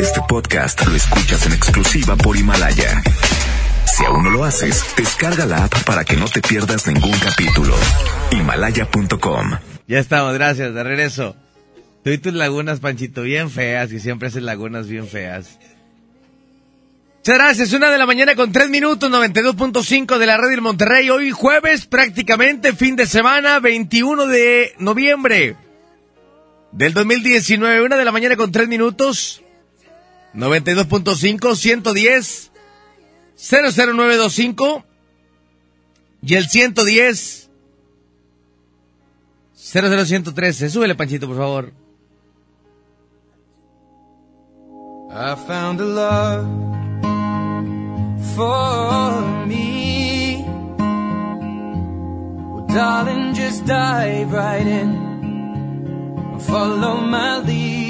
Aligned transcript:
Este 0.00 0.20
podcast 0.28 0.84
lo 0.86 0.96
escuchas 0.96 1.46
en 1.46 1.52
exclusiva 1.52 2.16
por 2.16 2.36
Himalaya. 2.36 3.02
Si 3.86 4.04
aún 4.04 4.24
no 4.24 4.30
lo 4.30 4.44
haces, 4.44 4.84
descarga 4.96 5.46
la 5.46 5.64
app 5.64 5.84
para 5.84 6.04
que 6.04 6.16
no 6.16 6.26
te 6.26 6.42
pierdas 6.42 6.86
ningún 6.88 7.16
capítulo. 7.20 7.74
Himalaya.com. 8.32 9.58
Ya 9.86 9.98
estamos, 9.98 10.34
gracias, 10.34 10.74
de 10.74 10.82
regreso. 10.82 11.36
Tú 12.02 12.10
y 12.10 12.18
tus 12.18 12.32
lagunas, 12.34 12.80
Panchito, 12.80 13.22
bien 13.22 13.50
feas, 13.50 13.90
que 13.90 14.00
siempre 14.00 14.28
hacen 14.28 14.44
lagunas 14.44 14.88
bien 14.88 15.06
feas. 15.06 15.58
Muchas 17.18 17.34
gracias, 17.36 17.72
una 17.72 17.90
de 17.90 17.98
la 17.98 18.06
mañana 18.06 18.34
con 18.34 18.50
tres 18.50 18.70
minutos, 18.70 19.10
92.5 19.10 20.18
de 20.18 20.26
la 20.26 20.36
radio 20.36 20.50
del 20.50 20.62
Monterrey. 20.62 21.10
Hoy 21.10 21.30
jueves, 21.30 21.86
prácticamente 21.86 22.72
fin 22.72 22.96
de 22.96 23.06
semana, 23.06 23.60
21 23.60 24.26
de 24.26 24.74
noviembre 24.78 25.56
del 26.72 26.92
2019. 26.92 27.82
Una 27.82 27.96
de 27.96 28.04
la 28.04 28.12
mañana 28.12 28.36
con 28.36 28.50
tres 28.50 28.66
minutos, 28.66 29.42
92.5, 30.34 31.56
110, 31.56 32.50
00925 33.36 34.84
y 36.22 36.34
el 36.34 36.48
110, 36.48 37.50
00113. 39.54 40.70
Súbele, 40.70 40.94
Panchito, 40.94 41.26
por 41.26 41.36
favor. 41.36 41.72
I 45.12 45.34
found 45.34 45.80
a 45.80 45.84
love 45.84 46.46
for 48.36 49.46
me. 49.46 50.44
Well, 52.52 52.66
darling, 52.68 53.34
just 53.34 53.66
dive 53.66 54.32
right 54.32 54.66
in 54.66 54.90
and 56.32 56.42
follow 56.42 57.00
my 57.00 57.38
lead. 57.38 57.89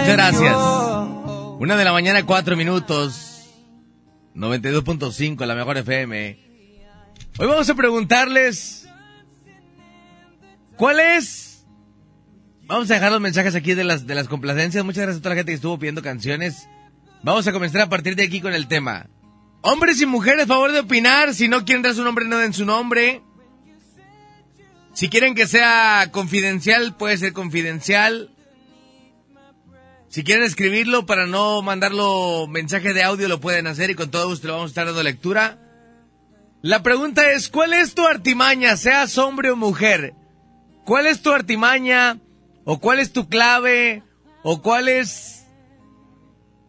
Muchas 0.00 0.16
gracias. 0.16 0.56
Una 1.58 1.76
de 1.76 1.84
la 1.84 1.92
mañana, 1.92 2.24
cuatro 2.24 2.56
minutos. 2.56 3.50
92.5, 4.34 5.44
la 5.44 5.54
mejor 5.54 5.76
FM. 5.76 6.38
Hoy 7.38 7.46
vamos 7.46 7.68
a 7.68 7.74
preguntarles. 7.74 8.88
¿Cuál 10.76 11.00
es? 11.00 11.66
Vamos 12.62 12.90
a 12.90 12.94
dejar 12.94 13.12
los 13.12 13.20
mensajes 13.20 13.54
aquí 13.54 13.74
de 13.74 13.84
las, 13.84 14.06
de 14.06 14.14
las 14.14 14.28
complacencias. 14.28 14.84
Muchas 14.84 15.02
gracias 15.02 15.20
a 15.20 15.22
toda 15.22 15.34
la 15.34 15.40
gente 15.40 15.52
que 15.52 15.56
estuvo 15.56 15.78
pidiendo 15.78 16.02
canciones. 16.02 16.68
Vamos 17.22 17.46
a 17.46 17.52
comenzar 17.52 17.82
a 17.82 17.88
partir 17.88 18.16
de 18.16 18.24
aquí 18.24 18.40
con 18.40 18.54
el 18.54 18.66
tema. 18.66 19.08
Hombres 19.60 20.00
y 20.00 20.06
mujeres, 20.06 20.46
favor 20.46 20.72
de 20.72 20.80
opinar. 20.80 21.34
Si 21.34 21.48
no 21.48 21.64
quieren 21.64 21.82
dar 21.82 21.94
su 21.94 22.02
nombre, 22.02 22.24
no 22.24 22.38
den 22.38 22.52
su 22.52 22.64
nombre. 22.64 23.22
Si 24.92 25.08
quieren 25.08 25.34
que 25.34 25.46
sea 25.46 26.08
confidencial, 26.12 26.96
puede 26.96 27.16
ser 27.16 27.32
confidencial. 27.32 28.30
Si 30.08 30.24
quieren 30.24 30.44
escribirlo 30.44 31.06
para 31.06 31.26
no 31.26 31.62
mandarlo 31.62 32.46
mensaje 32.46 32.92
de 32.92 33.02
audio, 33.02 33.28
lo 33.28 33.40
pueden 33.40 33.66
hacer 33.66 33.90
y 33.90 33.94
con 33.94 34.10
todo 34.10 34.28
gusto 34.28 34.46
le 34.46 34.52
vamos 34.52 34.68
a 34.68 34.72
estar 34.72 34.86
dando 34.86 35.02
lectura. 35.02 35.58
La 36.60 36.82
pregunta 36.82 37.32
es, 37.32 37.48
¿cuál 37.48 37.72
es 37.72 37.94
tu 37.94 38.06
artimaña, 38.06 38.76
seas 38.76 39.16
hombre 39.16 39.50
o 39.50 39.56
mujer? 39.56 40.14
¿Cuál 40.84 41.06
es 41.06 41.22
tu 41.22 41.32
artimaña? 41.32 42.18
¿O 42.64 42.78
cuál 42.78 42.98
es 42.98 43.12
tu 43.12 43.28
clave? 43.28 44.02
¿O 44.42 44.60
cuál 44.60 44.88
es 44.88 45.46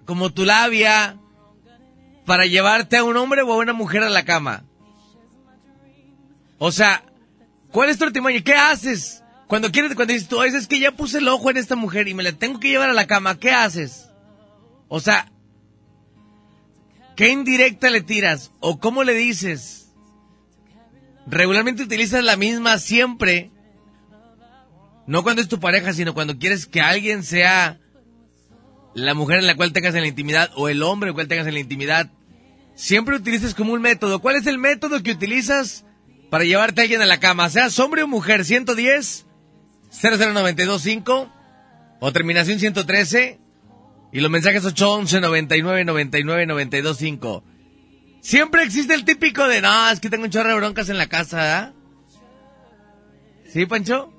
como 0.06 0.32
tu 0.32 0.46
labia 0.46 1.18
para 2.26 2.46
llevarte 2.46 2.98
a 2.98 3.04
un 3.04 3.18
hombre 3.18 3.42
o 3.42 3.52
a 3.52 3.58
una 3.58 3.74
mujer 3.74 4.04
a 4.04 4.10
la 4.10 4.24
cama? 4.24 4.64
O 6.58 6.72
sea, 6.72 7.04
¿cuál 7.74 7.90
es 7.90 7.98
tu 7.98 8.06
artimaña? 8.06 8.40
¿Qué 8.42 8.54
haces? 8.54 9.22
Cuando 9.48 9.70
quieres, 9.72 9.94
cuando 9.96 10.14
dices 10.14 10.30
tú, 10.30 10.40
"Ay, 10.40 10.56
es 10.56 10.68
que 10.68 10.80
ya 10.80 10.94
puse 10.94 11.18
el 11.18 11.28
ojo 11.28 11.50
en 11.50 11.58
esta 11.58 11.76
mujer 11.76 12.08
y 12.08 12.14
me 12.14 12.24
la 12.24 12.32
tengo 12.32 12.60
que 12.60 12.70
llevar 12.70 12.90
a 12.90 12.94
la 12.94 13.08
cama, 13.08 13.38
¿qué 13.38 13.52
haces? 13.52 14.10
O 14.88 15.02
sea, 15.02 15.30
¿qué 17.18 17.30
indirecta 17.30 17.90
le 17.90 18.02
tiras? 18.02 18.52
¿O 18.62 18.80
cómo 18.80 19.04
le 19.04 19.14
dices? 19.14 19.92
Regularmente 21.28 21.84
utilizas 21.84 22.24
la 22.24 22.38
misma 22.38 22.78
siempre. 22.80 23.52
No 25.06 25.24
cuando 25.24 25.42
es 25.42 25.50
tu 25.50 25.60
pareja, 25.60 25.94
sino 25.94 26.14
cuando 26.14 26.38
quieres 26.38 26.66
que 26.66 26.80
alguien 26.80 27.24
sea 27.24 27.80
la 28.94 29.14
mujer 29.14 29.40
en 29.40 29.48
la 29.48 29.56
cual 29.56 29.74
tengas 29.74 29.96
en 29.96 30.02
la 30.02 30.08
intimidad 30.08 30.52
o 30.56 30.70
el 30.70 30.84
hombre 30.84 31.08
en 31.08 31.12
el 31.12 31.16
cual 31.16 31.28
tengas 31.28 31.48
en 31.48 31.56
la 31.56 31.60
intimidad. 31.60 32.12
Siempre 32.76 33.16
utilizas 33.16 33.54
como 33.54 33.74
un 33.74 33.82
método. 33.82 34.20
¿Cuál 34.20 34.36
es 34.36 34.48
el 34.48 34.58
método 34.58 35.02
que 35.04 35.12
utilizas 35.12 35.86
para 36.34 36.46
llevarte 36.46 36.82
a 36.82 36.86
alguien 36.86 37.04
a 37.04 37.06
la 37.06 37.20
cama? 37.20 37.48
Seas 37.52 37.78
hombre 37.78 38.02
o 38.02 38.08
mujer, 38.08 38.44
110 38.44 39.28
00925 40.02 41.32
o 42.00 42.12
terminación 42.12 42.58
113 42.58 43.40
y 44.12 44.20
los 44.20 44.32
mensajes 44.32 44.66
811 44.66 45.22
99 45.22 45.86
99 45.86 46.46
925. 46.48 47.44
Siempre 48.22 48.64
existe 48.64 48.96
el 48.96 49.06
típico 49.06 49.48
de, 49.48 49.62
no, 49.62 49.92
es 49.92 50.00
que 50.00 50.10
tengo 50.10 50.24
un 50.24 50.32
chorro 50.32 50.50
de 50.50 50.56
broncas 50.56 50.90
en 50.90 50.98
la 50.98 51.06
casa, 51.06 51.38
¿verdad? 51.38 51.74
¿Sí, 53.48 53.68
Pancho? 53.68 54.12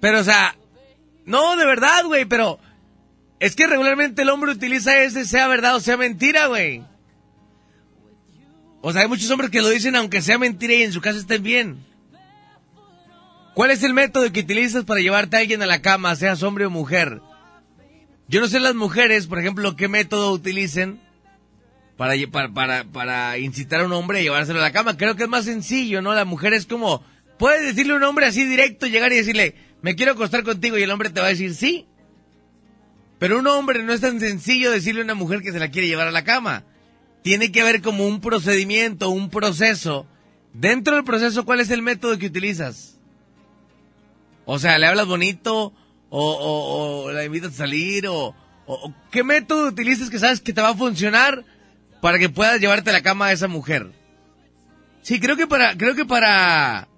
Pero, 0.00 0.18
o 0.18 0.24
sea, 0.24 0.56
no, 1.26 1.54
de 1.54 1.64
verdad, 1.64 2.04
güey, 2.06 2.24
pero 2.24 2.58
es 3.38 3.54
que 3.54 3.68
regularmente 3.68 4.22
el 4.22 4.30
hombre 4.30 4.50
utiliza 4.50 4.98
ese, 4.98 5.24
sea 5.24 5.46
verdad 5.46 5.76
o 5.76 5.80
sea 5.80 5.96
mentira, 5.96 6.48
güey. 6.48 6.82
O 8.80 8.92
sea, 8.92 9.02
hay 9.02 9.08
muchos 9.08 9.30
hombres 9.30 9.50
que 9.50 9.60
lo 9.60 9.68
dicen 9.68 9.96
aunque 9.96 10.22
sea 10.22 10.38
mentira 10.38 10.74
y 10.74 10.82
en 10.82 10.92
su 10.92 11.00
casa 11.00 11.18
estén 11.18 11.42
bien. 11.42 11.84
¿Cuál 13.54 13.72
es 13.72 13.82
el 13.82 13.92
método 13.92 14.30
que 14.30 14.40
utilizas 14.40 14.84
para 14.84 15.00
llevarte 15.00 15.36
a 15.36 15.40
alguien 15.40 15.62
a 15.62 15.66
la 15.66 15.82
cama, 15.82 16.14
seas 16.14 16.44
hombre 16.44 16.66
o 16.66 16.70
mujer? 16.70 17.20
Yo 18.28 18.40
no 18.40 18.46
sé 18.46 18.60
las 18.60 18.74
mujeres, 18.74 19.26
por 19.26 19.38
ejemplo, 19.38 19.74
qué 19.74 19.88
método 19.88 20.32
utilicen 20.32 21.00
para, 21.96 22.14
para, 22.54 22.84
para 22.84 23.38
incitar 23.38 23.80
a 23.80 23.86
un 23.86 23.92
hombre 23.92 24.20
a 24.20 24.22
llevárselo 24.22 24.60
a 24.60 24.62
la 24.62 24.72
cama. 24.72 24.96
Creo 24.96 25.16
que 25.16 25.24
es 25.24 25.28
más 25.28 25.46
sencillo, 25.46 26.00
¿no? 26.02 26.14
La 26.14 26.24
mujer 26.24 26.54
es 26.54 26.66
como, 26.66 27.02
puedes 27.38 27.64
decirle 27.64 27.94
a 27.94 27.96
un 27.96 28.04
hombre 28.04 28.26
así 28.26 28.44
directo, 28.44 28.86
llegar 28.86 29.12
y 29.12 29.16
decirle, 29.16 29.56
me 29.82 29.96
quiero 29.96 30.12
acostar 30.12 30.44
contigo 30.44 30.78
y 30.78 30.82
el 30.82 30.90
hombre 30.90 31.10
te 31.10 31.20
va 31.20 31.26
a 31.26 31.30
decir 31.30 31.54
sí. 31.54 31.86
Pero 33.18 33.40
un 33.40 33.46
hombre 33.48 33.82
no 33.82 33.92
es 33.92 34.00
tan 34.00 34.20
sencillo 34.20 34.70
decirle 34.70 35.00
a 35.00 35.04
una 35.04 35.14
mujer 35.14 35.42
que 35.42 35.50
se 35.50 35.58
la 35.58 35.70
quiere 35.70 35.88
llevar 35.88 36.06
a 36.06 36.12
la 36.12 36.22
cama. 36.22 36.64
Tiene 37.28 37.52
que 37.52 37.60
haber 37.60 37.82
como 37.82 38.06
un 38.06 38.22
procedimiento, 38.22 39.10
un 39.10 39.28
proceso. 39.28 40.06
Dentro 40.54 40.94
del 40.94 41.04
proceso, 41.04 41.44
¿cuál 41.44 41.60
es 41.60 41.68
el 41.68 41.82
método 41.82 42.16
que 42.16 42.24
utilizas? 42.24 42.96
O 44.46 44.58
sea, 44.58 44.78
¿le 44.78 44.86
hablas 44.86 45.06
bonito? 45.06 45.74
¿O, 46.08 47.10
la 47.12 47.22
invitas 47.26 47.52
a 47.52 47.56
salir? 47.56 48.06
O, 48.06 48.28
o- 48.28 48.34
o 48.66 48.94
qué 49.10 49.24
método 49.24 49.68
utilizas 49.68 50.08
que 50.08 50.18
sabes 50.18 50.40
que 50.40 50.54
te 50.54 50.62
va 50.62 50.70
a 50.70 50.74
funcionar 50.74 51.44
para 52.00 52.18
que 52.18 52.30
puedas 52.30 52.62
llevarte 52.62 52.88
a 52.88 52.94
la 52.94 53.02
cama 53.02 53.26
a 53.26 53.32
esa 53.32 53.46
mujer? 53.46 53.92
Sí, 55.02 55.20
creo 55.20 55.36
que 55.36 55.46
para, 55.46 55.76
creo 55.76 55.94
que 55.94 56.06
para, 56.06 56.88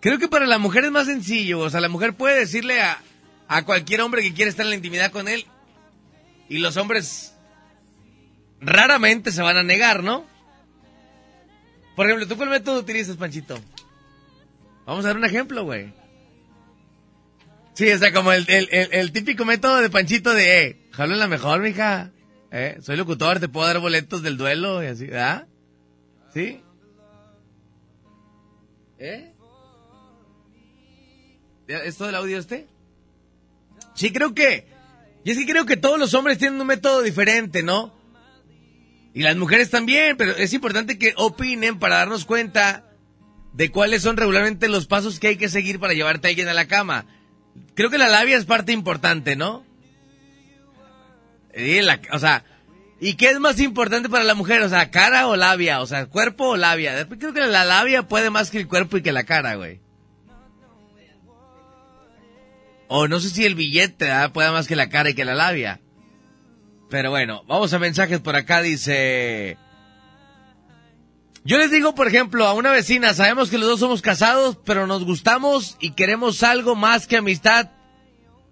creo 0.00 0.20
que 0.20 0.28
para 0.28 0.46
la 0.46 0.58
mujer 0.58 0.84
es 0.84 0.92
más 0.92 1.06
sencillo. 1.06 1.58
O 1.58 1.70
sea, 1.70 1.80
la 1.80 1.88
mujer 1.88 2.14
puede 2.14 2.38
decirle 2.38 2.82
a, 2.82 3.02
a 3.48 3.64
cualquier 3.64 4.00
hombre 4.00 4.22
que 4.22 4.32
quiere 4.32 4.48
estar 4.48 4.64
en 4.64 4.70
la 4.70 4.76
intimidad 4.76 5.10
con 5.10 5.26
él 5.26 5.44
y 6.48 6.58
los 6.58 6.76
hombres 6.76 7.31
raramente 8.62 9.32
se 9.32 9.42
van 9.42 9.56
a 9.56 9.62
negar, 9.62 10.02
¿no? 10.02 10.26
Por 11.96 12.06
ejemplo, 12.06 12.26
¿tú 12.26 12.36
cuál 12.36 12.48
método 12.48 12.80
utilizas, 12.80 13.16
Panchito? 13.16 13.58
Vamos 14.86 15.04
a 15.04 15.08
dar 15.08 15.16
un 15.16 15.24
ejemplo, 15.24 15.64
güey. 15.64 15.92
Sí, 17.74 17.90
o 17.90 17.98
sea, 17.98 18.12
como 18.12 18.32
el, 18.32 18.44
el, 18.48 18.68
el, 18.70 19.12
típico 19.12 19.44
método 19.44 19.76
de 19.76 19.90
Panchito 19.90 20.32
de, 20.34 20.62
eh, 20.62 20.88
jalo 20.92 21.14
en 21.14 21.20
la 21.20 21.28
mejor, 21.28 21.60
mija. 21.60 22.12
Eh, 22.50 22.78
soy 22.82 22.96
locutor, 22.96 23.40
te 23.40 23.48
puedo 23.48 23.66
dar 23.66 23.78
boletos 23.78 24.22
del 24.22 24.36
duelo 24.36 24.82
y 24.82 24.86
así, 24.86 25.06
¿verdad? 25.06 25.46
¿Sí? 26.34 26.62
¿Eh? 28.98 29.32
¿Ya 31.66 31.78
¿Es 31.78 31.96
todo 31.96 32.10
el 32.10 32.14
audio 32.14 32.38
este? 32.38 32.68
Sí, 33.94 34.12
creo 34.12 34.34
que 34.34 34.66
Y 35.24 35.30
es 35.30 35.38
que 35.38 35.46
creo 35.46 35.64
que 35.64 35.76
todos 35.76 35.98
los 35.98 36.12
hombres 36.14 36.38
tienen 36.38 36.60
un 36.60 36.66
método 36.66 37.00
diferente, 37.00 37.62
¿no? 37.62 38.01
Y 39.14 39.22
las 39.22 39.36
mujeres 39.36 39.70
también, 39.70 40.16
pero 40.16 40.32
es 40.32 40.52
importante 40.52 40.98
que 40.98 41.12
opinen 41.16 41.78
para 41.78 41.96
darnos 41.96 42.24
cuenta 42.24 42.84
de 43.52 43.70
cuáles 43.70 44.02
son 44.02 44.16
regularmente 44.16 44.68
los 44.68 44.86
pasos 44.86 45.20
que 45.20 45.28
hay 45.28 45.36
que 45.36 45.50
seguir 45.50 45.78
para 45.78 45.92
llevarte 45.92 46.28
a 46.28 46.30
alguien 46.30 46.48
a 46.48 46.54
la 46.54 46.66
cama. 46.66 47.04
Creo 47.74 47.90
que 47.90 47.98
la 47.98 48.08
labia 48.08 48.36
es 48.36 48.46
parte 48.46 48.72
importante, 48.72 49.36
¿no? 49.36 49.64
o 52.12 52.18
sea, 52.18 52.44
¿y 52.98 53.14
qué 53.14 53.28
es 53.28 53.38
más 53.38 53.60
importante 53.60 54.08
para 54.08 54.24
la 54.24 54.34
mujer? 54.34 54.62
O 54.62 54.70
sea, 54.70 54.90
cara 54.90 55.26
o 55.26 55.36
labia, 55.36 55.82
o 55.82 55.86
sea, 55.86 56.06
cuerpo 56.06 56.48
o 56.48 56.56
labia. 56.56 57.06
Creo 57.06 57.34
que 57.34 57.46
la 57.46 57.66
labia 57.66 58.04
puede 58.04 58.30
más 58.30 58.50
que 58.50 58.58
el 58.58 58.68
cuerpo 58.68 58.96
y 58.96 59.02
que 59.02 59.12
la 59.12 59.24
cara, 59.24 59.56
güey. 59.56 59.80
O 62.88 63.08
no 63.08 63.20
sé 63.20 63.28
si 63.28 63.44
el 63.44 63.54
billete 63.54 64.10
puede 64.32 64.50
más 64.50 64.66
que 64.66 64.76
la 64.76 64.88
cara 64.88 65.10
y 65.10 65.14
que 65.14 65.26
la 65.26 65.34
labia. 65.34 65.81
Pero 66.92 67.08
bueno, 67.08 67.42
vamos 67.48 67.72
a 67.72 67.78
mensajes 67.78 68.20
por 68.20 68.36
acá, 68.36 68.60
dice... 68.60 69.56
Yo 71.42 71.56
les 71.56 71.70
digo, 71.70 71.94
por 71.94 72.06
ejemplo, 72.06 72.46
a 72.46 72.52
una 72.52 72.70
vecina, 72.70 73.14
sabemos 73.14 73.48
que 73.48 73.56
los 73.56 73.66
dos 73.66 73.80
somos 73.80 74.02
casados, 74.02 74.58
pero 74.66 74.86
nos 74.86 75.02
gustamos 75.02 75.78
y 75.80 75.92
queremos 75.92 76.42
algo 76.42 76.76
más 76.76 77.06
que 77.06 77.16
amistad. 77.16 77.70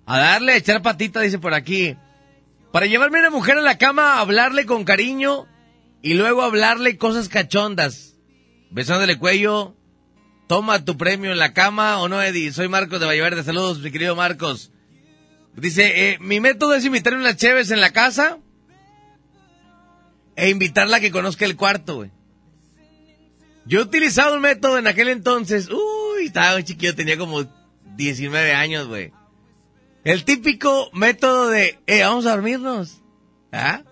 A 0.06 0.18
darle, 0.18 0.52
a 0.52 0.56
echar 0.56 0.80
patita, 0.80 1.20
dice 1.20 1.38
por 1.38 1.52
aquí. 1.52 1.98
Para 2.72 2.86
llevarme 2.86 3.18
a 3.18 3.20
una 3.20 3.30
mujer 3.30 3.58
a 3.58 3.60
la 3.60 3.76
cama, 3.76 4.20
hablarle 4.20 4.64
con 4.64 4.84
cariño 4.84 5.46
y 6.00 6.14
luego 6.14 6.40
hablarle 6.40 6.96
cosas 6.96 7.28
cachondas. 7.28 8.16
Besándole 8.70 9.18
cuello, 9.18 9.76
toma 10.48 10.82
tu 10.86 10.96
premio 10.96 11.30
en 11.30 11.38
la 11.38 11.52
cama 11.52 12.00
o 12.00 12.08
no, 12.08 12.22
Eddie. 12.22 12.52
Soy 12.52 12.68
Marcos 12.68 13.00
de 13.00 13.06
Vallaverde. 13.06 13.44
Saludos, 13.44 13.80
mi 13.80 13.90
querido 13.90 14.16
Marcos. 14.16 14.72
Dice, 15.56 16.10
eh, 16.10 16.18
mi 16.20 16.40
método 16.40 16.74
es 16.74 16.84
invitarle 16.84 17.18
unas 17.18 17.36
cheves 17.36 17.70
en 17.70 17.80
la 17.80 17.92
casa 17.92 18.38
e 20.36 20.48
invitarla 20.48 20.98
a 20.98 21.00
que 21.00 21.10
conozca 21.10 21.44
el 21.44 21.56
cuarto, 21.56 21.96
güey. 21.96 22.10
Yo 23.66 23.80
he 23.80 23.82
utilizado 23.82 24.36
un 24.36 24.40
método 24.40 24.78
en 24.78 24.86
aquel 24.86 25.08
entonces. 25.08 25.68
Uy, 25.68 26.26
estaba 26.26 26.54
muy 26.54 26.64
chiquillo, 26.64 26.94
tenía 26.94 27.18
como 27.18 27.46
19 27.96 28.52
años, 28.54 28.86
güey. 28.86 29.12
El 30.04 30.24
típico 30.24 30.90
método 30.94 31.48
de, 31.48 31.78
eh, 31.86 32.02
vamos 32.02 32.26
a 32.26 32.30
dormirnos. 32.30 33.02
¿Ah? 33.52 33.82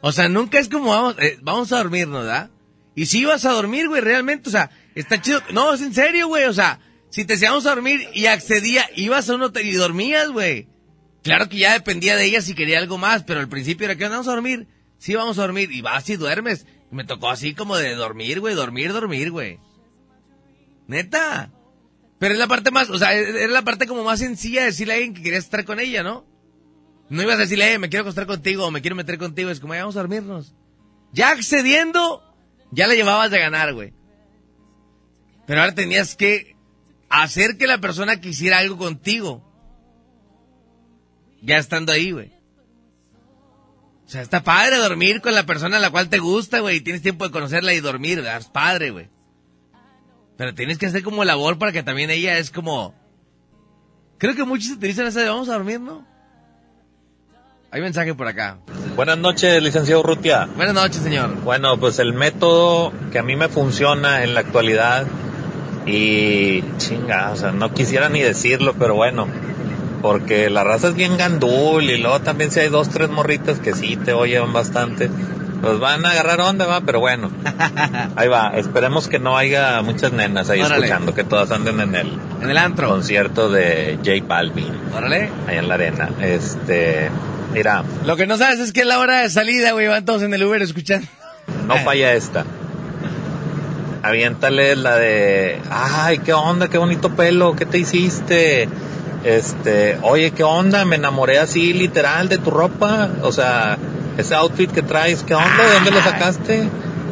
O 0.00 0.12
sea, 0.12 0.28
nunca 0.28 0.60
es 0.60 0.68
como 0.68 0.90
vamos, 0.90 1.16
eh, 1.18 1.38
vamos 1.42 1.72
a 1.72 1.78
dormirnos, 1.78 2.26
¿ah? 2.28 2.50
Y 2.94 3.06
si 3.06 3.20
ibas 3.20 3.44
a 3.44 3.52
dormir, 3.52 3.88
güey, 3.88 4.00
realmente, 4.00 4.48
o 4.48 4.52
sea, 4.52 4.70
está 4.94 5.20
chido. 5.20 5.42
No, 5.52 5.74
es 5.74 5.82
en 5.82 5.92
serio, 5.92 6.28
güey, 6.28 6.44
o 6.44 6.52
sea, 6.52 6.80
si 7.10 7.24
te 7.24 7.34
decíamos 7.34 7.66
a 7.66 7.70
dormir 7.70 8.08
y 8.14 8.26
accedía, 8.26 8.88
ibas 8.94 9.28
a 9.28 9.34
un 9.34 9.42
hotel 9.42 9.66
y 9.66 9.72
dormías, 9.72 10.28
güey. 10.28 10.68
Claro 11.26 11.48
que 11.48 11.56
ya 11.58 11.72
dependía 11.72 12.14
de 12.14 12.24
ella 12.24 12.40
si 12.40 12.54
quería 12.54 12.78
algo 12.78 12.98
más, 12.98 13.24
pero 13.24 13.40
al 13.40 13.48
principio 13.48 13.84
era 13.84 13.96
que 13.96 14.08
vamos 14.08 14.28
a 14.28 14.30
dormir. 14.30 14.68
Sí, 14.96 15.12
vamos 15.16 15.36
a 15.38 15.42
dormir. 15.42 15.72
Y 15.72 15.80
vas 15.80 16.08
y 16.08 16.14
duermes. 16.14 16.66
me 16.92 17.02
tocó 17.02 17.28
así 17.28 17.52
como 17.52 17.76
de 17.76 17.96
dormir, 17.96 18.38
güey, 18.38 18.54
dormir, 18.54 18.92
dormir, 18.92 19.32
güey. 19.32 19.58
Neta. 20.86 21.50
Pero 22.20 22.34
es 22.34 22.38
la 22.38 22.46
parte 22.46 22.70
más, 22.70 22.90
o 22.90 22.96
sea, 22.96 23.12
era 23.12 23.48
la 23.48 23.62
parte 23.62 23.88
como 23.88 24.04
más 24.04 24.20
sencilla 24.20 24.60
de 24.60 24.66
decirle 24.66 24.92
a 24.92 24.96
alguien 24.98 25.14
que 25.14 25.22
querías 25.24 25.42
estar 25.42 25.64
con 25.64 25.80
ella, 25.80 26.04
¿no? 26.04 26.24
No 27.08 27.22
ibas 27.22 27.38
a 27.38 27.40
decirle, 27.40 27.72
eh, 27.72 27.78
me 27.80 27.88
quiero 27.88 28.02
acostar 28.02 28.26
contigo 28.26 28.70
me 28.70 28.80
quiero 28.80 28.94
meter 28.94 29.18
contigo. 29.18 29.50
Es 29.50 29.58
como, 29.58 29.74
ya 29.74 29.80
vamos 29.80 29.96
a 29.96 30.02
dormirnos. 30.02 30.54
Ya 31.12 31.30
accediendo, 31.30 32.22
ya 32.70 32.86
le 32.86 32.94
llevabas 32.94 33.32
de 33.32 33.40
ganar, 33.40 33.74
güey. 33.74 33.92
Pero 35.44 35.60
ahora 35.60 35.74
tenías 35.74 36.14
que 36.14 36.54
hacer 37.08 37.58
que 37.58 37.66
la 37.66 37.80
persona 37.80 38.20
quisiera 38.20 38.58
algo 38.58 38.78
contigo. 38.78 39.42
Ya 41.46 41.58
estando 41.58 41.92
ahí, 41.92 42.10
güey. 42.10 42.32
O 44.04 44.08
sea, 44.08 44.20
está 44.20 44.42
padre 44.42 44.76
dormir 44.78 45.20
con 45.20 45.34
la 45.34 45.46
persona 45.46 45.76
a 45.76 45.80
la 45.80 45.90
cual 45.90 46.08
te 46.08 46.18
gusta, 46.18 46.58
güey. 46.58 46.80
Tienes 46.80 47.02
tiempo 47.02 47.24
de 47.24 47.30
conocerla 47.30 47.72
y 47.72 47.80
dormir, 47.80 48.18
es 48.18 48.46
padre, 48.46 48.90
güey. 48.90 49.08
Pero 50.36 50.54
tienes 50.54 50.76
que 50.76 50.86
hacer 50.86 51.04
como 51.04 51.24
labor 51.24 51.56
para 51.56 51.70
que 51.70 51.84
también 51.84 52.10
ella 52.10 52.36
es 52.38 52.50
como... 52.50 52.94
Creo 54.18 54.34
que 54.34 54.44
muchos 54.44 54.72
utilizan 54.72 55.06
esa 55.06 55.20
de 55.20 55.28
vamos 55.28 55.48
a 55.48 55.52
dormir, 55.52 55.80
¿no? 55.80 56.04
Hay 57.70 57.80
mensaje 57.80 58.12
por 58.14 58.26
acá. 58.26 58.58
Buenas 58.96 59.18
noches, 59.18 59.62
licenciado 59.62 60.02
Rutia. 60.02 60.48
Buenas 60.56 60.74
noches, 60.74 61.02
señor. 61.02 61.42
Bueno, 61.42 61.78
pues 61.78 61.98
el 62.00 62.12
método 62.12 62.92
que 63.12 63.18
a 63.18 63.22
mí 63.22 63.36
me 63.36 63.48
funciona 63.48 64.24
en 64.24 64.34
la 64.34 64.40
actualidad 64.40 65.06
y 65.86 66.62
chinga, 66.78 67.30
o 67.30 67.36
sea, 67.36 67.52
no 67.52 67.72
quisiera 67.72 68.08
ni 68.08 68.20
decirlo, 68.20 68.74
pero 68.78 68.94
bueno, 68.94 69.28
porque 70.06 70.50
la 70.50 70.62
raza 70.62 70.86
es 70.86 70.94
bien 70.94 71.16
gandul 71.16 71.90
y 71.90 71.98
luego 71.98 72.20
también 72.20 72.52
si 72.52 72.60
hay 72.60 72.68
dos, 72.68 72.90
tres 72.90 73.10
morritas 73.10 73.58
que 73.58 73.74
sí 73.74 73.96
te 73.96 74.12
oyen 74.12 74.52
bastante, 74.52 75.10
pues 75.60 75.80
van 75.80 76.06
a 76.06 76.10
agarrar 76.10 76.40
onda, 76.42 76.64
va, 76.64 76.80
pero 76.82 77.00
bueno. 77.00 77.28
Ahí 78.14 78.28
va, 78.28 78.52
esperemos 78.54 79.08
que 79.08 79.18
no 79.18 79.36
haya 79.36 79.82
muchas 79.82 80.12
nenas 80.12 80.48
ahí 80.48 80.60
escuchando, 80.60 81.12
que 81.12 81.24
todas 81.24 81.50
anden 81.50 81.80
en 81.80 81.96
el, 81.96 82.12
en 82.40 82.50
el 82.50 82.56
antro. 82.56 82.88
concierto 82.88 83.50
de 83.50 83.98
J 84.04 84.24
Balvin. 84.24 84.72
Órale. 84.96 85.28
Ahí 85.48 85.56
en 85.56 85.66
la 85.66 85.74
arena. 85.74 86.08
Este, 86.20 87.10
mira. 87.52 87.82
Lo 88.04 88.16
que 88.16 88.28
no 88.28 88.36
sabes 88.36 88.60
es 88.60 88.72
que 88.72 88.82
es 88.82 88.86
la 88.86 89.00
hora 89.00 89.22
de 89.22 89.28
salida, 89.28 89.72
güey, 89.72 89.88
van 89.88 90.04
todos 90.04 90.22
en 90.22 90.32
el 90.32 90.44
Uber 90.44 90.62
escuchando. 90.62 91.08
No 91.66 91.74
falla 91.84 92.14
esta. 92.14 92.44
Aviéntale 94.04 94.76
la 94.76 94.94
de, 94.94 95.60
ay, 95.68 96.18
qué 96.18 96.32
onda, 96.32 96.68
qué 96.68 96.78
bonito 96.78 97.16
pelo, 97.16 97.56
¿qué 97.56 97.66
te 97.66 97.78
hiciste? 97.78 98.68
Este, 99.26 99.98
oye, 100.02 100.30
¿qué 100.30 100.44
onda? 100.44 100.84
Me 100.84 100.94
enamoré 100.94 101.40
así 101.40 101.72
literal 101.72 102.28
de 102.28 102.38
tu 102.38 102.52
ropa. 102.52 103.10
O 103.22 103.32
sea, 103.32 103.76
ese 104.16 104.36
outfit 104.36 104.70
que 104.70 104.82
traes, 104.82 105.24
¿qué 105.24 105.34
onda? 105.34 105.64
¿De 105.68 105.74
dónde 105.74 105.90
lo 105.90 106.00
sacaste? 106.00 106.68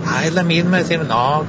Ah, 0.06 0.24
es 0.24 0.32
la 0.32 0.44
misma. 0.44 0.78
Decir, 0.78 1.00
no. 1.00 1.44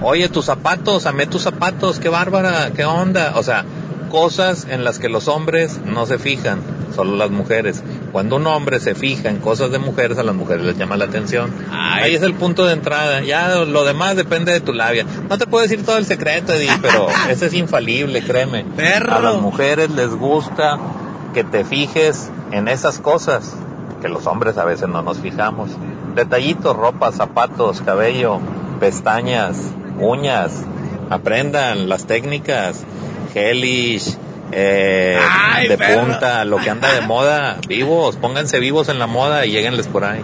Oye, 0.00 0.30
tus 0.30 0.46
zapatos, 0.46 1.04
amé 1.04 1.26
tus 1.26 1.42
zapatos, 1.42 1.98
qué 1.98 2.08
bárbara, 2.08 2.70
qué 2.74 2.86
onda. 2.86 3.34
O 3.36 3.42
sea, 3.42 3.66
cosas 4.08 4.66
en 4.68 4.84
las 4.84 4.98
que 4.98 5.08
los 5.08 5.28
hombres 5.28 5.80
no 5.84 6.06
se 6.06 6.18
fijan, 6.18 6.60
solo 6.94 7.16
las 7.16 7.30
mujeres. 7.30 7.82
Cuando 8.12 8.36
un 8.36 8.46
hombre 8.46 8.80
se 8.80 8.94
fija 8.94 9.28
en 9.28 9.38
cosas 9.38 9.70
de 9.70 9.78
mujeres, 9.78 10.18
a 10.18 10.22
las 10.22 10.34
mujeres 10.34 10.64
les 10.64 10.76
llama 10.76 10.96
la 10.96 11.04
atención. 11.04 11.52
Ahí 11.70 12.14
es 12.14 12.22
el 12.22 12.34
punto 12.34 12.66
de 12.66 12.72
entrada. 12.72 13.20
Ya 13.20 13.56
lo 13.64 13.84
demás 13.84 14.16
depende 14.16 14.52
de 14.52 14.60
tu 14.60 14.72
labia. 14.72 15.06
No 15.28 15.38
te 15.38 15.46
puedo 15.46 15.62
decir 15.62 15.84
todo 15.84 15.98
el 15.98 16.06
secreto, 16.06 16.52
Eddie, 16.52 16.70
pero 16.82 17.08
ese 17.28 17.46
es 17.46 17.54
infalible, 17.54 18.22
créeme. 18.22 18.64
A 19.08 19.20
las 19.20 19.40
mujeres 19.40 19.90
les 19.90 20.10
gusta 20.10 20.78
que 21.34 21.44
te 21.44 21.64
fijes 21.64 22.30
en 22.52 22.68
esas 22.68 22.98
cosas 22.98 23.54
que 24.00 24.08
los 24.08 24.26
hombres 24.26 24.58
a 24.58 24.64
veces 24.64 24.88
no 24.88 25.02
nos 25.02 25.18
fijamos. 25.18 25.70
Detallitos, 26.14 26.76
ropa, 26.76 27.12
zapatos, 27.12 27.80
cabello, 27.82 28.40
pestañas, 28.80 29.56
uñas. 30.00 30.52
Aprendan 31.10 31.88
las 31.88 32.06
técnicas 32.06 32.84
Hellish, 33.34 34.16
eh, 34.52 35.18
de 35.68 35.78
punta, 35.78 36.44
lo 36.44 36.58
que 36.58 36.70
anda 36.70 36.92
de 36.94 37.02
moda, 37.02 37.60
vivos, 37.68 38.16
pónganse 38.16 38.58
vivos 38.58 38.88
en 38.88 38.98
la 38.98 39.06
moda 39.06 39.46
y 39.46 39.52
lleguenles 39.52 39.86
por 39.86 40.04
ahí. 40.04 40.22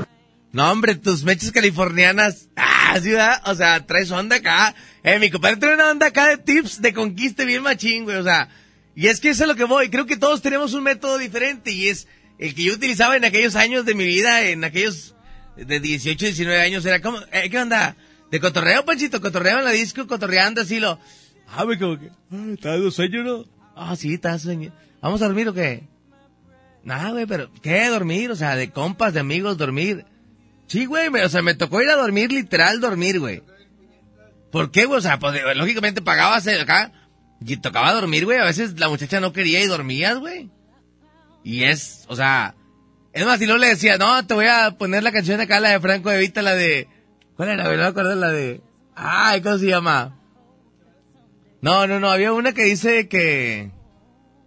No, 0.53 0.71
hombre, 0.71 0.95
tus 0.95 1.25
mechas 1.25 1.51
californianas, 1.51 2.49
ah, 2.57 2.97
ciudad, 3.01 3.43
o 3.47 3.55
sea, 3.55 3.85
traes 3.87 4.11
onda 4.11 4.37
acá. 4.37 4.75
Eh, 5.03 5.19
mi 5.19 5.31
compadre 5.31 5.57
trae 5.57 5.75
una 5.75 5.91
onda 5.91 6.07
acá 6.07 6.29
de 6.29 6.39
tips 6.39 6.81
de 6.81 6.95
conquiste 6.95 7.45
bien 7.45 7.63
machín, 7.63 8.05
güey, 8.05 8.17
o 8.17 8.23
sea, 8.23 8.49
y 8.95 9.09
es 9.09 9.21
que 9.21 9.31
eso 9.31 9.45
es 9.45 9.49
lo 9.49 9.57
que 9.57 9.65
voy, 9.65 9.91
creo 9.91 10.07
que 10.07 10.17
todos 10.17 10.43
tenemos 10.43 10.73
un 10.73 10.85
método 10.85 11.19
diferente 11.19 11.73
y 11.73 11.89
es 11.89 12.07
el 12.39 12.55
que 12.55 12.65
yo 12.65 12.75
utilizaba 12.75 13.17
en 13.17 13.25
aquellos 13.25 13.57
años 13.57 13.85
de 13.85 13.95
mi 13.95 14.05
vida, 14.05 14.43
en 14.43 14.65
aquellos 14.65 15.15
de 15.57 15.81
18, 15.81 16.27
19 16.27 16.61
años, 16.61 16.87
era 16.87 17.01
como, 17.01 17.19
eh, 17.33 17.51
¿qué 17.51 17.59
onda? 17.59 17.97
De 18.31 18.41
cotorreo, 18.41 18.85
Panchito, 18.85 19.21
cotorreo 19.21 19.59
en 19.59 19.65
la 19.65 19.71
disco, 19.71 20.07
cotorreando 20.07 20.63
así 20.63 20.81
lo... 20.81 20.99
Ah, 21.57 21.65
me 21.65 21.79
como 21.79 21.99
que, 21.99 22.11
¿estás 22.53 22.83
de 22.83 22.91
sueño, 22.91 23.23
no? 23.23 23.45
Ah, 23.77 23.95
sí, 23.97 24.15
estás 24.15 24.43
sueño. 24.43 24.73
¿Vamos 25.01 25.23
a 25.23 25.27
dormir 25.27 25.49
o 25.49 25.55
qué? 25.55 25.87
Nada, 26.83 27.11
güey, 27.11 27.27
pero, 27.27 27.51
¿qué? 27.63 27.89
Dormir, 27.89 28.31
o 28.31 28.37
sea, 28.37 28.57
de 28.57 28.71
compas, 28.71 29.15
de 29.15 29.21
amigos, 29.21 29.57
dormir. 29.57 30.05
Sí, 30.67 30.87
güey, 30.87 31.09
o 31.09 31.29
sea, 31.29 31.43
me 31.43 31.55
tocó 31.55 31.81
ir 31.81 31.89
a 31.91 31.97
dormir, 31.97 32.33
literal, 32.33 32.81
dormir, 32.81 33.21
güey. 33.21 33.43
¿Por 34.51 34.71
qué, 34.71 34.85
güey? 34.85 34.99
O 34.99 35.03
sea, 35.03 35.19
pues, 35.19 35.41
lógicamente 35.57 36.03
pagabas 36.03 36.47
acá 36.49 36.93
y 37.41 37.57
tocaba 37.57 37.93
dormir, 37.93 38.25
güey. 38.25 38.39
A 38.39 38.45
veces 38.45 38.79
la 38.79 38.89
muchacha 38.89 39.21
no 39.21 39.33
quería 39.33 39.63
y 39.63 39.67
dormías, 39.67 40.19
güey. 40.19 40.51
Y 41.43 41.65
es, 41.65 42.05
o 42.09 42.17
sea, 42.17 42.55
es 43.13 43.25
más, 43.25 43.39
si 43.39 43.47
no 43.47 43.59
le 43.59 43.69
decía, 43.69 43.97
no, 43.99 44.27
te 44.27 44.35
voy 44.35 44.47
a 44.47 44.73
poner 44.73 45.03
la 45.03 45.13
canción 45.13 45.41
acá, 45.41 45.61
la 45.61 45.71
de 45.71 45.81
Franco 45.81 46.11
de 46.11 46.19
Vita, 46.19 46.43
la 46.43 46.55
de, 46.55 46.89
¿cuál 47.37 47.51
era? 47.51 47.65
No 47.65 47.71
me 47.71 47.85
acuerdo 47.85 48.15
la 48.15 48.31
de, 48.31 48.61
ay, 48.97 49.41
¿cómo 49.41 49.59
se 49.59 49.67
llama? 49.67 50.19
No, 51.65 51.87
no, 51.87 51.99
no, 51.99 52.11
había 52.11 52.35
una 52.35 52.53
que 52.53 52.65
dice 52.65 53.09
que... 53.09 53.71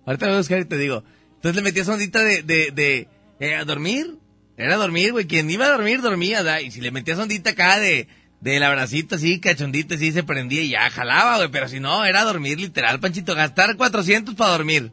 Ahorita 0.06 0.28
voy 0.28 0.36
a 0.36 0.38
buscar 0.38 0.60
y 0.60 0.66
te 0.66 0.78
digo. 0.78 1.04
Entonces 1.34 1.56
le 1.56 1.64
metías 1.64 1.90
ondita 1.90 2.24
de, 2.24 2.44
de, 2.44 2.70
de, 2.70 3.08
eh, 3.40 3.64
dormir. 3.66 4.20
Era 4.56 4.78
dormir, 4.78 5.14
güey. 5.14 5.26
Quien 5.26 5.50
iba 5.50 5.66
a 5.66 5.70
dormir, 5.72 6.04
dormía, 6.04 6.44
¿da? 6.44 6.62
Y 6.62 6.70
si 6.70 6.80
le 6.80 6.92
metías 6.92 7.18
ondita 7.18 7.50
acá 7.50 7.80
de, 7.80 8.08
de 8.40 8.60
la 8.60 8.70
bracita 8.70 9.16
así, 9.16 9.40
cachondita 9.40 9.96
así, 9.96 10.12
se 10.12 10.22
prendía 10.22 10.62
y 10.62 10.70
ya 10.70 10.88
jalaba, 10.92 11.38
güey. 11.38 11.50
Pero 11.50 11.68
si 11.68 11.80
no, 11.80 12.06
era 12.06 12.24
dormir 12.24 12.60
literal, 12.60 13.00
Panchito. 13.00 13.34
Gastar 13.34 13.76
400 13.78 14.36
para 14.36 14.52
dormir. 14.52 14.92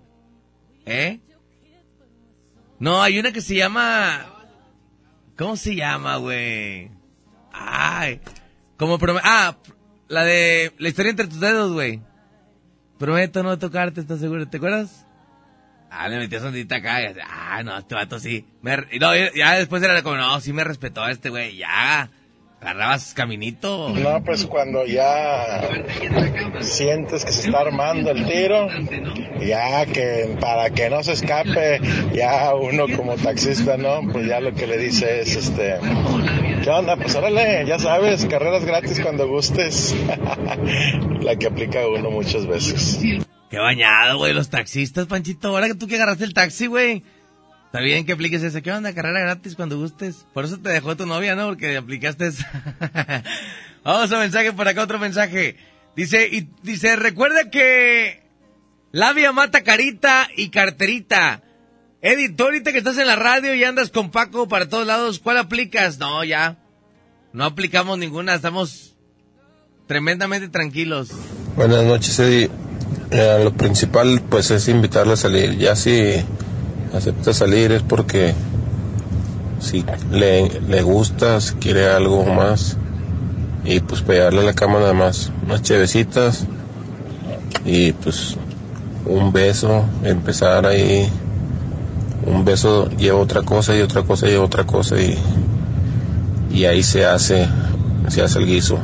¿Eh? 0.86 1.20
No, 2.78 3.02
hay 3.02 3.18
una 3.18 3.32
que 3.32 3.42
se 3.42 3.54
llama... 3.54 4.24
¿Cómo 5.36 5.58
se 5.58 5.74
llama, 5.74 6.16
güey? 6.16 6.90
Ay, 7.52 8.18
como 8.78 8.98
prom- 8.98 9.20
Ah, 9.22 9.58
la 10.08 10.24
de... 10.24 10.72
La 10.78 10.88
historia 10.88 11.10
entre 11.10 11.26
tus 11.26 11.40
dedos, 11.40 11.70
güey. 11.74 12.00
Prometo 13.04 13.42
no 13.42 13.58
tocarte, 13.58 14.00
¿estás 14.00 14.18
seguro? 14.18 14.48
¿Te 14.48 14.56
acuerdas? 14.56 15.04
Ah, 15.90 16.08
le 16.08 16.16
metí 16.16 16.38
sondita 16.38 16.76
acá 16.76 17.02
y 17.02 17.14
ah, 17.22 17.62
no, 17.62 17.76
este 17.76 17.94
vato 17.94 18.18
sí. 18.18 18.46
Me, 18.62 18.78
no, 18.98 19.14
ya 19.14 19.56
después 19.56 19.82
era 19.82 20.02
como, 20.02 20.16
no, 20.16 20.40
sí 20.40 20.54
me 20.54 20.64
respetó 20.64 21.06
este 21.06 21.28
güey, 21.28 21.54
ya. 21.54 22.08
Agarrabas 22.64 23.12
caminito. 23.12 23.90
No, 23.90 24.24
pues 24.24 24.46
cuando 24.46 24.86
ya 24.86 25.68
sientes 26.60 27.22
que 27.22 27.30
se 27.30 27.48
está 27.48 27.60
armando 27.60 28.10
el 28.10 28.24
tiro, 28.24 28.68
ya 29.38 29.84
que 29.84 30.34
para 30.40 30.70
que 30.70 30.88
no 30.88 31.02
se 31.02 31.12
escape, 31.12 31.78
ya 32.14 32.54
uno 32.54 32.86
como 32.96 33.16
taxista, 33.16 33.76
¿no? 33.76 34.00
Pues 34.10 34.26
ya 34.26 34.40
lo 34.40 34.54
que 34.54 34.66
le 34.66 34.78
dice 34.78 35.20
es, 35.20 35.36
este, 35.36 35.74
¿qué 36.62 36.70
onda? 36.70 36.96
Pues 36.96 37.14
órale, 37.14 37.66
ya 37.66 37.78
sabes, 37.78 38.24
carreras 38.24 38.64
gratis 38.64 38.98
cuando 38.98 39.28
gustes. 39.28 39.94
La 41.20 41.36
que 41.36 41.48
aplica 41.48 41.86
uno 41.86 42.10
muchas 42.10 42.46
veces. 42.46 42.98
Qué 43.50 43.58
bañado, 43.58 44.16
güey, 44.16 44.32
los 44.32 44.48
taxistas, 44.48 45.06
Panchito. 45.06 45.48
Ahora 45.48 45.68
que 45.68 45.74
tú 45.74 45.86
que 45.86 45.96
agarraste 45.96 46.24
el 46.24 46.32
taxi, 46.32 46.66
güey. 46.66 47.04
Está 47.74 47.82
bien 47.82 48.06
que 48.06 48.12
apliques 48.12 48.40
esa. 48.44 48.60
¿Qué 48.60 48.70
onda? 48.70 48.94
Carrera 48.94 49.18
gratis 49.18 49.56
cuando 49.56 49.76
gustes. 49.76 50.26
Por 50.32 50.44
eso 50.44 50.58
te 50.58 50.68
dejó 50.68 50.96
tu 50.96 51.06
novia, 51.06 51.34
¿no? 51.34 51.48
Porque 51.48 51.76
aplicaste 51.76 52.28
esa. 52.28 52.48
Vamos 53.82 54.12
a 54.12 54.18
mensaje 54.20 54.52
por 54.52 54.68
acá, 54.68 54.84
otro 54.84 55.00
mensaje. 55.00 55.56
Dice, 55.96 56.28
y 56.28 56.48
dice, 56.62 56.94
recuerda 56.94 57.50
que 57.50 58.22
labia 58.92 59.32
mata 59.32 59.64
carita 59.64 60.28
y 60.36 60.50
carterita. 60.50 61.42
Eddie, 62.00 62.28
tú 62.28 62.44
ahorita 62.44 62.70
que 62.70 62.78
estás 62.78 62.96
en 62.98 63.08
la 63.08 63.16
radio 63.16 63.52
y 63.56 63.64
andas 63.64 63.90
con 63.90 64.12
Paco 64.12 64.46
para 64.46 64.68
todos 64.68 64.86
lados, 64.86 65.18
¿cuál 65.18 65.38
aplicas? 65.38 65.98
No, 65.98 66.22
ya. 66.22 66.58
No 67.32 67.42
aplicamos 67.42 67.98
ninguna, 67.98 68.36
estamos 68.36 68.94
tremendamente 69.88 70.48
tranquilos. 70.48 71.10
Buenas 71.56 71.82
noches, 71.82 72.20
Eddie. 72.20 72.50
Eh, 73.10 73.40
lo 73.42 73.52
principal, 73.52 74.22
pues, 74.30 74.52
es 74.52 74.68
invitarle 74.68 75.14
a 75.14 75.16
salir. 75.16 75.58
Ya 75.58 75.74
si 75.74 76.24
acepta 76.94 77.32
salir 77.32 77.72
es 77.72 77.82
porque 77.82 78.34
si 79.60 79.84
le, 80.10 80.60
le 80.60 80.82
gusta, 80.82 81.40
si 81.40 81.54
quiere 81.54 81.86
algo 81.88 82.24
más. 82.24 82.76
Y 83.64 83.80
pues 83.80 84.02
pegarle 84.02 84.40
a 84.40 84.44
la 84.44 84.52
cama 84.52 84.78
nada 84.78 84.92
más. 84.92 85.32
Unas 85.44 85.62
chevecitas. 85.62 86.46
Y 87.64 87.92
pues 87.92 88.36
un 89.06 89.32
beso, 89.32 89.84
empezar 90.02 90.66
ahí. 90.66 91.08
Un 92.26 92.44
beso 92.44 92.88
lleva 92.90 93.18
otra 93.18 93.42
cosa 93.42 93.76
y 93.76 93.80
otra 93.80 94.02
cosa 94.02 94.26
lleva 94.26 94.44
otra 94.44 94.64
cosa 94.64 95.00
y, 95.00 95.18
y 96.50 96.64
ahí 96.64 96.82
se 96.82 97.04
hace, 97.04 97.46
se 98.08 98.22
hace 98.22 98.38
el 98.38 98.46
guiso. 98.46 98.78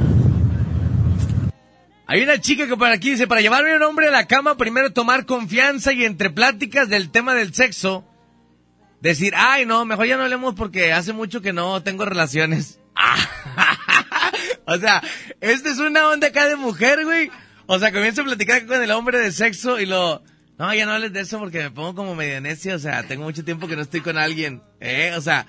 Hay 2.11 2.23
una 2.23 2.40
chica 2.40 2.67
que 2.67 2.76
por 2.76 2.88
aquí 2.88 3.12
dice, 3.12 3.29
para 3.29 3.40
llevarme 3.40 3.76
un 3.76 3.85
hombre 3.85 4.09
a 4.09 4.11
la 4.11 4.26
cama, 4.26 4.57
primero 4.57 4.93
tomar 4.93 5.26
confianza 5.26 5.93
y 5.93 6.05
entre 6.05 6.29
pláticas 6.29 6.88
del 6.88 7.12
tema 7.12 7.37
del 7.37 7.55
sexo, 7.55 8.05
decir, 9.00 9.33
ay 9.37 9.64
no, 9.64 9.85
mejor 9.85 10.07
ya 10.07 10.17
no 10.17 10.25
hablemos 10.25 10.57
porque 10.57 10.93
hace 10.93 11.12
mucho 11.12 11.40
que 11.40 11.52
no 11.52 11.85
tengo 11.85 12.05
relaciones. 12.05 12.81
o 14.67 14.76
sea, 14.79 15.00
esta 15.40 15.71
es 15.71 15.79
una 15.79 16.09
onda 16.09 16.26
acá 16.26 16.49
de 16.49 16.57
mujer, 16.57 17.05
güey. 17.05 17.31
O 17.67 17.79
sea, 17.79 17.93
comienzo 17.93 18.23
a 18.23 18.25
platicar 18.25 18.67
con 18.67 18.83
el 18.83 18.90
hombre 18.90 19.21
de 19.21 19.31
sexo 19.31 19.79
y 19.79 19.87
lo... 19.87 20.25
No, 20.59 20.75
ya 20.75 20.87
no 20.87 20.93
hables 20.93 21.12
de 21.12 21.21
eso 21.21 21.38
porque 21.38 21.62
me 21.62 21.71
pongo 21.71 21.95
como 21.95 22.17
medio 22.17 22.43
o 22.75 22.79
sea, 22.81 23.05
tengo 23.05 23.23
mucho 23.23 23.45
tiempo 23.45 23.69
que 23.69 23.76
no 23.76 23.83
estoy 23.83 24.00
con 24.00 24.19
alguien, 24.19 24.64
¿eh? 24.81 25.14
O 25.17 25.21
sea, 25.21 25.47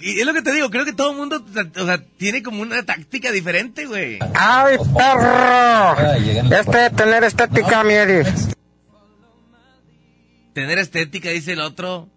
y 0.00 0.20
es 0.20 0.26
lo 0.26 0.34
que 0.34 0.42
te 0.42 0.52
digo, 0.52 0.70
creo 0.70 0.84
que 0.84 0.92
todo 0.92 1.12
el 1.12 1.16
mundo, 1.16 1.42
o 1.80 1.84
sea, 1.86 2.02
tiene 2.18 2.42
como 2.42 2.62
una 2.62 2.82
táctica 2.82 3.30
diferente, 3.30 3.86
güey. 3.86 4.18
¡Ay, 4.34 4.76
perro! 4.96 5.96
Este 6.56 6.78
de 6.78 6.90
tener 6.90 7.24
estética, 7.24 7.84
mi 7.84 7.94
Eddie. 7.94 8.24
Tener 10.52 10.78
estética, 10.78 11.30
dice 11.30 11.52
el 11.52 11.60
otro. 11.60 12.08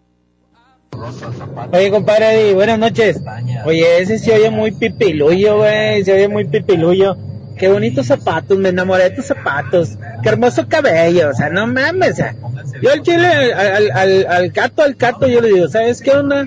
Oye, 1.72 1.90
compadre 1.90 2.54
buenas 2.54 2.78
noches. 2.78 3.20
Oye, 3.64 4.00
ese 4.00 4.18
se 4.18 4.32
oye 4.32 4.50
muy 4.50 4.72
pipiluyo, 4.72 5.58
güey. 5.58 6.04
Se 6.04 6.12
oye 6.12 6.28
muy 6.28 6.44
pipiluyo. 6.46 7.16
Qué 7.56 7.68
bonitos 7.68 8.06
zapatos, 8.06 8.58
me 8.58 8.68
enamoré 8.68 9.04
de 9.04 9.10
tus 9.10 9.26
zapatos. 9.26 9.98
Qué 10.22 10.28
hermoso 10.28 10.68
cabello, 10.68 11.30
o 11.30 11.34
sea, 11.34 11.48
no 11.50 11.66
mames. 11.66 12.12
o 12.12 12.16
sea, 12.16 12.34
yo 12.80 12.92
al 12.92 13.02
chile, 13.02 13.26
al, 13.26 13.70
al, 13.70 13.90
al, 13.90 14.26
al 14.26 14.50
gato, 14.50 14.82
al 14.82 14.94
gato, 14.94 15.26
yo 15.26 15.40
le 15.40 15.48
digo, 15.48 15.68
¿sabes 15.68 16.00
qué 16.00 16.12
onda? 16.12 16.46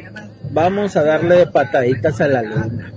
Vamos 0.54 0.98
a 0.98 1.04
darle 1.04 1.48
pataditas 1.48 2.20
a 2.20 2.28
la 2.28 2.42
luna. 2.42 2.92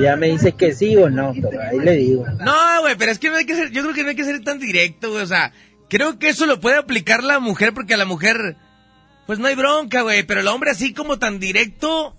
Ya 0.00 0.16
me 0.16 0.28
dice 0.28 0.52
que 0.52 0.74
sí 0.74 0.96
o 0.96 1.08
no, 1.08 1.32
pero 1.32 1.62
ahí 1.62 1.78
le 1.78 1.92
digo. 1.92 2.26
No, 2.40 2.80
güey, 2.82 2.96
pero 2.96 3.12
es 3.12 3.18
que 3.18 3.30
no 3.30 3.36
hay 3.36 3.46
que 3.46 3.54
ser, 3.54 3.70
yo 3.70 3.82
creo 3.82 3.94
que 3.94 4.02
no 4.02 4.10
hay 4.10 4.16
que 4.16 4.24
ser 4.24 4.42
tan 4.42 4.58
directo, 4.58 5.10
güey, 5.10 5.22
o 5.22 5.26
sea, 5.26 5.52
creo 5.88 6.18
que 6.18 6.28
eso 6.28 6.46
lo 6.46 6.60
puede 6.60 6.76
aplicar 6.76 7.22
la 7.22 7.38
mujer 7.38 7.72
porque 7.72 7.94
a 7.94 7.96
la 7.96 8.04
mujer, 8.04 8.56
pues 9.26 9.38
no 9.38 9.46
hay 9.46 9.54
bronca, 9.54 10.02
güey, 10.02 10.24
pero 10.24 10.40
el 10.40 10.48
hombre 10.48 10.70
así 10.70 10.92
como 10.92 11.18
tan 11.18 11.38
directo, 11.38 12.14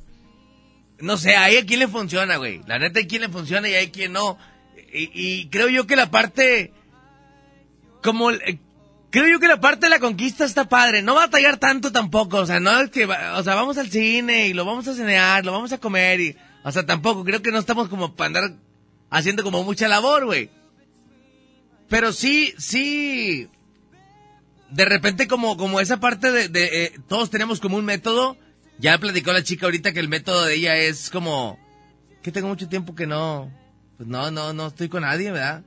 no 1.00 1.18
sé, 1.18 1.36
ahí 1.36 1.58
a 1.58 1.66
quién 1.66 1.82
le 1.82 1.88
funciona, 1.88 2.38
güey, 2.38 2.62
la 2.68 2.80
neta 2.80 3.00
hay 3.00 3.08
quien 3.08 3.22
le 3.22 3.30
funciona 3.30 3.70
y 3.70 3.76
hay 3.76 3.92
quien 3.92 4.14
no, 4.14 4.38
y, 4.92 5.12
y 5.14 5.50
creo 5.50 5.70
yo 5.70 5.86
que 5.86 5.96
la 5.96 6.10
parte, 6.10 6.72
como, 8.02 8.32
creo 9.22 9.34
yo 9.34 9.40
que 9.40 9.48
la 9.48 9.60
parte 9.60 9.86
de 9.86 9.90
la 9.90 10.00
conquista 10.00 10.46
está 10.46 10.68
padre, 10.70 11.02
no 11.02 11.16
batallar 11.16 11.58
tanto 11.58 11.92
tampoco, 11.92 12.38
o 12.38 12.46
sea, 12.46 12.60
no 12.60 12.80
es 12.82 12.90
que, 12.90 13.06
va- 13.06 13.38
o 13.38 13.44
sea, 13.44 13.56
vamos 13.56 13.78
al 13.78 13.90
cine 13.90 14.48
y 14.48 14.54
lo 14.54 14.66
vamos 14.66 14.88
a 14.88 14.94
cenar, 14.94 15.46
lo 15.46 15.52
vamos 15.52 15.72
a 15.72 15.78
comer 15.78 16.20
y, 16.20 16.36
o 16.64 16.72
sea, 16.72 16.86
tampoco, 16.86 17.24
creo 17.24 17.42
que 17.42 17.52
no 17.52 17.60
estamos 17.60 17.90
como 17.90 18.16
para 18.16 18.28
andar 18.28 18.54
haciendo 19.10 19.44
como 19.44 19.64
mucha 19.64 19.88
labor, 19.88 20.26
güey. 20.26 20.50
Pero 21.90 22.12
sí, 22.12 22.54
sí. 22.58 23.48
De 24.70 24.84
repente 24.84 25.28
como, 25.30 25.56
como 25.56 25.80
esa 25.80 26.02
parte 26.02 26.32
de, 26.32 26.50
de, 26.50 26.84
eh, 26.86 26.92
todos 27.08 27.30
tenemos 27.30 27.60
como 27.62 27.78
un 27.78 27.86
método. 27.86 28.36
Ya 28.80 28.98
platicó 28.98 29.32
la 29.32 29.44
chica 29.44 29.66
ahorita 29.66 29.94
que 29.94 30.02
el 30.02 30.10
método 30.10 30.44
de 30.46 30.56
ella 30.56 30.76
es 30.76 31.10
como 31.10 31.58
que 32.22 32.32
tengo 32.34 32.50
mucho 32.50 32.68
tiempo 32.68 32.94
que 32.94 33.08
no, 33.08 33.50
pues 33.96 34.08
no, 34.10 34.30
no, 34.30 34.52
no 34.54 34.68
estoy 34.68 34.90
con 34.90 35.04
nadie, 35.04 35.32
¿verdad? 35.32 35.64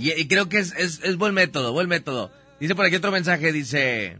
Y, 0.00 0.28
creo 0.28 0.48
que 0.48 0.58
es, 0.58 0.76
es, 0.78 1.02
es 1.02 1.18
buen 1.18 1.34
método, 1.34 1.72
buen 1.72 1.88
método. 1.88 2.30
Dice 2.60 2.76
por 2.76 2.86
aquí 2.86 2.94
otro 2.94 3.10
mensaje, 3.10 3.50
dice, 3.50 4.18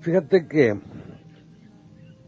Fíjate 0.00 0.46
que 0.46 0.78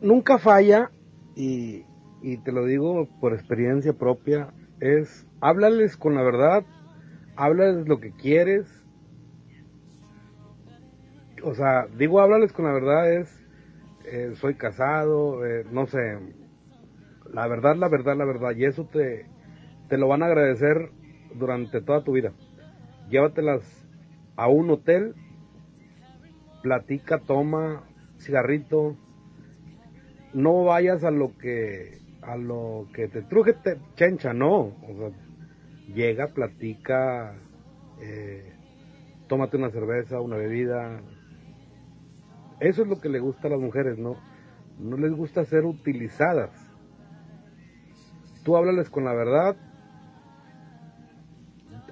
nunca 0.00 0.38
falla, 0.38 0.90
y, 1.36 1.84
y 2.22 2.38
te 2.38 2.52
lo 2.52 2.64
digo 2.64 3.06
por 3.20 3.34
experiencia 3.34 3.92
propia, 3.92 4.48
es 4.80 5.26
háblales 5.42 5.98
con 5.98 6.14
la 6.14 6.22
verdad, 6.22 6.64
háblales 7.36 7.86
lo 7.86 8.00
que 8.00 8.12
quieres. 8.12 8.66
O 11.42 11.54
sea, 11.54 11.86
digo 11.98 12.22
háblales 12.22 12.54
con 12.54 12.64
la 12.64 12.72
verdad 12.72 13.12
es, 13.12 13.46
eh, 14.06 14.32
soy 14.36 14.54
casado, 14.54 15.44
eh, 15.44 15.66
no 15.70 15.86
sé, 15.86 16.18
la 17.30 17.46
verdad, 17.46 17.76
la 17.76 17.88
verdad, 17.88 18.16
la 18.16 18.24
verdad, 18.24 18.56
y 18.56 18.64
eso 18.64 18.86
te, 18.86 19.26
te 19.90 19.98
lo 19.98 20.08
van 20.08 20.22
a 20.22 20.26
agradecer 20.26 20.92
durante 21.34 21.80
toda 21.80 22.04
tu 22.04 22.12
vida. 22.12 22.32
Llévatelas 23.10 23.62
a 24.36 24.48
un 24.48 24.70
hotel 24.70 25.14
platica, 26.62 27.20
toma, 27.20 27.84
cigarrito, 28.18 28.96
no 30.34 30.64
vayas 30.64 31.04
a 31.04 31.10
lo 31.10 31.36
que 31.38 31.98
a 32.22 32.36
lo 32.36 32.86
que 32.92 33.08
te 33.08 33.22
truje 33.22 33.54
te 33.54 33.78
chencha, 33.94 34.34
no, 34.34 34.74
llega, 35.94 36.28
platica, 36.28 37.34
eh, 38.00 38.52
tómate 39.28 39.56
una 39.56 39.70
cerveza, 39.70 40.20
una 40.20 40.36
bebida, 40.36 41.00
eso 42.60 42.82
es 42.82 42.88
lo 42.88 43.00
que 43.00 43.08
le 43.08 43.20
gusta 43.20 43.48
a 43.48 43.52
las 43.52 43.60
mujeres, 43.60 43.98
no, 43.98 44.16
no 44.78 44.96
les 44.96 45.12
gusta 45.12 45.44
ser 45.44 45.64
utilizadas. 45.64 46.50
Tú 48.44 48.56
háblales 48.56 48.90
con 48.90 49.04
la 49.04 49.14
verdad, 49.14 49.56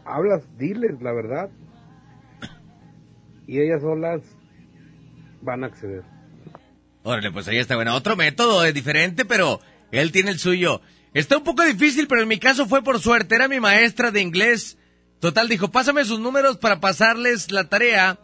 hablas, 0.06 0.42
diles 0.56 1.00
la 1.02 1.12
verdad, 1.12 1.50
y 3.46 3.60
ellas 3.60 3.82
solas 3.82 4.22
van 5.42 5.64
a 5.64 5.68
acceder. 5.68 6.02
órale, 7.02 7.30
pues 7.30 7.48
ahí 7.48 7.58
está, 7.58 7.76
bueno, 7.76 7.94
otro 7.94 8.16
método 8.16 8.64
es 8.64 8.74
diferente, 8.74 9.24
pero 9.24 9.60
él 9.92 10.12
tiene 10.12 10.30
el 10.30 10.38
suyo. 10.38 10.80
Está 11.14 11.38
un 11.38 11.44
poco 11.44 11.62
difícil, 11.62 12.08
pero 12.08 12.22
en 12.22 12.28
mi 12.28 12.38
caso 12.38 12.66
fue 12.66 12.82
por 12.82 13.00
suerte, 13.00 13.34
era 13.34 13.48
mi 13.48 13.60
maestra 13.60 14.10
de 14.10 14.20
inglés. 14.20 14.76
Total, 15.20 15.48
dijo, 15.48 15.70
pásame 15.70 16.04
sus 16.04 16.20
números 16.20 16.58
para 16.58 16.80
pasarles 16.80 17.50
la 17.50 17.68
tarea. 17.68 18.18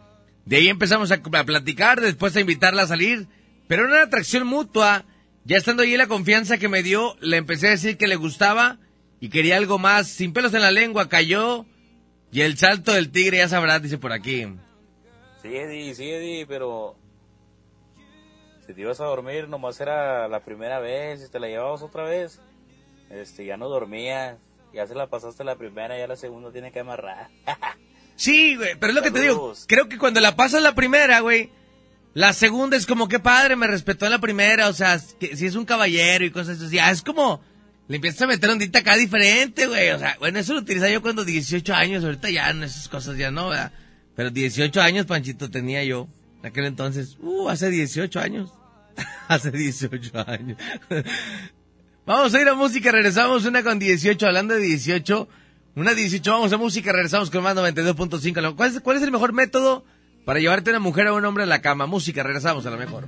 De 0.45 0.57
ahí 0.57 0.67
empezamos 0.67 1.11
a, 1.11 1.21
platicar, 1.21 2.01
después 2.01 2.35
a 2.35 2.41
invitarla 2.41 2.83
a 2.83 2.87
salir. 2.87 3.27
Pero 3.67 3.85
era 3.85 3.93
una 3.93 4.03
atracción 4.03 4.45
mutua. 4.45 5.05
Ya 5.45 5.57
estando 5.57 5.83
ahí 5.83 5.97
la 5.97 6.07
confianza 6.07 6.57
que 6.57 6.69
me 6.69 6.83
dio, 6.83 7.15
le 7.19 7.37
empecé 7.37 7.67
a 7.67 7.71
decir 7.71 7.97
que 7.97 8.07
le 8.07 8.15
gustaba 8.15 8.77
y 9.19 9.29
quería 9.29 9.57
algo 9.57 9.79
más. 9.79 10.07
Sin 10.07 10.31
pelos 10.31 10.53
en 10.53 10.61
la 10.61 10.71
lengua, 10.71 11.09
cayó. 11.09 11.65
Y 12.33 12.41
el 12.41 12.57
salto 12.57 12.93
del 12.93 13.11
tigre, 13.11 13.37
ya 13.37 13.47
sabrás, 13.47 13.81
dice 13.81 13.99
por 13.99 14.11
aquí. 14.11 14.47
Sí, 15.41 15.55
Eddie, 15.55 15.93
sí, 15.93 16.09
Eddie, 16.09 16.47
pero 16.47 16.95
Si 18.65 18.73
te 18.73 18.81
ibas 18.81 18.99
a 19.01 19.05
dormir, 19.05 19.47
nomás 19.47 19.79
era 19.79 20.27
la 20.27 20.39
primera 20.39 20.79
vez, 20.79 21.21
si 21.21 21.29
te 21.29 21.39
la 21.39 21.47
llevabas 21.47 21.83
otra 21.83 22.03
vez, 22.03 22.39
este, 23.09 23.45
ya 23.45 23.55
no 23.57 23.69
dormía, 23.69 24.37
ya 24.73 24.87
se 24.87 24.95
la 24.95 25.07
pasaste 25.07 25.43
la 25.43 25.57
primera, 25.57 25.97
ya 25.97 26.07
la 26.07 26.15
segunda 26.15 26.51
tiene 26.51 26.71
que 26.71 26.79
amarrar. 26.79 27.29
Sí, 28.15 28.55
güey, 28.55 28.75
pero 28.79 28.91
es 28.91 28.95
lo 28.95 29.01
que 29.01 29.09
te 29.09 29.21
digo. 29.21 29.53
Creo 29.67 29.89
que 29.89 29.97
cuando 29.97 30.21
la 30.21 30.35
pasas 30.35 30.61
la 30.61 30.75
primera, 30.75 31.21
güey, 31.21 31.49
la 32.13 32.31
segunda 32.31 32.77
es 32.77 32.85
como 32.85 33.07
que 33.07 33.19
padre, 33.19 33.55
me 33.55 33.65
respetó 33.65 34.05
en 34.05 34.11
la 34.11 34.19
primera, 34.19 34.69
o 34.69 34.73
sea, 34.73 35.01
que, 35.19 35.35
si 35.35 35.47
es 35.47 35.55
un 35.55 35.65
caballero 35.65 36.23
y 36.23 36.29
cosas 36.29 36.61
así, 36.61 36.75
ya 36.75 36.91
es 36.91 37.01
como, 37.01 37.41
le 37.93 37.97
empiezas 37.97 38.23
a 38.23 38.25
meter 38.25 38.49
ondita 38.49 38.79
acá 38.79 38.97
diferente, 38.97 39.67
güey, 39.67 39.91
o 39.91 39.99
sea, 39.99 40.15
bueno, 40.17 40.39
eso 40.39 40.55
lo 40.55 40.61
utilizaba 40.61 40.91
yo 40.91 41.03
cuando 41.03 41.23
18 41.23 41.75
años, 41.75 42.03
ahorita 42.03 42.27
ya 42.31 42.51
no, 42.51 42.65
esas 42.65 42.89
cosas 42.89 43.19
ya 43.19 43.29
no, 43.29 43.49
¿verdad? 43.49 43.71
Pero 44.15 44.31
18 44.31 44.81
años, 44.81 45.05
Panchito, 45.05 45.51
tenía 45.51 45.83
yo, 45.83 46.07
en 46.39 46.47
aquel 46.47 46.65
entonces, 46.65 47.17
uh, 47.19 47.49
hace 47.49 47.69
18 47.69 48.19
años, 48.19 48.51
hace 49.27 49.51
18 49.51 50.25
años. 50.27 50.57
Vamos 52.07 52.33
a 52.33 52.41
ir 52.41 52.49
a 52.49 52.55
música, 52.55 52.91
regresamos 52.91 53.45
una 53.45 53.61
con 53.61 53.77
18, 53.77 54.25
hablando 54.25 54.55
de 54.55 54.61
18, 54.61 55.29
una 55.75 55.93
18, 55.93 56.31
vamos 56.31 56.51
a 56.51 56.57
música, 56.57 56.91
regresamos 56.91 57.29
con 57.29 57.43
más 57.43 57.55
92.5. 57.55 58.55
¿Cuál 58.55 58.71
es, 58.71 58.81
¿Cuál 58.81 58.97
es 58.97 59.03
el 59.03 59.11
mejor 59.11 59.33
método 59.33 59.85
para 60.25 60.39
llevarte 60.39 60.71
una 60.71 60.79
mujer 60.79 61.09
o 61.09 61.15
un 61.15 61.25
hombre 61.25 61.43
a 61.43 61.45
la 61.45 61.61
cama? 61.61 61.85
Música, 61.85 62.23
regresamos 62.23 62.65
a 62.65 62.71
lo 62.71 62.77
mejor. 62.77 63.07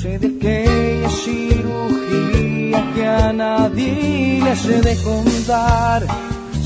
Sé 0.00 0.16
de 0.20 0.28
aquella 0.28 1.10
cirugía 1.10 2.78
que 2.94 3.04
a 3.04 3.32
nadie 3.32 4.40
le 4.44 4.50
hace 4.50 4.80
de 4.80 4.94
contar. 5.02 6.06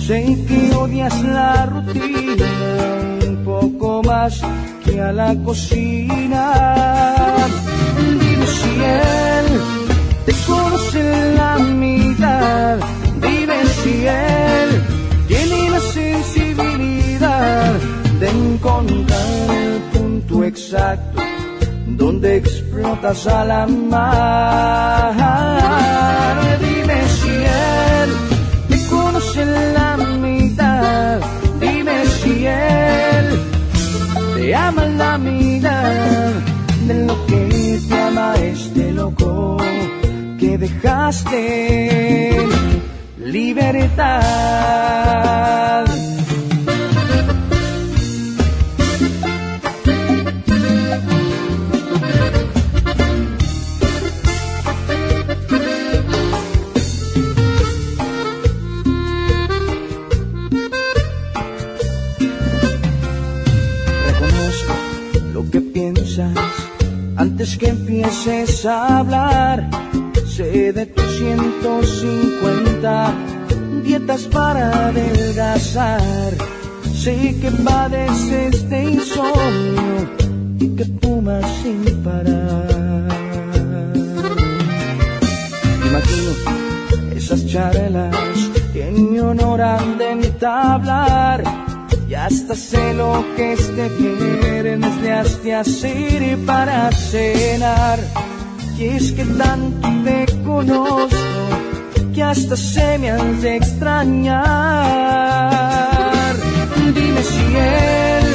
Sé 0.06 0.36
que 0.46 0.74
odias 0.76 1.22
la 1.22 1.64
rutina 1.64 2.50
un 3.26 3.42
poco 3.42 4.02
más 4.02 4.38
que 4.84 5.00
a 5.00 5.12
la 5.12 5.34
cocina. 5.46 6.44
Dime 8.20 8.46
si 8.46 8.70
él 8.84 9.46
te 10.26 10.32
conoce 10.46 11.34
la 11.34 11.58
mitad. 11.58 12.78
Dime 13.18 13.64
si 13.80 14.06
él 14.08 14.68
tiene 15.26 15.70
la 15.70 15.80
sensibilidad 15.80 17.72
de 18.20 18.28
encontrar 18.28 19.56
el 19.56 19.80
punto 19.90 20.44
exacto 20.44 21.31
donde 21.96 22.36
explotas 22.36 23.26
al 23.26 23.50
amar. 23.50 25.14
Dime 26.60 27.08
si 27.08 27.30
él 27.30 28.10
te 28.68 28.86
conoce 28.88 29.44
la 29.46 29.96
mitad. 29.96 31.20
Dime 31.60 32.06
si 32.06 32.46
él 32.46 33.40
te 34.36 34.54
ama 34.54 34.84
la 34.86 35.18
mitad 35.18 36.30
de 36.86 36.94
lo 37.06 37.26
que 37.26 37.80
te 37.88 38.00
ama 38.00 38.34
este 38.36 38.92
loco 38.92 39.56
que 40.38 40.58
dejaste 40.58 42.36
libertad. 43.18 44.32
Antes 67.22 67.56
que 67.56 67.68
empieces 67.68 68.66
a 68.66 68.98
hablar. 68.98 69.70
Sé 70.26 70.72
de 70.72 70.86
tus 70.86 71.18
150 71.18 73.14
dietas 73.84 74.22
para 74.26 74.88
adelgazar. 74.88 76.02
Sé 76.92 77.36
que 77.40 77.50
padeces 77.68 78.68
de 78.68 78.84
insomnio 78.96 79.96
y 80.58 80.66
que 80.76 80.84
fumas 81.00 81.44
sin 81.62 81.84
parar. 82.02 83.08
Imagino 85.88 86.32
esas 87.14 87.46
charlas 87.46 88.36
que 88.72 88.88
en 88.88 89.12
mi 89.12 89.20
honor 89.20 89.60
han 89.60 89.96
de 89.98 90.10
entablar. 90.10 91.61
Y 92.12 92.14
hasta 92.14 92.54
sé 92.54 92.92
lo 92.92 93.24
que 93.36 93.54
este 93.54 93.88
viernes 93.88 94.94
le 95.00 95.12
has 95.12 95.42
de 95.42 95.54
hacer 95.54 96.38
para 96.44 96.92
cenar. 96.92 97.98
Y 98.76 98.84
es 98.84 99.12
que 99.12 99.24
tanto 99.24 99.88
te 100.04 100.26
conozco 100.44 101.08
que 102.14 102.22
hasta 102.22 102.54
se 102.54 102.98
me 102.98 103.12
has 103.12 103.40
de 103.40 103.56
extrañar. 103.56 104.44
Dime 106.94 107.22
si 107.22 107.56
él 107.56 108.26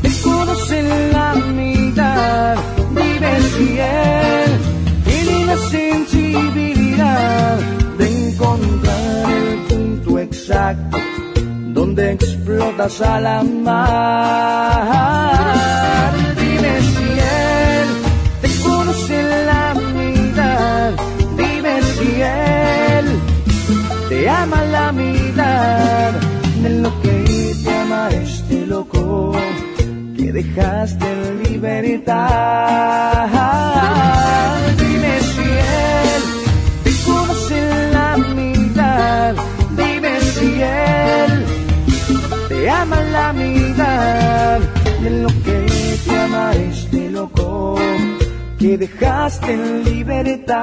te 0.00 0.08
conoce 0.22 0.82
la 1.12 1.34
mitad. 1.34 2.56
Dime 2.94 3.42
si 3.52 3.78
él 3.78 4.58
tiene 5.04 5.44
la 5.44 5.58
sensibilidad 5.58 7.58
de 7.98 8.30
encontrar 8.30 9.30
el 9.30 9.58
punto 9.68 10.18
exacto 10.18 11.11
donde 11.94 12.12
explotas 12.12 13.02
al 13.02 13.26
amar. 13.26 13.74
Dime 16.36 16.80
si 16.80 17.04
él 17.20 17.88
te 18.40 18.48
conoce 18.62 19.22
la 19.44 19.74
mitad. 19.74 20.92
Dime 21.36 21.82
si 21.82 22.22
él 22.22 23.06
te 24.08 24.28
ama 24.28 24.64
la 24.64 24.92
mitad 24.92 26.12
de 26.62 26.70
lo 26.80 27.02
que 27.02 27.54
te 27.62 27.70
ama 27.76 28.08
este 28.10 28.66
loco 28.66 29.32
que 30.16 30.32
dejaste 30.32 31.06
en 31.12 31.42
libertad. 31.42 32.22
Te 42.92 42.98
ama 42.98 43.00
en 43.00 43.12
la 43.12 43.32
mitad 43.32 44.60
de 45.02 45.10
lo 45.10 45.28
que 45.28 45.66
te 46.04 46.18
ama 46.18 46.52
este 46.54 47.10
loco 47.10 47.76
que 48.58 48.78
dejaste 48.78 49.52
en 49.52 49.84
libertad. 49.84 50.56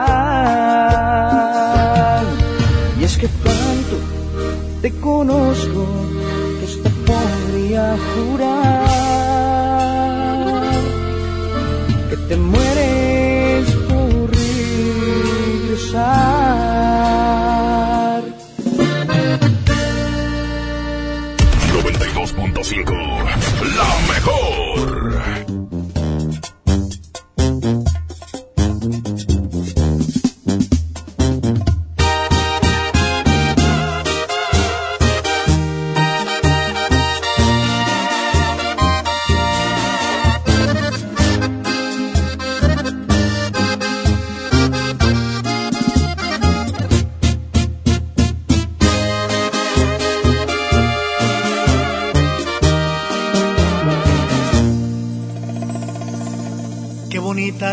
Y 3.00 3.04
es 3.04 3.18
que 3.18 3.28
tanto 3.28 3.98
te 4.82 4.92
conozco 5.00 5.88
que 6.60 6.66
hasta 6.66 6.90
podría 7.06 7.98
jurar 8.14 8.90
que 12.10 12.18
te 12.28 12.36
mueres 12.38 12.79
92.5 22.70 23.76
La 23.76 24.14
mejor. 24.14 24.69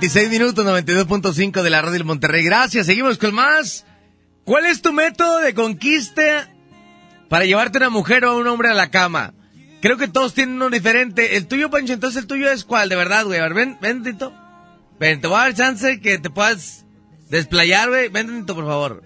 26 0.00 0.30
minutos, 0.30 0.64
92.5 0.64 1.60
de 1.60 1.70
la 1.70 1.82
radio 1.82 1.94
del 1.94 2.04
Monterrey. 2.04 2.44
Gracias, 2.44 2.86
seguimos 2.86 3.18
con 3.18 3.34
más. 3.34 3.84
¿Cuál 4.44 4.66
es 4.66 4.80
tu 4.80 4.92
método 4.92 5.40
de 5.40 5.54
conquista 5.54 6.48
para 7.28 7.46
llevarte 7.46 7.78
a 7.78 7.80
una 7.80 7.90
mujer 7.90 8.24
o 8.24 8.30
a 8.30 8.36
un 8.36 8.46
hombre 8.46 8.68
a 8.68 8.74
la 8.74 8.92
cama? 8.92 9.34
Creo 9.82 9.96
que 9.96 10.06
todos 10.06 10.34
tienen 10.34 10.54
uno 10.54 10.70
diferente. 10.70 11.36
El 11.36 11.48
tuyo, 11.48 11.68
Pancho, 11.68 11.94
entonces 11.94 12.22
el 12.22 12.28
tuyo 12.28 12.48
es 12.48 12.64
cuál, 12.64 12.88
de 12.88 12.94
verdad, 12.94 13.24
güey. 13.24 13.40
A 13.40 13.42
ver, 13.42 13.54
ven, 13.54 13.76
ven, 13.80 14.04
Tito. 14.04 14.32
Ven, 15.00 15.20
te 15.20 15.26
voy 15.26 15.36
a 15.36 15.40
dar 15.40 15.54
chance 15.54 16.00
que 16.00 16.18
te 16.18 16.30
puedas 16.30 16.86
desplayar, 17.28 17.88
güey. 17.88 18.08
Ven, 18.08 18.42
Tito, 18.42 18.54
por 18.54 18.66
favor. 18.66 19.02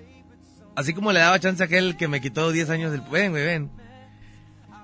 Así 0.76 0.92
como 0.92 1.10
le 1.10 1.20
daba 1.20 1.40
chance 1.40 1.62
a 1.62 1.66
aquel 1.66 1.96
que 1.96 2.06
me 2.06 2.20
quitó 2.20 2.52
10 2.52 2.68
años 2.68 2.92
del... 2.92 3.00
Ven, 3.00 3.30
güey, 3.30 3.46
ven. 3.46 3.70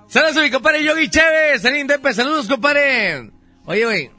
Saludos 0.07 0.37
a 0.37 0.41
mi 0.41 0.49
compadre 0.49 0.83
Yogi 0.83 1.07
Chévez, 1.07 1.61
Sanín 1.61 1.85
Depe, 1.85 2.15
saludos, 2.15 2.47
compadre. 2.47 3.29
Oye, 3.65 3.85
güey. 3.85 4.18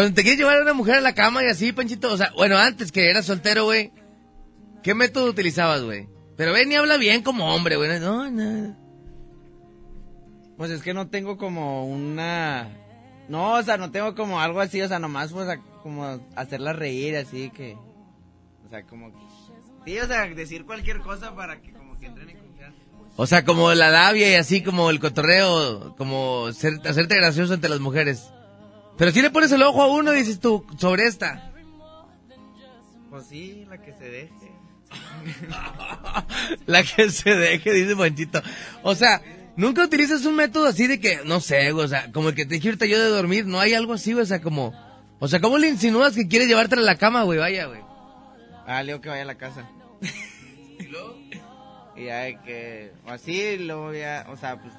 Cuando 0.00 0.14
te 0.14 0.22
quieres 0.22 0.38
llevar 0.38 0.56
a 0.56 0.62
una 0.62 0.72
mujer 0.72 0.94
a 0.94 1.00
la 1.02 1.14
cama 1.14 1.44
y 1.44 1.48
así, 1.48 1.72
Panchito, 1.72 2.10
o 2.10 2.16
sea, 2.16 2.32
bueno, 2.34 2.56
antes 2.56 2.90
que 2.90 3.10
eras 3.10 3.26
soltero, 3.26 3.64
güey, 3.64 3.92
¿qué 4.82 4.94
método 4.94 5.26
utilizabas, 5.28 5.82
güey? 5.82 6.08
Pero 6.38 6.54
ven 6.54 6.72
y 6.72 6.76
habla 6.76 6.96
bien 6.96 7.22
como 7.22 7.54
hombre, 7.54 7.76
güey. 7.76 8.00
No, 8.00 8.30
no. 8.30 8.74
Pues 10.56 10.70
es 10.70 10.80
que 10.80 10.94
no 10.94 11.08
tengo 11.08 11.36
como 11.36 11.86
una... 11.86 12.68
No, 13.28 13.52
o 13.56 13.62
sea, 13.62 13.76
no 13.76 13.90
tengo 13.90 14.14
como 14.14 14.40
algo 14.40 14.60
así, 14.62 14.80
o 14.80 14.88
sea, 14.88 14.98
nomás 14.98 15.32
pues 15.32 15.46
a- 15.50 15.60
como 15.82 16.26
hacerla 16.34 16.72
reír, 16.72 17.14
así 17.18 17.50
que... 17.50 17.76
O 18.66 18.70
sea, 18.70 18.82
como. 18.84 19.10
Sí, 19.84 19.98
o 19.98 20.06
sea, 20.06 20.26
decir 20.28 20.64
cualquier 20.64 21.00
cosa 21.00 21.34
para 21.34 21.60
que 21.60 21.74
como 21.74 21.98
que 21.98 22.06
entren 22.06 22.30
en 22.30 22.38
confianza. 22.38 22.78
O 23.16 23.26
sea, 23.26 23.44
como 23.44 23.74
la 23.74 23.90
labia 23.90 24.30
y 24.30 24.34
así 24.36 24.62
como 24.62 24.88
el 24.88 24.98
cotorreo, 24.98 25.94
como 25.96 26.50
ser- 26.52 26.80
hacerte 26.88 27.16
gracioso 27.16 27.52
ante 27.52 27.68
las 27.68 27.80
mujeres. 27.80 28.30
Pero 29.00 29.12
si 29.12 29.22
le 29.22 29.30
pones 29.30 29.50
el 29.50 29.62
ojo 29.62 29.82
a 29.82 29.86
uno, 29.86 30.12
dices 30.12 30.40
tú, 30.40 30.66
sobre 30.76 31.06
esta. 31.06 31.50
Pues 33.08 33.24
sí, 33.24 33.64
la 33.66 33.78
que 33.80 33.94
se 33.94 34.04
deje. 34.04 34.52
La 36.66 36.82
que 36.82 37.08
se 37.08 37.34
deje, 37.34 37.72
dice 37.72 37.96
Panchito. 37.96 38.42
O 38.82 38.94
sea, 38.94 39.22
nunca 39.56 39.84
utilizas 39.84 40.26
un 40.26 40.36
método 40.36 40.66
así 40.66 40.86
de 40.86 41.00
que, 41.00 41.20
no 41.24 41.40
sé, 41.40 41.72
güey, 41.72 41.86
o 41.86 41.88
sea, 41.88 42.12
como 42.12 42.28
el 42.28 42.34
que 42.34 42.44
te 42.44 42.56
dije 42.56 42.68
ahorita 42.68 42.84
yo 42.84 43.00
de 43.00 43.08
dormir, 43.08 43.46
no 43.46 43.58
hay 43.58 43.72
algo 43.72 43.94
así, 43.94 44.12
o 44.12 44.26
sea, 44.26 44.42
como 44.42 44.74
O 45.18 45.28
sea, 45.28 45.40
¿cómo 45.40 45.56
le 45.56 45.68
insinúas 45.68 46.14
que 46.14 46.28
quieres 46.28 46.48
llevártela 46.48 46.82
a 46.82 46.84
la 46.84 46.96
cama, 46.96 47.22
güey? 47.22 47.38
Vaya, 47.38 47.68
güey. 47.68 47.80
Ah, 48.66 48.82
le 48.82 48.92
digo 48.92 49.00
que 49.00 49.08
vaya 49.08 49.22
a 49.22 49.24
la 49.26 49.38
casa. 49.38 49.66
¿Y 50.78 50.82
luego? 50.88 51.16
Y 51.96 52.04
ya 52.04 52.42
que, 52.42 52.92
o 53.06 53.10
así, 53.12 53.56
luego 53.56 53.94
ya, 53.94 54.26
o 54.28 54.36
sea, 54.36 54.60
pues, 54.60 54.74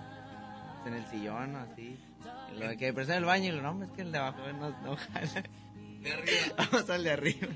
en 0.86 0.94
el 0.94 1.10
sillón, 1.10 1.56
o 1.56 1.60
así. 1.60 1.98
De 2.60 2.78
que 2.78 2.94
presa 2.94 3.18
el 3.18 3.26
baño, 3.26 3.50
y 3.50 3.52
lo, 3.56 3.62
no, 3.62 3.84
es 3.84 3.92
que 3.92 4.02
el 4.02 4.12
de 4.12 4.18
abajo 4.20 4.40
no, 4.60 4.70
no 4.84 4.96
jala. 4.96 5.44
De 6.02 6.12
arriba. 6.12 6.56
Vamos 6.72 6.90
al 6.90 7.04
de 7.04 7.12
arriba. 7.12 7.48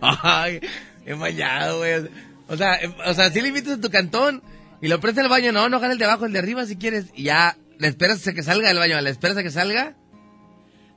Ay, 0.00 0.60
he 1.04 1.14
fallado, 1.16 1.78
güey. 1.78 2.08
O 2.48 2.56
sea, 2.56 2.76
em- 2.76 2.94
o 3.06 3.14
sea, 3.14 3.30
si 3.30 3.40
le 3.40 3.48
invitas 3.48 3.74
a 3.78 3.80
tu 3.80 3.90
cantón 3.90 4.42
y 4.80 4.88
lo 4.88 5.00
prestas 5.00 5.24
al 5.24 5.30
baño, 5.30 5.52
no, 5.52 5.68
no 5.68 5.80
jala 5.80 5.92
el 5.92 5.98
de 5.98 6.04
abajo, 6.04 6.26
el 6.26 6.32
de 6.32 6.38
arriba 6.38 6.64
si 6.66 6.76
quieres. 6.76 7.06
Y 7.14 7.24
ya, 7.24 7.56
le 7.78 7.88
esperas 7.88 8.26
a 8.26 8.32
que 8.32 8.42
salga 8.42 8.68
del 8.68 8.78
baño, 8.78 9.00
le 9.00 9.10
esperas 9.10 9.36
a 9.36 9.42
que 9.42 9.50
salga. 9.50 9.94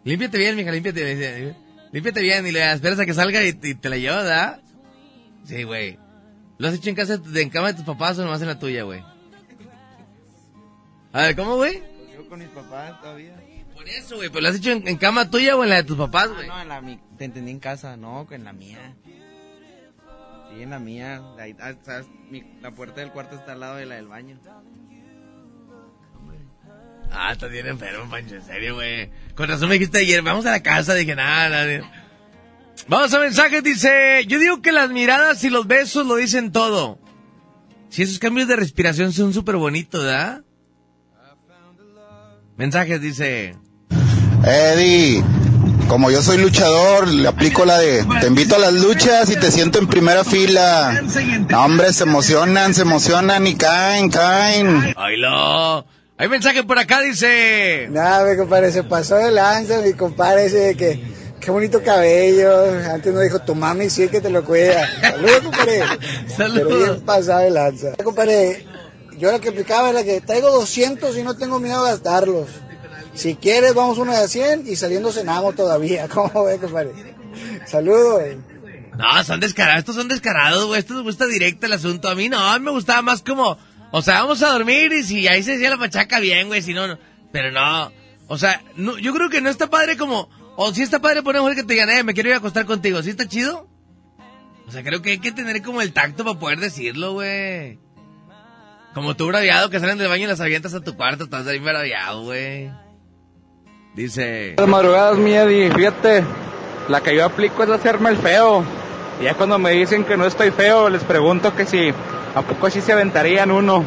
Límpiate 0.04 0.38
bien, 0.38 0.56
mija, 0.56 0.72
límpiate 0.72 1.16
bien. 1.16 1.58
Límpiate 1.92 2.22
bien 2.22 2.46
y 2.48 2.52
le 2.52 2.72
esperas 2.72 3.00
a 3.00 3.06
que 3.06 3.14
salga 3.14 3.44
y, 3.44 3.50
y 3.62 3.76
te 3.76 3.90
la 3.90 3.98
llevas, 3.98 4.24
¿verdad? 4.24 4.62
Sí, 5.46 5.64
güey. 5.64 5.98
¿Lo 6.60 6.68
has 6.68 6.76
hecho 6.76 6.90
en 6.90 6.96
casa, 6.96 7.18
de, 7.18 7.42
en 7.42 7.50
cama 7.50 7.70
de 7.70 7.74
tus 7.76 7.86
papás 7.86 8.20
o 8.20 8.24
nomás 8.24 8.42
en 8.42 8.48
la 8.48 8.60
tuya, 8.60 8.84
güey? 8.84 9.04
A 11.14 11.22
ver, 11.24 11.36
¿cómo, 11.36 11.56
güey? 11.56 11.82
Con 12.30 12.40
mis 12.40 12.50
papás 12.50 13.02
todavía. 13.02 13.36
Por 13.74 13.88
eso, 13.90 14.18
güey, 14.18 14.30
pero 14.30 14.42
¿lo 14.42 14.50
has 14.50 14.56
hecho 14.56 14.72
en, 14.72 14.88
en 14.88 14.98
cama 14.98 15.30
tuya 15.32 15.56
o 15.56 15.64
en 15.64 15.70
la 15.70 15.78
de 15.78 15.84
tus 15.84 15.98
papás, 15.98 16.28
Ah, 16.32 16.36
güey? 16.36 16.48
no, 16.48 16.62
en 16.62 16.68
la 16.68 16.82
mi, 16.82 17.00
te 17.18 17.26
entendí 17.26 17.52
en 17.52 17.60
casa, 17.60 17.98
no, 17.98 18.28
en 18.30 18.44
la 18.44 18.54
mía. 18.54 18.94
Sí, 20.54 20.62
en 20.62 20.70
la 20.70 20.80
mía. 20.80 21.22
Ahí, 21.40 21.56
ah, 21.60 21.74
sabes, 21.84 22.08
mi- 22.30 22.44
la 22.62 22.72
puerta 22.72 23.02
del 23.02 23.12
cuarto 23.12 23.36
está 23.36 23.54
al 23.54 23.60
lado 23.62 23.76
de 23.78 23.86
la 23.86 23.96
del 23.96 24.08
baño. 24.08 24.38
Ah, 27.12 27.32
estás 27.32 27.50
bien 27.50 27.66
enfermo, 27.68 28.08
Pancho, 28.10 28.36
en 28.36 28.46
serio, 28.46 28.76
güey. 28.76 29.10
Con 29.36 29.50
razón 29.50 29.68
me 29.70 29.76
dijiste 29.76 30.00
ayer, 30.00 30.22
vamos 30.22 30.46
a 30.46 30.52
la 30.52 30.62
casa, 30.62 30.94
dije, 30.94 31.16
nada, 31.16 31.50
nada. 31.50 31.92
Vamos 32.88 33.14
a 33.14 33.20
mensajes, 33.20 33.64
dice, 33.64 34.24
yo 34.28 34.38
digo 34.40 34.62
que 34.62 34.72
las 34.72 34.90
miradas 34.92 35.44
y 35.44 35.50
los 35.50 35.66
besos 35.66 36.06
lo 36.06 36.16
dicen 36.16 36.52
todo. 36.52 37.00
Si 37.90 38.04
esos 38.04 38.20
cambios 38.20 38.48
de 38.48 38.56
respiración 38.56 39.12
son 39.12 39.34
súper 39.34 39.56
bonitos, 39.56 40.04
¿verdad? 40.04 40.44
Mensajes, 42.60 43.00
dice, 43.00 43.56
Eddie, 44.44 45.24
como 45.88 46.12
yo 46.12 46.22
soy 46.22 46.40
luchador, 46.40 47.08
le 47.08 47.26
aplico 47.26 47.64
la 47.64 47.78
de 47.80 48.06
te 48.20 48.28
invito 48.28 48.58
a 48.58 48.60
las 48.60 48.74
luchas 48.74 49.30
y 49.30 49.38
te 49.38 49.50
siento 49.50 49.80
en 49.80 49.88
primera 49.88 50.26
fila. 50.26 51.02
No, 51.48 51.64
hombre, 51.64 51.94
se 51.94 52.04
emocionan, 52.04 52.74
se 52.74 52.82
emocionan 52.82 53.48
y 53.48 53.56
caen, 53.56 54.10
caen. 54.10 54.94
¡Oilo! 54.98 55.86
Hay 56.18 56.28
mensaje 56.28 56.66
por 56.66 56.78
acá, 56.78 57.00
dice... 57.00 57.88
Nada, 57.92 58.30
mi 58.30 58.36
compadre, 58.36 58.74
se 58.74 58.84
pasó 58.84 59.16
de 59.16 59.32
lanza, 59.32 59.80
mi 59.80 59.94
compadre 59.94 60.48
ese 60.48 60.58
de 60.58 60.76
que, 60.76 61.02
qué 61.40 61.52
bonito 61.52 61.82
cabello. 61.82 62.66
Antes 62.94 63.14
nos 63.14 63.24
dijo, 63.24 63.40
tu 63.40 63.56
mami 63.56 63.90
sí 63.90 64.10
que 64.10 64.20
te 64.20 64.30
lo 64.30 64.44
cuida. 64.44 64.86
Saludos, 65.00 65.40
compadre. 65.46 65.84
Saludos. 66.36 66.68
Pero 66.68 66.78
bien 66.78 67.06
pasado 67.06 67.40
de 67.40 67.52
lanza. 67.52 67.94
Compadre, 68.04 68.66
yo 69.20 69.32
la 69.32 69.40
que 69.40 69.50
aplicaba 69.50 69.90
era 69.90 70.04
que 70.04 70.22
traigo 70.22 70.50
200 70.50 71.18
y 71.18 71.24
no 71.24 71.36
tengo 71.36 71.60
miedo 71.60 71.86
a 71.86 71.92
gastarlos. 71.92 72.48
Si 73.14 73.36
quieres, 73.36 73.74
vamos 73.74 73.98
uno 73.98 74.16
de 74.16 74.28
100 74.28 74.64
y 74.66 74.78
saliendo 74.78 75.12
cenamos 75.12 75.56
todavía. 75.56 76.08
¿Cómo 76.14 76.46
ves, 76.46 76.60
compadre? 76.60 76.94
Saludos. 77.66 78.22
No, 78.98 79.24
son 79.24 79.40
descarados, 79.40 79.80
estos 79.80 79.96
son 79.96 80.08
descarados, 80.08 80.66
güey. 80.66 80.80
Esto 80.80 80.96
les 80.96 81.04
gusta 81.04 81.26
directo 81.26 81.66
el 81.66 81.74
asunto. 81.74 82.10
A 82.10 82.16
mí 82.16 82.30
no, 82.30 82.40
a 82.40 82.58
mí 82.58 82.66
me 82.66 82.72
gustaba 82.72 83.02
más 83.02 83.22
como, 83.22 83.58
o 83.92 84.02
sea, 84.02 84.22
vamos 84.22 84.42
a 84.42 84.52
dormir 84.52 84.94
y 84.94 85.04
si 85.04 85.28
ahí 85.28 85.44
se 85.44 85.52
decía 85.52 85.70
la 85.70 85.78
machaca 85.78 86.20
bien, 86.20 86.48
güey, 86.48 86.62
si 86.62 86.74
no, 86.74 86.88
no. 86.88 86.98
Pero 87.32 87.52
no, 87.52 87.92
o 88.28 88.38
sea, 88.38 88.62
no, 88.76 88.98
yo 88.98 89.14
creo 89.14 89.30
que 89.30 89.42
no 89.42 89.50
está 89.50 89.70
padre 89.70 89.98
como, 89.98 90.30
o 90.56 90.74
si 90.74 90.82
está 90.82 91.00
padre 91.00 91.24
por 91.24 91.36
una 91.36 91.42
mujer 91.42 91.58
que 91.58 91.64
te 91.64 91.74
digan, 91.74 91.90
eh, 91.90 92.04
me 92.04 92.14
quiero 92.14 92.30
ir 92.30 92.36
a 92.36 92.40
acostar 92.40 92.66
contigo, 92.66 93.02
¿sí 93.04 93.10
está 93.10 93.28
chido? 93.28 93.68
O 94.68 94.72
sea, 94.72 94.84
creo 94.84 95.02
que 95.02 95.12
hay 95.12 95.20
que 95.20 95.32
tener 95.32 95.62
como 95.62 95.82
el 95.82 95.94
tacto 95.94 96.24
para 96.24 96.40
poder 96.40 96.60
decirlo, 96.60 97.14
güey. 97.14 97.80
Como 99.00 99.16
tú, 99.16 99.28
braviado, 99.28 99.70
que 99.70 99.80
salen 99.80 99.98
del 99.98 100.10
baño 100.10 100.26
y 100.26 100.28
las 100.28 100.42
avientas 100.42 100.74
a 100.74 100.82
tu 100.82 100.94
cuarto, 100.98 101.24
estás 101.24 101.48
ahí 101.48 101.58
braviado, 101.58 102.24
güey. 102.24 102.70
Dice... 103.96 104.56
Las 104.58 104.68
madrugadas, 104.68 105.18
Eddie, 105.18 105.72
fíjate, 105.72 106.26
la 106.90 107.00
que 107.00 107.16
yo 107.16 107.24
aplico 107.24 107.64
es 107.64 107.70
hacerme 107.70 108.10
el 108.10 108.18
feo. 108.18 108.62
Y 109.22 109.24
ya 109.24 109.36
cuando 109.36 109.58
me 109.58 109.72
dicen 109.72 110.04
que 110.04 110.18
no 110.18 110.26
estoy 110.26 110.52
feo, 110.52 110.90
les 110.90 111.06
pregunto 111.06 111.56
que 111.56 111.66
si, 111.66 111.94
¿a 112.36 112.42
poco 112.42 112.70
sí 112.70 112.82
se 112.82 112.92
aventarían 112.92 113.52
uno? 113.52 113.86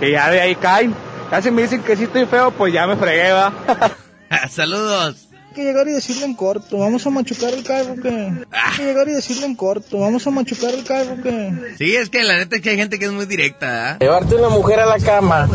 Y 0.00 0.12
ya 0.12 0.30
de 0.30 0.40
ahí 0.40 0.54
caen. 0.54 0.94
Casi 1.28 1.50
me 1.50 1.60
dicen 1.60 1.82
que 1.82 1.94
sí 1.94 2.04
estoy 2.04 2.24
feo, 2.24 2.50
pues 2.50 2.72
ya 2.72 2.86
me 2.86 2.96
fregué, 2.96 3.32
va. 3.32 3.52
Saludos. 4.48 5.25
Hay 5.56 5.62
que 5.62 5.68
llegar 5.68 5.88
y 5.88 5.92
decirle 5.92 6.26
en 6.26 6.34
corto, 6.34 6.76
vamos 6.76 7.06
a 7.06 7.08
machucar 7.08 7.54
el 7.54 7.64
carro 7.64 7.94
que... 7.94 8.08
Hay 8.10 8.76
que 8.76 8.84
llegar 8.84 9.08
y 9.08 9.12
decirle 9.12 9.46
en 9.46 9.54
corto, 9.54 10.00
vamos 10.00 10.26
a 10.26 10.30
machucar 10.30 10.74
el 10.74 10.84
carro 10.84 11.16
que... 11.22 11.50
Sí, 11.78 11.96
es 11.96 12.10
que 12.10 12.24
la 12.24 12.36
neta 12.36 12.56
es 12.56 12.62
que 12.62 12.68
hay 12.68 12.76
gente 12.76 12.98
que 12.98 13.06
es 13.06 13.10
muy 13.10 13.24
directa, 13.24 13.92
¿ah? 13.92 13.96
Llevarte 13.98 14.34
una 14.34 14.50
mujer 14.50 14.80
a 14.80 14.84
la 14.84 14.98
cama 14.98 15.48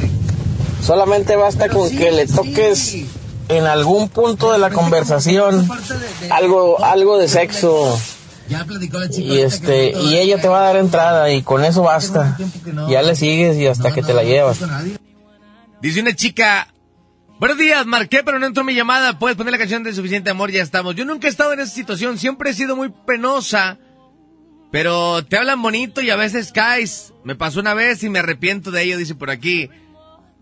solamente 0.81 1.35
basta 1.35 1.69
con 1.69 1.87
que 1.95 2.11
le 2.11 2.25
toques 2.25 2.97
en 3.47 3.67
algún 3.67 4.09
punto 4.09 4.51
de 4.51 4.57
la 4.57 4.71
conversación 4.71 5.69
algo 6.31 6.83
algo 6.83 7.19
de 7.19 7.27
sexo. 7.27 7.95
Y 9.19 9.37
este 9.37 9.91
y 9.91 10.17
ella 10.17 10.41
te 10.41 10.47
va 10.47 10.61
a 10.61 10.65
dar 10.65 10.77
entrada 10.77 11.31
y 11.31 11.43
con 11.43 11.63
eso 11.63 11.83
basta. 11.83 12.39
Ya 12.89 13.03
le 13.03 13.15
sigues 13.15 13.55
y 13.57 13.67
hasta 13.67 13.93
que 13.93 14.01
te 14.01 14.15
la 14.15 14.23
llevas. 14.23 14.57
Dice 15.79 16.01
una 16.01 16.15
chica, 16.15 16.67
buenos 17.41 17.57
días, 17.57 17.87
marqué 17.87 18.21
pero 18.23 18.37
no 18.37 18.45
entró 18.45 18.63
mi 18.63 18.75
llamada, 18.75 19.17
puedes 19.17 19.35
poner 19.35 19.51
la 19.51 19.57
canción 19.57 19.81
de 19.81 19.93
Suficiente 19.93 20.29
Amor, 20.29 20.51
ya 20.51 20.61
estamos. 20.61 20.93
Yo 20.93 21.05
nunca 21.05 21.25
he 21.25 21.29
estado 21.31 21.53
en 21.53 21.59
esa 21.59 21.73
situación, 21.73 22.19
siempre 22.19 22.51
he 22.51 22.53
sido 22.53 22.75
muy 22.75 22.93
penosa, 23.07 23.79
pero 24.71 25.25
te 25.25 25.37
hablan 25.37 25.59
bonito 25.59 26.01
y 26.01 26.11
a 26.11 26.15
veces 26.15 26.51
caes. 26.51 27.13
Me 27.23 27.35
pasó 27.35 27.59
una 27.59 27.73
vez 27.73 28.03
y 28.03 28.09
me 28.09 28.19
arrepiento 28.19 28.69
de 28.69 28.83
ello, 28.83 28.97
dice 28.97 29.15
por 29.15 29.31
aquí. 29.31 29.71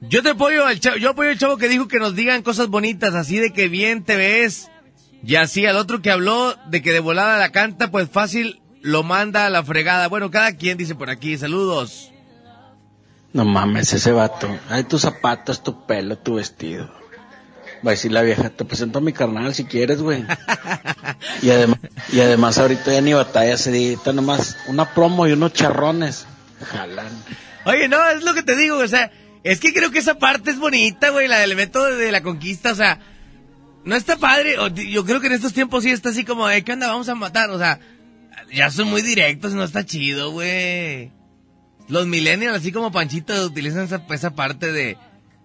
Yo 0.02 0.22
te 0.24 0.32
apoyo 0.32 0.66
al 0.66 0.82
chavo, 0.82 0.98
yo 0.98 1.12
apoyo 1.12 1.30
al 1.30 1.38
chavo 1.38 1.56
que 1.56 1.70
dijo 1.70 1.88
que 1.88 2.00
nos 2.00 2.18
digan 2.18 2.44
cosas 2.44 2.68
bonitas, 2.68 3.16
así 3.16 3.38
de 3.38 3.54
que 3.54 3.70
bien 3.70 4.04
te 4.04 4.18
ves. 4.18 4.70
Y 5.24 5.36
así 5.36 5.66
al 5.66 5.78
otro 5.78 6.02
que 6.02 6.12
habló 6.12 6.56
de 6.68 6.82
que 6.82 6.92
de 6.92 7.00
volada 7.00 7.38
la 7.38 7.54
canta, 7.54 7.92
pues 7.92 8.10
fácil 8.10 8.62
lo 8.82 9.04
manda 9.04 9.46
a 9.46 9.50
la 9.50 9.64
fregada. 9.64 10.10
Bueno, 10.10 10.32
cada 10.32 10.58
quien 10.58 10.78
dice 10.78 10.96
por 10.96 11.10
aquí, 11.10 11.38
saludos. 11.38 12.12
No 13.34 13.46
mames, 13.46 13.94
ese 13.94 14.12
vato. 14.12 14.58
Ay, 14.70 14.84
tus 14.84 15.02
zapatos, 15.02 15.64
tu 15.64 15.86
pelo, 15.86 16.18
tu 16.18 16.36
vestido. 16.36 16.90
Va 17.86 17.92
a 17.92 17.96
decir 17.96 18.12
la 18.12 18.22
vieja, 18.22 18.50
te 18.50 18.66
presento 18.66 19.00
a 19.00 19.02
mi 19.02 19.14
carnal 19.14 19.54
si 19.54 19.66
quieres, 19.66 20.02
güey. 20.02 20.26
y, 21.42 21.50
además, 21.52 21.80
y 22.12 22.20
además 22.20 22.58
ahorita 22.58 22.92
ya 22.92 23.02
ni 23.02 23.14
batalla 23.14 23.56
se 23.56 23.70
edita 23.70 24.12
nomás 24.12 24.58
una 24.68 24.94
promo 24.94 25.28
y 25.28 25.32
unos 25.32 25.54
charrones. 25.54 26.26
Jalan. 26.72 27.08
Oye, 27.66 27.88
no, 27.88 28.04
es 28.10 28.24
lo 28.24 28.34
que 28.34 28.44
te 28.44 28.56
digo, 28.56 28.78
o 28.78 28.88
sea, 28.88 29.12
es 29.44 29.60
que 29.60 29.74
creo 29.74 29.92
que 29.92 30.00
esa 30.00 30.16
parte 30.16 30.52
es 30.52 30.60
bonita, 30.60 31.10
güey, 31.10 31.28
la 31.28 31.40
del 31.40 31.56
método 31.56 31.96
de 31.96 32.12
la 32.12 32.22
conquista, 32.22 32.72
o 32.72 32.76
sea, 32.76 33.00
no 33.86 33.96
está 33.96 34.18
padre, 34.18 34.56
yo 34.90 35.06
creo 35.06 35.22
que 35.22 35.28
en 35.28 35.34
estos 35.34 35.54
tiempos 35.54 35.84
sí 35.84 35.92
está 35.92 36.10
así 36.10 36.26
como, 36.26 36.50
eh, 36.50 36.64
¿qué 36.64 36.74
onda? 36.74 36.88
Vamos 36.88 37.08
a 37.08 37.16
matar, 37.16 37.50
o 37.52 37.60
sea, 37.60 37.80
ya 38.52 38.72
son 38.72 38.90
muy 38.90 39.02
directos, 39.02 39.54
no 39.54 39.64
está 39.64 39.86
chido, 39.86 40.32
güey. 40.32 41.12
Los 41.90 42.06
millennials, 42.08 42.58
así 42.58 42.72
como 42.72 42.92
Panchito, 42.92 43.34
utilizan 43.46 43.90
esa, 44.10 44.36
parte 44.36 44.72
de, 44.72 44.98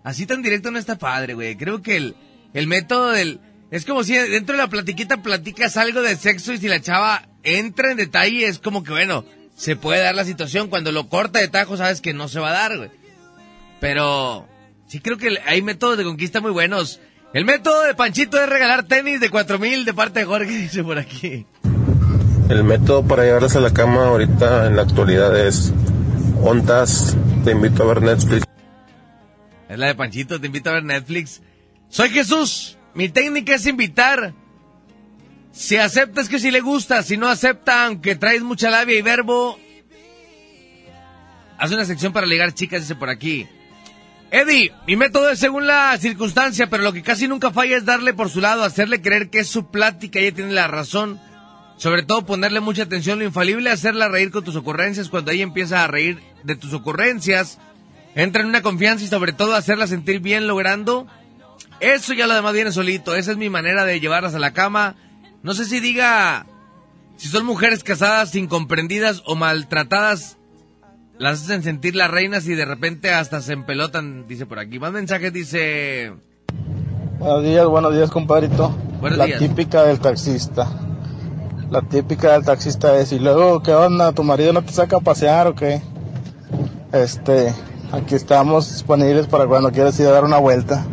así 0.04 0.26
tan 0.26 0.42
directo 0.42 0.70
no 0.70 0.78
está 0.78 0.98
padre, 0.98 1.34
güey, 1.34 1.56
creo 1.56 1.82
que 1.82 1.96
el, 1.96 2.16
el 2.52 2.66
método 2.66 3.10
del, 3.10 3.40
es 3.70 3.86
como 3.86 4.04
si 4.04 4.12
dentro 4.14 4.54
de 4.54 4.62
la 4.62 4.68
platiquita 4.68 5.22
platicas 5.22 5.76
algo 5.78 6.02
de 6.02 6.16
sexo 6.16 6.52
y 6.52 6.58
si 6.58 6.68
la 6.68 6.80
chava 6.80 7.26
entra 7.42 7.90
en 7.90 7.96
detalle 7.96 8.46
es 8.46 8.58
como 8.58 8.84
que, 8.84 8.92
bueno, 8.92 9.24
se 9.56 9.76
puede 9.76 10.02
dar 10.02 10.14
la 10.14 10.24
situación, 10.24 10.68
cuando 10.68 10.92
lo 10.92 11.08
corta 11.08 11.38
de 11.38 11.48
tajo 11.48 11.76
sabes 11.76 12.00
que 12.00 12.12
no 12.12 12.28
se 12.28 12.40
va 12.40 12.50
a 12.50 12.52
dar, 12.52 12.76
güey. 12.76 12.90
Pero 13.80 14.46
sí 14.86 15.00
creo 15.00 15.16
que 15.16 15.38
hay 15.46 15.62
métodos 15.62 15.96
de 15.96 16.04
conquista 16.04 16.40
muy 16.40 16.50
buenos. 16.50 17.00
El 17.32 17.44
método 17.44 17.82
de 17.82 17.94
Panchito 17.94 18.40
es 18.40 18.48
regalar 18.48 18.84
tenis 18.84 19.18
de 19.18 19.30
cuatro 19.30 19.58
mil 19.58 19.84
de 19.84 19.94
parte 19.94 20.20
de 20.20 20.26
Jorge, 20.26 20.50
dice 20.58 20.84
por 20.84 20.98
aquí. 20.98 21.46
El 22.48 22.64
método 22.64 23.06
para 23.06 23.24
llevarlas 23.24 23.56
a 23.56 23.60
la 23.60 23.72
cama 23.72 24.08
ahorita 24.08 24.66
en 24.66 24.76
la 24.76 24.82
actualidad 24.82 25.36
es 25.46 25.72
ontas, 26.44 27.16
te 27.42 27.52
invito 27.52 27.82
a 27.82 27.86
ver 27.86 28.02
Netflix. 28.02 28.44
Es 29.68 29.78
la 29.78 29.86
de 29.86 29.94
Panchito, 29.94 30.40
te 30.40 30.46
invito 30.46 30.70
a 30.70 30.74
ver 30.74 30.84
Netflix. 30.84 31.40
Soy 31.88 32.10
Jesús, 32.10 32.76
mi 32.94 33.08
técnica 33.08 33.54
es 33.54 33.66
invitar. 33.66 34.34
Si 35.52 35.76
aceptas 35.76 36.28
que 36.28 36.38
si 36.38 36.50
le 36.50 36.60
gusta, 36.60 37.02
si 37.02 37.16
no 37.16 37.28
acepta, 37.28 37.86
aunque 37.86 38.16
traes 38.16 38.42
mucha 38.42 38.70
labia 38.70 38.98
y 38.98 39.02
verbo, 39.02 39.58
haz 41.58 41.72
una 41.72 41.84
sección 41.84 42.12
para 42.12 42.26
ligar 42.26 42.52
chicas, 42.52 42.82
dice 42.82 42.94
por 42.94 43.08
aquí. 43.08 43.48
Eddie, 44.30 44.72
mi 44.86 44.96
método 44.96 45.30
es 45.30 45.38
según 45.38 45.66
la 45.66 45.96
circunstancia, 45.96 46.68
pero 46.68 46.82
lo 46.82 46.92
que 46.92 47.02
casi 47.02 47.28
nunca 47.28 47.52
falla 47.52 47.76
es 47.76 47.84
darle 47.84 48.12
por 48.12 48.28
su 48.28 48.40
lado, 48.40 48.64
hacerle 48.64 49.00
creer 49.00 49.30
que 49.30 49.38
es 49.38 49.48
su 49.48 49.70
plática 49.70 50.18
ella 50.18 50.34
tiene 50.34 50.52
la 50.52 50.66
razón. 50.66 51.20
Sobre 51.76 52.02
todo 52.02 52.26
ponerle 52.26 52.60
mucha 52.60 52.82
atención, 52.82 53.18
lo 53.18 53.24
infalible, 53.24 53.70
hacerla 53.70 54.08
reír 54.08 54.30
con 54.30 54.44
tus 54.44 54.56
ocurrencias. 54.56 55.08
Cuando 55.08 55.30
ella 55.30 55.42
empieza 55.42 55.82
a 55.82 55.86
reír 55.86 56.33
de 56.44 56.56
tus 56.56 56.72
ocurrencias, 56.72 57.58
entra 58.14 58.42
en 58.42 58.48
una 58.48 58.62
confianza 58.62 59.04
y 59.04 59.08
sobre 59.08 59.32
todo 59.32 59.54
hacerla 59.54 59.86
sentir 59.86 60.20
bien 60.20 60.46
logrando 60.46 61.06
Eso 61.80 62.12
ya 62.12 62.26
lo 62.26 62.34
demás 62.34 62.52
viene 62.54 62.72
solito. 62.72 63.16
Esa 63.16 63.32
es 63.32 63.36
mi 63.36 63.50
manera 63.50 63.84
de 63.84 63.98
llevarlas 64.00 64.34
a 64.34 64.38
la 64.38 64.52
cama. 64.52 64.94
No 65.42 65.54
sé 65.54 65.64
si 65.64 65.80
diga 65.80 66.46
si 67.16 67.28
son 67.28 67.44
mujeres 67.44 67.84
casadas, 67.84 68.34
incomprendidas 68.34 69.22
o 69.26 69.34
maltratadas. 69.34 70.38
Las 71.18 71.42
hacen 71.42 71.62
sentir 71.62 71.94
las 71.94 72.10
reinas 72.10 72.46
y 72.46 72.54
de 72.54 72.64
repente 72.64 73.12
hasta 73.12 73.40
se 73.40 73.52
empelotan, 73.52 74.26
dice 74.26 74.46
por 74.46 74.58
aquí. 74.58 74.78
Más 74.78 74.92
mensajes, 74.92 75.32
dice... 75.32 76.12
Buenos 77.18 77.44
días, 77.44 77.66
buenos 77.66 77.94
días, 77.94 78.10
compadrito. 78.10 78.70
Buenos 79.00 79.18
la 79.18 79.26
días. 79.26 79.38
típica 79.38 79.84
del 79.84 80.00
taxista. 80.00 80.68
La 81.70 81.82
típica 81.82 82.32
del 82.32 82.44
taxista 82.44 82.98
es, 82.98 83.12
y 83.12 83.18
luego, 83.18 83.62
¿qué 83.62 83.72
onda? 83.72 84.12
¿Tu 84.12 84.24
marido 84.24 84.52
no 84.52 84.62
te 84.62 84.72
saca 84.72 84.96
a 84.96 85.00
pasear 85.00 85.46
o 85.46 85.54
qué? 85.54 85.80
Este, 86.94 87.52
aquí 87.90 88.14
estamos 88.14 88.70
disponibles 88.70 89.26
para 89.26 89.48
cuando 89.48 89.72
quieras 89.72 89.98
ir 89.98 90.06
a 90.06 90.12
dar 90.12 90.22
una 90.22 90.38
vuelta. 90.38 90.86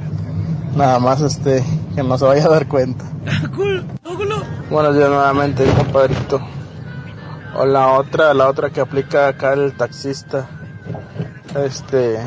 Nada 0.75 0.97
más, 0.97 1.21
este, 1.21 1.63
que 1.93 2.01
no 2.01 2.17
se 2.17 2.25
vaya 2.25 2.43
a 2.43 2.49
dar 2.49 2.67
cuenta. 2.67 3.05
Buenos 4.71 4.95
días 4.95 5.09
nuevamente, 5.09 5.63
compadrito. 5.77 6.41
O 7.55 7.65
la 7.67 7.89
otra, 7.89 8.33
la 8.33 8.49
otra 8.49 8.71
que 8.71 8.81
aplica 8.81 9.27
acá 9.27 9.53
el 9.53 9.77
taxista. 9.77 10.49
Este, 11.63 12.17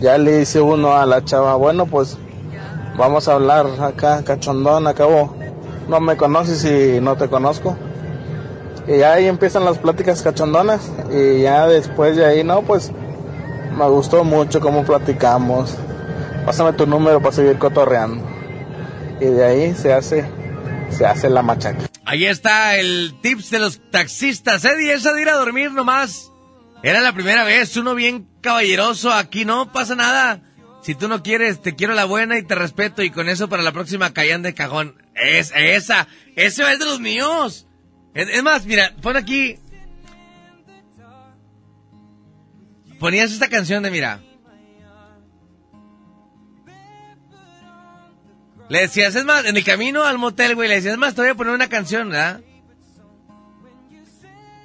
ya 0.00 0.18
le 0.18 0.38
dice 0.38 0.60
uno 0.60 0.96
a 0.96 1.06
la 1.06 1.24
chava, 1.24 1.54
bueno, 1.54 1.86
pues 1.86 2.18
vamos 2.98 3.28
a 3.28 3.34
hablar 3.34 3.66
acá, 3.80 4.24
cachondón, 4.24 4.88
acabo. 4.88 5.36
No 5.88 6.00
me 6.00 6.16
conoces 6.16 6.64
y 6.64 7.00
no 7.00 7.14
te 7.14 7.28
conozco. 7.28 7.76
Y 8.86 9.02
ahí 9.02 9.26
empiezan 9.26 9.64
las 9.64 9.78
pláticas 9.78 10.22
cachondonas. 10.22 10.90
Y 11.10 11.42
ya 11.42 11.66
después 11.66 12.16
de 12.16 12.26
ahí, 12.26 12.44
no, 12.44 12.62
pues 12.62 12.92
me 13.76 13.88
gustó 13.88 14.24
mucho 14.24 14.60
cómo 14.60 14.84
platicamos. 14.84 15.76
Pásame 16.44 16.72
tu 16.74 16.86
número 16.86 17.20
para 17.20 17.34
seguir 17.34 17.58
cotorreando. 17.58 18.24
Y 19.20 19.26
de 19.26 19.44
ahí 19.44 19.74
se 19.74 19.92
hace, 19.92 20.26
se 20.90 21.06
hace 21.06 21.30
la 21.30 21.42
machaca. 21.42 21.86
Ahí 22.04 22.26
está 22.26 22.76
el 22.76 23.14
tips 23.22 23.50
de 23.50 23.58
los 23.58 23.80
taxistas. 23.90 24.64
Eddie, 24.64 24.92
esa 24.92 25.12
de 25.12 25.22
ir 25.22 25.28
a 25.28 25.36
dormir 25.36 25.72
nomás. 25.72 26.30
Era 26.82 27.00
la 27.00 27.14
primera 27.14 27.44
vez, 27.44 27.76
uno 27.78 27.94
bien 27.94 28.28
caballeroso. 28.42 29.10
Aquí 29.10 29.46
no 29.46 29.72
pasa 29.72 29.94
nada. 29.94 30.42
Si 30.82 30.94
tú 30.94 31.08
no 31.08 31.22
quieres, 31.22 31.62
te 31.62 31.74
quiero 31.74 31.94
la 31.94 32.04
buena 32.04 32.36
y 32.36 32.42
te 32.42 32.54
respeto. 32.54 33.02
Y 33.02 33.08
con 33.08 33.30
eso 33.30 33.48
para 33.48 33.62
la 33.62 33.72
próxima 33.72 34.12
callan 34.12 34.42
de 34.42 34.52
cajón. 34.52 35.02
Es 35.14 35.50
esa. 35.56 36.06
Ese 36.36 36.70
es 36.70 36.78
de 36.78 36.84
los 36.84 37.00
míos. 37.00 37.63
Es, 38.14 38.42
más, 38.44 38.64
mira, 38.64 38.94
pon 39.02 39.16
aquí. 39.16 39.58
Ponías 43.00 43.32
esta 43.32 43.48
canción 43.48 43.82
de 43.82 43.90
mira. 43.90 44.20
Le 48.68 48.80
decías, 48.80 49.14
es 49.14 49.24
más, 49.24 49.44
en 49.44 49.56
el 49.56 49.64
camino 49.64 50.04
al 50.04 50.18
motel, 50.18 50.54
güey, 50.54 50.68
le 50.68 50.76
decías, 50.76 50.94
es 50.94 50.98
más, 50.98 51.14
te 51.14 51.20
voy 51.20 51.30
a 51.30 51.34
poner 51.34 51.52
una 51.52 51.68
canción, 51.68 52.08
¿verdad? 52.08 52.40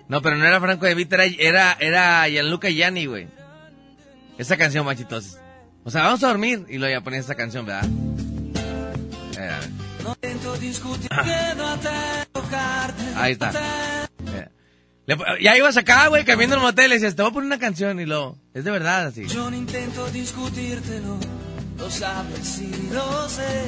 No, 0.07 0.21
pero 0.21 0.37
no 0.37 0.45
era 0.45 0.61
Franco 0.61 0.85
de 0.85 0.95
Vita, 0.95 1.17
era, 1.23 1.73
era, 1.79 2.27
Gianluca 2.29 2.69
Gianni, 2.69 3.07
güey. 3.07 3.27
Esa 4.37 4.57
canción, 4.57 4.85
machitos. 4.85 5.37
O 5.83 5.91
sea, 5.91 6.03
vamos 6.03 6.23
a 6.23 6.27
dormir 6.27 6.65
y 6.69 6.77
luego 6.77 6.93
ya 6.93 7.01
ponías 7.03 7.25
esa 7.25 7.35
canción, 7.35 7.65
¿verdad? 7.65 7.89
Era. 9.37 9.59
Ahí 13.15 13.33
está. 13.33 13.51
Le 15.05 15.17
po- 15.17 15.23
ya 15.41 15.57
ibas 15.57 15.75
acá, 15.77 16.07
güey, 16.07 16.23
cambiando 16.23 16.55
el 16.57 16.61
motel, 16.61 16.89
le 16.89 16.95
decías, 16.95 17.15
te 17.15 17.21
voy 17.23 17.31
a 17.31 17.33
poner 17.33 17.47
una 17.47 17.57
canción 17.59 17.99
y 17.99 18.05
luego, 18.05 18.37
es 18.53 18.63
de 18.63 18.69
verdad 18.71 19.07
así. 19.07 19.25
Yo 19.27 19.49
no 19.49 19.57
intento 19.57 20.07
discutírtelo, 20.11 21.17
lo 21.79 21.89
sabes 21.89 22.59
y 22.59 22.89
lo 22.93 23.27
sé. 23.27 23.63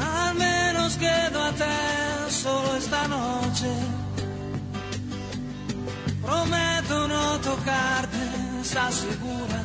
Al 0.00 0.34
menos 0.36 0.96
quédate 0.96 1.64
solo 2.30 2.76
esta 2.76 3.08
noche. 3.08 3.66
Prometo 6.22 7.08
no 7.08 7.38
tocarte, 7.40 8.16
¿estás 8.62 8.94
segura? 8.94 9.62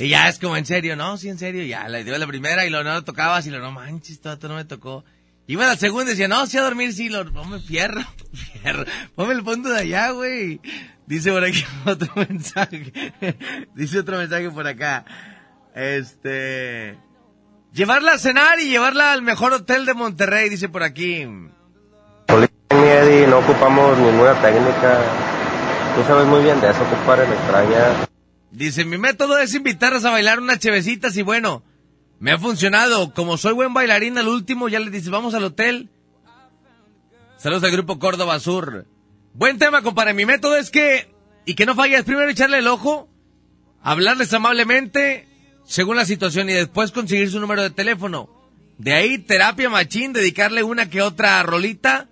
Y 0.00 0.10
ya 0.10 0.28
es 0.28 0.38
como 0.38 0.56
en 0.56 0.64
serio, 0.64 0.96
¿no? 0.96 1.16
Sí, 1.16 1.28
en 1.28 1.38
serio, 1.38 1.64
ya 1.64 1.88
le 1.88 2.04
dio 2.04 2.16
la 2.18 2.26
primera 2.26 2.64
y 2.64 2.70
lo 2.70 2.84
no 2.84 2.94
lo 2.94 3.04
tocabas 3.04 3.46
y 3.46 3.50
lo 3.50 3.58
no 3.58 3.72
manches, 3.72 4.20
todo 4.20 4.48
no 4.48 4.54
me 4.54 4.64
tocó. 4.64 5.04
Iba 5.46 5.64
a 5.64 5.68
la 5.68 5.76
segunda 5.76 6.04
y 6.04 6.14
decía, 6.14 6.28
no, 6.28 6.46
sí 6.46 6.58
a 6.58 6.62
dormir, 6.62 6.92
sí, 6.92 7.08
lo, 7.08 7.24
ponme 7.32 7.58
fierro, 7.58 8.02
fierro, 8.62 8.84
ponme 9.14 9.34
el 9.34 9.42
punto 9.42 9.70
de 9.70 9.80
allá, 9.80 10.10
güey. 10.10 10.60
Dice 11.06 11.32
por 11.32 11.42
aquí 11.42 11.64
otro 11.86 12.12
mensaje, 12.16 13.14
dice 13.74 13.98
otro 13.98 14.18
mensaje 14.18 14.50
por 14.50 14.66
acá, 14.66 15.04
este, 15.74 16.98
llevarla 17.72 18.12
a 18.12 18.18
cenar 18.18 18.60
y 18.60 18.68
llevarla 18.68 19.12
al 19.12 19.22
mejor 19.22 19.52
hotel 19.52 19.86
de 19.86 19.94
Monterrey, 19.94 20.48
dice 20.48 20.68
por 20.68 20.82
aquí. 20.82 21.24
No 23.26 23.38
ocupamos 23.38 23.98
ninguna 23.98 24.40
técnica. 24.40 25.37
Tú 26.06 26.26
muy 26.26 26.44
bien 26.44 26.60
de. 26.60 26.72
Dice, 28.52 28.84
mi 28.84 28.98
método 28.98 29.36
es 29.38 29.52
invitarlas 29.54 30.04
a 30.04 30.10
bailar 30.10 30.38
unas 30.38 30.60
chevecitas 30.60 31.16
y 31.16 31.22
bueno, 31.22 31.64
me 32.20 32.30
ha 32.30 32.38
funcionado. 32.38 33.12
Como 33.12 33.36
soy 33.36 33.52
buen 33.52 33.74
bailarín 33.74 34.16
al 34.16 34.28
último, 34.28 34.68
ya 34.68 34.78
les 34.78 34.92
dice, 34.92 35.10
vamos 35.10 35.34
al 35.34 35.42
hotel. 35.42 35.88
Saludos 37.36 37.64
al 37.64 37.72
grupo 37.72 37.98
Córdoba 37.98 38.38
Sur. 38.38 38.86
Buen 39.34 39.58
tema, 39.58 39.82
compadre. 39.82 40.14
Mi 40.14 40.24
método 40.24 40.54
es 40.54 40.70
que, 40.70 41.12
y 41.44 41.54
que 41.54 41.66
no 41.66 41.74
falles, 41.74 42.04
primero 42.04 42.30
echarle 42.30 42.58
el 42.58 42.68
ojo, 42.68 43.08
hablarles 43.82 44.32
amablemente, 44.32 45.26
según 45.64 45.96
la 45.96 46.04
situación, 46.04 46.48
y 46.48 46.52
después 46.52 46.92
conseguir 46.92 47.28
su 47.28 47.40
número 47.40 47.62
de 47.62 47.70
teléfono. 47.70 48.30
De 48.78 48.94
ahí, 48.94 49.18
terapia 49.18 49.68
machín, 49.68 50.12
dedicarle 50.12 50.62
una 50.62 50.88
que 50.88 51.02
otra 51.02 51.42
rolita. 51.42 52.08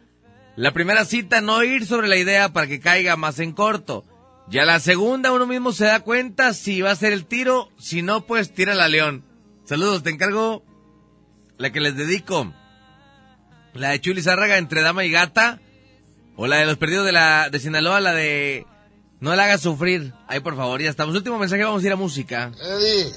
La 0.56 0.72
primera 0.72 1.04
cita, 1.04 1.42
no 1.42 1.62
ir 1.62 1.86
sobre 1.86 2.08
la 2.08 2.16
idea 2.16 2.48
para 2.50 2.66
que 2.66 2.80
caiga 2.80 3.16
más 3.16 3.38
en 3.40 3.52
corto. 3.52 4.04
Ya 4.48 4.64
la 4.64 4.80
segunda, 4.80 5.32
uno 5.32 5.46
mismo 5.46 5.72
se 5.72 5.84
da 5.84 6.00
cuenta 6.00 6.54
si 6.54 6.80
va 6.80 6.92
a 6.92 6.96
ser 6.96 7.12
el 7.12 7.26
tiro, 7.26 7.68
si 7.78 8.00
no, 8.00 8.26
pues 8.26 8.54
tira 8.54 8.74
la 8.74 8.88
león. 8.88 9.24
Saludos, 9.64 10.02
te 10.02 10.10
encargo 10.10 10.64
la 11.58 11.72
que 11.72 11.80
les 11.80 11.94
dedico. 11.94 12.54
La 13.74 13.90
de 13.90 14.00
Chuli 14.00 14.22
Zárraga 14.22 14.56
entre 14.56 14.80
dama 14.80 15.04
y 15.04 15.10
gata. 15.10 15.60
O 16.36 16.46
la 16.46 16.56
de 16.56 16.66
los 16.66 16.78
perdidos 16.78 17.04
de 17.04 17.12
la 17.12 17.50
de 17.50 17.58
Sinaloa, 17.58 18.00
la 18.00 18.12
de 18.12 18.66
no 19.20 19.34
la 19.34 19.44
hagas 19.44 19.62
sufrir. 19.62 20.14
Ahí 20.26 20.40
por 20.40 20.56
favor, 20.56 20.80
ya 20.80 20.90
estamos. 20.90 21.14
Último 21.14 21.38
mensaje, 21.38 21.64
vamos 21.64 21.82
a 21.82 21.86
ir 21.86 21.92
a 21.92 21.96
música. 21.96 22.52
Eddie, 22.62 23.12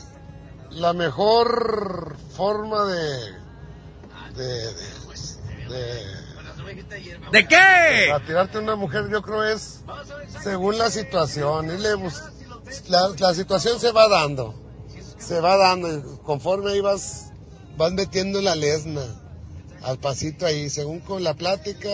la 0.71 0.93
mejor 0.93 2.17
forma 2.36 2.86
de. 2.86 3.34
de. 4.36 4.45
de. 4.45 5.69
de 5.69 6.18
¿De 7.31 7.47
qué? 7.47 8.12
A 8.13 8.19
tirarte 8.25 8.57
una 8.57 8.75
mujer, 8.75 9.09
yo 9.09 9.21
creo 9.21 9.43
es 9.43 9.81
según 10.43 10.77
la 10.77 10.89
situación. 10.89 11.67
Irle 11.71 11.95
bus- 11.95 12.21
la, 12.88 13.33
situación 13.33 13.79
se 13.79 13.91
va 13.91 14.07
dando. 14.07 14.55
Se 15.17 15.39
va 15.41 15.57
dando. 15.57 15.89
y 15.89 16.01
Conforme 16.23 16.71
ahí 16.71 16.81
vas, 16.81 17.31
vas 17.77 17.91
metiendo 17.93 18.41
la 18.41 18.55
lesna. 18.55 19.03
Al 19.81 19.97
pasito 19.97 20.45
ahí. 20.45 20.69
Según 20.69 20.99
con 20.99 21.23
la 21.23 21.33
plática, 21.33 21.89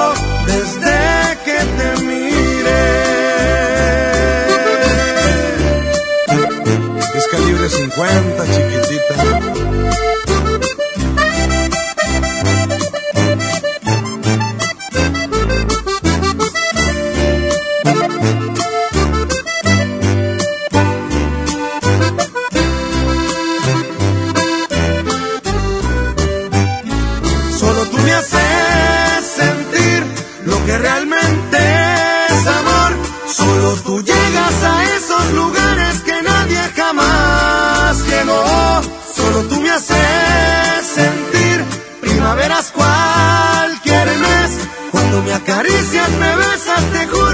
me 45.25 45.33
acaricias, 45.33 46.09
me 46.19 46.35
besas, 46.35 46.83
te 46.91 47.07
juro 47.07 47.30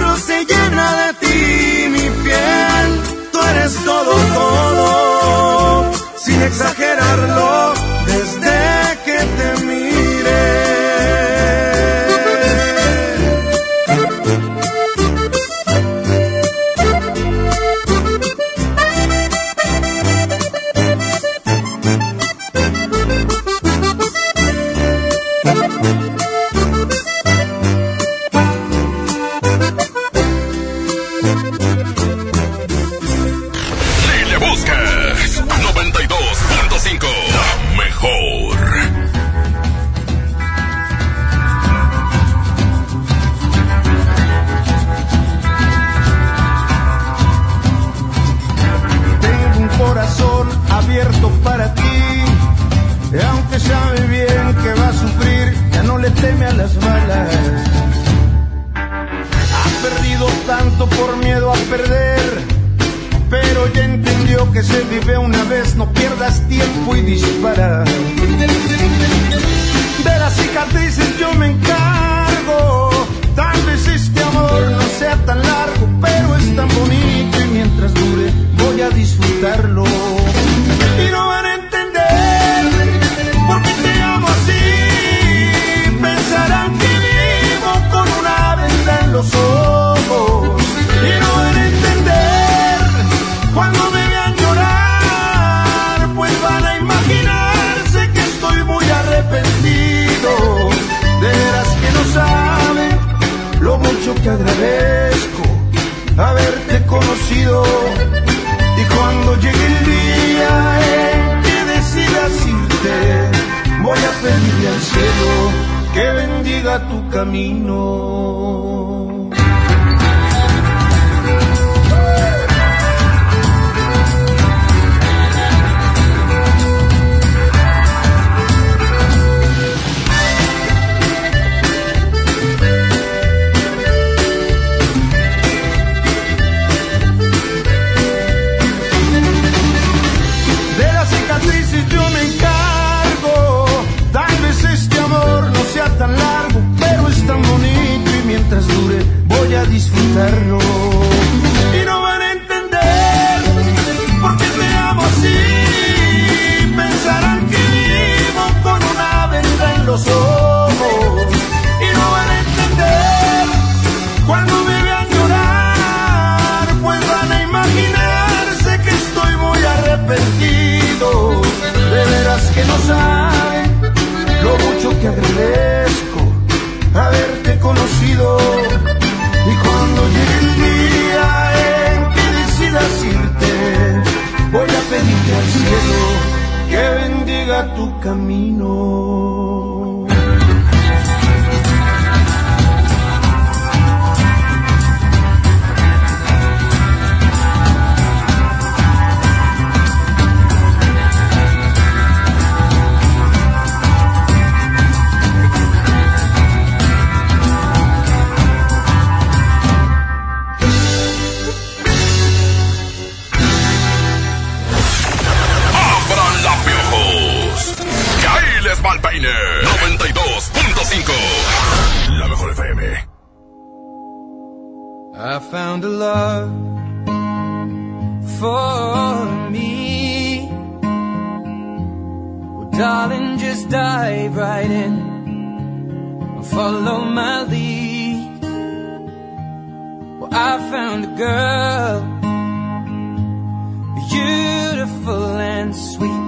beautiful 244.10 245.38
and 245.38 245.76
sweet. 245.76 246.24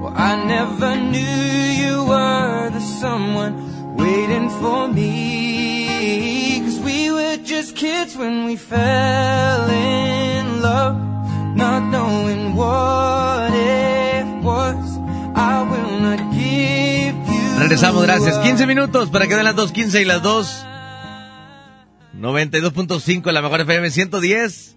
Well, 0.00 0.12
I 0.14 0.44
never 0.44 0.96
knew 0.96 1.36
you 1.82 2.04
were 2.04 2.70
the 2.70 2.80
someone 2.80 3.54
waiting 3.96 4.50
for 4.60 4.88
me. 4.88 6.60
Cause 6.64 6.78
we 6.80 7.10
were 7.10 7.36
just 7.38 7.76
kids 7.76 8.16
when 8.16 8.44
we 8.44 8.56
fell 8.56 9.70
in 9.70 10.62
love, 10.62 10.96
not 11.56 11.82
knowing 11.90 12.54
what 12.54 13.52
it 13.52 14.26
was. 14.42 14.98
I 15.34 15.62
will 15.70 16.00
not 16.00 16.20
give 16.32 17.16
you. 17.34 17.60
Regresamos, 17.60 18.02
gracias. 18.02 18.38
15 18.38 18.66
minutos 18.66 19.10
para 19.10 19.26
que 19.26 19.34
den 19.34 19.44
las 19.44 19.56
2.15 19.56 20.02
y 20.02 20.04
las 20.04 20.22
2. 20.22 20.66
92.5 22.20 23.32
la 23.32 23.42
mejor 23.42 23.60
FM 23.60 23.90
110. 23.90 24.76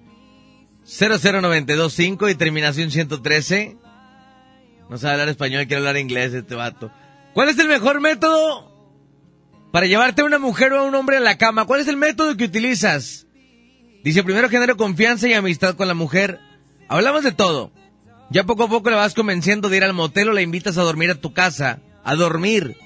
00925 0.90 2.30
y 2.30 2.36
terminación 2.36 2.90
113. 2.90 3.78
No 4.90 4.98
sabe 4.98 5.14
hablar 5.14 5.30
español, 5.30 5.68
quiere 5.68 5.78
hablar 5.78 5.98
inglés 5.98 6.34
este 6.34 6.56
vato. 6.56 6.92
¿Cuál 7.34 7.50
es 7.50 7.60
el 7.60 7.68
mejor 7.68 8.02
método 8.02 8.74
para 9.72 9.86
llevarte 9.86 10.24
a 10.24 10.26
una 10.26 10.40
mujer 10.40 10.74
o 10.74 10.80
a 10.80 10.84
un 10.84 10.96
hombre 10.96 11.18
a 11.18 11.20
la 11.20 11.38
cama? 11.38 11.66
¿Cuál 11.66 11.82
es 11.82 11.88
el 11.88 11.98
método 11.98 12.36
que 12.36 12.46
utilizas? 12.46 13.28
Dice, 14.04 14.24
primero 14.24 14.50
genero 14.50 14.78
confianza 14.78 15.28
y 15.28 15.34
amistad 15.34 15.76
con 15.76 15.88
la 15.88 15.94
mujer. 15.94 16.40
Hablamos 16.88 17.24
de 17.24 17.34
todo. 17.34 17.72
Ya 18.32 18.46
poco 18.46 18.64
a 18.64 18.70
poco 18.70 18.90
la 18.90 18.98
vas 18.98 19.14
convenciendo 19.14 19.70
de 19.70 19.78
ir 19.78 19.84
al 19.84 19.94
motel 19.94 20.30
o 20.30 20.34
la 20.34 20.42
invitas 20.42 20.78
a 20.78 20.84
dormir 20.84 21.12
a 21.12 21.16
tu 21.22 21.34
casa. 21.34 21.82
A 22.04 22.16
dormir. 22.16 22.78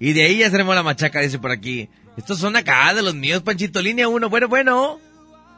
Y 0.00 0.14
de 0.14 0.22
ahí 0.22 0.38
ya 0.38 0.50
seremos 0.50 0.74
la 0.74 0.82
machaca, 0.82 1.20
dice 1.20 1.38
por 1.38 1.50
aquí. 1.50 1.90
Estos 2.16 2.38
son 2.38 2.56
acá 2.56 2.94
de 2.94 3.02
los 3.02 3.14
míos, 3.14 3.42
Panchito. 3.42 3.82
Línea 3.82 4.08
1. 4.08 4.30
Bueno, 4.30 4.48
bueno. 4.48 4.98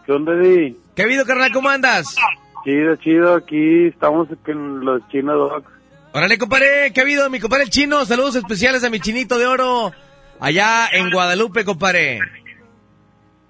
¿Qué 0.07 0.13
Eddie? 0.13 0.77
¿Qué 1.01 1.05
ha 1.05 1.07
habido, 1.07 1.25
carnal? 1.25 1.51
¿Cómo 1.51 1.71
andas? 1.71 2.15
Chido, 2.63 2.95
chido. 2.97 3.37
Aquí 3.37 3.87
estamos 3.87 4.29
con 4.45 4.85
los 4.85 5.01
Chino 5.09 5.35
Dogs. 5.35 5.67
Órale, 6.13 6.37
compadre. 6.37 6.93
¿Qué 6.93 7.01
ha 7.01 7.05
habido, 7.05 7.31
mi 7.31 7.41
compadre 7.41 7.65
el 7.65 7.71
chino? 7.71 8.05
Saludos 8.05 8.37
especiales 8.37 8.85
a 8.85 8.91
mi 8.91 9.01
chinito 9.01 9.39
de 9.39 9.47
oro. 9.47 9.93
Allá 10.41 10.89
en 10.93 11.11
Guadalupe, 11.11 11.65
compadre. 11.65 12.19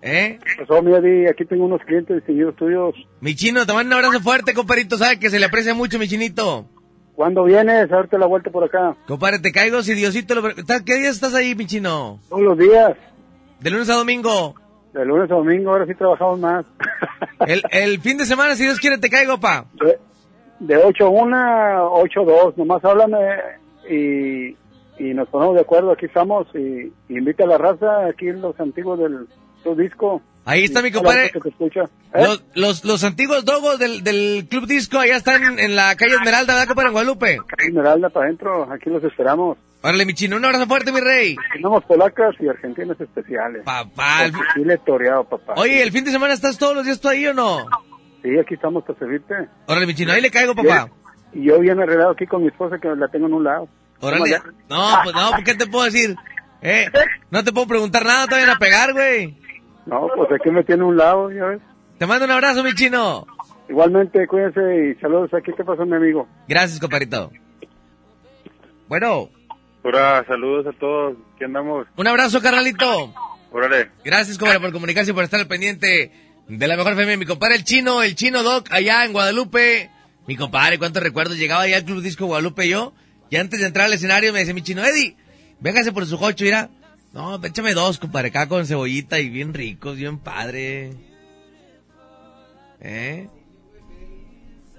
¿Eh? 0.01 0.39
¿Qué 0.41 0.65
pasó, 0.65 0.81
mi? 0.81 1.27
Aquí 1.27 1.45
tengo 1.45 1.65
unos 1.65 1.81
clientes 1.83 2.19
distinguidos 2.19 2.55
tuyos. 2.55 2.95
Mi 3.21 3.35
chino, 3.35 3.67
te 3.67 3.73
mando 3.73 3.97
un 3.97 4.05
abrazo 4.05 4.23
fuerte, 4.23 4.55
compadrito. 4.55 4.97
Sabe 4.97 5.19
que 5.19 5.29
se 5.29 5.41
le 5.41 5.47
aprecia 5.47 5.75
mucho, 5.75 5.99
mi 5.99 6.07
chinito. 6.07 6.69
¿Cuándo 7.17 7.43
vienes? 7.43 7.91
A 7.91 7.97
darte 7.97 8.17
la 8.17 8.27
vuelta 8.27 8.49
por 8.53 8.63
acá. 8.63 8.95
Compadre, 9.09 9.41
te 9.41 9.51
caigo 9.51 9.83
si 9.83 9.95
Diosito 9.95 10.37
lo... 10.37 10.55
¿Qué 10.55 10.99
días 10.99 11.17
estás 11.17 11.35
ahí, 11.35 11.57
mi 11.57 11.67
chino? 11.67 12.21
Todos 12.29 12.43
los 12.43 12.57
días. 12.57 12.97
¿De 13.59 13.71
lunes 13.71 13.91
a 13.91 13.95
domingo? 13.95 14.55
De 14.93 15.05
lunes 15.05 15.31
a 15.31 15.35
domingo, 15.35 15.71
ahora 15.71 15.87
sí 15.87 15.95
trabajamos 15.95 16.41
más. 16.41 16.67
el, 17.47 17.63
el 17.71 18.01
fin 18.01 18.19
de 18.19 18.27
semana, 18.27 18.57
si 18.57 18.65
Dios 18.65 18.81
quiere, 18.81 18.99
te 18.99 19.09
caigo, 19.09 19.39
pa. 19.39 19.65
De, 19.75 19.99
de 20.59 20.77
8 20.77 21.05
a 21.05 21.09
1 21.09 21.37
a 21.37 21.89
8 21.91 22.21
a 22.21 22.25
2. 22.25 22.59
Nomás 22.59 22.85
háblame 22.85 23.19
y, 23.89 24.57
y 24.99 25.15
nos 25.15 25.29
ponemos 25.29 25.55
de 25.55 25.61
acuerdo. 25.61 25.93
Aquí 25.93 26.07
estamos 26.07 26.49
y, 26.55 26.93
y 27.09 27.19
invita 27.19 27.45
a 27.45 27.47
la 27.47 27.59
raza. 27.59 28.07
Aquí 28.07 28.27
los 28.33 28.59
antiguos 28.59 28.99
del 28.99 29.29
tu 29.63 29.75
disco. 29.77 30.21
Ahí 30.45 30.65
está 30.65 30.83
mi 30.83 30.91
compadre. 30.91 31.27
¿Eh? 31.27 31.81
Los, 32.15 32.43
los, 32.55 32.85
los 32.85 33.05
antiguos 33.05 33.45
dogos 33.45 33.79
del, 33.79 34.03
del 34.03 34.47
Club 34.49 34.67
Disco 34.67 34.99
allá 34.99 35.17
están 35.17 35.45
en, 35.45 35.59
en 35.61 35.77
la 35.77 35.95
calle 35.97 36.15
Esmeralda, 36.15 36.55
¿verdad, 36.55 36.67
compadre, 36.67 36.89
en 36.89 36.93
Guadalupe? 36.95 37.39
Esmeralda 37.59 38.09
para 38.09 38.27
adentro. 38.27 38.73
Aquí 38.73 38.91
los 38.91 39.05
esperamos. 39.05 39.59
Órale, 39.83 40.05
mi 40.05 40.13
chino, 40.13 40.37
un 40.37 40.45
abrazo 40.45 40.67
fuerte, 40.67 40.93
mi 40.93 41.01
rey. 41.01 41.37
Tenemos 41.55 41.83
polacas 41.85 42.35
y 42.39 42.49
argentinas 42.49 43.01
especiales. 43.01 43.63
Papá. 43.65 44.29
Porque 44.31 44.47
sí 44.55 44.65
le 44.65 44.75
he 44.75 44.79
toreado, 44.79 45.25
papá. 45.25 45.55
Oye, 45.57 45.83
¿el 45.83 45.91
fin 45.91 46.05
de 46.05 46.11
semana 46.11 46.35
estás 46.35 46.59
todos 46.59 46.75
los 46.75 46.85
días 46.85 47.01
tú 47.01 47.09
ahí 47.09 47.27
o 47.27 47.35
no? 47.35 47.65
Sí, 48.23 48.39
aquí 48.39 48.55
estamos 48.55 48.85
para 48.85 48.99
servirte. 48.99 49.35
Órale, 49.67 49.87
mi 49.87 49.95
chino, 49.95 50.13
ahí 50.13 50.21
le 50.21 50.31
caigo, 50.31 50.55
papá. 50.55 50.91
Y 51.33 51.45
yo 51.45 51.59
bien 51.61 51.81
arreglado 51.81 52.11
aquí 52.11 52.27
con 52.27 52.43
mi 52.43 52.49
esposa 52.49 52.79
que 52.79 52.89
la 52.89 53.09
tengo 53.09 53.27
en 53.27 53.35
un 53.35 53.45
lado. 53.45 53.69
Órale. 54.01 54.39
No, 54.69 54.89
pues 55.03 55.15
no, 55.15 55.31
¿por 55.31 55.45
qué 55.45 55.55
te 55.55 55.67
puedo 55.67 55.85
decir? 55.85 56.15
Eh, 56.61 56.87
no 57.31 57.43
te 57.43 57.53
puedo 57.53 57.67
preguntar 57.67 58.05
nada, 58.05 58.27
te 58.27 58.35
vayan 58.35 58.51
a 58.51 58.59
pegar, 58.59 58.93
güey. 58.93 59.35
No, 59.87 60.09
pues 60.15 60.31
aquí 60.33 60.51
me 60.51 60.63
tiene 60.63 60.85
un 60.85 60.97
lado, 60.97 61.31
ya 61.31 61.47
ves. 61.47 61.61
Te 61.99 62.07
mando 62.07 62.27
un 62.27 62.31
abrazo, 62.31 62.63
mi 62.63 62.75
chino. 62.75 63.27
Igualmente, 63.69 64.27
cuídense 64.27 64.61
y 64.91 65.01
saludos. 65.01 65.33
Aquí 65.33 65.53
te 65.53 65.65
pasa 65.65 65.85
mi 65.85 65.95
amigo. 65.95 66.27
Gracias, 66.49 66.81
compadrito. 66.81 67.31
Bueno, 68.89 69.31
Hola, 69.83 70.25
saludos 70.27 70.67
a 70.67 70.79
todos. 70.79 71.17
¿Qué 71.39 71.47
andamos? 71.47 71.87
un 71.97 72.07
abrazo, 72.07 72.41
carnalito. 72.41 73.15
Órale. 73.51 73.91
Gracias, 74.05 74.39
compadre, 74.39 74.61
por 74.61 74.73
comunicarse 74.73 75.11
y 75.11 75.15
por 75.15 75.25
estar 75.25 75.41
al 75.41 75.49
pendiente 75.49 76.13
de 76.49 76.69
la 76.69 76.77
mejor 76.77 76.93
FM. 76.93 77.17
Mi 77.17 77.27
compadre 77.27 77.57
el 77.57 77.65
chino, 77.65 78.03
el 78.03 78.15
chino 78.15 78.43
Doc, 78.43 78.69
allá 78.71 79.05
en 79.05 79.13
Guadalupe. 79.13 79.91
Mi 80.27 80.37
compadre, 80.37 80.79
cuántos 80.79 81.03
recuerdos. 81.03 81.39
Llegaba 81.39 81.63
allá 81.63 81.79
al 81.79 81.85
Club 81.85 82.03
Disco 82.03 82.27
Guadalupe 82.27 82.69
yo. 82.69 82.93
Y 83.31 83.37
antes 83.37 83.61
de 83.61 83.67
entrar 83.67 83.87
al 83.87 83.93
escenario 83.93 84.33
me 84.33 84.41
dice 84.41 84.55
mi 84.55 84.63
chino, 84.63 84.85
Eddie, 84.85 85.17
véngase 85.61 85.93
por 85.93 86.07
su 86.07 86.19
jocho, 86.19 86.45
mira. 86.45 86.69
No, 87.13 87.45
échame 87.45 87.75
dos, 87.75 87.99
compadre, 87.99 88.29
acá 88.29 88.49
con 88.49 88.67
cebollita 88.67 89.19
y 89.19 89.29
bien 89.31 89.53
ricos, 89.55 89.97
bien 89.97 90.19
padre. 90.19 90.93
¿Eh? 92.81 93.29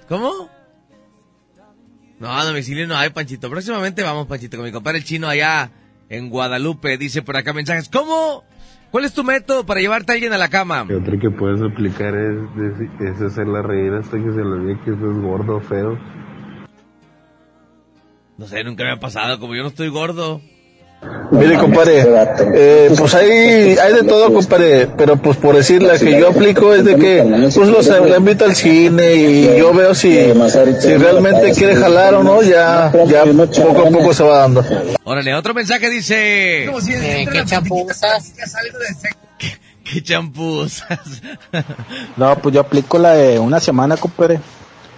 ¿Cómo? 0.08 0.50
No, 2.22 2.32
a 2.32 2.46
domicilio 2.46 2.86
no 2.86 2.96
hay, 2.96 3.10
Panchito. 3.10 3.50
Próximamente 3.50 4.04
vamos, 4.04 4.28
Panchito, 4.28 4.56
con 4.56 4.68
mi 4.68 4.72
compadre 4.72 5.00
el 5.00 5.04
chino 5.04 5.28
allá 5.28 5.72
en 6.08 6.30
Guadalupe. 6.30 6.96
Dice 7.00 7.24
por 7.24 7.36
acá 7.36 7.52
mensajes. 7.52 7.90
¿Cómo? 7.90 8.44
¿Cuál 8.92 9.06
es 9.06 9.14
tu 9.16 9.24
método 9.24 9.66
para 9.66 9.82
llevarte 9.82 10.12
a 10.12 10.14
alguien 10.14 10.32
a 10.32 10.38
la 10.38 10.48
cama? 10.48 10.86
Y 10.88 10.94
otra 10.94 11.18
que 11.18 11.32
puedes 11.32 11.60
aplicar 11.64 12.14
es, 12.16 12.38
es, 12.60 13.16
es 13.16 13.22
hacerla 13.24 13.64
reír 13.64 13.94
hasta 13.94 14.18
que 14.18 14.24
se 14.24 14.38
le 14.38 14.44
olvide 14.44 14.80
que 14.86 14.92
eso 14.92 15.12
es 15.12 15.18
gordo 15.18 15.56
o 15.56 15.62
feo. 15.62 15.98
No 18.38 18.46
sé, 18.46 18.64
nunca 18.64 18.84
me 18.84 18.92
ha 18.92 19.00
pasado, 19.00 19.40
como 19.40 19.56
yo 19.56 19.64
no 19.64 19.70
estoy 19.70 19.88
gordo. 19.90 20.42
Mire, 21.32 21.58
compadre, 21.58 22.06
eh, 22.54 22.94
pues 22.96 23.16
hay, 23.16 23.30
hay 23.78 23.94
de 23.94 24.04
todo, 24.04 24.32
compadre, 24.32 24.86
pero 24.86 25.16
pues 25.18 25.38
por 25.38 25.56
decir 25.56 25.82
la 25.82 25.98
que 25.98 26.20
yo 26.20 26.30
aplico 26.30 26.74
es 26.76 26.84
de 26.84 26.96
que 26.96 27.24
pues 27.56 27.70
los 27.70 27.88
la 27.88 28.18
invito 28.18 28.46
al 28.46 28.56
cine 28.56 29.16
y 29.16 29.58
yo 29.58 29.74
veo 29.74 29.96
si, 29.96 30.14
si 30.80 30.98
realmente 30.98 31.54
quiere 31.54 31.76
jalar 31.76 32.14
o 32.16 32.24
no, 32.24 32.44
ya, 32.44 32.92
ya 33.08 33.24
poco 33.64 33.88
a 33.88 33.90
poco 33.90 34.14
se 34.14 34.24
va 34.24 34.40
dando. 34.40 34.64
Órale, 35.04 35.34
otro 35.34 35.54
mensaje 35.54 35.90
dice... 35.90 36.66
Eh, 36.66 37.28
¿Qué 37.32 37.46
chapuzas? 37.46 38.34
¿Qué 39.84 40.04
champuzas? 40.04 41.00
No, 42.18 42.38
pues 42.38 42.54
yo 42.54 42.62
aplico 42.62 43.00
la 43.00 43.14
de 43.16 43.40
una 43.40 43.60
semana, 43.60 43.98
compadre. 43.98 44.40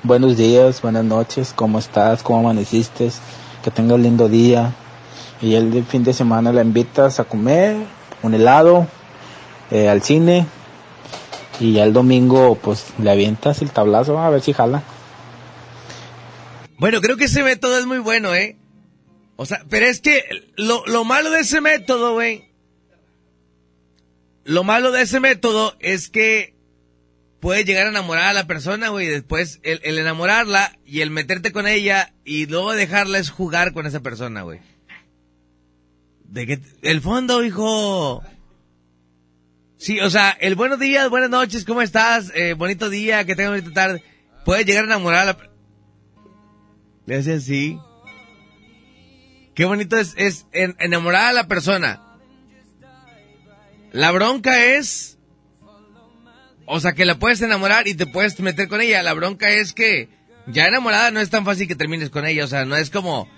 Buenos 0.01 0.35
días, 0.35 0.81
buenas 0.81 1.05
noches, 1.05 1.53
¿cómo 1.55 1.79
estás? 1.79 2.23
¿Cómo 2.23 2.39
amaneciste? 2.39 3.09
Que 3.63 3.71
tengas 3.71 3.95
un 3.95 4.03
lindo 4.03 4.27
día. 4.27 4.73
Y 5.43 5.55
el 5.55 5.71
de 5.71 5.83
fin 5.83 6.05
de 6.05 6.13
semana 6.13 6.53
la 6.53 6.61
invitas 6.61 7.19
a 7.19 7.25
comer, 7.25 7.75
un 8.21 8.33
helado, 8.33 8.87
eh, 9.71 9.89
al 9.89 10.01
cine. 10.01 10.45
Y 11.59 11.73
ya 11.73 11.83
el 11.83 11.91
domingo, 11.91 12.55
pues 12.55 12.85
le 12.97 13.11
avientas 13.11 13.61
el 13.61 13.69
tablazo 13.69 14.17
a 14.17 14.29
ver 14.29 14.41
si 14.41 14.53
jala. 14.53 14.83
Bueno, 16.77 17.01
creo 17.01 17.17
que 17.17 17.25
ese 17.25 17.43
método 17.43 17.77
es 17.77 17.85
muy 17.85 17.99
bueno, 17.99 18.33
¿eh? 18.33 18.55
O 19.35 19.45
sea, 19.45 19.65
pero 19.69 19.85
es 19.85 19.99
que 19.99 20.23
lo, 20.55 20.85
lo 20.85 21.03
malo 21.03 21.29
de 21.29 21.41
ese 21.41 21.59
método, 21.59 22.13
güey. 22.13 22.45
Lo 24.45 24.63
malo 24.63 24.93
de 24.93 25.01
ese 25.01 25.19
método 25.19 25.75
es 25.81 26.09
que 26.09 26.55
puedes 27.41 27.65
llegar 27.65 27.87
a 27.87 27.89
enamorar 27.89 28.29
a 28.29 28.33
la 28.33 28.47
persona, 28.47 28.87
güey. 28.87 29.07
Después, 29.07 29.59
el, 29.63 29.81
el 29.83 29.99
enamorarla 29.99 30.77
y 30.85 31.01
el 31.01 31.11
meterte 31.11 31.51
con 31.51 31.67
ella 31.67 32.13
y 32.23 32.45
luego 32.45 32.71
dejarla 32.71 33.17
es 33.17 33.29
jugar 33.29 33.73
con 33.73 33.85
esa 33.85 33.99
persona, 33.99 34.43
güey. 34.43 34.61
De 36.33 36.47
que, 36.47 36.59
el 36.81 36.99
fondo, 36.99 37.43
hijo. 37.43 38.23
Sí, 39.77 39.99
o 39.99 40.09
sea, 40.09 40.31
el 40.31 40.55
buenos 40.55 40.79
días, 40.79 41.07
buenas 41.11 41.29
noches, 41.29 41.63
¿cómo 41.63 41.83
estás? 41.83 42.31
Eh, 42.33 42.53
bonito 42.53 42.89
día, 42.89 43.23
que 43.23 43.35
tengas 43.35 43.51
bonita 43.61 43.71
tarde. 43.71 44.03
Puedes 44.43 44.65
llegar 44.65 44.85
a 44.85 44.87
enamorar 44.87 45.21
a 45.21 45.25
la... 45.25 45.37
Le 47.05 47.17
hace 47.17 47.33
así. 47.35 47.77
Qué 49.53 49.65
bonito 49.65 49.95
es, 49.95 50.15
es 50.17 50.47
en- 50.53 50.75
enamorar 50.79 51.25
a 51.25 51.33
la 51.33 51.47
persona. 51.47 52.01
La 53.91 54.09
bronca 54.09 54.65
es... 54.65 55.19
O 56.65 56.79
sea, 56.79 56.93
que 56.93 57.05
la 57.05 57.19
puedes 57.19 57.43
enamorar 57.43 57.87
y 57.87 57.93
te 57.93 58.07
puedes 58.07 58.39
meter 58.39 58.67
con 58.67 58.81
ella. 58.81 59.03
La 59.03 59.13
bronca 59.13 59.51
es 59.51 59.73
que 59.73 60.09
ya 60.47 60.65
enamorada 60.65 61.11
no 61.11 61.19
es 61.19 61.29
tan 61.29 61.45
fácil 61.45 61.67
que 61.67 61.75
termines 61.75 62.09
con 62.09 62.25
ella. 62.25 62.43
O 62.43 62.47
sea, 62.47 62.65
no 62.65 62.75
es 62.75 62.89
como... 62.89 63.29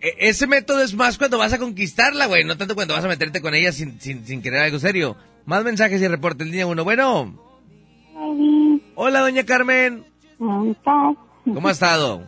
e- 0.00 0.14
Ese 0.28 0.46
método 0.46 0.82
es 0.82 0.94
más 0.94 1.18
cuando 1.18 1.38
vas 1.38 1.52
a 1.52 1.58
conquistarla, 1.58 2.26
güey. 2.26 2.44
No 2.44 2.56
tanto 2.56 2.74
cuando 2.74 2.94
vas 2.94 3.04
a 3.04 3.08
meterte 3.08 3.40
con 3.40 3.54
ella 3.54 3.72
sin, 3.72 4.00
sin, 4.00 4.24
sin 4.26 4.42
querer 4.42 4.60
algo 4.62 4.78
serio. 4.78 5.16
Más 5.44 5.64
mensajes 5.64 6.00
y 6.02 6.08
reporte 6.08 6.44
el 6.44 6.50
día 6.52 6.66
uno. 6.66 6.84
Bueno. 6.84 7.34
Hola, 8.94 9.20
doña 9.20 9.44
Carmen. 9.44 10.04
¿Cómo 10.38 10.70
estás? 10.70 11.16
¿Cómo 11.44 11.68
ha 11.68 11.72
estado? 11.72 12.26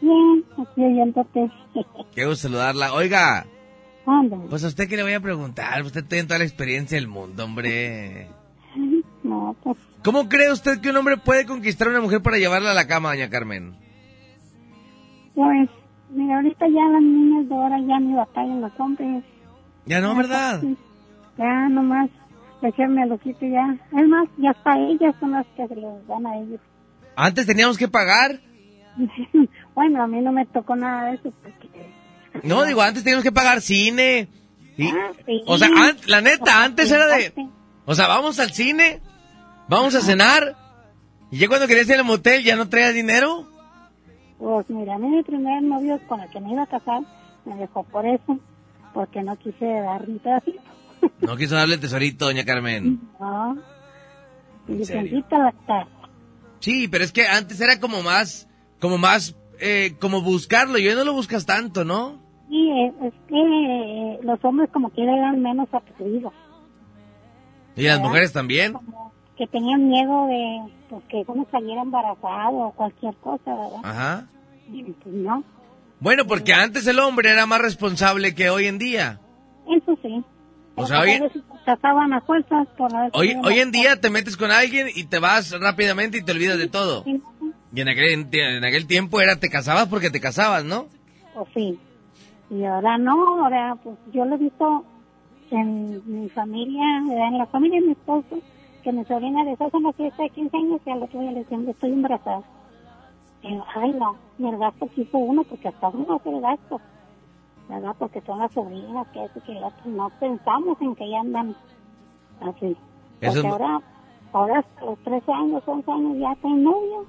Bien, 0.00 0.44
aquí 0.52 0.82
oyéndote. 0.82 1.50
Qué 2.14 2.24
gusto 2.26 2.48
saludarla. 2.48 2.92
Oiga, 2.94 3.46
Ándale. 4.06 4.44
pues 4.48 4.64
a 4.64 4.68
usted 4.68 4.88
que 4.88 4.96
le 4.96 5.02
voy 5.02 5.12
a 5.14 5.20
preguntar. 5.20 5.82
Usted 5.82 6.04
tiene 6.04 6.24
toda 6.26 6.38
la 6.38 6.44
experiencia 6.44 6.96
del 6.96 7.08
mundo, 7.08 7.44
hombre. 7.44 8.28
No, 9.22 9.54
pues, 9.62 9.76
¿Cómo 10.02 10.28
cree 10.28 10.50
usted 10.52 10.80
que 10.80 10.90
un 10.90 10.96
hombre 10.96 11.16
puede 11.18 11.46
conquistar 11.46 11.88
a 11.88 11.90
una 11.90 12.00
mujer 12.00 12.22
para 12.22 12.38
llevarla 12.38 12.70
a 12.72 12.74
la 12.74 12.86
cama, 12.86 13.10
doña 13.10 13.30
Carmen? 13.30 13.74
pues, 15.34 15.68
mira, 16.12 16.36
ahorita 16.36 16.66
ya 16.68 16.84
las 16.92 17.02
niñas 17.02 17.48
de 17.48 17.54
ahora 17.54 17.78
ya 17.80 17.98
ni 18.00 18.14
batallan 18.14 18.60
los 18.60 18.72
hombres. 18.78 19.24
Ya 19.86 20.00
no, 20.00 20.14
¿verdad? 20.14 20.62
Ya 21.38 21.68
nomás 21.68 22.10
echarme 22.62 23.02
al 23.02 23.12
ojito 23.12 23.44
y 23.46 23.50
ya. 23.52 23.76
Es 23.98 24.08
más, 24.08 24.28
ya 24.36 24.50
hasta 24.50 24.78
ellas 24.78 25.14
son 25.20 25.32
las 25.32 25.46
que 25.56 25.66
se 25.66 25.74
les 25.76 26.06
dan 26.06 26.26
a 26.26 26.36
ellos. 26.38 26.60
Antes 27.16 27.46
teníamos 27.46 27.78
que 27.78 27.88
pagar. 27.88 28.40
bueno, 29.74 30.02
a 30.02 30.06
mí 30.06 30.20
no 30.20 30.32
me 30.32 30.46
tocó 30.46 30.76
nada 30.76 31.10
de 31.10 31.14
eso 31.16 31.32
porque... 31.42 31.68
No, 32.44 32.64
digo, 32.64 32.82
antes 32.82 33.02
teníamos 33.02 33.24
que 33.24 33.32
pagar 33.32 33.60
cine. 33.60 34.28
Y- 34.76 34.88
Ah, 34.88 35.10
sí. 35.26 35.42
O 35.46 35.58
sea, 35.58 35.68
an- 35.68 35.96
la 36.06 36.20
neta, 36.20 36.62
antes 36.62 36.90
era 36.90 37.06
de... 37.06 37.32
O 37.86 37.94
sea, 37.94 38.06
vamos 38.06 38.38
al 38.38 38.52
cine, 38.52 39.00
vamos 39.68 39.94
a 39.96 40.00
cenar, 40.00 40.54
y 41.32 41.38
ya 41.38 41.48
cuando 41.48 41.66
querías 41.66 41.88
ir 41.88 41.96
al 41.96 42.04
motel 42.04 42.44
ya 42.44 42.54
no 42.54 42.68
traías 42.68 42.94
dinero. 42.94 43.49
Pues 44.40 44.70
mira, 44.70 44.94
a 44.94 44.98
mí 44.98 45.06
mi 45.08 45.22
primer 45.22 45.62
novio 45.62 46.00
con 46.08 46.20
el 46.20 46.30
que 46.30 46.40
me 46.40 46.52
iba 46.52 46.62
a 46.62 46.66
casar 46.66 47.02
me 47.44 47.56
dejó 47.56 47.84
por 47.84 48.06
eso, 48.06 48.38
porque 48.94 49.22
no 49.22 49.36
quise 49.36 49.66
dar 49.66 50.08
un 50.08 50.18
pedacito. 50.18 50.60
No 51.20 51.36
quiso 51.36 51.54
darle 51.54 51.76
el 51.76 51.80
tesorito, 51.80 52.26
doña 52.26 52.44
Carmen. 52.44 53.00
No. 53.18 53.56
Y 54.68 54.74
la. 54.78 55.86
Sí, 56.58 56.88
pero 56.88 57.04
es 57.04 57.12
que 57.12 57.26
antes 57.26 57.58
era 57.60 57.80
como 57.80 58.02
más, 58.02 58.48
como 58.80 58.98
más, 58.98 59.34
eh, 59.60 59.94
como 59.98 60.20
buscarlo, 60.20 60.78
y 60.78 60.86
hoy 60.86 60.94
no 60.94 61.04
lo 61.04 61.14
buscas 61.14 61.46
tanto, 61.46 61.84
¿no? 61.86 62.20
Y 62.50 62.70
es, 63.02 63.14
que 63.28 63.34
eh, 63.34 64.18
los 64.22 64.44
hombres 64.44 64.68
como 64.72 64.90
que 64.90 65.02
eran 65.02 65.40
menos 65.40 65.68
atrevidos, 65.72 66.34
Y 67.76 67.84
las 67.84 67.96
¿Verdad? 67.96 68.08
mujeres 68.08 68.32
también. 68.34 68.74
Que 69.40 69.46
tenían 69.46 69.88
miedo 69.88 70.26
de 70.26 70.70
pues, 70.90 71.02
que 71.08 71.24
uno 71.26 71.46
saliera 71.50 71.80
embarazado 71.80 72.58
o 72.58 72.72
cualquier 72.72 73.14
cosa, 73.16 73.54
¿verdad? 73.54 73.80
Ajá. 73.82 74.26
Pues 74.70 75.14
no, 75.14 75.42
Bueno, 75.98 76.26
porque 76.26 76.52
antes 76.52 76.86
el 76.86 76.98
hombre 76.98 77.30
era 77.30 77.46
más 77.46 77.62
responsable 77.62 78.34
que 78.34 78.50
hoy 78.50 78.66
en 78.66 78.76
día. 78.76 79.18
eso 79.66 79.98
sí. 80.02 80.22
O 80.74 80.86
sea, 80.86 81.00
hoy, 81.00 81.12
A 81.12 82.20
fuerzas 82.20 82.68
por 82.76 82.90
hoy, 83.14 83.34
hoy 83.42 83.60
en 83.60 83.72
día 83.72 83.98
te 83.98 84.10
metes 84.10 84.36
con 84.36 84.50
alguien 84.50 84.88
y 84.94 85.04
te 85.04 85.18
vas 85.18 85.58
rápidamente 85.58 86.18
y 86.18 86.22
te 86.22 86.32
olvidas 86.32 86.58
de 86.58 86.68
todo. 86.68 87.02
Y 87.06 87.80
en 87.80 87.88
aquel, 87.88 88.28
en 88.30 88.64
aquel 88.64 88.86
tiempo 88.86 89.22
era 89.22 89.36
te 89.36 89.48
casabas 89.48 89.88
porque 89.88 90.10
te 90.10 90.20
casabas, 90.20 90.66
¿no? 90.66 90.84
Pues 91.32 91.48
sí. 91.54 91.78
Y 92.50 92.62
ahora 92.64 92.98
no, 92.98 93.42
ahora 93.42 93.74
pues 93.82 93.96
yo 94.12 94.26
lo 94.26 94.34
he 94.34 94.38
visto 94.38 94.84
en 95.50 96.02
mi 96.04 96.28
familia, 96.28 96.98
en 96.98 97.38
la 97.38 97.46
familia 97.46 97.80
de 97.80 97.86
mi 97.86 97.92
esposo, 97.92 98.38
que 98.80 98.92
mi 98.92 99.04
sobrina 99.04 99.44
les 99.44 99.60
hace 99.60 99.76
una 99.76 99.92
fiesta 99.92 100.22
de 100.22 100.30
15 100.30 100.56
años 100.56 100.80
y 100.84 100.90
al 100.90 101.02
otro 101.02 101.20
día 101.20 101.32
le 101.32 101.38
dicen, 101.40 101.68
estoy 101.68 101.90
embarazada. 101.92 102.42
Yo, 103.42 103.64
ay 103.74 103.92
no, 103.92 104.16
el 104.48 104.58
gasto 104.58 104.86
que 104.94 105.02
hizo 105.02 105.18
uno, 105.18 105.44
porque 105.44 105.68
hasta 105.68 105.88
uno 105.88 106.16
hace 106.16 106.28
el 106.30 106.40
gasto, 106.40 106.80
¿verdad? 107.68 107.94
Porque 107.98 108.20
son 108.22 108.38
las 108.38 108.52
sobrinas, 108.52 109.06
que 109.12 109.24
eso, 109.24 109.40
que 109.46 109.52
el 109.52 109.64
otro, 109.64 109.90
no 109.90 110.10
pensamos 110.20 110.80
en 110.80 110.94
que 110.94 111.08
ya 111.10 111.20
andan 111.20 111.56
así. 112.40 112.66
Eso 112.66 112.76
Porque 113.20 113.38
es- 113.38 113.44
ahora, 113.46 113.80
ahora 114.32 114.58
hasta 114.60 114.84
los 114.84 114.98
13 115.00 115.32
años, 115.32 115.62
11 115.66 115.90
años 115.90 116.16
ya 116.18 116.34
tienen 116.42 116.64
novio. 116.64 117.06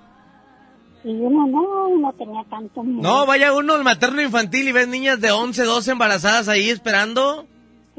Y 1.04 1.16
uno 1.16 1.48
no, 1.48 1.98
no 1.98 2.14
tenía 2.14 2.44
tanto 2.44 2.84
miedo. 2.84 3.02
No, 3.02 3.26
vaya 3.26 3.54
uno 3.56 3.74
al 3.74 3.84
materno 3.84 4.22
infantil 4.22 4.68
y 4.68 4.72
ves 4.72 4.88
niñas 4.88 5.20
de 5.20 5.32
11, 5.32 5.64
12 5.64 5.92
embarazadas 5.94 6.48
ahí 6.48 6.70
esperando. 6.70 7.46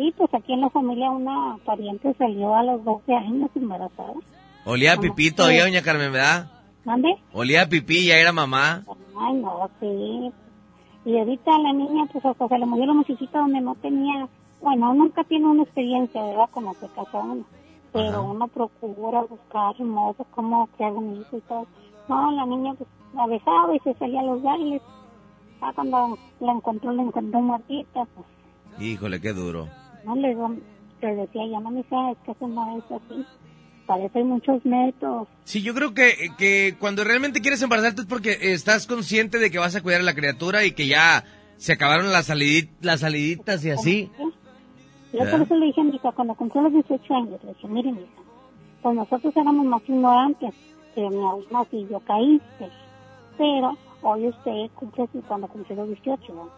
Sí, 0.02 0.12
pues 0.18 0.34
aquí 0.34 0.52
en 0.52 0.62
la 0.62 0.70
familia 0.70 1.10
una 1.10 1.58
pariente 1.64 2.12
salió 2.18 2.56
a 2.56 2.64
los 2.64 2.84
12 2.84 3.14
años 3.14 3.50
embarazada. 3.54 4.14
Olía 4.64 4.94
a 4.94 4.96
pipí 4.96 5.30
todavía, 5.30 5.62
doña 5.62 5.82
Carmen, 5.82 6.10
¿verdad? 6.10 6.50
¿Mande? 6.84 7.14
Olía 7.32 7.62
a 7.62 7.68
pipí, 7.68 8.06
ya 8.06 8.16
era 8.16 8.32
mamá. 8.32 8.82
Ay, 9.16 9.34
no, 9.34 9.70
sí. 9.78 10.32
Y 11.04 11.18
ahorita 11.18 11.56
la 11.56 11.72
niña, 11.72 12.06
pues 12.12 12.24
hasta 12.24 12.48
se 12.48 12.58
le 12.58 12.66
murió 12.66 12.86
la 12.86 12.94
muchachita 12.94 13.38
donde 13.38 13.60
no 13.60 13.76
tenía, 13.76 14.26
bueno, 14.60 14.92
nunca 14.92 15.22
tiene 15.22 15.46
una 15.46 15.62
experiencia, 15.62 16.20
¿verdad? 16.20 16.50
Como 16.50 16.74
se 16.74 16.88
casó 16.88 17.20
uno. 17.20 17.44
Pero 17.92 18.24
uno 18.24 18.48
procura 18.48 19.20
buscar 19.20 19.78
modos, 19.78 20.26
cómo 20.32 20.66
crear 20.76 20.94
un 20.94 21.20
hijo 21.20 21.36
y 21.36 21.40
todo. 21.42 21.68
No, 22.08 22.32
la 22.32 22.44
niña 22.44 22.74
pues 22.74 22.90
la 23.14 23.28
besaba 23.28 23.72
y 23.76 23.78
se 23.78 23.94
salía 23.94 24.18
a 24.18 24.24
los 24.24 24.42
bailes. 24.42 24.82
Ah, 25.60 25.70
cuando 25.72 26.18
la 26.40 26.52
encontró, 26.52 26.90
la 26.90 27.02
encontró 27.02 27.40
muertita, 27.40 28.04
pues 28.16 28.26
Híjole, 28.80 29.20
qué 29.20 29.32
duro. 29.32 29.68
No 30.04 30.16
le, 30.16 30.28
digo, 30.28 30.54
le 31.00 31.14
decía, 31.14 31.42
ya 31.46 31.60
no 31.60 31.70
me 31.70 31.82
sabes 31.84 32.16
que 32.24 32.32
eso 32.32 32.48
no 32.48 32.78
es 32.78 32.84
así. 32.90 33.24
Parece 33.86 34.18
hay 34.18 34.24
muchos 34.24 34.64
métodos. 34.64 35.26
Sí, 35.44 35.60
yo 35.62 35.74
creo 35.74 35.92
que, 35.92 36.30
que 36.38 36.76
cuando 36.78 37.02
realmente 37.04 37.40
quieres 37.40 37.60
embarazarte 37.62 38.02
es 38.02 38.06
porque 38.06 38.38
estás 38.52 38.86
consciente 38.86 39.38
de 39.38 39.50
que 39.50 39.58
vas 39.58 39.74
a 39.74 39.82
cuidar 39.82 40.00
a 40.00 40.04
la 40.04 40.14
criatura 40.14 40.64
y 40.64 40.72
que 40.72 40.86
ya 40.86 41.24
se 41.56 41.72
acabaron 41.72 42.12
las, 42.12 42.30
salidit- 42.30 42.70
las 42.80 43.00
saliditas 43.00 43.64
y 43.64 43.70
así. 43.70 44.10
Yo 45.12 45.18
por 45.30 45.42
eso 45.42 45.54
le 45.56 45.66
dije 45.66 45.80
a 45.80 45.84
mi 45.84 45.96
hija, 45.96 46.12
cuando 46.12 46.34
cumplió 46.34 46.62
los 46.62 46.72
18 46.72 47.14
años, 47.14 47.40
le 47.44 47.52
dije, 47.52 47.68
miren, 47.68 47.96
hija, 47.96 48.22
pues 48.82 48.94
nosotros 48.96 49.36
éramos 49.36 49.66
más 49.66 49.82
ignorantes, 49.86 50.54
pero 50.94 51.10
mi 51.10 51.18
abuela 51.24 51.66
y 51.72 51.86
yo 51.88 52.00
caíste. 52.00 52.68
Pero 53.36 53.76
hoy 54.02 54.28
usted 54.28 54.70
cumple 54.74 55.06
cuando 55.28 55.48
cumplió 55.48 55.76
los 55.76 55.88
18, 55.88 56.32
¿no? 56.34 56.48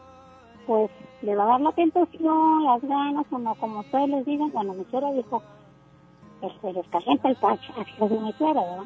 Pues 0.67 0.91
le 1.23 1.37
va 1.37 1.45
a 1.45 1.47
dar 1.47 1.61
la 1.61 1.73
tentación, 1.73 2.65
las 2.65 2.83
ganas, 2.83 3.27
o 3.31 3.39
no, 3.39 3.55
como 3.57 3.81
ustedes 3.81 4.09
les 4.09 4.27
digan. 4.27 4.51
Bueno, 4.53 4.75
mi 4.75 4.85
suegra 4.85 5.13
dijo, 5.13 5.43
pues 6.41 6.53
se 6.61 6.73
les 6.73 6.87
calienta 6.89 7.29
el 7.29 7.37
pacho, 7.37 7.73
así 7.79 7.93
dijo 7.93 8.21
mi 8.21 8.33
suegra, 8.33 8.61
¿verdad? 8.61 8.85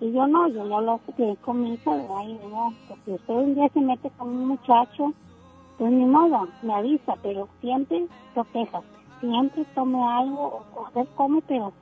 Y 0.00 0.12
yo 0.12 0.26
no, 0.26 0.48
yo 0.48 0.68
ya 0.68 0.80
lo 0.80 0.98
platiqué 0.98 1.36
con 1.42 1.62
mi 1.62 1.74
hija, 1.74 1.90
¿verdad? 1.90 2.22
Y 2.26 2.38
pues 2.88 3.00
si 3.04 3.12
usted 3.12 3.34
un 3.34 3.54
día 3.54 3.68
se 3.68 3.80
mete 3.80 4.10
con 4.10 4.28
un 4.28 4.48
muchacho, 4.48 5.12
pues 5.78 5.92
ni 5.92 6.04
modo, 6.04 6.48
me 6.62 6.74
avisa, 6.74 7.14
pero 7.22 7.48
siempre 7.60 8.06
proteja, 8.34 8.82
siempre 9.20 9.64
tome 9.74 10.02
algo, 10.02 10.62
o 10.74 10.86
a 10.86 10.90
ver 10.90 11.06
come, 11.16 11.42
pero 11.46 11.72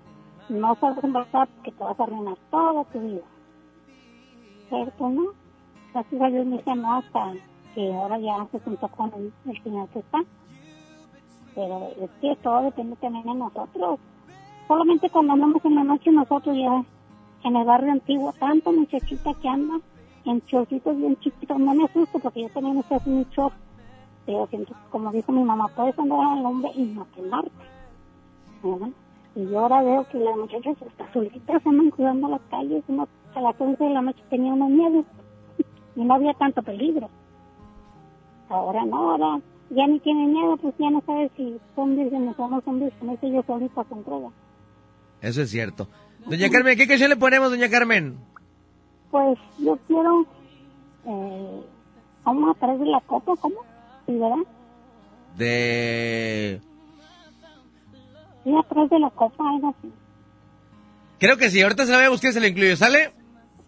no 0.49 0.75
salgas 0.77 1.05
embarazada 1.05 1.47
porque 1.47 1.73
te 1.73 1.85
vas 1.85 1.99
a 1.99 2.03
arruinar 2.03 2.37
toda 2.51 2.85
tu 2.85 3.01
vida. 3.01 3.23
¿Cierto, 4.69 5.09
no? 5.09 5.23
Gracias 5.93 6.23
a 6.23 6.27
Dios 6.29 6.47
me 6.47 6.57
dice 6.57 6.75
no 6.75 6.95
hasta 6.95 7.33
que 7.75 7.93
ahora 7.93 8.19
ya 8.19 8.47
se 8.51 8.61
juntó 8.61 8.89
con 8.89 9.13
el, 9.15 9.33
el 9.47 9.63
señor 9.63 9.89
que 9.89 9.99
está. 10.01 10.23
Pero 11.55 11.91
es 12.01 12.11
que 12.21 12.37
todo 12.43 12.63
depende 12.63 12.97
también 12.97 13.25
de 13.25 13.35
nosotros. 13.35 14.01
Solamente 14.67 15.11
cuando 15.11 15.35
andamos 15.35 15.65
en 15.65 15.75
la 15.75 15.85
noche 15.85 16.11
nosotros 16.11 16.57
ya 16.57 16.85
en 17.45 17.57
el 17.57 17.65
barrio 17.65 17.93
antiguo, 17.93 18.33
tanto 18.33 18.73
muchachita 18.73 19.35
que 19.35 19.49
anda 19.49 19.79
en 20.25 20.41
chorcitos 20.47 20.97
bien 20.97 21.17
chiquitos, 21.17 21.59
no 21.59 21.75
me 21.75 21.85
asusto 21.85 22.19
porque 22.19 22.43
yo 22.43 22.49
también 22.49 22.79
estoy 22.79 22.97
haciendo 22.97 23.21
un 23.21 23.31
chor. 23.31 23.53
Pero 24.27 24.47
siento, 24.47 24.75
como 24.91 25.13
dijo 25.13 25.33
mi 25.33 25.45
mamá, 25.45 25.69
puedes 25.69 25.99
andar 25.99 26.19
al 26.21 26.47
hombre 26.47 26.71
y 26.75 26.85
no 26.85 27.07
quemarte. 27.15 27.51
¿verdad? 28.63 28.89
Y 29.37 29.45
yo 29.47 29.61
ahora 29.61 29.83
veo 29.83 30.09
que 30.09 30.19
las 30.19 30.37
muchachas 30.37 30.77
hasta 30.81 31.13
solitas 31.13 31.67
andan 31.67 31.91
cuidando 31.91 32.29
las 32.29 32.41
calles. 32.51 32.83
Uno, 32.89 33.07
a 33.35 33.41
las 33.41 33.61
11 33.61 33.85
de 33.85 33.91
la 33.91 34.01
noche 34.01 34.23
tenía 34.31 34.53
uno 34.53 34.69
miedo 34.69 35.05
y 35.97 36.05
no 36.05 36.15
había 36.15 36.33
tanto 36.35 36.63
peligro. 36.63 37.11
Ahora 38.49 38.85
no, 38.85 39.13
ahora 39.13 39.41
ya 39.71 39.87
ni 39.87 39.99
tienen 40.01 40.33
miedo, 40.33 40.57
pues 40.59 40.75
ya 40.79 40.91
no 40.91 41.03
sabes 41.07 41.31
si 41.37 41.59
son 41.75 41.97
vírgenes 41.97 42.35
o 42.39 42.49
no 42.49 42.61
son 42.63 42.81
vírgenes, 42.81 43.19
ellos 43.23 43.45
se 43.47 43.53
entregan. 43.95 44.33
Eso 45.21 45.43
es 45.43 45.51
cierto. 45.51 45.89
Doña 46.27 46.51
Carmen, 46.51 46.77
¿qué 46.77 46.87
canción 46.87 47.11
le 47.11 47.17
ponemos, 47.17 47.51
doña 47.51 47.69
Carmen? 47.69 48.19
Pues 49.11 49.39
yo 49.59 49.79
quiero, 49.87 50.27
eh, 51.07 51.61
vamos 52.25 52.57
a 52.57 52.61
traer 52.61 52.79
de 52.79 52.87
la 52.87 53.01
copa, 53.01 53.35
¿cómo? 53.41 53.57
¿Sí, 54.07 54.13
verdad? 54.13 54.37
De... 55.37 56.61
Sí, 58.45 58.55
atrás 58.55 58.91
de 58.91 58.99
la 58.99 59.11
copa, 59.11 59.51
algo 59.51 59.75
así. 59.79 59.93
Creo 61.19 61.37
que 61.37 61.51
sí, 61.51 61.63
ahorita 61.63 61.87
se 61.87 61.93
la 61.93 61.99
voy 61.99 62.07
a 62.07 62.11
buscar 62.11 62.31
y 62.31 62.35
se 62.35 62.41
la 62.41 62.49
incluyo, 62.49 62.77
¿sale? 62.77 63.13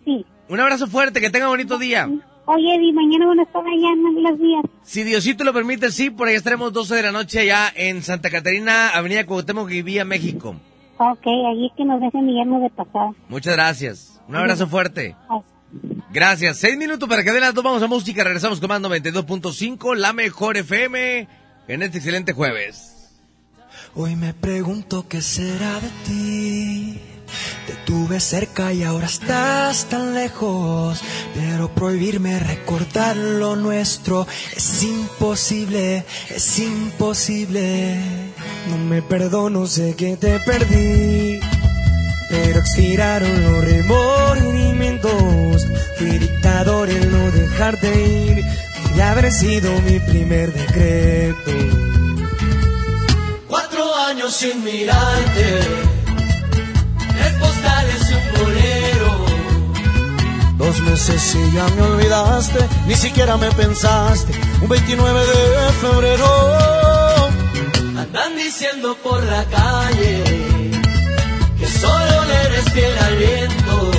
Sí. 0.04 0.26
Un 0.48 0.60
abrazo 0.60 0.86
fuerte, 0.86 1.20
que 1.20 1.30
tenga 1.30 1.48
bonito 1.48 1.78
día. 1.78 2.08
Oye, 2.46 2.76
Eddie, 2.76 2.92
mañana 2.92 3.26
van 3.26 3.40
a 3.40 3.42
estar 3.42 3.62
allá 3.66 3.92
en 3.92 4.22
las 4.22 4.38
vías. 4.38 4.64
Si 4.82 5.02
Diosito 5.02 5.42
lo 5.42 5.52
permite, 5.52 5.90
sí, 5.90 6.10
por 6.10 6.28
ahí 6.28 6.36
estaremos 6.36 6.72
12 6.72 6.94
de 6.94 7.02
la 7.02 7.12
noche 7.12 7.40
allá 7.40 7.72
en 7.74 8.02
Santa 8.02 8.30
Catarina, 8.30 8.90
Avenida 8.90 9.26
Cuauhtémoc 9.26 9.70
y 9.72 9.82
Vía 9.82 10.04
México. 10.04 10.54
Ok, 10.98 11.26
allí 11.26 11.70
que 11.76 11.84
nos 11.84 12.00
dejen 12.00 12.24
millarnos 12.24 12.62
de 12.62 12.70
pasada. 12.70 13.12
Muchas 13.28 13.54
gracias. 13.54 14.22
Un 14.28 14.36
abrazo 14.36 14.68
fuerte. 14.68 15.16
Gracias. 16.10 16.58
Seis 16.58 16.78
minutos 16.78 17.08
para 17.08 17.24
que 17.24 17.32
den 17.32 17.40
las 17.40 17.52
dos. 17.52 17.64
Vamos 17.64 17.82
a 17.82 17.86
música. 17.88 18.24
Regresamos 18.24 18.60
con 18.60 18.68
más 18.68 18.80
92.5, 18.80 19.96
la 19.96 20.12
mejor 20.12 20.56
FM, 20.56 21.28
en 21.68 21.82
este 21.82 21.98
excelente 21.98 22.32
jueves. 22.32 23.20
Hoy 23.94 24.14
me 24.14 24.32
pregunto 24.34 25.06
qué 25.08 25.20
será 25.20 25.80
de 25.80 25.90
ti. 26.06 27.00
Te 27.66 27.74
tuve 27.84 28.20
cerca 28.20 28.72
y 28.72 28.82
ahora 28.82 29.06
estás 29.06 29.86
tan 29.86 30.14
lejos. 30.14 31.00
Pero 31.34 31.68
prohibirme 31.74 32.38
recordar 32.38 33.16
lo 33.16 33.56
nuestro 33.56 34.26
es 34.54 34.82
imposible, 34.82 36.04
es 36.30 36.58
imposible. 36.58 37.98
No 38.68 38.78
me 38.78 39.02
perdono, 39.02 39.66
sé 39.66 39.94
que 39.96 40.16
te 40.16 40.38
perdí. 40.40 41.40
Pero 42.28 42.58
expiraron 42.58 43.42
los 43.42 43.64
remordimientos. 43.64 45.66
Fui 45.98 46.18
dictador 46.18 46.90
en 46.90 47.10
no 47.10 47.30
dejarte 47.30 48.06
ir. 48.06 48.44
Y 48.96 49.00
haber 49.00 49.30
sido 49.30 49.70
mi 49.82 50.00
primer 50.00 50.52
decreto. 50.54 51.52
Cuatro 53.46 53.94
años 53.94 54.34
sin 54.34 54.64
mirarte, 54.64 55.60
tres 57.16 57.32
postales 57.34 58.10
y 58.10 58.14
un 58.14 58.44
bolero. 58.44 59.26
Dos 60.58 60.80
meses 60.80 61.34
y 61.34 61.52
ya 61.52 61.66
me 61.68 61.82
olvidaste, 61.82 62.58
ni 62.86 62.94
siquiera 62.94 63.36
me 63.36 63.50
pensaste. 63.52 64.32
Un 64.62 64.68
29 64.68 65.20
de 65.20 65.72
febrero. 65.80 67.28
Andan 67.98 68.36
diciendo 68.36 68.96
por 69.02 69.22
la 69.24 69.44
calle 69.44 70.24
que 71.58 71.66
solo 71.66 72.24
le 72.28 72.34
eres 72.46 72.72
fiel 72.72 72.98
al 72.98 73.16
viento. 73.16 73.90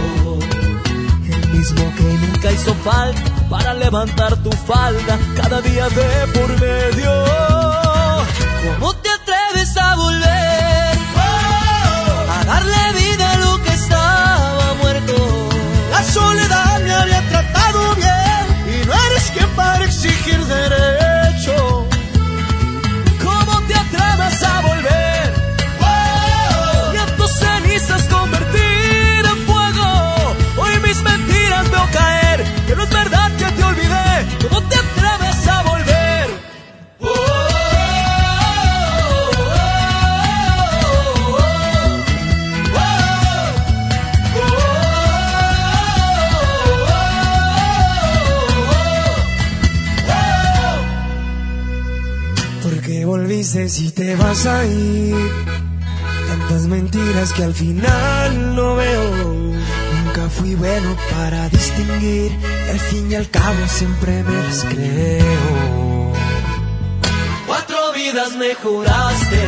El 1.31 1.47
mismo 1.57 1.93
que 1.95 2.03
nunca 2.03 2.51
hizo 2.51 2.73
falta 2.83 3.21
para 3.49 3.73
levantar 3.73 4.35
tu 4.43 4.51
falda 4.51 5.17
cada 5.35 5.61
día 5.61 5.87
de 5.89 6.27
por 6.33 6.49
medio. 6.59 7.11
¿Cómo 8.79 8.93
te 8.95 9.09
atreves 9.09 9.77
a 9.77 9.95
volver 9.95 10.36
deserei. 20.47 20.96
Volviste 53.47 53.69
si 53.69 53.91
te 53.91 54.15
vas 54.15 54.45
a 54.45 54.65
ir? 54.65 55.15
Tantas 56.27 56.67
mentiras 56.67 57.33
que 57.33 57.43
al 57.43 57.53
final 57.53 58.55
no 58.55 58.75
veo. 58.75 59.53
Nunca 60.03 60.29
fui 60.29 60.55
bueno 60.55 60.95
para 61.11 61.49
distinguir. 61.49 62.31
y 62.31 62.69
al 62.69 62.79
fin 62.79 63.11
y 63.11 63.15
al 63.15 63.29
cabo 63.29 63.67
siempre 63.67 64.23
me 64.23 64.43
las 64.43 64.63
creo. 64.65 66.13
Cuatro 67.45 67.93
vidas 67.93 68.35
me 68.35 68.53
juraste, 68.55 69.41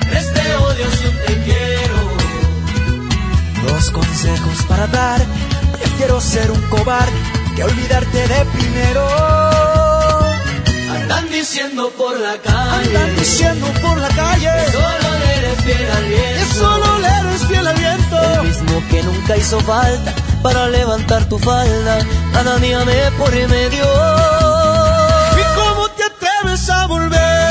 tres 0.00 0.32
te 0.34 0.54
odio 0.56 0.86
y 1.00 1.06
un 1.06 1.16
te 1.26 1.34
quiero. 1.44 1.98
Dos 3.66 3.90
consejos 3.90 4.62
para 4.68 4.86
dar. 4.88 5.20
Prefiero 5.78 6.20
ser 6.20 6.50
un 6.50 6.60
cobarde 6.68 7.12
que 7.56 7.64
olvidarte 7.64 8.28
de 8.28 8.44
primero. 8.52 9.53
Andan 11.14 11.30
diciendo 11.30 11.90
por 11.96 12.18
la 12.18 12.36
calle, 12.38 12.86
Andan 12.88 13.16
diciendo 13.16 13.66
por 13.82 13.98
la 13.98 14.08
calle. 14.08 14.50
que 14.66 14.72
solo 14.72 15.08
le 15.22 15.34
eres 15.38 15.62
fiel 15.64 15.90
al 15.96 16.04
viento. 16.04 16.38
Que 16.38 16.54
solo 16.54 16.98
le 16.98 17.08
eres 17.08 17.42
fiel 17.46 17.66
al 17.66 17.76
viento. 17.76 18.16
El 18.40 18.48
mismo 18.48 18.82
que 18.90 19.02
nunca 19.02 19.36
hizo 19.36 19.60
falta 19.60 20.14
para 20.42 20.68
levantar 20.68 21.28
tu 21.28 21.38
falda, 21.38 21.98
cada 22.32 22.56
día 22.58 22.84
me 22.84 23.10
por 23.18 23.32
medio. 23.32 23.84
¿Y 25.40 25.44
cómo 25.54 25.88
te 25.96 26.04
atreves 26.04 26.68
a 26.68 26.86
volver? 26.86 27.43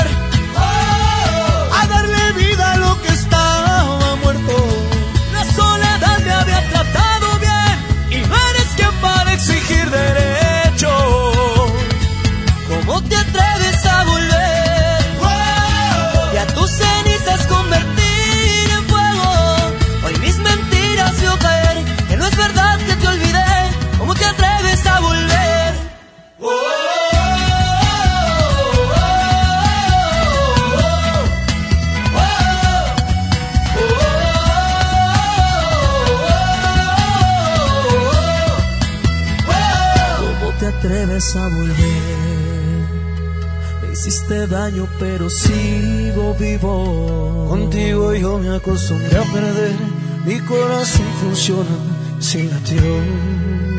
Acostumbré 48.84 49.18
a 49.18 49.22
perder. 49.32 49.72
Mi 50.26 50.40
corazón 50.40 51.06
funciona 51.20 51.70
sin 52.20 52.50
latidos. 52.50 53.73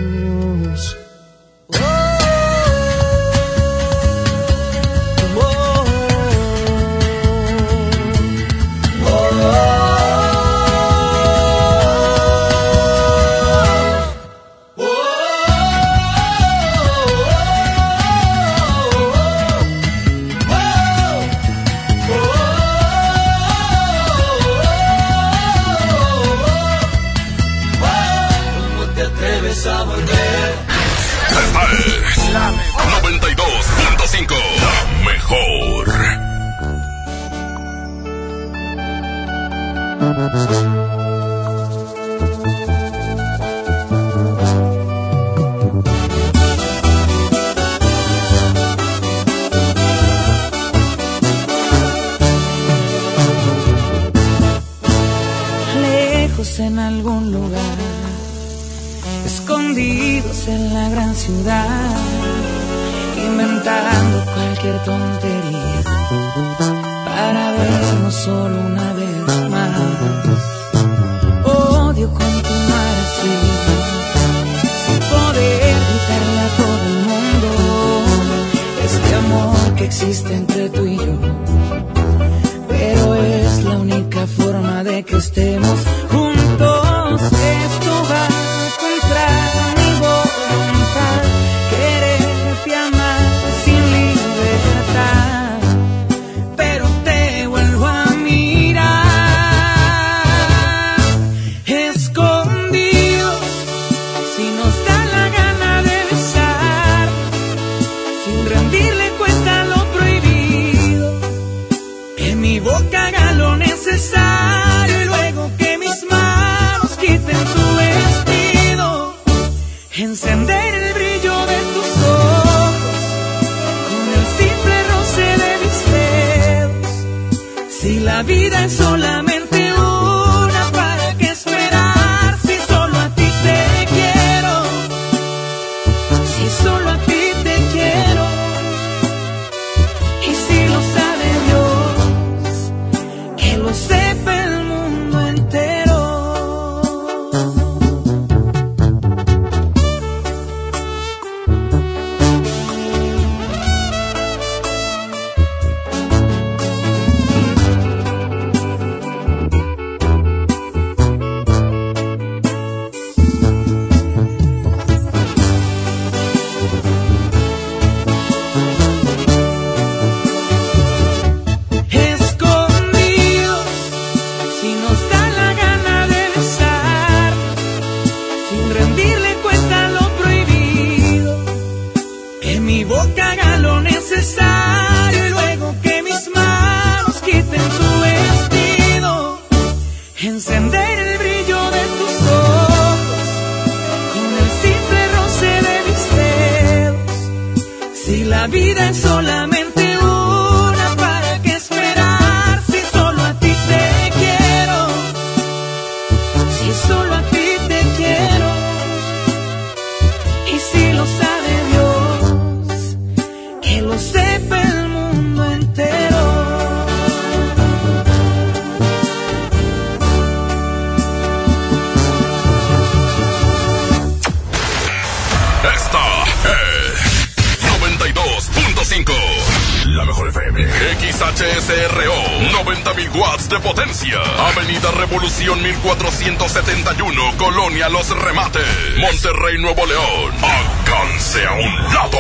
1471. 237.86 237.86
Colonia 237.86 237.90
Los 237.90 238.10
Remates. 238.10 238.98
Monterrey, 238.98 239.58
Nuevo 239.60 239.86
León. 239.86 240.34
Alcance 240.42 241.46
a 241.46 241.54
un 241.54 241.94
lado. 241.94 242.18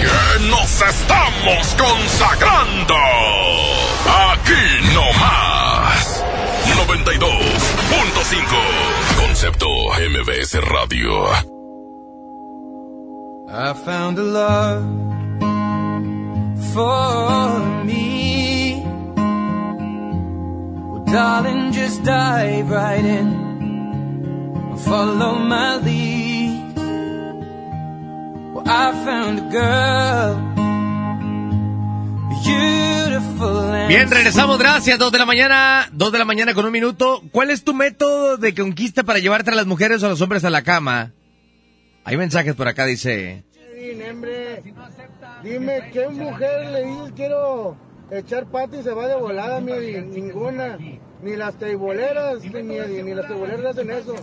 Que 0.00 0.40
nos 0.48 0.82
estamos 0.82 1.74
consagrando. 1.74 2.96
Aquí 4.32 4.64
no 4.94 5.12
más. 5.18 6.24
92.5. 6.88 9.16
Concepto 9.16 9.68
MBS 10.10 10.54
Radio. 10.60 11.30
I 13.48 13.72
found 13.74 14.18
a 14.18 14.22
love 14.22 14.84
for 16.74 17.60
me. 17.84 18.82
Darling, 21.06 21.70
just 21.72 22.02
dive 22.02 22.68
right 22.70 23.04
in. 23.04 23.45
Follow 24.86 25.34
my 25.40 25.76
lead. 25.84 26.76
Well, 28.54 28.64
I 28.66 28.92
found 29.04 29.38
a 29.40 29.50
girl. 29.50 30.56
Bien, 33.88 34.10
regresamos, 34.10 34.58
gracias. 34.58 34.98
Dos 34.98 35.12
de 35.12 35.18
la 35.18 35.26
mañana, 35.26 35.88
dos 35.92 36.12
de 36.12 36.18
la 36.18 36.24
mañana 36.24 36.54
con 36.54 36.64
un 36.64 36.72
minuto. 36.72 37.22
¿Cuál 37.32 37.50
es 37.50 37.64
tu 37.64 37.74
método 37.74 38.36
de 38.36 38.54
conquista 38.54 39.02
para 39.02 39.18
llevarte 39.18 39.50
a 39.50 39.54
las 39.54 39.66
mujeres 39.66 40.02
o 40.02 40.06
a 40.06 40.08
los 40.10 40.20
hombres 40.20 40.44
a 40.44 40.50
la 40.50 40.62
cama? 40.62 41.12
Hay 42.04 42.16
mensajes 42.16 42.54
por 42.54 42.68
acá, 42.68 42.86
dice. 42.86 43.44
hombre. 44.10 44.62
Dime, 45.42 45.90
¿qué 45.92 46.08
mujer 46.08 46.70
le 46.70 46.84
dices 46.84 47.12
quiero 47.14 47.76
echar 48.10 48.46
pata 48.46 48.76
y 48.76 48.82
se 48.82 48.92
va 48.92 49.06
de 49.06 49.16
volada, 49.16 49.60
mi? 49.60 49.72
Ninguna. 49.72 50.78
Ni 51.22 51.34
las 51.34 51.58
teiboleras, 51.58 52.42
ni, 52.44 52.62
ni, 52.62 53.02
ni 53.02 53.14
las 53.14 53.26
teiboleras 53.26 53.64
hacen 53.66 53.90
eso. 53.90 54.14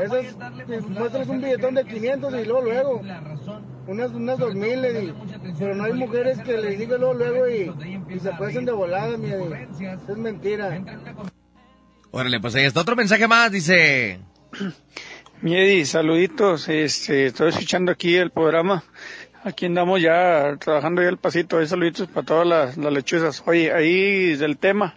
Esas, 0.00 0.88
muestras 0.88 1.28
un 1.28 1.40
billetón 1.40 1.74
de 1.74 1.84
500 1.84 2.34
y 2.34 2.44
luego, 2.44 2.62
luego. 2.62 3.02
Unas, 3.86 4.10
unas 4.12 4.38
2000, 4.38 4.84
Eddie. 4.84 5.14
Pero 5.58 5.74
no 5.74 5.84
hay 5.84 5.92
mujeres 5.92 6.40
que 6.40 6.56
le 6.56 6.76
digan 6.76 7.00
luego, 7.00 7.14
luego 7.14 7.48
y, 7.48 8.14
y 8.14 8.20
se 8.20 8.30
pasen 8.30 8.64
de 8.64 8.72
volada, 8.72 9.16
mi 9.16 9.30
es 9.30 10.16
mentira. 10.16 10.80
Órale, 12.10 12.38
pues 12.38 12.54
ahí 12.54 12.64
está 12.64 12.80
otro 12.80 12.94
mensaje 12.94 13.26
más, 13.26 13.50
dice. 13.50 14.20
Mi 15.42 15.56
Eddie, 15.56 15.84
saluditos. 15.84 16.68
Este, 16.68 17.26
estoy 17.26 17.48
escuchando 17.48 17.90
aquí 17.90 18.14
el 18.14 18.30
programa. 18.30 18.84
Aquí 19.42 19.66
andamos 19.66 20.00
ya 20.00 20.56
trabajando 20.58 21.02
ya 21.02 21.08
el 21.08 21.18
pasito. 21.18 21.58
Ahí 21.58 21.66
saluditos 21.66 22.08
para 22.08 22.24
todas 22.24 22.46
las, 22.46 22.76
las 22.76 22.92
lechuzas. 22.92 23.42
Oye, 23.46 23.72
ahí 23.72 24.36
del 24.36 24.56
tema. 24.56 24.94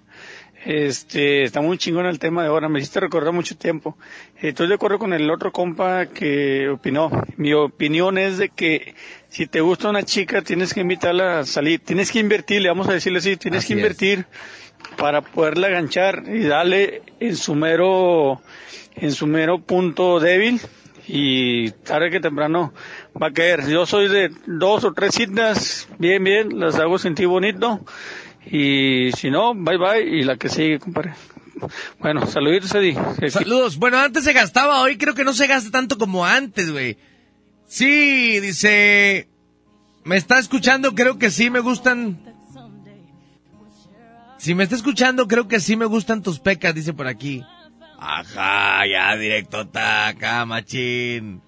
Este, 0.66 1.44
está 1.44 1.62
muy 1.62 1.78
chingón 1.78 2.06
el 2.06 2.20
tema 2.20 2.44
de 2.44 2.50
ahora. 2.50 2.68
Me 2.68 2.80
hiciste 2.80 3.00
recordar 3.00 3.34
mucho 3.34 3.58
tiempo. 3.58 3.98
Estoy 4.42 4.68
de 4.68 4.74
acuerdo 4.74 5.00
con 5.00 5.14
el 5.14 5.30
otro 5.30 5.52
compa 5.52 6.08
que 6.08 6.68
opinó. 6.70 7.10
Mi 7.38 7.54
opinión 7.54 8.18
es 8.18 8.38
de 8.38 8.50
que 8.50 8.96
si 9.30 9.48
te 9.48 9.62
gusta 9.62 9.90
una 9.90 10.04
chica, 10.04 10.42
tienes 10.42 10.74
que 10.74 10.82
invitarla 10.82 11.40
a 11.40 11.46
salir. 11.46 11.80
Tienes 11.80 12.12
que 12.12 12.20
invertirle, 12.20 12.70
vamos 12.70 12.90
a 12.90 12.94
decirle 12.94 13.20
así. 13.20 13.38
Tienes 13.38 13.60
Así 13.60 13.68
que 13.68 13.74
es. 13.74 13.80
invertir 13.80 14.26
para 14.98 15.22
poderla 15.22 15.70
ganchar 15.70 16.24
y 16.28 16.44
darle 16.44 17.02
en 17.20 17.36
su 17.36 17.56
mero, 17.56 18.42
en 18.96 19.12
su 19.12 19.28
mero 19.28 19.60
punto 19.60 20.20
débil 20.20 20.60
y 21.08 21.72
tarde 21.72 22.10
que 22.10 22.20
temprano 22.20 22.74
va 23.22 23.28
a 23.28 23.34
caer. 23.34 23.68
Yo 23.68 23.86
soy 23.86 24.08
de 24.08 24.32
dos 24.46 24.84
o 24.84 24.94
tres 24.94 25.16
citas, 25.16 25.88
bien, 25.98 26.24
bien, 26.24 26.60
las 26.60 26.76
hago 26.76 26.98
sentir 26.98 27.28
bonito 27.28 27.80
y 28.52 29.12
si 29.14 29.30
no, 29.30 29.54
bye 29.54 29.78
bye 29.78 30.02
y 30.02 30.24
la 30.24 30.38
que 30.38 30.50
sigue, 30.50 30.80
compadre. 30.80 31.14
Bueno, 32.00 32.26
saluditos, 32.28 32.74
Eddie. 32.76 32.98
Saludos. 33.30 33.78
Bueno, 33.78 33.98
antes 33.98 34.24
se 34.24 34.34
gastaba, 34.34 34.82
hoy 34.82 34.98
creo 34.98 35.16
que 35.16 35.24
no 35.24 35.34
se 35.34 35.48
gasta 35.48 35.72
tanto 35.72 35.98
como 35.98 36.26
antes, 36.26 36.72
güey. 36.72 36.98
Sí, 37.66 38.40
dice... 38.40 39.30
Me 40.04 40.16
está 40.16 40.40
escuchando, 40.40 40.96
creo 40.96 41.18
que 41.18 41.30
sí 41.32 41.50
me 41.50 41.60
gustan... 41.60 42.18
Si 44.38 44.54
me 44.56 44.64
está 44.64 44.76
escuchando, 44.76 45.28
creo 45.28 45.48
que 45.48 45.60
sí 45.60 45.76
me 45.76 45.86
gustan 45.86 46.22
tus 46.22 46.40
pecas, 46.40 46.74
dice 46.74 46.94
por 46.94 47.08
aquí. 47.08 47.44
Ajá, 48.00 48.86
ya 48.88 49.18
directo 49.18 49.68
acá, 49.74 50.46
machín. 50.46 51.42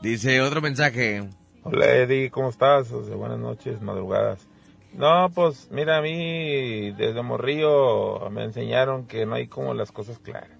Dice 0.00 0.40
otro 0.40 0.62
mensaje. 0.62 1.28
Hola 1.62 1.86
Eddie, 1.94 2.30
¿cómo 2.30 2.48
estás? 2.48 2.90
O 2.90 3.04
sea, 3.04 3.14
buenas 3.14 3.38
noches, 3.38 3.80
madrugadas. 3.82 4.48
No, 4.96 5.28
pues 5.34 5.68
mira, 5.72 5.98
a 5.98 6.02
mí 6.02 6.92
desde 6.92 7.20
Morrillo 7.22 8.30
me 8.30 8.44
enseñaron 8.44 9.06
que 9.06 9.26
no 9.26 9.34
hay 9.34 9.48
como 9.48 9.74
las 9.74 9.90
cosas 9.90 10.20
claras. 10.20 10.56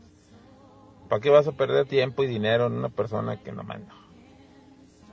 ¿Para 1.09 1.20
qué 1.20 1.30
vas 1.30 1.47
a 1.47 1.53
perder 1.53 1.87
tiempo 1.87 2.24
y 2.24 2.26
dinero 2.26 2.66
en 2.66 2.72
una 2.72 2.89
persona 2.89 3.37
que 3.37 3.53
no 3.53 3.62
manda? 3.62 3.95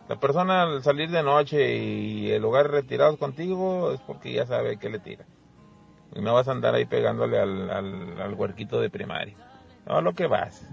La 0.09 0.19
persona 0.19 0.63
al 0.63 0.81
salir 0.81 1.11
de 1.11 1.21
noche 1.21 1.77
y 1.77 2.31
el 2.31 2.41
lugar 2.41 2.71
retirado 2.71 3.15
contigo 3.17 3.91
es 3.91 4.01
porque 4.01 4.33
ya 4.33 4.47
sabe 4.47 4.77
que 4.77 4.89
le 4.89 4.97
tira. 4.97 5.25
Y 6.15 6.21
no 6.21 6.33
vas 6.33 6.47
a 6.47 6.51
andar 6.51 6.73
ahí 6.73 6.85
pegándole 6.85 7.37
al, 7.39 7.69
al, 7.69 8.19
al 8.19 8.33
huerquito 8.33 8.81
de 8.81 8.89
primaria. 8.89 9.35
No, 9.85 10.01
lo 10.01 10.13
que 10.13 10.25
vas. 10.25 10.67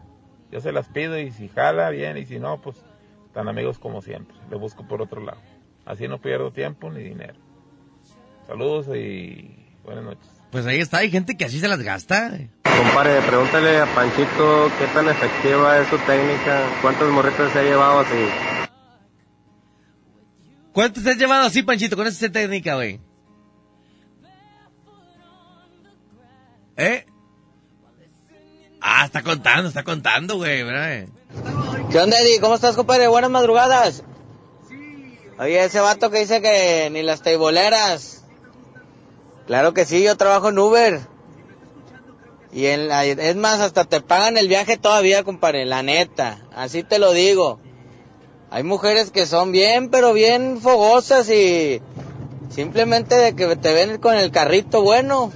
Yo 0.50 0.60
se 0.60 0.72
las 0.72 0.88
pido 0.88 1.18
y 1.18 1.30
si 1.32 1.48
jala, 1.48 1.90
bien, 1.90 2.16
y 2.16 2.24
si 2.24 2.38
no, 2.38 2.62
pues 2.62 2.82
tan 3.34 3.46
amigos 3.46 3.78
como 3.78 4.00
siempre. 4.00 4.36
Le 4.50 4.56
busco 4.56 4.88
por 4.88 5.02
otro 5.02 5.20
lado. 5.20 5.40
Así 5.84 6.08
no 6.08 6.18
pierdo 6.18 6.50
tiempo 6.50 6.90
ni 6.90 7.02
dinero. 7.02 7.47
Saludos 8.48 8.86
y 8.96 9.46
buenas 9.84 10.04
noches. 10.04 10.26
Pues 10.50 10.64
ahí 10.64 10.80
está, 10.80 10.98
hay 10.98 11.10
gente 11.10 11.36
que 11.36 11.44
así 11.44 11.60
se 11.60 11.68
las 11.68 11.82
gasta. 11.82 12.32
Compadre, 12.62 13.20
pregúntale 13.20 13.78
a 13.78 13.94
Panchito 13.94 14.70
qué 14.78 14.86
tan 14.94 15.06
efectiva 15.06 15.78
es 15.78 15.88
su 15.88 15.98
técnica, 15.98 16.62
cuántas 16.80 17.08
morritas 17.10 17.52
se 17.52 17.58
ha 17.58 17.62
llevado 17.62 18.00
así. 18.00 18.28
¿Cuánto 20.72 21.02
te 21.02 21.10
has 21.10 21.18
llevado 21.18 21.46
así, 21.46 21.62
Panchito, 21.62 21.94
con 21.94 22.06
esa 22.06 22.30
técnica, 22.30 22.76
güey? 22.76 23.00
¿Eh? 26.78 27.04
Ah, 28.80 29.04
está 29.04 29.22
contando, 29.22 29.68
está 29.68 29.84
contando, 29.84 30.36
güey. 30.36 30.62
¿verdad? 30.62 31.06
¿Qué 31.90 31.98
onda, 31.98 32.18
Eddie? 32.18 32.40
¿Cómo 32.40 32.54
estás, 32.54 32.76
compadre? 32.76 33.08
Buenas 33.08 33.30
madrugadas. 33.30 34.04
Oye, 35.38 35.62
ese 35.62 35.80
vato 35.80 36.10
que 36.10 36.20
dice 36.20 36.40
que 36.40 36.88
ni 36.90 37.02
las 37.02 37.20
teiboleras. 37.20 38.17
Claro 39.48 39.72
que 39.72 39.86
sí, 39.86 40.02
yo 40.02 40.14
trabajo 40.18 40.50
en 40.50 40.58
Uber. 40.58 41.00
Y 42.52 42.66
en 42.66 42.88
la- 42.88 43.06
es 43.06 43.34
más, 43.34 43.60
hasta 43.60 43.86
te 43.86 44.02
pagan 44.02 44.36
el 44.36 44.46
viaje 44.46 44.76
todavía, 44.76 45.24
compadre, 45.24 45.64
la 45.64 45.82
neta. 45.82 46.46
Así 46.54 46.82
te 46.82 46.98
lo 46.98 47.12
digo. 47.12 47.58
Hay 48.50 48.62
mujeres 48.62 49.10
que 49.10 49.24
son 49.24 49.50
bien, 49.50 49.88
pero 49.88 50.12
bien 50.12 50.60
fogosas 50.60 51.30
y 51.30 51.80
simplemente 52.50 53.14
de 53.14 53.34
que 53.34 53.56
te 53.56 53.72
ven 53.72 53.96
con 53.96 54.16
el 54.16 54.30
carrito 54.30 54.82
bueno. 54.82 55.32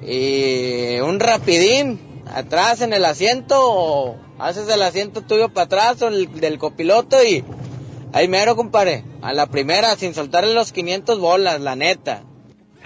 Y 0.00 0.98
un 1.00 1.20
rapidín 1.20 2.22
atrás 2.32 2.80
en 2.80 2.94
el 2.94 3.04
asiento 3.04 3.54
o 3.60 4.16
haces 4.38 4.66
el 4.70 4.80
asiento 4.80 5.20
tuyo 5.20 5.50
para 5.50 5.66
atrás 5.66 6.00
o 6.00 6.08
el 6.08 6.40
del 6.40 6.56
copiloto 6.56 7.22
y 7.22 7.44
ahí 8.14 8.28
mero, 8.28 8.56
compadre. 8.56 9.04
A 9.20 9.34
la 9.34 9.46
primera, 9.46 9.94
sin 9.96 10.14
soltarle 10.14 10.54
los 10.54 10.72
500 10.72 11.18
bolas, 11.18 11.60
la 11.60 11.76
neta. 11.76 12.22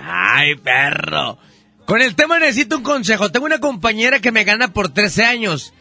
Ay, 0.02 0.56
perro. 0.56 1.38
Con 1.86 2.00
el 2.02 2.14
tema 2.14 2.38
necesito 2.38 2.76
un 2.76 2.82
consejo. 2.82 3.30
Tengo 3.30 3.46
una 3.46 3.58
compañera 3.60 4.20
que 4.20 4.32
me 4.32 4.44
gana 4.44 4.72
por 4.72 4.88
13 4.92 5.24
años. 5.24 5.74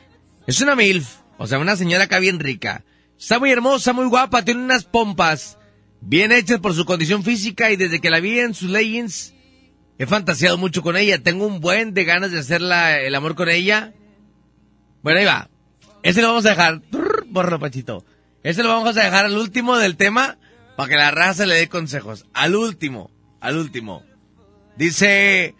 Es 0.47 0.61
una 0.61 0.76
MILF, 0.76 1.07
o 1.38 1.45
sea, 1.47 1.59
una 1.59 1.76
señora 1.76 2.05
acá 2.05 2.20
bien 2.20 2.39
rica. 2.39 2.84
Está 3.20 3.38
muy 3.39 3.51
hermosa, 3.51 3.93
muy 3.93 4.05
guapa, 4.07 4.43
tiene 4.43 4.63
unas 4.63 4.86
pompas 4.86 5.57
bien 6.01 6.32
hechas 6.32 6.59
por 6.59 6.74
su 6.74 6.86
condición 6.86 7.24
física 7.24 7.70
y 7.72 7.76
desde 7.76 7.99
que 7.99 8.09
la 8.09 8.20
vi 8.22 8.39
en 8.39 8.53
sus 8.53 8.70
leggings 8.70 9.34
he 9.97 10.05
fantaseado 10.05 10.57
mucho 10.57 10.82
con 10.82 10.95
ella. 10.97 11.22
Tengo 11.22 11.45
un 11.45 11.59
buen 11.59 11.93
de 11.93 12.05
ganas 12.05 12.32
de 12.32 12.39
hacer 12.39 12.61
la- 12.61 12.99
el 13.01 13.13
amor 13.15 13.36
con 13.36 13.49
ella. 13.49 13.93
Bueno, 15.03 15.20
ahí 15.20 15.26
va. 15.26 15.49
Ese 16.01 16.22
lo 16.22 16.30
vamos 16.30 16.45
a 16.45 16.49
dejar. 16.51 16.82
Borra, 17.28 17.59
Pachito. 17.59 18.05
Ese 18.41 18.63
lo 18.63 18.70
vamos 18.70 18.95
a 18.97 19.03
dejar 19.03 19.26
al 19.26 19.38
último 19.38 19.78
del 19.78 19.97
tema 19.97 20.38
para 20.78 20.89
que 20.89 20.95
la 20.95 21.11
raza 21.11 21.45
le 21.45 21.55
dé 21.55 21.67
consejos. 21.67 22.26
Al 22.34 22.55
último, 22.55 23.11
al 23.41 23.57
último. 23.57 24.03
Dice, 24.80 25.55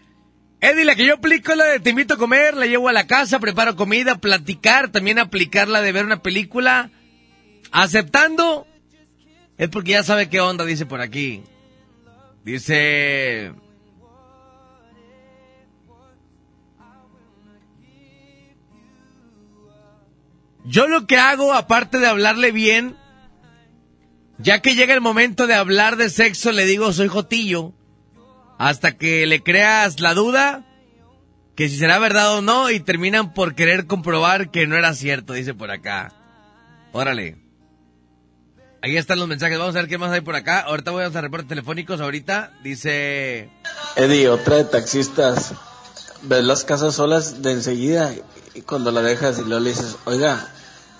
Eddie, 0.62 0.86
la 0.86 0.94
que 0.94 1.04
yo 1.04 1.12
aplico 1.12 1.54
la 1.54 1.66
de 1.66 1.78
te 1.78 1.90
invito 1.90 2.14
a 2.14 2.16
comer, 2.16 2.56
la 2.56 2.64
llevo 2.64 2.88
a 2.88 2.92
la 2.94 3.06
casa, 3.06 3.38
preparo 3.38 3.76
comida, 3.76 4.16
platicar, 4.16 4.90
también 4.90 5.18
aplicar 5.18 5.68
la 5.68 5.82
de 5.82 5.92
ver 5.92 6.06
una 6.06 6.22
película. 6.22 6.90
Aceptando, 7.70 8.66
es 9.58 9.68
porque 9.68 9.90
ya 9.90 10.02
sabe 10.04 10.30
qué 10.30 10.40
onda, 10.40 10.64
dice 10.64 10.86
por 10.86 11.02
aquí. 11.02 11.42
Dice... 12.46 13.52
Yo 20.64 20.88
lo 20.88 21.06
que 21.06 21.18
hago, 21.18 21.52
aparte 21.52 21.98
de 21.98 22.06
hablarle 22.06 22.52
bien, 22.52 22.96
ya 24.38 24.62
que 24.62 24.74
llega 24.74 24.94
el 24.94 25.02
momento 25.02 25.46
de 25.46 25.52
hablar 25.52 25.98
de 25.98 26.08
sexo, 26.08 26.52
le 26.52 26.64
digo 26.64 26.90
soy 26.94 27.08
jotillo. 27.08 27.74
Hasta 28.60 28.92
que 28.92 29.26
le 29.26 29.42
creas 29.42 30.00
la 30.00 30.12
duda, 30.12 30.66
que 31.56 31.70
si 31.70 31.78
será 31.78 31.98
verdad 31.98 32.34
o 32.36 32.42
no, 32.42 32.70
y 32.70 32.78
terminan 32.78 33.32
por 33.32 33.54
querer 33.54 33.86
comprobar 33.86 34.50
que 34.50 34.66
no 34.66 34.76
era 34.76 34.92
cierto, 34.92 35.32
dice 35.32 35.54
por 35.54 35.70
acá. 35.70 36.12
Órale. 36.92 37.38
Ahí 38.82 38.98
están 38.98 39.18
los 39.18 39.28
mensajes, 39.28 39.58
vamos 39.58 39.74
a 39.76 39.78
ver 39.78 39.88
qué 39.88 39.96
más 39.96 40.12
hay 40.12 40.20
por 40.20 40.36
acá. 40.36 40.60
Ahorita 40.60 40.90
voy 40.90 41.04
a 41.04 41.06
hacer 41.06 41.22
reportes 41.22 41.48
telefónicos, 41.48 42.02
ahorita 42.02 42.52
dice... 42.62 43.48
Eddie, 43.96 44.28
otra 44.28 44.56
de 44.56 44.64
taxistas. 44.64 45.54
Ves 46.20 46.44
las 46.44 46.64
casas 46.64 46.96
solas 46.96 47.40
de 47.40 47.52
enseguida 47.52 48.12
y 48.52 48.60
cuando 48.60 48.92
la 48.92 49.00
dejas 49.00 49.38
y 49.38 49.44
luego 49.44 49.60
le 49.60 49.70
dices, 49.70 49.96
oiga, 50.04 50.46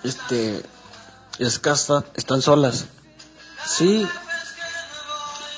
este, 0.03 0.63
es 1.37 1.59
casa, 1.59 2.05
están 2.15 2.41
solas. 2.41 2.87
Sí, 3.67 4.07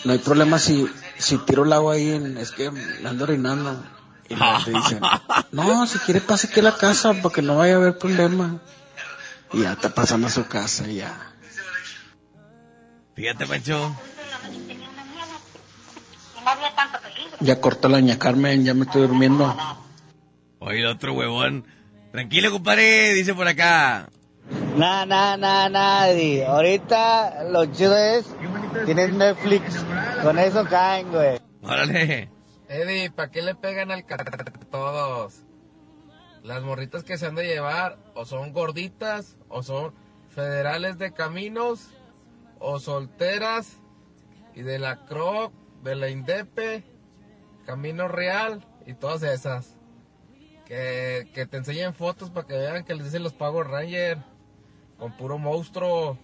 no 0.04 0.12
hay 0.12 0.20
problema 0.20 0.60
si, 0.60 0.86
si 1.24 1.38
tiro 1.40 1.64
el 1.64 1.74
agua 1.74 1.94
ahí, 1.94 2.12
en, 2.12 2.38
es 2.38 2.52
que 2.52 2.70
me 2.70 2.82
ando 3.08 3.24
orinando. 3.24 3.84
Y 4.30 4.36
te 4.36 4.72
dicen, 4.72 5.00
no, 5.52 5.88
si 5.88 6.00
quiere 6.00 6.22
pase 6.22 6.48
aquí 6.48 6.60
a 6.60 6.64
la 6.64 6.76
casa 6.76 7.14
para 7.14 7.34
que 7.34 7.42
no 7.42 7.58
vaya 7.58 7.74
a 7.74 7.78
haber 7.78 7.98
problema. 7.98 8.60
Y 9.52 9.62
ya 9.62 9.74
está 9.74 9.90
pasando 9.90 10.28
a 10.28 10.30
su 10.30 10.46
casa 10.48 10.88
y 10.88 10.96
ya. 10.96 11.34
Fíjate, 13.16 13.46
Pancho. 13.46 13.96
Ya 17.40 17.62
cortó 17.62 17.90
la 17.90 18.00
ña 18.00 18.18
Carmen, 18.18 18.64
ya 18.64 18.74
me 18.74 18.86
estoy 18.86 19.04
durmiendo. 19.04 19.56
Oye, 20.60 20.80
el 20.80 20.88
otro 20.88 21.14
huevón. 21.14 21.66
Tranquilo, 22.12 22.52
compadre, 22.52 23.14
dice 23.14 23.34
por 23.34 23.48
acá. 23.48 24.10
Nah, 24.76 25.06
nah, 25.06 25.38
nah, 25.38 25.70
nadie. 25.70 26.46
Ahorita 26.46 27.44
lo 27.44 27.66
chido 27.68 27.96
es, 27.96 28.26
tienes 28.86 29.14
Netflix. 29.14 29.86
Con 30.24 30.40
eso 30.40 30.66
caen, 30.66 31.12
güey. 31.12 31.40
Órale. 31.62 32.30
Eddie, 32.68 33.12
¿para 33.12 33.30
qué 33.30 33.44
le 33.44 33.54
pegan 33.54 33.92
al 33.92 34.02
c 34.02 34.16
todos? 34.72 35.44
Las 36.42 36.64
morritas 36.64 37.04
que 37.04 37.20
se 37.20 37.28
han 37.28 37.36
de 37.36 37.46
llevar 37.46 38.00
o 38.16 38.26
son 38.26 38.52
gorditas 38.52 39.38
o 39.48 39.62
son 39.62 39.94
federales 40.30 40.98
de 40.98 41.14
caminos 41.14 41.92
o 42.58 42.80
solteras 42.80 43.78
y 44.56 44.64
de 44.64 44.80
la 44.80 45.06
CROC, 45.06 45.54
de 45.84 45.96
la 45.96 46.10
INDEPE, 46.10 46.84
Camino 47.68 48.08
Real 48.08 48.66
y 48.88 48.96
todas 48.96 49.22
esas. 49.22 49.78
Que, 50.66 51.30
que 51.36 51.46
te 51.46 51.58
enseñen 51.58 51.94
fotos 51.94 52.32
para 52.32 52.48
que 52.48 52.58
vean 52.58 52.84
que 52.86 52.96
les 52.96 53.06
dicen 53.06 53.22
los 53.22 53.34
Power 53.34 53.68
Ranger 53.68 54.18
con 55.04 55.12
puro 55.18 55.38
monstruo. 55.38 56.18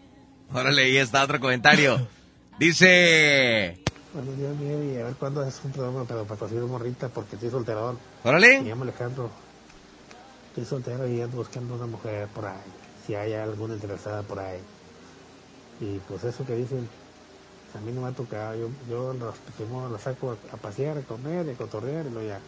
Órale, 0.53 0.83
ahí 0.83 0.95
está 0.95 1.21
otro 1.25 1.37
comentario. 1.41 2.07
Dice... 2.59 3.83
Buenos 4.13 4.37
días, 4.37 4.53
y 4.61 4.97
a 5.01 5.03
ver 5.03 5.15
cuándo 5.15 5.45
es 5.45 5.59
un 5.65 5.73
programa 5.73 6.05
pero 6.07 6.23
para 6.23 6.39
conseguir 6.39 6.63
morrita 6.63 7.09
porque 7.09 7.35
estoy 7.35 7.49
solterón. 7.49 7.99
Órale. 8.23 8.61
Me 8.61 8.69
llamo 8.69 8.83
Alejandro. 8.83 9.29
Estoy 10.47 10.63
soltero 10.63 11.05
y 11.09 11.19
ando 11.19 11.35
buscando 11.35 11.75
una 11.75 11.87
mujer 11.87 12.29
por 12.29 12.45
ahí. 12.45 12.55
Si 13.05 13.15
hay 13.15 13.33
alguna 13.33 13.73
interesada 13.73 14.23
por 14.23 14.39
ahí. 14.39 14.61
Y 15.81 15.99
pues 16.07 16.23
eso 16.23 16.45
que 16.45 16.55
dicen, 16.55 16.87
a 17.77 17.81
mí 17.81 17.91
no 17.91 17.99
me 17.99 18.07
ha 18.07 18.11
tocado. 18.13 18.55
Yo, 18.55 18.69
yo 18.89 19.13
los 19.13 19.35
primero 19.57 19.89
los 19.89 20.01
saco 20.01 20.31
a, 20.31 20.55
a 20.55 20.57
pasear, 20.57 20.99
a 20.99 21.01
comer, 21.01 21.49
a 21.49 21.53
cotorrear 21.53 22.05
y 22.05 22.11
luego 22.11 22.29
ya. 22.29 22.39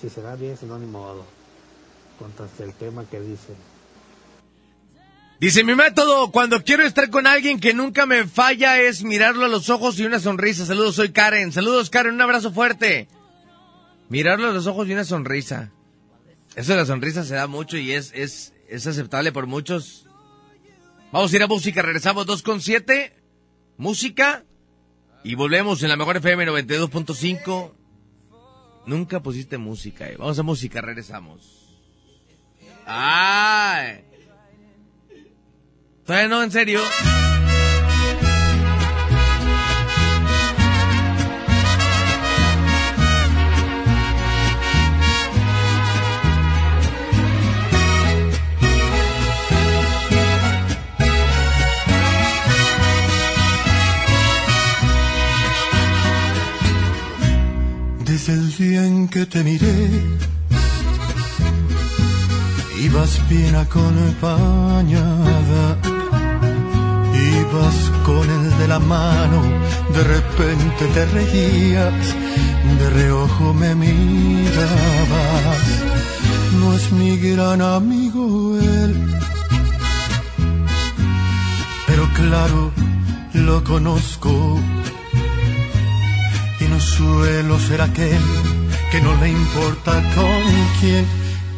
Si 0.00 0.08
se 0.08 0.22
da 0.22 0.36
bien, 0.36 0.56
si 0.56 0.64
no, 0.64 0.78
ni 0.78 0.86
modo. 0.86 1.22
Contra 2.18 2.46
el 2.64 2.72
tema 2.72 3.04
que 3.04 3.20
dicen. 3.20 3.56
Dice, 5.40 5.64
mi 5.64 5.74
método, 5.74 6.30
cuando 6.32 6.62
quiero 6.64 6.84
estar 6.84 7.08
con 7.08 7.26
alguien 7.26 7.60
que 7.60 7.72
nunca 7.72 8.04
me 8.04 8.26
falla 8.26 8.78
es 8.78 9.02
mirarlo 9.02 9.46
a 9.46 9.48
los 9.48 9.70
ojos 9.70 9.98
y 9.98 10.04
una 10.04 10.18
sonrisa. 10.18 10.66
Saludos, 10.66 10.96
soy 10.96 11.12
Karen. 11.12 11.50
Saludos, 11.50 11.88
Karen, 11.88 12.12
un 12.12 12.20
abrazo 12.20 12.52
fuerte. 12.52 13.08
Mirarlo 14.10 14.48
a 14.48 14.52
los 14.52 14.66
ojos 14.66 14.86
y 14.86 14.92
una 14.92 15.06
sonrisa. 15.06 15.72
Eso 16.56 16.72
de 16.72 16.78
la 16.78 16.84
sonrisa 16.84 17.24
se 17.24 17.36
da 17.36 17.46
mucho 17.46 17.78
y 17.78 17.92
es, 17.92 18.12
es, 18.14 18.52
es 18.68 18.86
aceptable 18.86 19.32
por 19.32 19.46
muchos. 19.46 20.06
Vamos 21.10 21.32
a 21.32 21.36
ir 21.36 21.42
a 21.42 21.46
música, 21.46 21.80
regresamos 21.80 22.26
2 22.26 22.42
con 22.42 22.60
7. 22.60 23.16
Música. 23.78 24.44
Y 25.24 25.36
volvemos 25.36 25.82
en 25.82 25.88
la 25.88 25.96
mejor 25.96 26.18
FM 26.18 26.48
92.5. 26.48 27.72
Nunca 28.84 29.22
pusiste 29.22 29.56
música, 29.56 30.06
eh. 30.06 30.16
Vamos 30.18 30.38
a 30.38 30.42
música, 30.42 30.82
regresamos. 30.82 31.78
¡Ay! 32.84 34.09
Todavía 36.10 36.28
no, 36.28 36.42
en 36.42 36.50
serio. 36.50 36.80
Desde 58.04 58.32
el 58.32 58.56
día 58.56 58.84
en 58.84 59.06
que 59.06 59.26
te 59.26 59.44
miré, 59.44 59.68
ibas 62.80 63.20
bien 63.28 63.54
acompañada, 63.56 65.02
ibas 67.14 67.76
con 68.04 68.30
el 68.30 68.58
de 68.58 68.68
la 68.68 68.78
mano, 68.78 69.42
de 69.94 70.02
repente 70.04 70.86
te 70.94 71.06
reías, 71.06 72.14
de 72.78 72.90
reojo 72.90 73.52
me 73.54 73.74
mirabas. 73.74 75.58
No 76.58 76.74
es 76.74 76.92
mi 76.92 77.16
gran 77.18 77.60
amigo 77.60 78.58
él, 78.58 78.94
pero 81.86 82.08
claro, 82.14 82.72
lo 83.34 83.62
conozco 83.62 84.58
y 86.60 86.64
no 86.64 86.80
suelo 86.80 87.58
ser 87.58 87.82
aquel 87.82 88.22
que 88.90 89.00
no 89.00 89.14
le 89.16 89.30
importa 89.30 89.92
con 90.14 90.42
quién, 90.80 91.06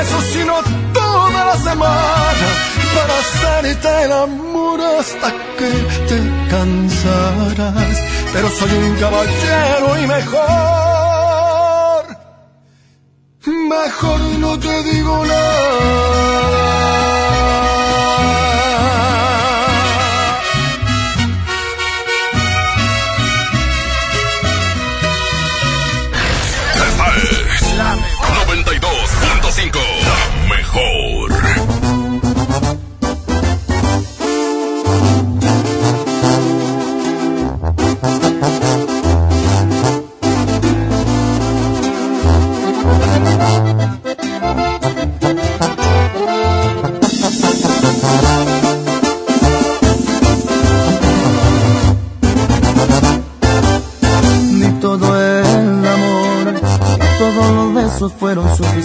beso, 0.00 0.20
sino 0.32 0.54
toda 0.92 1.44
la 1.44 1.56
semana 1.56 2.48
para 2.96 3.18
hacerte 3.22 4.04
el 4.04 4.12
amor 4.12 4.80
hasta 4.80 5.28
que 5.58 5.70
te 6.08 6.18
cansarás. 6.50 7.96
Pero 8.32 8.48
soy 8.50 8.72
un 8.72 8.96
caballero 8.96 9.88
y 10.02 10.06
mejor, 10.06 10.40
mejor 13.46 14.20
no 14.38 14.58
te 14.58 14.82
digo 14.84 15.24
nada. 15.26 16.79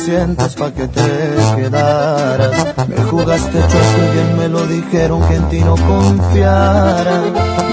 Suficientes 0.06 0.56
para 0.56 0.74
que 0.74 0.88
te 0.88 1.36
quedaras. 1.56 2.88
Me 2.88 2.98
jugaste 2.98 3.60
chueco 3.60 3.98
y 3.98 4.14
bien 4.14 4.38
me 4.38 4.48
lo 4.48 4.66
dijeron 4.68 5.28
que 5.28 5.36
en 5.36 5.50
ti 5.50 5.60
no 5.60 5.76
confiara. 5.76 7.22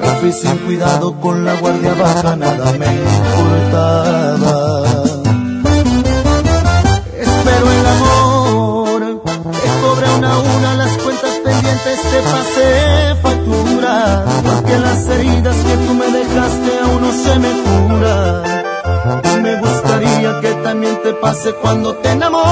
Me 0.01 0.09
fui 0.21 0.33
sin 0.33 0.57
cuidado 0.59 1.15
con 1.21 1.45
la 1.45 1.55
guardia 1.57 1.95
baja, 1.95 2.37
nada 2.37 2.73
me 2.73 2.87
pase 21.33 21.55
cuando 21.55 21.95
te 21.95 22.11
enamores, 22.11 22.52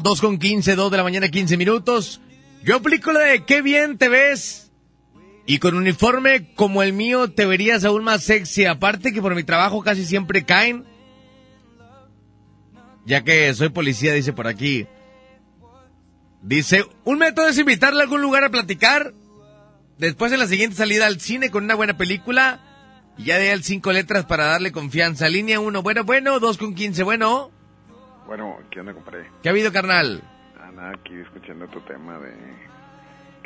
regresamos, 0.00 0.02
2 0.02 0.20
con 0.20 0.38
15, 0.38 0.74
2 0.74 0.90
de 0.90 0.96
la 0.96 1.02
mañana, 1.02 1.28
15 1.28 1.56
minutos. 1.56 2.20
Yo 2.62 2.76
aplico 2.76 3.12
la 3.12 3.20
de 3.20 3.44
qué 3.44 3.62
bien 3.62 3.98
te 3.98 4.08
ves. 4.08 4.70
Y 5.46 5.58
con 5.58 5.74
uniforme 5.74 6.52
como 6.54 6.82
el 6.82 6.92
mío 6.92 7.30
te 7.30 7.46
verías 7.46 7.84
aún 7.84 8.04
más 8.04 8.22
sexy. 8.22 8.66
Aparte 8.66 9.12
que 9.12 9.22
por 9.22 9.34
mi 9.34 9.42
trabajo 9.42 9.82
casi 9.82 10.04
siempre 10.04 10.44
caen. 10.44 10.84
Ya 13.06 13.24
que 13.24 13.52
soy 13.54 13.70
policía, 13.70 14.12
dice 14.12 14.32
por 14.32 14.46
aquí. 14.46 14.86
Dice, 16.42 16.84
un 17.04 17.18
método 17.18 17.48
es 17.48 17.58
invitarle 17.58 18.00
a 18.00 18.04
algún 18.04 18.22
lugar 18.22 18.44
a 18.44 18.50
platicar. 18.50 19.14
Después 19.98 20.32
en 20.32 20.38
la 20.38 20.46
siguiente 20.46 20.76
salida 20.76 21.06
al 21.06 21.20
cine 21.20 21.50
con 21.50 21.64
una 21.64 21.74
buena 21.74 21.96
película. 21.96 22.60
Y 23.18 23.24
ya 23.24 23.38
de 23.38 23.52
él 23.52 23.64
cinco 23.64 23.92
letras 23.92 24.26
para 24.26 24.44
darle 24.44 24.72
confianza. 24.72 25.28
Línea 25.28 25.58
1, 25.58 25.82
bueno, 25.82 26.04
bueno. 26.04 26.38
2 26.38 26.58
con 26.58 26.74
15, 26.74 27.02
bueno. 27.02 27.50
Bueno, 28.26 28.58
¿qué 28.70 28.80
onda, 28.80 28.94
compadre? 28.94 29.26
¿Qué 29.42 29.48
ha 29.48 29.52
habido, 29.52 29.72
carnal? 29.72 30.22
Ah, 30.58 30.70
nada, 30.72 30.90
aquí 30.90 31.14
escuchando 31.20 31.66
tu 31.68 31.80
tema 31.80 32.18
de... 32.18 32.32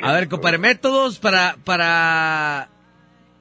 A 0.01 0.11
ver, 0.11 0.27
compadre, 0.27 0.57
métodos 0.57 1.19
para, 1.19 1.55
para 1.63 2.67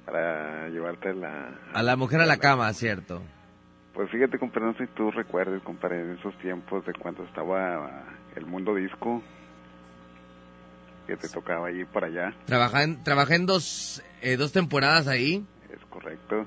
Para 0.06 0.68
llevarte 0.68 1.12
la... 1.14 1.50
a 1.72 1.82
la 1.82 1.96
mujer 1.96 2.20
a 2.20 2.26
la 2.26 2.36
cama, 2.38 2.72
¿cierto? 2.72 3.22
Pues 3.92 4.10
fíjate, 4.10 4.38
compadre, 4.38 4.66
no 4.66 4.74
sé 4.74 4.86
si 4.86 4.92
tú 4.94 5.10
recuerdes, 5.10 5.62
compadre, 5.62 6.00
en 6.00 6.18
esos 6.18 6.36
tiempos 6.38 6.84
de 6.86 6.92
cuando 6.94 7.24
estaba 7.24 8.04
el 8.36 8.46
mundo 8.46 8.74
disco, 8.74 9.22
que 11.06 11.16
te 11.16 11.28
tocaba 11.28 11.70
ir 11.70 11.86
para 11.88 12.06
allá, 12.06 12.34
Trabajé 12.46 12.82
en, 12.82 13.04
trabajé 13.04 13.34
en 13.36 13.46
dos, 13.46 14.02
eh, 14.22 14.36
dos 14.36 14.52
temporadas 14.52 15.06
ahí. 15.06 15.44
es 15.72 15.84
correcto. 15.90 16.46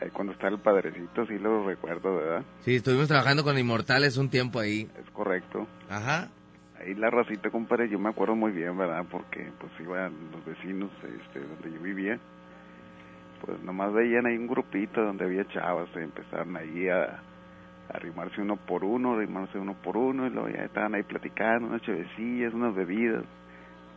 Ahí 0.00 0.10
cuando 0.10 0.34
está 0.34 0.48
el 0.48 0.58
padrecito, 0.58 1.24
sí 1.26 1.38
lo 1.38 1.66
recuerdo, 1.66 2.16
¿verdad? 2.16 2.42
Sí, 2.60 2.76
estuvimos 2.76 3.08
trabajando 3.08 3.44
con 3.44 3.58
Inmortales 3.58 4.18
un 4.18 4.28
tiempo 4.28 4.60
ahí. 4.60 4.88
Es 4.98 5.10
correcto. 5.12 5.66
Ajá. 5.88 6.28
Ahí 6.78 6.94
la 6.94 7.08
racita, 7.08 7.50
compadre, 7.50 7.88
yo 7.88 7.98
me 7.98 8.10
acuerdo 8.10 8.36
muy 8.36 8.52
bien, 8.52 8.76
¿verdad? 8.76 9.06
Porque 9.10 9.50
pues 9.58 9.72
iban 9.80 10.12
los 10.32 10.44
vecinos 10.44 10.90
este, 11.02 11.40
donde 11.40 11.72
yo 11.72 11.80
vivía. 11.80 12.18
Pues 13.44 13.62
nomás 13.62 13.92
veían 13.94 14.26
ahí 14.26 14.36
un 14.36 14.46
grupito 14.46 15.02
donde 15.02 15.24
había 15.24 15.46
chavas, 15.48 15.88
y 15.94 16.00
empezaron 16.00 16.56
ahí 16.56 16.88
a, 16.88 17.02
a 17.02 17.20
arrimarse 17.94 18.42
uno 18.42 18.56
por 18.56 18.84
uno, 18.84 19.14
arrimarse 19.14 19.58
uno 19.58 19.74
por 19.82 19.96
uno, 19.96 20.26
y 20.26 20.30
luego 20.30 20.48
ya 20.50 20.64
estaban 20.64 20.94
ahí 20.94 21.04
platicando, 21.04 21.68
unas 21.68 21.82
chevecillas, 21.82 22.52
unas 22.52 22.74
bebidas, 22.74 23.24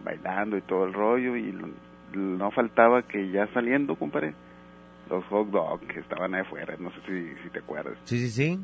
bailando 0.04 0.58
y 0.58 0.62
todo 0.62 0.86
el 0.86 0.94
rollo, 0.94 1.36
y 1.36 1.54
no 2.14 2.52
faltaba 2.52 3.04
que 3.04 3.30
ya 3.32 3.48
saliendo, 3.54 3.96
compadre, 3.96 4.34
los 5.10 5.26
hot 5.26 5.48
dogs 5.50 5.86
que 5.88 6.00
estaban 6.00 6.34
ahí 6.36 6.42
afuera, 6.42 6.76
no 6.80 6.92
sé 6.92 6.98
si, 7.08 7.44
si 7.44 7.50
te 7.50 7.60
acuerdas 7.60 7.98
Sí, 8.06 8.20
sí, 8.20 8.30
sí. 8.30 8.60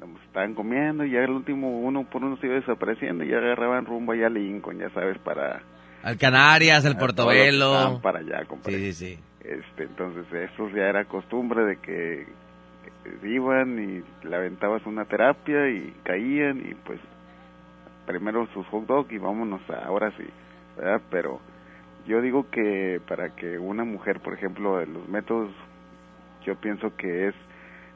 nos 0.00 0.20
estaban 0.22 0.54
comiendo 0.54 1.04
y 1.04 1.10
ya 1.10 1.20
el 1.24 1.30
último 1.30 1.80
uno 1.80 2.04
por 2.04 2.22
uno 2.24 2.36
se 2.38 2.46
iba 2.46 2.54
desapareciendo 2.56 3.24
y 3.24 3.28
ya 3.28 3.38
agarraban 3.38 3.84
rumbo 3.86 4.12
allá 4.12 4.26
a 4.26 4.30
Lincoln, 4.30 4.78
ya 4.78 4.90
sabes, 4.90 5.18
para... 5.18 5.62
Al 6.02 6.16
Canarias, 6.16 6.86
al 6.86 6.96
Portobelo. 6.96 8.00
para 8.02 8.20
allá, 8.20 8.44
compadre. 8.46 8.78
Sí, 8.78 8.92
sí, 8.92 9.16
sí. 9.16 9.22
Este, 9.40 9.82
entonces 9.84 10.24
eso 10.32 10.68
ya 10.70 10.84
era 10.88 11.04
costumbre 11.06 11.64
de 11.64 11.76
que 11.76 12.22
eh, 12.22 12.26
iban 13.28 13.78
y 13.78 14.26
le 14.26 14.36
aventabas 14.36 14.84
una 14.86 15.04
terapia 15.06 15.68
y 15.68 15.94
caían 16.04 16.60
y 16.60 16.74
pues 16.74 17.00
primero 18.06 18.46
sus 18.54 18.66
hot 18.68 18.86
dog 18.86 19.06
y 19.12 19.18
vámonos 19.18 19.60
a- 19.70 19.84
ahora 19.86 20.10
sí, 20.16 20.24
¿verdad? 20.76 21.00
Pero 21.10 21.40
yo 22.06 22.20
digo 22.20 22.48
que 22.50 23.00
para 23.06 23.30
que 23.36 23.58
una 23.58 23.84
mujer, 23.84 24.20
por 24.20 24.34
ejemplo, 24.34 24.84
los 24.86 25.08
métodos, 25.08 25.50
yo 26.44 26.56
pienso 26.56 26.94
que 26.96 27.28
es 27.28 27.34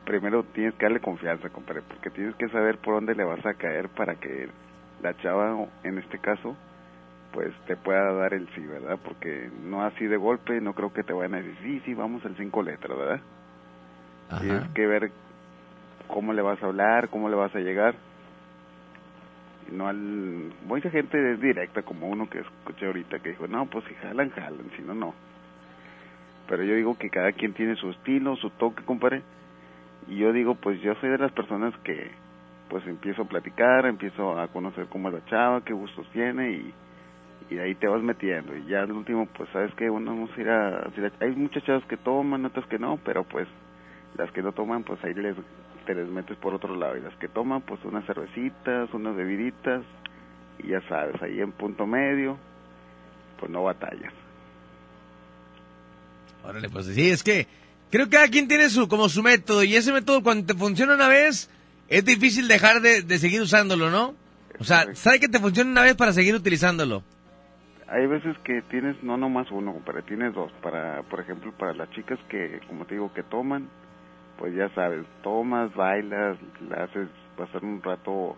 primero 0.04 0.44
tienes 0.44 0.74
que 0.74 0.84
darle 0.84 1.00
confianza, 1.00 1.48
compadre, 1.48 1.82
porque 1.82 2.10
tienes 2.10 2.34
que 2.36 2.48
saber 2.48 2.78
por 2.78 2.94
dónde 2.94 3.14
le 3.14 3.24
vas 3.24 3.44
a 3.44 3.54
caer 3.54 3.88
para 3.88 4.14
que 4.16 4.48
la 5.02 5.16
chava, 5.18 5.66
en 5.82 5.98
este 5.98 6.18
caso, 6.18 6.56
pues 7.32 7.52
te 7.66 7.76
pueda 7.76 8.12
dar 8.12 8.32
el 8.34 8.48
sí, 8.54 8.60
¿verdad? 8.60 8.98
Porque 9.02 9.50
no 9.64 9.82
así 9.82 10.06
de 10.06 10.16
golpe, 10.16 10.60
no 10.60 10.74
creo 10.74 10.92
que 10.92 11.02
te 11.02 11.12
vayan 11.12 11.34
a 11.34 11.38
decir, 11.38 11.56
sí, 11.62 11.82
sí, 11.84 11.94
vamos 11.94 12.24
al 12.24 12.36
cinco 12.36 12.62
letras, 12.62 12.96
¿verdad? 12.96 13.20
Tienes 14.40 14.68
que 14.70 14.86
ver 14.86 15.10
cómo 16.06 16.32
le 16.32 16.42
vas 16.42 16.62
a 16.62 16.66
hablar, 16.66 17.08
cómo 17.08 17.28
le 17.28 17.36
vas 17.36 17.54
a 17.54 17.60
llegar. 17.60 17.94
No 19.70 19.88
al... 19.88 20.52
Mucha 20.66 20.90
gente 20.90 21.32
es 21.32 21.40
directa, 21.40 21.82
como 21.82 22.08
uno 22.08 22.28
que 22.28 22.40
escuché 22.40 22.86
ahorita, 22.86 23.18
que 23.18 23.30
dijo, 23.30 23.46
no, 23.46 23.66
pues 23.66 23.84
si 23.86 23.94
jalan, 23.94 24.30
jalan, 24.30 24.70
si 24.76 24.82
no, 24.82 24.94
no. 24.94 25.14
Pero 26.48 26.62
yo 26.62 26.74
digo 26.74 26.98
que 26.98 27.10
cada 27.10 27.32
quien 27.32 27.54
tiene 27.54 27.76
su 27.76 27.90
estilo, 27.90 28.36
su 28.36 28.50
toque, 28.50 28.84
compadre. 28.84 29.22
Y 30.08 30.16
yo 30.16 30.32
digo, 30.32 30.54
pues 30.54 30.80
yo 30.82 30.94
soy 30.96 31.10
de 31.10 31.18
las 31.18 31.32
personas 31.32 31.74
que, 31.78 32.10
pues 32.68 32.86
empiezo 32.86 33.22
a 33.22 33.28
platicar, 33.28 33.86
empiezo 33.86 34.38
a 34.38 34.48
conocer 34.48 34.86
cómo 34.86 35.08
es 35.08 35.14
la 35.14 35.24
chava, 35.26 35.64
qué 35.64 35.72
gustos 35.72 36.06
tiene 36.12 36.52
y, 36.52 36.74
y 37.50 37.58
ahí 37.58 37.74
te 37.74 37.88
vas 37.88 38.02
metiendo. 38.02 38.56
Y 38.56 38.66
ya 38.66 38.82
al 38.82 38.92
último, 38.92 39.26
pues 39.26 39.48
sabes 39.50 39.72
que 39.74 39.88
uno 39.88 40.10
vamos 40.10 40.30
a 40.36 40.40
ir 40.40 40.50
a... 40.50 40.90
Hay 41.20 41.34
muchas 41.36 41.64
chavas 41.64 41.84
que 41.86 41.96
toman, 41.96 42.44
otras 42.44 42.66
que 42.66 42.78
no, 42.78 42.98
pero 43.04 43.24
pues 43.24 43.48
las 44.16 44.30
que 44.32 44.42
no 44.42 44.52
toman, 44.52 44.84
pues 44.84 45.02
ahí 45.04 45.14
les, 45.14 45.36
te 45.86 45.94
les 45.94 46.08
metes 46.08 46.36
por 46.38 46.54
otro 46.54 46.76
lado. 46.76 46.96
Y 46.96 47.00
las 47.00 47.16
que 47.16 47.28
toman, 47.28 47.62
pues 47.62 47.82
unas 47.84 48.04
cervecitas, 48.06 48.92
unas 48.92 49.16
bebiditas, 49.16 49.82
y 50.58 50.68
ya 50.68 50.80
sabes, 50.82 51.20
ahí 51.22 51.40
en 51.40 51.52
punto 51.52 51.86
medio, 51.86 52.36
pues 53.38 53.50
no 53.50 53.64
batallas. 53.64 54.12
Órale, 56.44 56.68
pues 56.68 56.86
sí, 56.86 57.10
es 57.10 57.22
que 57.22 57.46
creo 57.90 58.06
que 58.06 58.16
cada 58.16 58.28
quien 58.28 58.48
tiene 58.48 58.68
su 58.68 58.86
como 58.88 59.08
su 59.08 59.22
método 59.22 59.64
y 59.64 59.74
ese 59.76 59.92
método 59.92 60.22
cuando 60.22 60.46
te 60.46 60.58
funciona 60.58 60.94
una 60.94 61.08
vez 61.08 61.50
es 61.88 62.04
difícil 62.04 62.48
dejar 62.48 62.80
de, 62.80 63.02
de 63.02 63.18
seguir 63.18 63.40
usándolo, 63.40 63.90
¿no? 63.90 64.14
O 64.58 64.64
sea, 64.64 64.94
sabe 64.94 65.20
que 65.20 65.28
te 65.28 65.40
funciona 65.40 65.70
una 65.70 65.82
vez 65.82 65.96
para 65.96 66.12
seguir 66.12 66.34
utilizándolo. 66.34 67.02
Hay 67.88 68.06
veces 68.06 68.36
que 68.44 68.62
tienes 68.62 69.02
no 69.02 69.16
nomás 69.16 69.50
uno, 69.50 69.72
compadre, 69.72 70.02
tienes 70.02 70.34
dos. 70.34 70.50
Para, 70.62 71.02
por 71.02 71.20
ejemplo, 71.20 71.52
para 71.52 71.74
las 71.74 71.90
chicas 71.90 72.18
que, 72.28 72.60
como 72.66 72.86
te 72.86 72.94
digo, 72.94 73.12
que 73.12 73.22
toman, 73.22 73.68
pues 74.38 74.54
ya 74.54 74.68
sabes, 74.74 75.04
tomas, 75.22 75.74
bailas, 75.74 76.38
la 76.68 76.84
haces 76.84 77.08
pasar 77.36 77.64
un 77.64 77.82
rato 77.82 78.36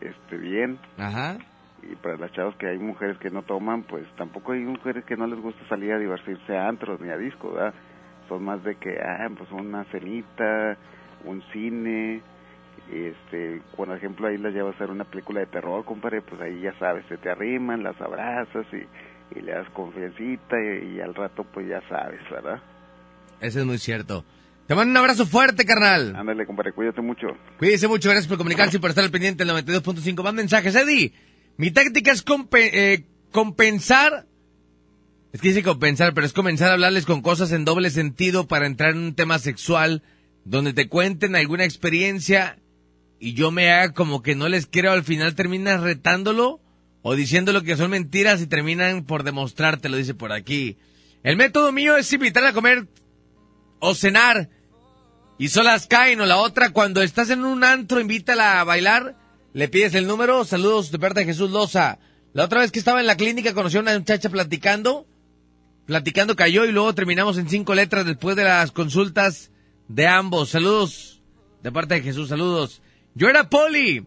este 0.00 0.36
bien. 0.36 0.78
Ajá. 0.96 1.38
Y 1.82 1.94
para 1.96 2.16
las 2.16 2.32
chavas 2.32 2.56
que 2.56 2.66
hay 2.66 2.78
mujeres 2.78 3.16
que 3.18 3.30
no 3.30 3.42
toman, 3.42 3.84
pues 3.84 4.04
tampoco 4.16 4.52
hay 4.52 4.60
mujeres 4.60 5.04
que 5.04 5.16
no 5.16 5.26
les 5.26 5.40
gusta 5.40 5.66
salir 5.68 5.92
a 5.92 5.98
divertirse 5.98 6.56
a 6.56 6.68
antros 6.68 7.00
ni 7.00 7.10
a 7.10 7.16
discos, 7.16 7.54
¿verdad? 7.54 7.74
son 8.28 8.44
más 8.44 8.62
de 8.62 8.76
que, 8.76 8.98
ah, 9.00 9.28
pues 9.36 9.50
una 9.50 9.84
cenita, 9.84 10.76
un 11.24 11.42
cine, 11.52 12.20
este, 12.92 13.60
por 13.76 13.94
ejemplo, 13.94 14.28
ahí 14.28 14.38
las 14.38 14.52
llevas 14.52 14.76
a 14.76 14.80
ver 14.80 14.90
una 14.90 15.04
película 15.04 15.40
de 15.40 15.46
terror, 15.46 15.84
compadre, 15.84 16.22
pues 16.22 16.40
ahí 16.40 16.60
ya 16.60 16.78
sabes, 16.78 17.04
se 17.08 17.16
te 17.16 17.30
arriman, 17.30 17.82
las 17.82 18.00
abrazas 18.00 18.66
y, 18.72 19.38
y 19.38 19.42
le 19.42 19.52
das 19.52 19.68
confiancita 19.70 20.56
y, 20.60 20.96
y 20.96 21.00
al 21.00 21.14
rato 21.14 21.44
pues 21.44 21.66
ya 21.66 21.80
sabes, 21.88 22.20
¿verdad? 22.30 22.60
Eso 23.40 23.60
es 23.60 23.66
muy 23.66 23.78
cierto. 23.78 24.24
Te 24.66 24.74
mando 24.74 24.90
un 24.90 24.96
abrazo 24.98 25.24
fuerte, 25.24 25.64
carnal. 25.64 26.14
Ándale, 26.14 26.44
compadre, 26.44 26.72
cuídate 26.72 27.00
mucho. 27.00 27.28
Cuídese 27.58 27.88
mucho, 27.88 28.10
gracias 28.10 28.28
por 28.28 28.36
comunicarse 28.36 28.76
y 28.76 28.80
por 28.80 28.90
estar 28.90 29.02
al 29.02 29.10
pendiente 29.10 29.44
del 29.44 29.54
92.5. 29.54 30.22
Más 30.22 30.34
mensajes, 30.34 30.74
Eddie. 30.74 31.14
Mi 31.58 31.72
táctica 31.72 32.12
es 32.12 32.24
eh, 32.54 33.04
compensar. 33.32 34.26
Es 35.32 35.40
que 35.40 35.48
dice 35.48 35.64
compensar, 35.64 36.14
pero 36.14 36.24
es 36.24 36.32
comenzar 36.32 36.70
a 36.70 36.74
hablarles 36.74 37.04
con 37.04 37.20
cosas 37.20 37.50
en 37.50 37.64
doble 37.64 37.90
sentido 37.90 38.46
para 38.46 38.66
entrar 38.66 38.92
en 38.92 38.98
un 38.98 39.14
tema 39.14 39.40
sexual 39.40 40.04
donde 40.44 40.72
te 40.72 40.88
cuenten 40.88 41.34
alguna 41.34 41.64
experiencia 41.64 42.58
y 43.18 43.34
yo 43.34 43.50
me 43.50 43.70
haga 43.72 43.92
como 43.92 44.22
que 44.22 44.36
no 44.36 44.48
les 44.48 44.66
quiero, 44.66 44.92
al 44.92 45.02
final 45.02 45.34
terminas 45.34 45.82
retándolo 45.82 46.60
o 47.02 47.16
diciéndolo 47.16 47.62
que 47.62 47.76
son 47.76 47.90
mentiras 47.90 48.40
y 48.40 48.46
terminan 48.46 49.04
por 49.04 49.24
demostrártelo, 49.24 49.96
dice 49.96 50.14
por 50.14 50.32
aquí. 50.32 50.78
El 51.24 51.36
método 51.36 51.72
mío 51.72 51.96
es 51.96 52.12
invitar 52.12 52.44
a 52.46 52.52
comer 52.52 52.86
o 53.80 53.94
cenar 53.94 54.48
y 55.38 55.48
solas 55.48 55.88
caen 55.88 56.20
o 56.20 56.26
la 56.26 56.36
otra 56.36 56.70
cuando 56.70 57.02
estás 57.02 57.30
en 57.30 57.44
un 57.44 57.64
antro 57.64 58.00
invítala 58.00 58.60
a 58.60 58.64
bailar 58.64 59.16
le 59.52 59.68
pides 59.68 59.94
el 59.94 60.06
número. 60.06 60.44
Saludos 60.44 60.90
de 60.90 60.98
parte 60.98 61.20
de 61.20 61.26
Jesús 61.26 61.50
Loza. 61.50 61.98
La 62.32 62.44
otra 62.44 62.60
vez 62.60 62.70
que 62.70 62.78
estaba 62.78 63.00
en 63.00 63.06
la 63.06 63.16
clínica 63.16 63.54
conocí 63.54 63.76
a 63.76 63.80
una 63.80 63.98
muchacha 63.98 64.28
platicando. 64.28 65.06
Platicando 65.86 66.36
cayó 66.36 66.64
y 66.64 66.72
luego 66.72 66.94
terminamos 66.94 67.38
en 67.38 67.48
cinco 67.48 67.74
letras 67.74 68.04
después 68.04 68.36
de 68.36 68.44
las 68.44 68.72
consultas 68.72 69.50
de 69.88 70.06
ambos. 70.06 70.50
Saludos 70.50 71.22
de 71.62 71.72
parte 71.72 71.94
de 71.94 72.02
Jesús 72.02 72.28
saludos. 72.28 72.82
Yo 73.14 73.28
era 73.28 73.48
Poli 73.48 74.06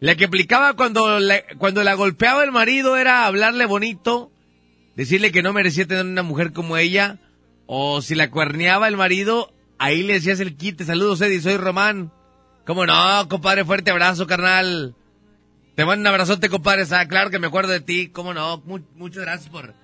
la 0.00 0.14
que 0.14 0.24
aplicaba 0.24 0.74
cuando 0.74 1.18
la, 1.20 1.42
cuando 1.58 1.82
la 1.84 1.94
golpeaba 1.94 2.42
el 2.42 2.52
marido 2.52 2.96
era 2.96 3.26
hablarle 3.26 3.66
bonito 3.66 4.32
decirle 4.96 5.30
que 5.30 5.42
no 5.42 5.52
merecía 5.52 5.86
tener 5.86 6.06
una 6.06 6.22
mujer 6.22 6.52
como 6.52 6.76
ella 6.76 7.18
o 7.66 8.02
si 8.02 8.14
la 8.14 8.30
cuerneaba 8.30 8.88
el 8.88 8.96
marido, 8.96 9.52
ahí 9.78 10.02
le 10.02 10.14
decías 10.14 10.40
el 10.40 10.56
quite. 10.56 10.84
Saludos, 10.84 11.20
Eddie, 11.20 11.40
soy 11.40 11.56
Román. 11.56 12.12
¿Cómo 12.66 12.86
no, 12.86 13.28
compadre? 13.28 13.64
Fuerte 13.64 13.90
abrazo, 13.90 14.26
carnal. 14.26 14.94
Te 15.74 15.84
mando 15.84 16.02
un 16.02 16.06
abrazote, 16.08 16.48
compadre. 16.48 16.84
Ah, 16.90 17.06
claro 17.06 17.30
que 17.30 17.38
me 17.38 17.46
acuerdo 17.48 17.72
de 17.72 17.80
ti. 17.80 18.08
¿Cómo 18.08 18.34
no? 18.34 18.62
Mu- 18.64 18.80
muchas 18.94 19.22
gracias 19.22 19.48
por 19.50 19.74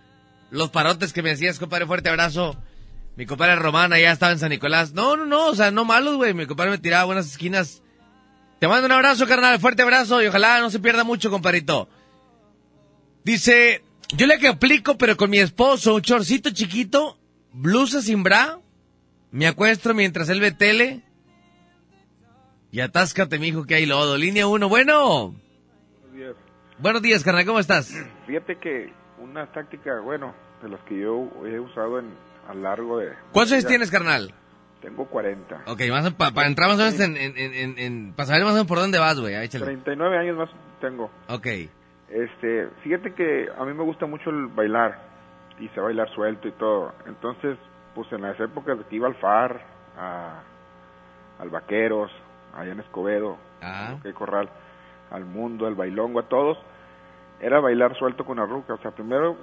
los 0.50 0.70
parotes 0.70 1.12
que 1.12 1.22
me 1.22 1.32
hacías, 1.32 1.58
compadre. 1.58 1.86
Fuerte 1.86 2.08
abrazo. 2.08 2.56
Mi 3.16 3.24
compadre 3.24 3.56
Román 3.56 3.92
allá 3.92 4.12
estaba 4.12 4.32
en 4.32 4.38
San 4.38 4.50
Nicolás. 4.50 4.92
No, 4.92 5.16
no, 5.16 5.24
no, 5.24 5.46
o 5.46 5.54
sea, 5.54 5.70
no 5.70 5.84
malos, 5.84 6.16
güey. 6.16 6.34
Mi 6.34 6.46
compadre 6.46 6.70
me 6.72 6.78
tiraba 6.78 7.04
buenas 7.04 7.26
esquinas. 7.26 7.82
Te 8.60 8.68
mando 8.68 8.86
un 8.86 8.92
abrazo, 8.92 9.26
carnal. 9.26 9.58
Fuerte 9.58 9.82
abrazo 9.82 10.22
y 10.22 10.26
ojalá 10.26 10.60
no 10.60 10.70
se 10.70 10.78
pierda 10.80 11.02
mucho, 11.02 11.30
compadrito. 11.30 11.88
Dice, 13.24 13.82
yo 14.16 14.26
le 14.26 14.38
que 14.38 14.48
aplico, 14.48 14.96
pero 14.98 15.16
con 15.16 15.30
mi 15.30 15.38
esposo, 15.38 15.94
un 15.94 16.02
chorcito 16.02 16.50
chiquito, 16.50 17.18
blusa 17.52 18.00
sin 18.02 18.22
bra, 18.22 18.60
me 19.32 19.46
acuesto 19.46 19.94
mientras 19.94 20.28
él 20.28 20.40
ve 20.40 20.52
tele 20.52 21.02
y 22.76 22.80
atáscate, 22.82 23.38
mi 23.38 23.46
hijo, 23.48 23.64
que 23.64 23.74
hay 23.74 23.86
lodo. 23.86 24.18
Línea 24.18 24.46
1, 24.46 24.68
bueno. 24.68 25.32
Buenos 26.02 26.12
días. 26.12 26.34
Buenos 26.78 27.00
días, 27.00 27.24
carnal, 27.24 27.46
¿cómo 27.46 27.58
estás? 27.58 27.90
Fíjate 28.26 28.56
que 28.58 28.92
una 29.18 29.46
táctica, 29.50 29.98
bueno, 30.00 30.34
de 30.62 30.68
las 30.68 30.80
que 30.82 31.00
yo 31.00 31.26
he 31.46 31.58
usado 31.58 32.00
en, 32.00 32.10
a 32.46 32.52
lo 32.52 32.60
largo 32.60 32.98
de... 32.98 33.14
¿Cuántos 33.32 33.52
años 33.52 33.64
tienes, 33.66 33.90
carnal? 33.90 34.34
Tengo 34.82 35.06
40. 35.06 35.62
Ok, 35.68 35.80
para 36.18 36.46
entrar 36.46 36.68
más 36.68 36.78
o 36.78 36.82
menos 36.84 37.00
en, 37.00 37.16
en, 37.16 37.38
en, 37.38 37.78
en- 37.78 38.12
para 38.12 38.26
saber 38.26 38.42
más 38.42 38.50
o 38.52 38.56
menos 38.56 38.68
por 38.68 38.76
dónde 38.78 38.98
vas, 38.98 39.18
güey, 39.18 39.34
ahí 39.36 39.46
échale. 39.46 39.64
39 39.64 40.18
años 40.18 40.36
más 40.36 40.50
tengo. 40.78 41.10
Ok. 41.30 41.46
Este, 42.10 42.68
fíjate 42.84 43.14
que 43.14 43.48
a 43.58 43.64
mí 43.64 43.72
me 43.72 43.84
gusta 43.84 44.04
mucho 44.04 44.28
el 44.28 44.48
bailar 44.48 45.00
y 45.58 45.68
sé 45.68 45.80
bailar 45.80 46.10
suelto 46.14 46.46
y 46.46 46.52
todo. 46.52 46.92
Entonces, 47.06 47.56
pues 47.94 48.12
en 48.12 48.20
las 48.20 48.38
épocas 48.38 48.76
de 48.78 48.84
que 48.84 48.96
iba 48.96 49.08
al 49.08 49.14
FAR, 49.14 49.64
a, 49.96 50.42
al 51.38 51.48
Vaqueros, 51.48 52.10
allá 52.56 52.72
en 52.72 52.80
Escobedo, 52.80 53.36
Ah. 53.62 53.96
que 54.02 54.12
Corral, 54.12 54.48
al 55.10 55.24
Mundo, 55.24 55.66
al 55.66 55.74
Bailongo, 55.74 56.20
a 56.20 56.28
todos, 56.28 56.58
era 57.40 57.60
bailar 57.60 57.94
suelto 57.96 58.24
con 58.24 58.38
la 58.38 58.46
ruca. 58.46 58.74
O 58.74 58.78
sea, 58.78 58.90
primero 58.90 59.36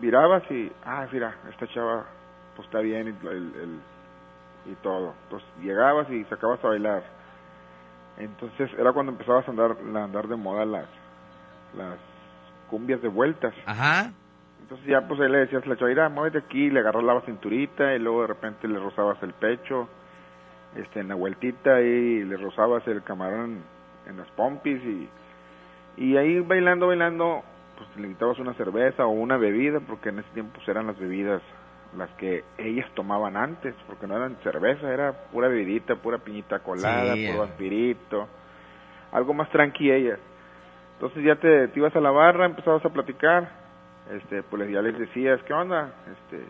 virabas 0.00 0.42
y, 0.50 0.70
ah, 0.84 1.06
mira, 1.12 1.34
esta 1.50 1.66
chava, 1.68 2.04
pues 2.56 2.66
está 2.66 2.80
bien 2.80 3.08
y, 3.22 3.26
el- 3.26 3.54
el- 3.54 3.80
y 4.72 4.74
todo. 4.76 5.14
Entonces 5.24 5.48
llegabas 5.62 6.08
y 6.10 6.24
sacabas 6.24 6.62
a 6.64 6.68
bailar. 6.68 7.02
Entonces 8.18 8.70
era 8.78 8.92
cuando 8.92 9.12
empezabas 9.12 9.46
a 9.48 9.50
andar, 9.50 9.70
a 9.94 10.04
andar 10.04 10.28
de 10.28 10.36
moda 10.36 10.64
las, 10.64 10.86
las 11.76 11.96
cumbias 12.68 13.00
de 13.02 13.08
vueltas. 13.08 13.54
Ajá. 13.66 14.12
Entonces 14.62 14.86
ya 14.86 15.06
pues 15.08 15.18
ahí 15.20 15.28
le 15.30 15.38
decías 15.38 15.62
a 15.64 15.68
la 15.68 15.76
chava, 15.76 15.88
mira, 15.88 16.08
muévete 16.08 16.38
aquí, 16.38 16.70
le 16.70 16.80
agarras 16.80 17.02
la 17.02 17.20
cinturita 17.22 17.94
y 17.94 17.98
luego 17.98 18.22
de 18.22 18.26
repente 18.28 18.68
le 18.68 18.78
rozabas 18.78 19.20
el 19.22 19.32
pecho, 19.32 19.88
este, 20.76 21.00
en 21.00 21.08
la 21.08 21.14
vueltita 21.14 21.80
y 21.80 22.24
le 22.24 22.36
rozabas 22.36 22.86
el 22.86 23.02
camarón 23.02 23.62
en 24.06 24.16
las 24.16 24.28
pompis 24.32 24.80
y, 24.82 25.08
y 25.96 26.16
ahí 26.16 26.40
bailando, 26.40 26.86
bailando, 26.86 27.42
pues 27.76 27.88
le 27.96 28.04
invitabas 28.04 28.38
una 28.38 28.54
cerveza 28.54 29.06
o 29.06 29.10
una 29.10 29.36
bebida, 29.36 29.80
porque 29.80 30.10
en 30.10 30.20
ese 30.20 30.28
tiempo 30.30 30.52
pues, 30.54 30.68
eran 30.68 30.86
las 30.86 30.98
bebidas 30.98 31.42
las 31.96 32.10
que 32.10 32.44
ellas 32.56 32.88
tomaban 32.94 33.36
antes, 33.36 33.74
porque 33.86 34.06
no 34.06 34.16
eran 34.16 34.36
cerveza, 34.44 34.92
era 34.92 35.12
pura 35.32 35.48
bebidita, 35.48 35.96
pura 35.96 36.18
piñita 36.18 36.60
colada, 36.60 37.14
Sí, 37.14 37.26
puro 37.26 37.44
eh. 37.44 37.46
vampirito, 37.48 38.28
algo 39.12 39.34
más 39.34 39.50
tranqui 39.50 39.90
ellas. 39.90 40.20
Entonces 40.94 41.24
ya 41.24 41.36
te, 41.36 41.68
te 41.68 41.78
ibas 41.78 41.94
a 41.96 42.00
la 42.00 42.10
barra, 42.10 42.46
empezabas 42.46 42.84
a 42.84 42.90
platicar, 42.90 43.50
este, 44.12 44.42
pues 44.44 44.70
ya 44.70 44.82
les 44.82 44.98
decías, 44.98 45.42
¿qué 45.42 45.52
onda? 45.52 45.92
Este, 46.12 46.44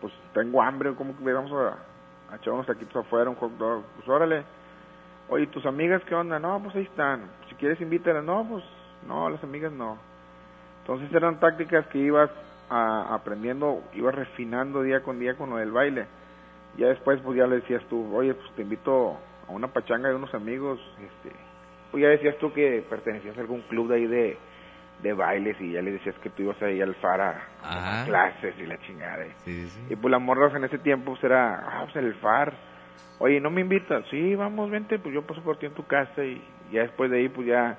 pues 0.00 0.12
tengo 0.34 0.62
hambre, 0.62 0.94
¿cómo 0.94 1.16
que 1.16 1.32
vamos 1.32 1.52
a, 1.52 1.76
a 2.30 2.36
echar 2.36 2.52
unos 2.52 2.66
taquitos 2.66 3.04
afuera, 3.04 3.30
un 3.30 3.36
hot 3.36 3.52
dog? 3.52 3.84
Pues 3.96 4.08
órale. 4.08 4.44
Oye, 5.28 5.46
¿tus 5.48 5.64
amigas 5.66 6.02
qué 6.04 6.14
onda? 6.14 6.38
No, 6.38 6.60
pues 6.62 6.74
ahí 6.76 6.84
están. 6.84 7.30
Si 7.48 7.54
quieres 7.54 7.80
invítalas. 7.80 8.24
No, 8.24 8.46
pues 8.48 8.64
no, 9.06 9.28
las 9.28 9.42
amigas 9.44 9.72
no. 9.72 9.98
Entonces 10.82 11.12
eran 11.12 11.38
tácticas 11.38 11.86
que 11.88 11.98
ibas 11.98 12.30
aprendiendo, 12.70 13.82
ibas 13.94 14.14
refinando 14.14 14.82
día 14.82 15.02
con 15.02 15.18
día 15.18 15.34
con 15.36 15.50
lo 15.50 15.56
del 15.56 15.72
baile. 15.72 16.06
Ya 16.76 16.88
después 16.88 17.20
pues 17.22 17.36
ya 17.36 17.46
le 17.46 17.56
decías 17.56 17.82
tú, 17.88 18.14
oye, 18.14 18.34
pues 18.34 18.50
te 18.52 18.62
invito 18.62 19.16
a 19.48 19.52
una 19.52 19.68
pachanga 19.68 20.08
de 20.08 20.14
unos 20.14 20.32
amigos, 20.34 20.78
este, 20.98 21.34
pues 21.90 22.02
ya 22.02 22.08
decías 22.08 22.36
tú 22.38 22.52
que 22.52 22.84
pertenecías 22.88 23.36
a 23.36 23.40
algún 23.40 23.62
club 23.62 23.88
de 23.88 23.96
ahí 23.96 24.06
de, 24.06 24.38
de 25.02 25.12
bailes 25.12 25.56
y 25.60 25.72
ya 25.72 25.82
le 25.82 25.92
decías 25.92 26.16
que 26.22 26.30
tú 26.30 26.42
ibas 26.42 26.60
ahí 26.62 26.80
al 26.80 26.94
FAR 26.96 27.20
a, 27.20 28.02
a 28.02 28.04
clases 28.04 28.54
y 28.58 28.66
la 28.66 28.78
chingada. 28.78 29.26
Y 29.46 29.96
pues 29.96 30.10
las 30.10 30.20
morras 30.20 30.54
en 30.54 30.64
ese 30.64 30.78
tiempo 30.78 31.12
pues 31.12 31.24
era, 31.24 31.54
ah, 31.54 31.84
pues 31.84 31.96
el 31.96 32.14
FAR. 32.14 32.52
Oye, 33.20 33.40
¿no 33.40 33.50
me 33.50 33.60
invitas? 33.60 34.04
Sí, 34.10 34.34
vamos, 34.34 34.70
vente, 34.70 34.98
pues 34.98 35.14
yo 35.14 35.22
paso 35.22 35.42
por 35.42 35.58
ti 35.58 35.66
en 35.66 35.74
tu 35.74 35.86
casa 35.86 36.24
y 36.24 36.42
ya 36.72 36.82
después 36.82 37.10
de 37.10 37.18
ahí 37.18 37.28
pues 37.28 37.46
ya, 37.46 37.78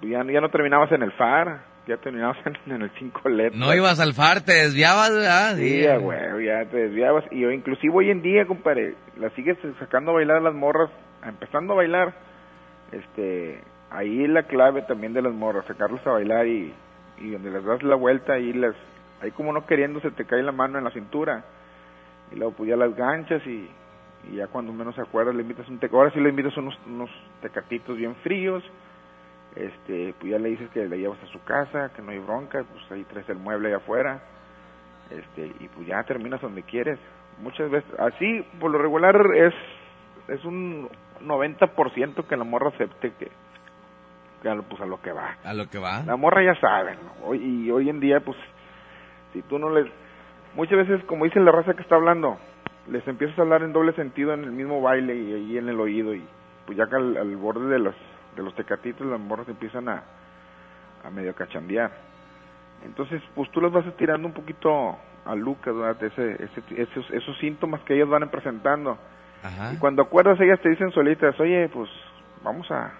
pues 0.00 0.12
ya, 0.12 0.24
ya 0.24 0.40
no 0.40 0.48
terminabas 0.50 0.92
en 0.92 1.02
el 1.02 1.12
FAR, 1.12 1.60
ya 1.86 1.96
terminabas 1.98 2.36
en, 2.66 2.72
en 2.74 2.82
el 2.82 2.90
cinco 2.98 3.28
letras. 3.28 3.58
No 3.58 3.74
ibas 3.74 3.98
al 4.00 4.12
far, 4.12 4.42
te 4.42 4.52
desviabas, 4.52 5.12
¿verdad? 5.12 5.56
Sí, 5.56 5.86
a 5.86 5.98
huevo, 5.98 6.40
ya 6.40 6.64
te 6.66 6.76
desviabas. 6.76 7.24
Y 7.30 7.40
yo, 7.40 7.50
inclusive 7.50 7.94
hoy 7.94 8.10
en 8.10 8.22
día, 8.22 8.46
compadre, 8.46 8.94
la 9.18 9.30
sigues 9.30 9.56
sacando 9.78 10.10
a 10.10 10.14
bailar 10.14 10.38
a 10.38 10.40
las 10.40 10.54
morras, 10.54 10.90
empezando 11.24 11.72
a 11.72 11.76
bailar. 11.76 12.14
Este, 12.92 13.60
ahí 13.90 14.24
es 14.24 14.30
la 14.30 14.44
clave 14.44 14.82
también 14.82 15.12
de 15.12 15.22
las 15.22 15.32
morras, 15.32 15.64
sacarlas 15.66 16.06
a 16.06 16.12
bailar 16.12 16.46
y, 16.46 16.72
y 17.18 17.30
donde 17.30 17.50
les 17.50 17.64
das 17.64 17.82
la 17.82 17.96
vuelta, 17.96 18.34
ahí 18.34 18.52
las, 18.52 18.74
ahí 19.20 19.30
como 19.30 19.52
no 19.52 19.66
queriendo 19.66 20.00
se 20.00 20.10
te 20.10 20.24
cae 20.24 20.42
la 20.42 20.52
mano 20.52 20.78
en 20.78 20.84
la 20.84 20.90
cintura. 20.90 21.44
Y 22.32 22.36
luego 22.36 22.52
pues 22.52 22.68
ya 22.68 22.76
las 22.76 22.94
ganchas 22.96 23.46
y, 23.46 23.68
y 24.30 24.36
ya 24.36 24.48
cuando 24.48 24.72
menos 24.72 24.94
se 24.94 25.00
acuerdas 25.00 25.34
le 25.34 25.42
invitas 25.42 25.68
un 25.68 25.78
teco. 25.78 25.98
Ahora 25.98 26.10
sí 26.10 26.20
le 26.20 26.30
invitas 26.30 26.56
unos, 26.56 26.78
unos 26.86 27.10
tecatitos 27.40 27.96
bien 27.96 28.14
fríos. 28.16 28.64
Este, 29.54 30.14
pues 30.18 30.32
ya 30.32 30.38
le 30.38 30.50
dices 30.50 30.68
que 30.70 30.86
le 30.86 30.98
llevas 30.98 31.22
a 31.22 31.26
su 31.28 31.42
casa, 31.44 31.90
que 31.94 32.02
no 32.02 32.10
hay 32.10 32.18
bronca, 32.18 32.62
pues 32.70 32.92
ahí 32.92 33.04
traes 33.04 33.28
el 33.30 33.38
mueble 33.38 33.68
ahí 33.68 33.74
afuera 33.74 34.20
este 35.10 35.52
y 35.60 35.68
pues 35.68 35.86
ya 35.86 36.02
terminas 36.04 36.40
donde 36.40 36.62
quieres 36.62 36.98
muchas 37.40 37.70
veces 37.70 37.88
así 37.98 38.44
por 38.58 38.70
lo 38.70 38.78
regular 38.78 39.16
es 39.34 39.54
es 40.28 40.44
un 40.44 40.88
90% 41.22 42.26
que 42.26 42.36
la 42.36 42.44
morra 42.44 42.68
acepte 42.68 43.12
que 43.12 43.30
a 44.44 44.54
lo, 44.54 44.62
pues 44.64 44.80
a 44.82 44.86
lo 44.86 45.00
que 45.00 45.12
va 45.12 45.36
A 45.44 45.54
lo 45.54 45.68
que 45.68 45.78
va. 45.78 46.02
la 46.04 46.16
morra 46.16 46.42
ya 46.42 46.54
sabe 46.60 46.94
¿no? 46.96 47.26
hoy, 47.26 47.38
y 47.38 47.70
hoy 47.70 47.88
en 47.90 48.00
día 48.00 48.20
pues 48.20 48.36
si 49.32 49.42
tú 49.42 49.58
no 49.58 49.70
les 49.70 49.86
muchas 50.54 50.78
veces 50.78 51.04
como 51.04 51.24
dice 51.24 51.40
la 51.40 51.50
raza 51.52 51.74
que 51.74 51.82
está 51.82 51.96
hablando 51.96 52.38
les 52.88 53.06
empiezas 53.08 53.38
a 53.38 53.42
hablar 53.42 53.62
en 53.62 53.72
doble 53.72 53.92
sentido 53.94 54.32
en 54.34 54.44
el 54.44 54.52
mismo 54.52 54.80
baile 54.80 55.14
y 55.16 55.32
ahí 55.34 55.58
en 55.58 55.68
el 55.68 55.80
oído 55.80 56.14
y 56.14 56.24
pues 56.66 56.78
ya 56.78 56.86
que 56.86 56.96
al, 56.96 57.16
al 57.16 57.36
borde 57.36 57.66
de 57.68 57.78
los 57.78 57.94
de 58.36 58.42
los 58.42 58.54
tecatitos 58.54 59.06
las 59.06 59.18
morras 59.20 59.48
empiezan 59.48 59.88
a 59.88 60.02
a 61.04 61.10
medio 61.10 61.34
cachandear 61.34 61.90
entonces, 62.84 63.22
pues 63.34 63.50
tú 63.50 63.60
las 63.60 63.72
vas 63.72 63.86
estirando 63.86 64.28
un 64.28 64.34
poquito 64.34 64.96
a 65.24 65.34
Lucas, 65.34 65.74
¿verdad? 65.74 66.00
Ese, 66.04 66.34
ese- 66.44 66.82
esos, 66.82 67.10
esos 67.10 67.36
síntomas 67.38 67.80
que 67.82 67.94
ellos 67.94 68.08
van 68.08 68.28
presentando. 68.30 68.98
Ajá. 69.42 69.72
Y 69.72 69.78
cuando 69.78 70.02
acuerdas, 70.02 70.38
ellas 70.40 70.60
te 70.60 70.68
dicen 70.68 70.92
solitas, 70.92 71.40
oye, 71.40 71.68
pues 71.72 71.88
vamos 72.44 72.70
a, 72.70 72.92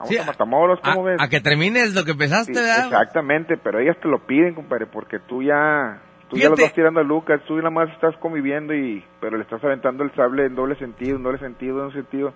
vamos 0.00 0.08
Sí, 0.08 0.18
a 0.18 0.24
Matamoros, 0.24 0.80
¿cómo 0.82 1.06
a, 1.06 1.10
ves? 1.10 1.20
a 1.20 1.28
que 1.28 1.40
termines 1.40 1.94
lo 1.94 2.04
que 2.04 2.10
empezaste, 2.12 2.52
Sí, 2.54 2.60
¿verdad? 2.60 2.86
exactamente, 2.86 3.56
pero 3.56 3.78
ellas 3.78 3.96
te 4.02 4.08
lo 4.08 4.26
piden, 4.26 4.54
compadre, 4.54 4.86
porque 4.86 5.18
tú 5.20 5.42
ya, 5.42 6.00
tú 6.28 6.36
ya 6.36 6.48
los 6.48 6.56
Fíjate. 6.58 6.62
vas 6.62 6.74
tirando 6.74 7.00
a 7.00 7.04
Lucas, 7.04 7.40
tú 7.46 7.56
nada 7.56 7.70
más 7.70 7.88
estás 7.90 8.16
conviviendo 8.18 8.74
y, 8.74 9.04
pero 9.20 9.36
le 9.36 9.44
estás 9.44 9.62
aventando 9.62 10.02
el 10.02 10.12
sable 10.14 10.46
en 10.46 10.54
doble 10.56 10.76
sentido, 10.78 11.16
en 11.16 11.22
doble 11.22 11.38
sentido, 11.38 11.72
en 11.76 11.78
doble 11.88 11.94
sentido. 12.02 12.34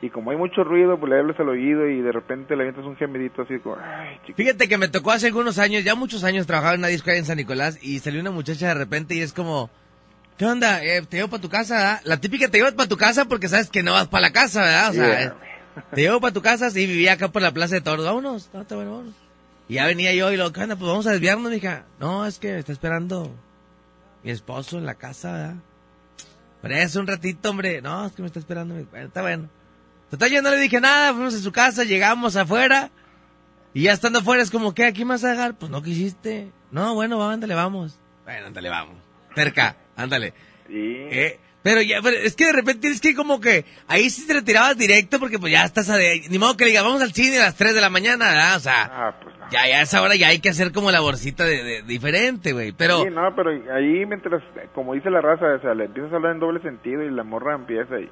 Y 0.00 0.10
como 0.10 0.32
hay 0.32 0.36
mucho 0.36 0.64
ruido, 0.64 0.98
pues 0.98 1.12
le 1.12 1.18
hables 1.20 1.38
al 1.38 1.48
oído 1.48 1.86
y 1.88 2.00
de 2.00 2.10
repente 2.10 2.56
le 2.56 2.62
avientas 2.64 2.84
un 2.84 2.96
gemidito 2.96 3.42
así 3.42 3.58
como, 3.60 3.76
ay. 3.80 4.18
Fíjate 4.34 4.68
que 4.68 4.76
me 4.76 4.88
tocó 4.88 5.12
hace 5.12 5.28
algunos 5.28 5.58
años, 5.60 5.84
ya 5.84 5.94
muchos 5.94 6.24
años, 6.24 6.44
trabajaba 6.46 6.74
en 6.74 6.80
una 6.80 6.88
disco 6.88 7.10
ahí 7.10 7.18
en 7.18 7.24
San 7.24 7.36
Nicolás 7.36 7.78
y 7.82 8.00
salió 8.00 8.20
una 8.20 8.32
muchacha 8.32 8.66
de 8.66 8.74
repente 8.74 9.14
y 9.14 9.20
es 9.20 9.32
como, 9.32 9.70
¿qué 10.38 10.44
onda? 10.44 10.82
Eh, 10.82 11.02
te 11.08 11.18
llevo 11.18 11.28
para 11.28 11.40
tu 11.40 11.48
casa, 11.48 11.74
¿verdad? 11.76 12.00
La 12.04 12.16
típica 12.20 12.48
te 12.48 12.58
llevo 12.58 12.74
para 12.74 12.88
tu 12.88 12.96
casa 12.96 13.26
porque 13.26 13.46
sabes 13.46 13.70
que 13.70 13.84
no 13.84 13.92
vas 13.92 14.08
para 14.08 14.22
la 14.22 14.32
casa, 14.32 14.62
¿verdad? 14.62 14.90
O 14.90 14.92
sea, 14.94 15.06
Yeah. 15.06 15.22
eh, 15.22 15.32
te 15.94 16.00
llevo 16.02 16.20
para 16.20 16.32
tu 16.32 16.42
casa, 16.42 16.70
sí, 16.70 16.86
vivía 16.86 17.14
acá 17.14 17.28
por 17.28 17.42
la 17.42 17.52
Plaza 17.52 17.74
de 17.76 17.80
Toros, 17.80 18.04
vámonos, 18.04 18.50
no, 18.52 18.60
está 18.62 18.74
bueno, 18.76 18.90
vámonos. 18.92 19.14
Y 19.68 19.74
ya 19.74 19.86
venía 19.86 20.12
yo 20.14 20.30
y 20.32 20.36
lo, 20.36 20.52
¿qué 20.52 20.62
onda? 20.62 20.76
Pues 20.76 20.88
vamos 20.88 21.06
a 21.06 21.12
desviarnos, 21.12 21.50
mija. 21.50 21.84
No, 21.98 22.26
es 22.26 22.38
que 22.38 22.52
me 22.52 22.58
está 22.58 22.72
esperando 22.72 23.34
mi 24.22 24.30
esposo 24.30 24.76
en 24.78 24.84
la 24.86 24.94
casa, 24.96 25.32
¿verdad? 25.32 25.54
Pero 26.60 26.74
es 26.76 26.94
un 26.96 27.06
ratito, 27.06 27.50
hombre. 27.50 27.80
No, 27.82 28.06
es 28.06 28.12
que 28.12 28.22
me 28.22 28.26
está 28.26 28.38
esperando. 28.38 28.74
mi- 28.74 28.82
Bueno, 28.84 29.06
está 29.06 29.22
bueno. 29.22 29.48
Total, 30.10 30.30
yo 30.30 30.42
no 30.42 30.50
le 30.50 30.58
dije 30.58 30.80
nada, 30.80 31.12
fuimos 31.14 31.34
a 31.34 31.38
su 31.38 31.50
casa, 31.52 31.84
llegamos 31.84 32.36
afuera. 32.36 32.90
Y 33.74 33.82
ya 33.84 33.92
estando 33.92 34.18
afuera 34.18 34.42
es 34.42 34.50
como, 34.50 34.74
¿qué? 34.74 34.84
¿Aquí 34.84 35.04
más 35.04 35.24
a 35.24 35.30
dejar? 35.30 35.54
Pues 35.54 35.70
no 35.70 35.82
quisiste. 35.82 36.52
No, 36.70 36.94
bueno, 36.94 37.18
va, 37.18 37.32
ándale, 37.32 37.54
vamos. 37.54 37.98
Bueno, 38.24 38.48
ándale, 38.48 38.68
vamos. 38.68 38.96
Cerca, 39.34 39.76
ándale. 39.96 40.34
Eh, 40.68 41.40
pero 41.62 41.80
ya, 41.82 42.00
pero 42.02 42.16
es 42.16 42.34
que 42.36 42.46
de 42.46 42.52
repente 42.52 42.80
tienes 42.82 43.00
que 43.00 43.14
como 43.14 43.40
que 43.40 43.64
ahí 43.88 44.10
sí 44.10 44.26
te 44.26 44.34
retirabas 44.34 44.76
directo 44.76 45.18
porque 45.18 45.38
pues 45.38 45.52
ya 45.52 45.64
estás 45.64 45.88
a 45.90 45.96
de, 45.96 46.22
ni 46.28 46.38
modo 46.38 46.56
que 46.56 46.64
le 46.64 46.70
diga, 46.70 46.82
vamos 46.82 47.02
al 47.02 47.12
cine 47.12 47.38
a 47.38 47.42
las 47.42 47.56
3 47.56 47.74
de 47.74 47.80
la 47.80 47.90
mañana, 47.90 48.26
¿verdad? 48.28 48.56
O 48.56 48.60
sea, 48.60 48.90
Ah, 48.92 49.14
pues 49.22 49.34
ya, 49.50 49.68
ya 49.68 49.78
a 49.78 49.82
esa 49.82 50.02
hora 50.02 50.14
ya 50.16 50.28
hay 50.28 50.38
que 50.40 50.48
hacer 50.50 50.72
como 50.72 50.90
laborcita 50.90 51.44
de, 51.44 51.62
de- 51.62 51.82
diferente, 51.82 52.52
güey. 52.52 52.72
Pero, 52.72 53.02
Sí, 53.04 53.10
no, 53.10 53.34
pero 53.36 53.50
ahí 53.50 54.04
mientras, 54.06 54.42
como 54.74 54.94
dice 54.94 55.10
la 55.10 55.20
raza, 55.20 55.46
o 55.54 55.60
sea, 55.60 55.74
le 55.74 55.84
empiezas 55.84 56.12
a 56.12 56.16
hablar 56.16 56.32
en 56.32 56.40
doble 56.40 56.60
sentido 56.62 57.02
y 57.02 57.10
la 57.10 57.22
morra 57.24 57.54
empieza 57.54 57.98
y... 58.00 58.08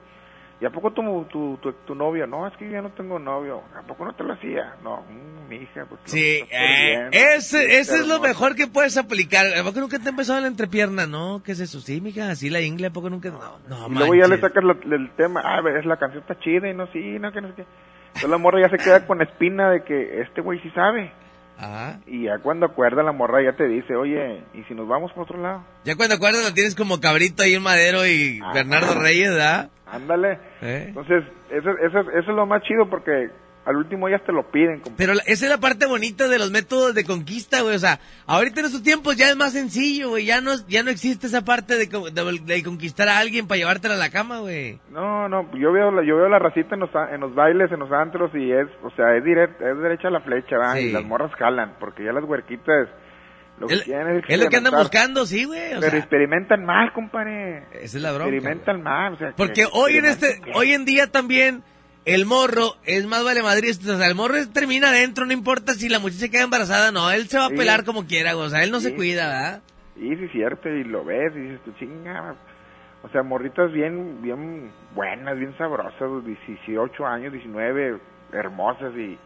¿Y 0.60 0.66
a 0.66 0.70
poco 0.70 0.90
tu, 0.92 1.24
tu, 1.24 1.56
tu, 1.62 1.72
tu 1.72 1.94
novio? 1.94 2.26
No, 2.26 2.46
es 2.46 2.54
que 2.58 2.66
yo 2.66 2.72
ya 2.72 2.82
no 2.82 2.90
tengo 2.90 3.18
novio. 3.18 3.62
¿A 3.74 3.82
poco 3.82 4.04
no 4.04 4.12
te 4.14 4.22
lo 4.22 4.34
hacía? 4.34 4.74
No, 4.84 4.98
mm, 5.08 5.48
mi 5.48 5.56
hija, 5.56 5.86
pues... 5.88 6.00
sí, 6.04 6.36
estás 6.36 6.50
eh, 6.52 7.08
ese, 7.12 7.78
ese 7.80 7.94
es 7.96 8.06
lo 8.06 8.20
mejor 8.20 8.54
que 8.54 8.66
puedes 8.66 8.98
aplicar. 8.98 9.46
¿A 9.58 9.64
poco 9.64 9.80
nunca 9.80 9.98
te 9.98 10.10
empezó 10.10 10.38
la 10.38 10.46
entrepierna? 10.46 11.06
No, 11.06 11.42
¿qué 11.42 11.52
es 11.52 11.60
eso? 11.60 11.80
Sí, 11.80 12.00
mija, 12.02 12.30
así 12.30 12.50
la 12.50 12.60
ingle, 12.60 12.88
¿a 12.88 12.90
poco 12.90 13.08
nunca? 13.08 13.30
No, 13.30 13.58
no, 13.68 13.88
Y 13.88 13.94
luego 13.94 14.14
ya 14.14 14.26
le 14.28 14.38
sacas 14.38 14.62
la- 14.62 14.96
el 14.96 15.10
tema, 15.16 15.40
ah, 15.42 15.62
es 15.78 15.86
la 15.86 15.96
canción 15.96 16.20
está 16.22 16.38
chida 16.38 16.68
y 16.68 16.74
no, 16.74 16.86
sí, 16.88 17.18
no, 17.18 17.32
que 17.32 17.40
no 17.40 17.48
sé 17.48 17.54
qué. 17.54 17.64
Entonces 18.08 18.30
la 18.30 18.38
morra 18.38 18.60
ya 18.60 18.68
se 18.68 18.76
queda 18.84 19.06
con 19.06 19.16
la 19.18 19.24
espina 19.24 19.70
de 19.70 19.82
que 19.82 20.20
este 20.20 20.42
güey 20.42 20.60
sí 20.60 20.68
sabe. 20.70 21.10
Ajá. 21.60 22.00
Y 22.06 22.24
ya 22.24 22.38
cuando 22.38 22.64
acuerda 22.64 23.02
la 23.02 23.12
morra 23.12 23.42
ya 23.42 23.52
te 23.52 23.68
dice, 23.68 23.94
oye, 23.94 24.42
¿y 24.54 24.62
si 24.64 24.74
nos 24.74 24.88
vamos 24.88 25.12
por 25.12 25.24
otro 25.24 25.42
lado? 25.42 25.62
Ya 25.84 25.94
cuando 25.94 26.14
acuerdas 26.14 26.42
lo 26.42 26.54
tienes 26.54 26.74
como 26.74 27.00
cabrito 27.00 27.42
ahí 27.42 27.54
en 27.54 27.62
Madero 27.62 28.06
y 28.06 28.40
Bernardo 28.54 28.98
Reyes, 28.98 29.30
¿verdad? 29.30 29.68
Ándale. 29.84 30.38
¿Eh? 30.62 30.86
Entonces, 30.88 31.22
eso, 31.50 31.70
eso, 31.70 32.00
eso 32.00 32.18
es 32.18 32.26
lo 32.28 32.46
más 32.46 32.62
chido 32.62 32.88
porque 32.88 33.28
al 33.70 33.76
último 33.76 34.08
ya 34.08 34.18
te 34.18 34.32
lo 34.32 34.50
piden. 34.50 34.80
compa. 34.80 34.96
Pero 34.98 35.14
la- 35.14 35.22
esa 35.26 35.46
es 35.46 35.50
la 35.50 35.58
parte 35.58 35.86
bonita 35.86 36.28
de 36.28 36.38
los 36.38 36.50
métodos 36.50 36.94
de 36.94 37.04
conquista, 37.04 37.62
güey. 37.62 37.76
O 37.76 37.78
sea, 37.78 37.98
ahorita 38.26 38.60
en 38.60 38.66
estos 38.66 38.82
tiempos 38.82 39.16
ya 39.16 39.30
es 39.30 39.36
más 39.36 39.52
sencillo, 39.52 40.10
güey. 40.10 40.26
Ya 40.26 40.40
no, 40.40 40.52
ya 40.68 40.82
no 40.82 40.90
existe 40.90 41.26
esa 41.28 41.42
parte 41.44 41.76
de, 41.76 41.86
de- 41.86 42.40
de 42.44 42.62
conquistar 42.62 43.08
a 43.08 43.18
alguien 43.18 43.46
para 43.46 43.58
llevártela 43.58 43.94
a 43.94 43.98
la 43.98 44.10
cama, 44.10 44.40
güey. 44.40 44.78
No, 44.90 45.28
no, 45.28 45.50
yo 45.56 45.72
veo 45.72 45.90
la, 45.90 46.04
yo 46.04 46.16
veo 46.16 46.28
la 46.28 46.38
racita 46.38 46.74
en 46.74 46.80
los, 46.80 46.90
en 47.12 47.20
los 47.20 47.34
bailes, 47.34 47.72
en 47.72 47.78
los 47.80 47.90
antros 47.92 48.30
y 48.34 48.52
es, 48.52 48.66
o 48.82 48.90
sea, 48.96 49.16
es 49.16 49.24
directa, 49.24 49.70
es 49.70 49.78
derecha 49.78 50.08
a 50.08 50.10
la 50.10 50.20
flecha, 50.20 50.58
¿va? 50.58 50.74
Sí. 50.74 50.88
Y 50.88 50.92
las 50.92 51.04
morras 51.04 51.32
jalan, 51.38 51.76
porque 51.80 52.04
ya 52.04 52.12
las 52.12 52.24
huerquitas 52.24 52.88
lo 53.58 53.66
que 53.66 53.74
Es- 53.74 53.80
es, 53.86 54.24
Es 54.26 54.40
lo 54.42 54.48
que 54.48 54.56
andan 54.56 54.72
buscando, 54.74 55.26
sí, 55.26 55.44
güey. 55.44 55.60
Pero 55.68 55.82
sea, 55.82 55.98
experimentan 55.98 56.64
mal, 56.64 56.92
compadre. 56.94 57.64
esa 57.72 57.98
es 57.98 58.02
la 58.02 58.12
bronca. 58.12 58.34
Experimentan 58.34 58.82
mal, 58.82 59.12
o 59.12 59.18
sea. 59.18 59.34
Porque 59.36 59.64
que 59.64 59.68
hoy 59.72 59.98
en 59.98 60.06
este, 60.06 60.40
hoy 60.54 60.72
en 60.72 60.86
día 60.86 61.08
también, 61.08 61.62
el 62.04 62.26
morro 62.26 62.76
es 62.84 63.06
más 63.06 63.22
vale 63.24 63.42
Madrid. 63.42 63.74
O 63.88 63.96
sea, 63.96 64.06
el 64.06 64.14
morro 64.14 64.34
termina 64.52 64.88
adentro, 64.88 65.26
no 65.26 65.32
importa 65.32 65.74
si 65.74 65.88
la 65.88 65.98
muchacha 65.98 66.28
queda 66.28 66.42
embarazada, 66.42 66.90
no. 66.92 67.10
Él 67.10 67.28
se 67.28 67.38
va 67.38 67.46
a 67.46 67.48
Sí. 67.50 67.56
pelar 67.56 67.84
como 67.84 68.06
quiera. 68.06 68.36
O 68.36 68.48
sea, 68.48 68.62
él 68.62 68.70
no 68.70 68.80
se 68.80 68.90
Sí. 68.90 68.96
cuida, 68.96 69.26
¿verdad? 69.28 69.62
Y 69.96 70.16
sí 70.16 70.24
es 70.24 70.32
cierto, 70.32 70.68
y 70.68 70.84
lo 70.84 71.04
ves, 71.04 71.32
y 71.36 71.40
dices 71.40 71.60
tú, 71.64 71.72
chinga. 71.78 72.34
O 73.02 73.08
sea, 73.10 73.22
morritas 73.22 73.72
bien, 73.72 74.20
bien 74.22 74.70
buenas, 74.94 75.38
bien 75.38 75.56
sabrosas, 75.56 76.00
18 76.24 77.06
años, 77.06 77.32
19, 77.32 77.98
hermosas 78.32 78.92
y, 78.96 79.18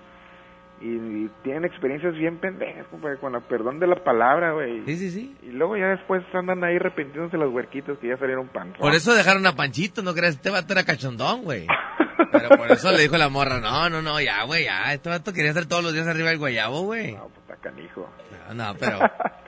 y, 0.81 0.89
y 0.89 1.31
tienen 1.43 1.65
experiencias 1.65 2.15
bien 2.15 2.39
pendejas, 2.39 2.87
compadre, 2.89 3.19
con 3.19 3.33
la 3.33 3.41
perdón 3.41 3.79
de 3.81 3.87
la 3.87 3.97
palabra, 4.03 4.53
güey. 4.53 4.83
Sí, 4.87 4.97
sí, 4.97 5.11
sí. 5.11 5.37
Y 5.43 5.51
luego 5.51 5.77
ya 5.77 5.89
después 5.89 6.23
andan 6.35 6.63
ahí 6.65 6.77
arrepintiéndose 6.77 7.37
las 7.37 7.49
huerquitas 7.49 7.99
que 7.99 8.09
ya 8.09 8.17
salieron 8.17 8.49
pan. 8.49 8.73
Por 8.79 8.95
eso 8.95 9.13
dejaron 9.15 9.47
a 9.47 9.55
Panchito, 9.57 10.03
¿no 10.03 10.15
crees? 10.15 10.37
Este 10.37 10.51
vato 10.51 10.73
era 10.73 10.85
cachondón, 10.85 11.43
güey. 11.43 11.67
Pero 12.35 12.49
por 12.57 12.71
eso 12.71 12.91
le 12.91 13.03
dijo 13.03 13.17
la 13.17 13.29
morra, 13.29 13.61
no, 13.61 13.89
no, 13.89 14.03
no, 14.03 14.21
ya, 14.21 14.43
güey, 14.43 14.65
ya. 14.65 14.93
Este 14.93 15.09
vato 15.09 15.33
quería 15.33 15.51
estar 15.51 15.67
todos 15.67 15.85
los 15.85 15.93
días 15.93 16.07
arriba 16.07 16.31
del 16.31 16.39
guayabo, 16.39 16.83
güey. 16.83 17.13
No, 17.13 17.29
puta 17.29 17.57
canijo. 17.63 18.11
No, 18.49 18.55
no, 18.55 18.77
pero... 18.79 18.99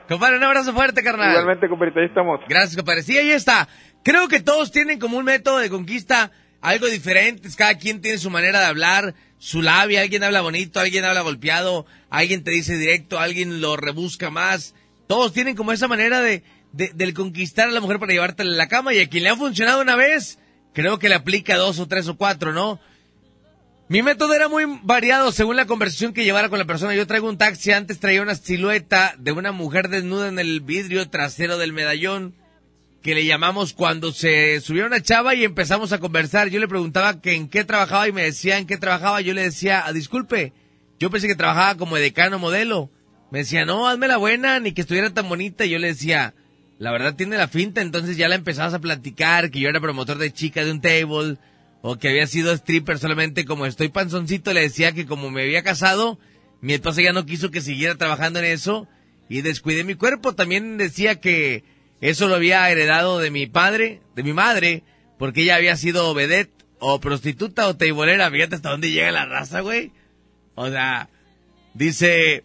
Compadre, 0.07 0.37
un 0.37 0.43
abrazo 0.45 0.73
fuerte, 0.73 1.03
carnal. 1.03 1.31
Igualmente, 1.31 1.67
compadre, 1.67 2.01
ahí 2.01 2.07
estamos. 2.07 2.39
Gracias, 2.47 2.77
compadre. 2.77 3.03
Sí, 3.03 3.17
ahí 3.17 3.31
está. 3.31 3.67
Creo 4.03 4.29
que 4.29 4.39
todos 4.39 4.71
tienen 4.71 4.99
como 4.99 5.17
un 5.17 5.25
método 5.25 5.57
de 5.57 5.69
conquista 5.69 6.31
algo 6.61 6.87
diferente. 6.87 7.49
Cada 7.57 7.75
quien 7.77 7.99
tiene 7.99 8.17
su 8.17 8.29
manera 8.29 8.59
de 8.59 8.65
hablar, 8.67 9.15
su 9.37 9.61
labia. 9.61 10.01
Alguien 10.01 10.23
habla 10.23 10.41
bonito, 10.41 10.79
alguien 10.79 11.03
habla 11.03 11.21
golpeado, 11.21 11.85
alguien 12.09 12.43
te 12.43 12.51
dice 12.51 12.77
directo, 12.77 13.19
alguien 13.19 13.59
lo 13.59 13.75
rebusca 13.75 14.29
más. 14.29 14.75
Todos 15.07 15.33
tienen 15.33 15.57
como 15.57 15.73
esa 15.73 15.89
manera 15.89 16.21
de, 16.21 16.43
de, 16.71 16.91
del 16.93 17.13
conquistar 17.13 17.67
a 17.67 17.71
la 17.71 17.81
mujer 17.81 17.99
para 17.99 18.13
llevártela 18.13 18.53
a 18.53 18.57
la 18.57 18.67
cama. 18.69 18.93
Y 18.93 18.99
a 18.99 19.09
quien 19.09 19.23
le 19.23 19.29
ha 19.29 19.35
funcionado 19.35 19.81
una 19.81 19.97
vez, 19.97 20.39
creo 20.77 20.99
que 20.99 21.09
le 21.09 21.15
aplica 21.15 21.57
dos 21.57 21.79
o 21.79 21.87
tres 21.87 22.07
o 22.07 22.17
cuatro, 22.17 22.53
¿no? 22.53 22.79
Mi 23.89 24.03
método 24.03 24.35
era 24.35 24.47
muy 24.47 24.65
variado 24.83 25.31
según 25.31 25.55
la 25.55 25.65
conversación 25.65 26.13
que 26.13 26.23
llevara 26.23 26.49
con 26.49 26.59
la 26.59 26.65
persona. 26.65 26.93
Yo 26.93 27.07
traigo 27.07 27.27
un 27.27 27.39
taxi, 27.39 27.71
antes 27.71 27.99
traía 27.99 28.21
una 28.21 28.35
silueta 28.35 29.15
de 29.17 29.31
una 29.31 29.51
mujer 29.51 29.89
desnuda 29.89 30.27
en 30.27 30.37
el 30.37 30.61
vidrio 30.61 31.09
trasero 31.09 31.57
del 31.57 31.73
medallón, 31.73 32.35
que 33.01 33.15
le 33.15 33.25
llamamos 33.25 33.73
cuando 33.73 34.11
se 34.11 34.61
subió 34.61 34.85
una 34.85 35.01
chava 35.01 35.33
y 35.33 35.45
empezamos 35.45 35.93
a 35.93 35.97
conversar. 35.97 36.49
Yo 36.49 36.59
le 36.59 36.67
preguntaba 36.67 37.21
que 37.21 37.33
en 37.33 37.49
qué 37.49 37.63
trabajaba 37.63 38.07
y 38.07 38.11
me 38.11 38.21
decía 38.21 38.59
en 38.59 38.67
qué 38.67 38.77
trabajaba. 38.77 39.19
Yo 39.21 39.33
le 39.33 39.41
decía, 39.41 39.81
"Ah, 39.83 39.93
disculpe, 39.93 40.53
yo 40.99 41.09
pensé 41.09 41.25
que 41.25 41.33
trabajaba 41.33 41.73
como 41.73 41.95
decano 41.95 42.37
modelo. 42.37 42.91
Me 43.31 43.39
decía, 43.39 43.65
no, 43.65 43.87
hazme 43.87 44.07
la 44.07 44.17
buena, 44.17 44.59
ni 44.59 44.73
que 44.73 44.81
estuviera 44.81 45.11
tan 45.11 45.27
bonita. 45.27 45.65
Y 45.65 45.71
yo 45.71 45.79
le 45.79 45.87
decía, 45.87 46.35
la 46.79 46.91
verdad 46.91 47.15
tiene 47.15 47.37
la 47.37 47.47
finta. 47.47 47.81
Entonces 47.81 48.17
ya 48.17 48.27
la 48.27 48.35
empezabas 48.35 48.73
a 48.73 48.79
platicar, 48.79 49.51
que 49.51 49.59
yo 49.59 49.69
era 49.69 49.81
promotor 49.81 50.17
de 50.17 50.31
chica 50.31 50.63
de 50.63 50.71
un 50.71 50.81
table, 50.81 51.37
o 51.81 51.97
que 51.97 52.09
había 52.09 52.27
sido 52.27 52.53
stripper 52.53 52.99
solamente 52.99 53.45
como 53.45 53.65
estoy 53.65 53.89
panzoncito. 53.89 54.53
Le 54.53 54.61
decía 54.61 54.91
que 54.91 55.05
como 55.05 55.29
me 55.31 55.43
había 55.43 55.63
casado, 55.63 56.19
mi 56.61 56.73
esposa 56.73 57.01
ya 57.01 57.13
no 57.13 57.25
quiso 57.25 57.51
que 57.51 57.61
siguiera 57.61 57.95
trabajando 57.95 58.39
en 58.39 58.45
eso 58.45 58.87
y 59.29 59.41
descuidé 59.41 59.83
mi 59.83 59.95
cuerpo. 59.95 60.35
También 60.35 60.77
decía 60.77 61.19
que 61.19 61.63
eso 62.01 62.27
lo 62.27 62.35
había 62.35 62.69
heredado 62.69 63.19
de 63.19 63.31
mi 63.31 63.47
padre, 63.47 64.01
de 64.15 64.23
mi 64.23 64.33
madre, 64.33 64.83
porque 65.17 65.43
ella 65.43 65.55
había 65.55 65.75
sido 65.75 66.13
vedette 66.13 66.65
o 66.79 66.99
prostituta 66.99 67.67
o 67.67 67.75
teibolera. 67.75 68.29
Fíjate 68.29 68.55
hasta 68.55 68.69
dónde 68.69 68.91
llega 68.91 69.11
la 69.11 69.25
raza, 69.25 69.61
güey. 69.61 69.91
O 70.55 70.69
sea, 70.69 71.09
dice... 71.73 72.43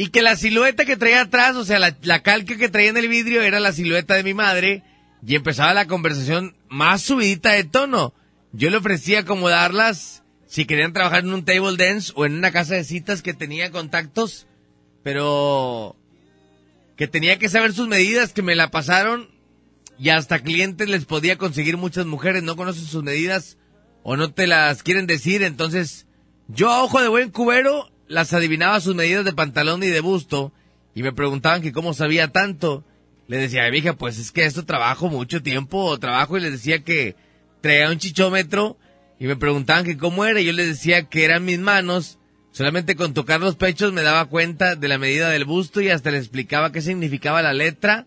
Y 0.00 0.08
que 0.08 0.22
la 0.22 0.34
silueta 0.34 0.86
que 0.86 0.96
traía 0.96 1.20
atrás, 1.20 1.56
o 1.56 1.64
sea, 1.66 1.78
la, 1.78 1.94
la 2.00 2.22
calca 2.22 2.56
que 2.56 2.70
traía 2.70 2.88
en 2.88 2.96
el 2.96 3.06
vidrio 3.06 3.42
era 3.42 3.60
la 3.60 3.70
silueta 3.70 4.14
de 4.14 4.22
mi 4.22 4.32
madre. 4.32 4.82
Y 5.26 5.34
empezaba 5.34 5.74
la 5.74 5.88
conversación 5.88 6.56
más 6.70 7.02
subidita 7.02 7.52
de 7.52 7.64
tono. 7.64 8.14
Yo 8.54 8.70
le 8.70 8.78
ofrecía 8.78 9.18
acomodarlas 9.18 10.22
si 10.46 10.64
querían 10.64 10.94
trabajar 10.94 11.24
en 11.24 11.34
un 11.34 11.44
table 11.44 11.76
dance 11.76 12.14
o 12.16 12.24
en 12.24 12.32
una 12.32 12.50
casa 12.50 12.76
de 12.76 12.84
citas 12.84 13.20
que 13.20 13.34
tenía 13.34 13.70
contactos, 13.70 14.46
pero 15.02 15.96
que 16.96 17.06
tenía 17.06 17.38
que 17.38 17.50
saber 17.50 17.74
sus 17.74 17.86
medidas, 17.86 18.32
que 18.32 18.40
me 18.40 18.56
la 18.56 18.70
pasaron 18.70 19.28
y 19.98 20.08
hasta 20.08 20.38
clientes 20.38 20.88
les 20.88 21.04
podía 21.04 21.36
conseguir 21.36 21.76
muchas 21.76 22.06
mujeres, 22.06 22.42
no 22.42 22.56
conocen 22.56 22.86
sus 22.86 23.02
medidas 23.02 23.58
o 24.02 24.16
no 24.16 24.32
te 24.32 24.46
las 24.46 24.82
quieren 24.82 25.06
decir, 25.06 25.42
entonces 25.42 26.06
yo 26.48 26.70
a 26.70 26.82
ojo 26.82 27.02
de 27.02 27.08
buen 27.08 27.30
cubero 27.30 27.92
las 28.10 28.34
adivinaba 28.34 28.80
sus 28.80 28.96
medidas 28.96 29.24
de 29.24 29.32
pantalón 29.32 29.82
y 29.84 29.86
de 29.86 30.00
busto 30.00 30.52
y 30.96 31.02
me 31.02 31.12
preguntaban 31.12 31.62
que 31.62 31.72
cómo 31.72 31.94
sabía 31.94 32.28
tanto. 32.28 32.84
Le 33.28 33.36
decía, 33.36 33.62
"Ay, 33.62 33.70
mija, 33.70 33.92
pues 33.94 34.18
es 34.18 34.32
que 34.32 34.44
esto 34.44 34.64
trabajo 34.64 35.08
mucho 35.08 35.42
tiempo, 35.42 35.96
trabajo 36.00 36.36
y 36.36 36.40
les 36.40 36.50
decía 36.50 36.82
que 36.82 37.14
traía 37.60 37.88
un 37.88 37.98
chichómetro 37.98 38.76
y 39.20 39.26
me 39.26 39.36
preguntaban 39.36 39.84
que 39.84 39.96
cómo 39.96 40.24
era 40.24 40.40
y 40.40 40.46
yo 40.46 40.52
les 40.52 40.66
decía 40.66 41.04
que 41.04 41.24
eran 41.24 41.44
mis 41.44 41.60
manos. 41.60 42.18
Solamente 42.50 42.96
con 42.96 43.14
tocar 43.14 43.40
los 43.40 43.54
pechos 43.54 43.92
me 43.92 44.02
daba 44.02 44.24
cuenta 44.24 44.74
de 44.74 44.88
la 44.88 44.98
medida 44.98 45.28
del 45.30 45.44
busto 45.44 45.80
y 45.80 45.90
hasta 45.90 46.10
le 46.10 46.18
explicaba 46.18 46.72
qué 46.72 46.80
significaba 46.80 47.42
la 47.42 47.52
letra 47.52 48.06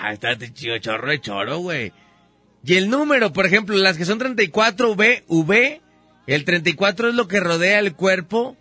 Ah, 0.00 0.12
está 0.12 0.36
chido 0.52 0.78
chorro 0.78 1.10
de 1.10 1.20
choro, 1.20 1.58
güey. 1.58 1.92
Y 2.64 2.76
el 2.76 2.90
número, 2.90 3.32
por 3.32 3.46
ejemplo, 3.46 3.76
las 3.76 3.96
que 3.96 4.04
son 4.04 4.18
34 4.18 4.92
V, 4.92 5.24
V, 5.26 5.80
el 6.26 6.44
34 6.44 7.08
es 7.08 7.14
lo 7.14 7.26
que 7.26 7.40
rodea 7.40 7.78
el 7.78 7.94
cuerpo 7.94 8.56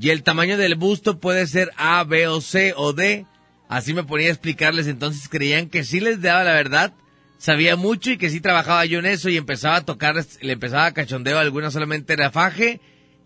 y 0.00 0.10
el 0.10 0.22
tamaño 0.22 0.56
del 0.56 0.76
busto 0.76 1.18
puede 1.18 1.46
ser 1.46 1.72
A, 1.76 2.04
B 2.04 2.28
o 2.28 2.40
C 2.40 2.72
o 2.76 2.92
D. 2.92 3.26
Así 3.68 3.92
me 3.94 4.04
ponía 4.04 4.28
a 4.28 4.30
explicarles, 4.30 4.86
entonces 4.86 5.28
creían 5.28 5.68
que 5.68 5.84
sí 5.84 6.00
les 6.00 6.22
daba 6.22 6.42
la 6.42 6.54
verdad, 6.54 6.94
sabía 7.36 7.76
mucho 7.76 8.10
y 8.10 8.16
que 8.16 8.30
sí 8.30 8.40
trabajaba 8.40 8.86
yo 8.86 8.98
en 8.98 9.06
eso 9.06 9.28
y 9.28 9.36
empezaba 9.36 9.76
a 9.76 9.84
tocar, 9.84 10.24
le 10.40 10.52
empezaba 10.52 10.86
a 10.86 10.94
cachondeo, 10.94 11.38
algunas 11.38 11.74
solamente 11.74 12.14
era 12.14 12.30
faje 12.30 12.80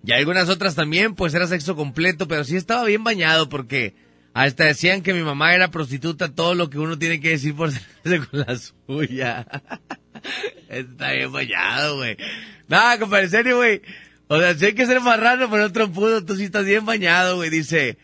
y 0.04 0.12
algunas 0.12 0.48
otras 0.48 0.74
también, 0.74 1.14
pues 1.14 1.32
era 1.34 1.46
sexo 1.46 1.76
completo, 1.76 2.26
pero 2.26 2.42
sí 2.42 2.56
estaba 2.56 2.84
bien 2.84 3.04
bañado 3.04 3.48
porque 3.48 3.94
hasta 4.34 4.64
decían 4.64 5.02
que 5.02 5.14
mi 5.14 5.22
mamá 5.22 5.54
era 5.54 5.70
prostituta, 5.70 6.34
todo 6.34 6.54
lo 6.54 6.70
que 6.70 6.78
uno 6.78 6.98
tiene 6.98 7.20
que 7.20 7.30
decir 7.30 7.54
por 7.54 7.70
con 8.02 8.40
la 8.40 8.56
suya. 8.56 9.46
Está 10.68 11.12
bien 11.12 11.30
bañado, 11.30 11.96
güey. 11.96 12.16
Nada, 12.66 12.98
compadre, 12.98 13.26
en 13.26 13.30
serio, 13.30 13.56
güey. 13.58 13.82
O 14.32 14.40
sea, 14.40 14.54
si 14.54 14.64
hay 14.64 14.72
que 14.72 14.86
ser 14.86 14.98
marrano, 15.02 15.50
pero 15.50 15.66
otro 15.66 15.92
pudo, 15.92 16.24
tú 16.24 16.36
sí 16.36 16.44
estás 16.44 16.64
bien 16.64 16.86
bañado, 16.86 17.36
güey. 17.36 17.50
Dice, 17.50 17.98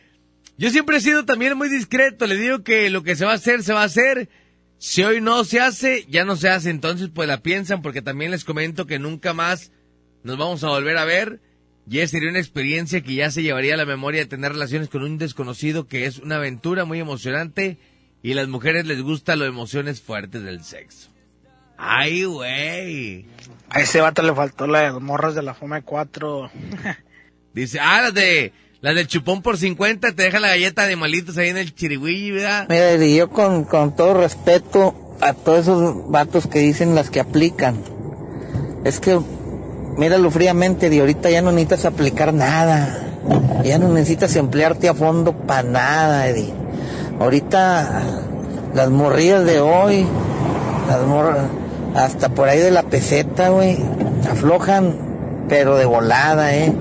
yo 0.59 0.69
siempre 0.69 0.99
he 0.99 1.01
sido 1.01 1.25
también 1.25 1.57
muy 1.57 1.71
discreto, 1.71 2.27
le 2.27 2.37
digo 2.37 2.63
que 2.63 2.91
lo 2.91 3.03
que 3.03 3.17
se 3.17 3.25
va 3.25 3.33
a 3.33 3.37
hacer, 3.37 3.63
se 3.63 3.73
va 3.73 3.81
a 3.81 3.87
hacer. 3.87 4.29
Si 4.77 5.03
hoy 5.03 5.23
no 5.23 5.43
se 5.45 5.61
hace, 5.61 6.05
ya 6.07 6.27
no 6.27 6.37
se 6.37 6.51
hace, 6.51 6.69
entonces 6.69 7.09
pues 7.15 7.27
la 7.29 7.41
piensan, 7.41 7.81
porque 7.81 8.03
también 8.03 8.31
les 8.31 8.45
comento 8.45 8.87
que 8.87 8.99
nunca 8.99 9.33
más 9.33 9.73
nos 10.23 10.37
vamos 10.37 10.63
a 10.65 10.69
volver 10.69 10.99
a 10.99 11.07
ver. 11.07 11.41
Y 11.89 12.01
esa 12.01 12.11
sería 12.11 12.29
una 12.29 12.41
experiencia 12.41 13.01
que 13.01 13.15
ya 13.15 13.31
se 13.31 13.43
llevaría 13.43 13.73
a 13.73 13.79
la 13.79 13.87
memoria 13.87 14.21
de 14.21 14.27
tener 14.27 14.53
relaciones 14.53 14.91
con 14.91 15.05
un 15.05 15.17
desconocido, 15.17 15.89
que 15.89 16.05
es 16.05 16.19
una 16.19 16.37
aventura 16.37 16.85
muy 16.85 17.01
emocionante 17.01 17.79
y 18.23 18.33
a 18.33 18.35
las 18.35 18.49
mujeres 18.49 18.85
les 18.85 19.01
gusta 19.01 19.35
las 19.35 19.49
emociones 19.49 20.03
fuertes 20.03 20.43
del 20.43 20.63
sexo. 20.63 21.09
Ay, 21.79 22.25
güey. 22.25 23.25
A 23.71 23.81
ese 23.81 24.01
vato 24.01 24.23
le 24.23 24.35
faltó 24.35 24.67
las 24.67 25.01
morras 25.01 25.35
de 25.35 25.43
la 25.43 25.55
Fome 25.55 25.83
4. 25.83 26.51
Dice, 27.55 27.79
ah, 27.81 28.03
las 28.03 28.15
de, 28.15 28.53
las 28.81 28.95
del 28.95 29.07
chupón 29.07 29.43
por 29.43 29.57
50, 29.57 30.13
te 30.13 30.23
deja 30.25 30.41
la 30.41 30.49
galleta 30.49 30.87
de 30.87 30.97
malitos 30.97 31.39
ahí 31.39 31.49
en 31.49 31.57
el 31.57 31.75
chirigüilli, 31.75 32.33
¿verdad? 32.33 32.67
Mira, 32.69 32.95
y 32.95 33.17
yo 33.17 33.31
con, 33.31 33.65
con 33.65 33.95
todo 33.95 34.15
respeto 34.15 35.17
a 35.21 35.35
todos 35.35 35.61
esos 35.61 36.11
vatos 36.11 36.47
que 36.47 36.59
dicen 36.59 36.95
las 36.95 37.11
que 37.11 37.21
aplican. 37.21 37.83
Es 38.85 39.01
que, 39.01 39.21
míralo 39.97 40.31
fríamente, 40.31 40.91
de 40.91 41.01
ahorita 41.01 41.31
ya 41.31 41.43
no 41.43 41.53
necesitas 41.53 41.85
aplicar 41.85 42.35
nada. 42.35 43.05
Ya 43.65 43.79
no 43.79 43.89
necesitas 43.89 44.35
emplearte 44.37 44.89
a 44.89 44.95
fondo 44.95 45.33
para 45.33 45.63
nada, 45.63 46.29
Eddie. 46.29 46.53
Ahorita 47.21 48.03
las 48.75 48.91
morrillas 48.91 49.45
de 49.45 49.61
hoy, 49.61 50.07
las 50.89 51.07
morras, 51.07 51.49
hasta 51.95 52.29
por 52.29 52.49
ahí 52.49 52.59
de 52.59 52.71
la 52.71 52.83
peseta, 52.83 53.49
güey, 53.51 53.79
aflojan, 54.31 54.95
pero 55.49 55.77
de 55.77 55.85
volada, 55.85 56.55
eh. 56.55 56.73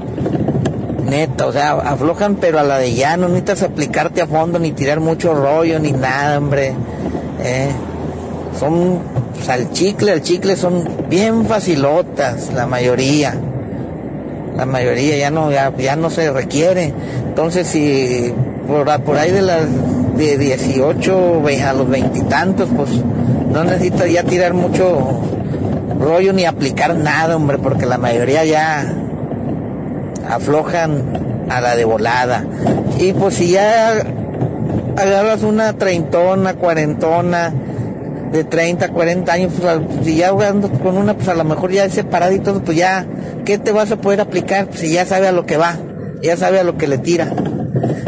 Neta, 1.09 1.47
o 1.47 1.51
sea, 1.53 1.71
aflojan, 1.71 2.35
pero 2.35 2.59
a 2.59 2.63
la 2.63 2.77
de 2.79 2.93
ya, 2.93 3.15
no 3.15 3.27
necesitas 3.29 3.63
aplicarte 3.63 4.21
a 4.21 4.27
fondo, 4.27 4.59
ni 4.59 4.73
tirar 4.73 4.99
mucho 4.99 5.33
rollo, 5.33 5.79
ni 5.79 5.91
nada, 5.93 6.37
hombre. 6.37 6.73
Eh. 7.43 7.69
Son, 8.59 8.99
pues, 9.33 9.47
al 9.49 9.71
chicle, 9.71 10.11
al 10.11 10.21
chicle 10.21 10.55
son 10.57 10.83
bien 11.09 11.45
facilotas, 11.45 12.51
la 12.53 12.65
mayoría. 12.67 13.35
La 14.57 14.65
mayoría 14.65 15.15
ya 15.17 15.29
no, 15.29 15.51
ya, 15.51 15.71
ya 15.77 15.95
no 15.95 16.09
se 16.09 16.31
requiere. 16.31 16.91
Entonces, 17.27 17.67
si 17.67 18.33
por, 18.67 19.01
por 19.03 19.17
ahí 19.17 19.31
de 19.31 19.43
las 19.43 19.61
de 20.17 20.37
18 20.37 21.41
ve- 21.43 21.61
a 21.61 21.73
los 21.73 21.87
veintitantos, 21.87 22.67
pues 22.75 22.89
no 23.57 23.63
necesitas 23.63 24.07
ya 24.11 24.21
tirar 24.21 24.53
mucho 24.53 25.19
rollo 25.99 26.31
ni 26.31 26.45
aplicar 26.45 26.95
nada, 26.95 27.35
hombre, 27.35 27.57
porque 27.57 27.87
la 27.87 27.97
mayoría 27.97 28.45
ya 28.45 28.85
aflojan 30.29 31.47
a 31.49 31.59
la 31.59 31.75
de 31.75 31.83
volada. 31.83 32.45
Y 32.99 33.13
pues 33.13 33.33
si 33.33 33.49
ya 33.49 33.93
agarras 34.95 35.41
una 35.41 35.73
treintona, 35.73 36.53
cuarentona, 36.53 37.51
de 38.31 38.43
30, 38.43 38.89
40 38.89 39.33
años, 39.33 39.53
pues 39.59 40.05
si 40.05 40.17
ya 40.17 40.29
jugando 40.29 40.69
con 40.69 40.95
una, 40.95 41.15
pues 41.15 41.27
a 41.27 41.33
lo 41.33 41.43
mejor 41.43 41.71
ya 41.71 41.85
es 41.85 41.93
separada 41.93 42.33
y 42.33 42.39
todo, 42.39 42.61
pues 42.61 42.77
ya, 42.77 43.07
¿qué 43.43 43.57
te 43.57 43.71
vas 43.71 43.91
a 43.91 43.95
poder 43.95 44.21
aplicar? 44.21 44.67
Pues 44.67 44.81
si 44.81 44.91
ya 44.91 45.03
sabe 45.03 45.27
a 45.27 45.31
lo 45.31 45.47
que 45.47 45.57
va, 45.57 45.77
ya 46.21 46.37
sabe 46.37 46.59
a 46.59 46.63
lo 46.63 46.77
que 46.77 46.85
le 46.85 46.99
tira. 46.99 47.33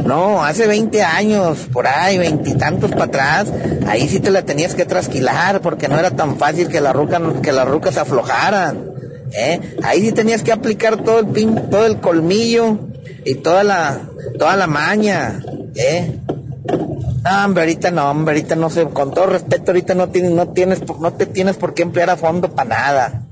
No, 0.09 0.43
hace 0.43 0.65
20 0.65 1.03
años, 1.03 1.67
por 1.71 1.85
ahí, 1.85 2.17
veintitantos 2.17 2.89
para 2.89 3.03
atrás, 3.03 3.53
ahí 3.85 4.09
sí 4.09 4.19
te 4.19 4.31
la 4.31 4.41
tenías 4.41 4.73
que 4.73 4.83
trasquilar, 4.83 5.61
porque 5.61 5.87
no 5.87 5.99
era 5.99 6.09
tan 6.09 6.37
fácil 6.37 6.67
que 6.67 6.81
las 6.81 6.95
rucas 6.95 7.95
aflojaran. 7.95 8.89
¿eh? 9.33 9.77
Ahí 9.83 10.01
sí 10.01 10.11
tenías 10.11 10.41
que 10.41 10.51
aplicar 10.51 11.03
todo 11.03 11.19
el 11.19 11.27
pin, 11.27 11.69
todo 11.69 11.85
el 11.85 11.99
colmillo 11.99 12.79
y 13.23 13.35
toda 13.35 13.63
la, 13.63 14.01
toda 14.39 14.55
la 14.55 14.65
maña, 14.65 15.43
¿eh? 15.75 16.17
No, 17.23 17.45
hombre, 17.45 17.65
ahorita 17.65 17.91
no, 17.91 18.09
hombre, 18.09 18.33
ahorita 18.33 18.55
no 18.55 18.71
sé, 18.71 18.85
con 18.85 19.13
todo 19.13 19.27
respeto, 19.27 19.69
ahorita 19.69 19.93
no 19.93 20.09
tienes, 20.09 20.31
no 20.31 20.47
tienes, 20.47 20.81
no 20.99 21.13
te 21.13 21.27
tienes 21.27 21.55
por 21.57 21.75
qué 21.75 21.83
emplear 21.83 22.09
a 22.09 22.17
fondo 22.17 22.49
para 22.55 22.69
nada. 22.69 23.27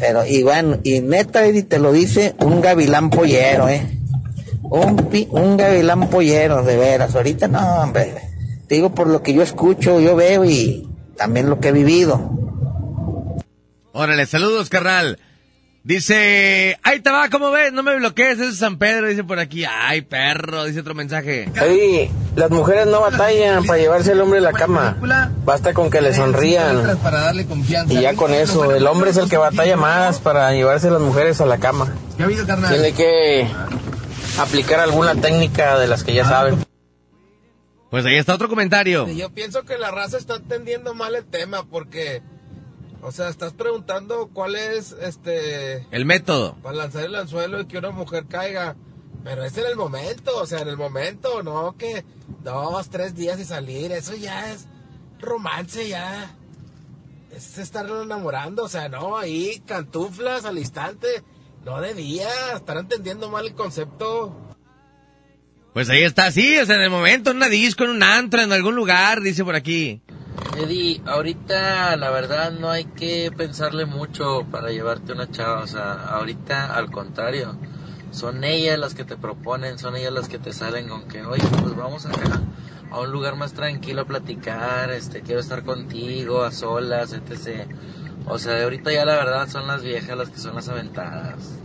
Pero, 0.00 0.24
y 0.24 0.42
bueno, 0.42 0.78
y 0.82 1.00
neta, 1.00 1.44
Eddie, 1.44 1.64
te 1.64 1.78
lo 1.78 1.92
dice 1.92 2.34
un 2.40 2.62
gavilán 2.62 3.10
pollero, 3.10 3.68
eh. 3.68 3.97
Un, 4.70 4.96
pi- 5.10 5.28
un 5.30 5.56
gavilán 5.56 6.08
pollero, 6.08 6.62
de 6.62 6.76
veras. 6.76 7.14
Ahorita 7.14 7.48
no, 7.48 7.58
hombre. 7.82 8.14
Te 8.68 8.74
digo 8.74 8.94
por 8.94 9.06
lo 9.06 9.22
que 9.22 9.32
yo 9.32 9.42
escucho, 9.42 9.98
yo 10.00 10.14
veo 10.14 10.44
y 10.44 10.88
también 11.16 11.48
lo 11.48 11.58
que 11.58 11.68
he 11.68 11.72
vivido. 11.72 12.30
Órale, 13.92 14.26
saludos, 14.26 14.68
carnal. 14.68 15.18
Dice, 15.84 16.76
ahí 16.82 17.00
te 17.00 17.10
va, 17.10 17.30
¿cómo 17.30 17.50
ves? 17.50 17.72
No 17.72 17.82
me 17.82 17.96
bloquees, 17.96 18.38
ese 18.38 18.48
es 18.50 18.58
San 18.58 18.76
Pedro, 18.76 19.06
dice 19.08 19.24
por 19.24 19.38
aquí. 19.38 19.64
Ay, 19.64 20.02
perro, 20.02 20.64
dice 20.64 20.80
otro 20.80 20.94
mensaje. 20.94 21.48
Las 22.36 22.50
mujeres 22.50 22.86
no 22.88 23.00
batallan 23.00 23.64
para 23.64 23.78
llevarse 23.80 24.12
al 24.12 24.20
hombre 24.20 24.40
a 24.40 24.42
la 24.42 24.52
cama. 24.52 24.98
Basta 25.46 25.72
con 25.72 25.88
que 25.90 26.02
le 26.02 26.12
sonrían. 26.12 26.82
Y 27.88 28.02
ya 28.02 28.14
con 28.14 28.34
eso, 28.34 28.70
el 28.74 28.86
hombre 28.86 29.10
es 29.10 29.16
el 29.16 29.30
que 29.30 29.38
batalla 29.38 29.78
más 29.78 30.18
para 30.18 30.52
llevarse 30.52 30.88
a 30.88 30.90
las 30.90 31.00
mujeres 31.00 31.40
a 31.40 31.46
la 31.46 31.56
cama. 31.56 31.94
¿Qué 32.18 32.22
ha 32.22 32.26
habido, 32.26 32.46
carnal? 32.46 32.70
Tiene 32.74 32.92
que 32.92 33.46
aplicar 34.38 34.80
alguna 34.80 35.14
técnica 35.14 35.78
de 35.78 35.88
las 35.88 36.04
que 36.04 36.14
ya 36.14 36.24
saben. 36.24 36.64
Pues 37.90 38.04
ahí 38.04 38.16
está 38.16 38.34
otro 38.34 38.48
comentario. 38.48 39.08
Yo 39.08 39.30
pienso 39.30 39.62
que 39.62 39.78
la 39.78 39.90
raza 39.90 40.18
está 40.18 40.36
entendiendo 40.36 40.94
mal 40.94 41.14
el 41.14 41.24
tema 41.24 41.64
porque, 41.64 42.22
o 43.02 43.10
sea, 43.12 43.28
estás 43.28 43.54
preguntando 43.54 44.28
cuál 44.32 44.56
es, 44.56 44.92
este, 45.00 45.86
El 45.90 46.04
método. 46.04 46.56
para 46.62 46.76
lanzar 46.76 47.04
el 47.04 47.14
anzuelo 47.14 47.60
y 47.60 47.66
que 47.66 47.78
una 47.78 47.90
mujer 47.90 48.26
caiga. 48.26 48.76
Pero 49.24 49.44
es 49.44 49.56
en 49.58 49.66
el 49.66 49.76
momento, 49.76 50.36
o 50.36 50.46
sea, 50.46 50.60
en 50.60 50.68
el 50.68 50.76
momento, 50.76 51.42
no 51.42 51.76
que 51.76 52.04
dos, 52.44 52.88
tres 52.88 53.14
días 53.14 53.40
y 53.40 53.44
salir, 53.44 53.90
eso 53.92 54.14
ya 54.14 54.52
es 54.52 54.66
romance, 55.18 55.88
ya. 55.88 56.34
Es 57.34 57.58
estar 57.58 57.86
enamorando, 57.86 58.64
o 58.64 58.68
sea, 58.68 58.88
no, 58.88 59.16
ahí 59.16 59.62
cantuflas 59.66 60.44
al 60.44 60.58
instante, 60.58 61.22
no 61.68 61.82
de 61.82 61.92
día, 61.92 62.28
están 62.56 62.78
entendiendo 62.78 63.28
mal 63.28 63.44
el 63.44 63.54
concepto. 63.54 64.34
Pues 65.74 65.90
ahí 65.90 66.02
está, 66.02 66.32
sí, 66.32 66.58
o 66.58 66.64
sea, 66.64 66.76
en 66.76 66.80
el 66.80 66.90
momento, 66.90 67.30
en 67.30 67.36
una 67.36 67.48
disco, 67.48 67.84
en 67.84 67.90
un 67.90 68.02
antro, 68.02 68.40
en 68.40 68.52
algún 68.52 68.74
lugar, 68.74 69.20
dice 69.20 69.44
por 69.44 69.54
aquí. 69.54 70.00
Eddie, 70.56 71.02
ahorita 71.04 71.96
la 71.96 72.10
verdad 72.10 72.52
no 72.52 72.70
hay 72.70 72.84
que 72.84 73.30
pensarle 73.36 73.84
mucho 73.84 74.46
para 74.50 74.70
llevarte 74.70 75.12
una 75.12 75.30
chava, 75.30 75.62
o 75.62 75.66
sea, 75.66 75.92
ahorita 75.92 76.74
al 76.74 76.90
contrario, 76.90 77.58
son 78.12 78.44
ellas 78.44 78.78
las 78.78 78.94
que 78.94 79.04
te 79.04 79.16
proponen, 79.16 79.78
son 79.78 79.94
ellas 79.94 80.12
las 80.12 80.28
que 80.28 80.38
te 80.38 80.54
salen 80.54 80.88
con 80.88 81.06
que, 81.06 81.22
oye, 81.22 81.44
pues 81.60 81.76
vamos 81.76 82.06
acá 82.06 82.40
a 82.90 83.00
un 83.00 83.12
lugar 83.12 83.36
más 83.36 83.52
tranquilo 83.52 84.02
a 84.02 84.06
platicar, 84.06 84.90
este, 84.90 85.20
quiero 85.20 85.40
estar 85.40 85.62
contigo, 85.64 86.42
a 86.42 86.50
solas, 86.50 87.12
etc. 87.12 87.66
O 88.30 88.38
sea, 88.38 88.62
ahorita 88.62 88.92
ya 88.92 89.06
la 89.06 89.16
verdad 89.16 89.48
son 89.48 89.66
las 89.66 89.82
viejas 89.82 90.16
las 90.16 90.28
que 90.28 90.38
son 90.38 90.54
las 90.54 90.68
aventadas. 90.68 91.58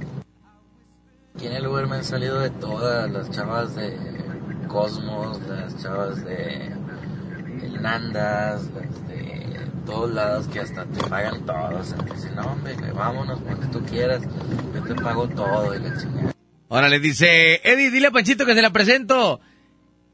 Aquí 1.35 1.47
en 1.47 1.53
el 1.53 1.67
Uber 1.67 1.87
me 1.87 1.97
han 1.97 2.03
salido 2.05 2.39
de 2.39 2.51
todas, 2.51 3.11
las 3.11 3.29
chavas 3.31 3.75
de 3.75 3.97
Cosmos, 4.67 5.41
las 5.47 5.81
chavas 5.81 6.23
de 6.23 6.71
Nandas, 7.81 8.63
las 8.73 9.07
de 9.07 9.59
todos 9.85 10.13
lados 10.13 10.47
que 10.47 10.61
hasta 10.61 10.85
te 10.85 11.03
pagan 11.09 11.45
todo. 11.45 11.55
O 11.55 12.35
no, 12.35 12.41
hombre, 12.53 12.75
vámonos 12.93 13.41
cuando 13.41 13.67
tú 13.67 13.85
quieras, 13.85 14.23
yo 14.73 14.83
te 14.83 14.95
pago 14.95 15.27
todo 15.27 15.75
y 15.75 15.79
la 15.79 15.97
chingada. 15.99 16.33
Órale, 16.69 16.99
dice, 16.99 17.61
Eddie, 17.63 17.91
dile 17.91 18.07
a 18.07 18.11
Panchito 18.11 18.45
que 18.45 18.55
se 18.55 18.61
la 18.61 18.71
presento. 18.71 19.41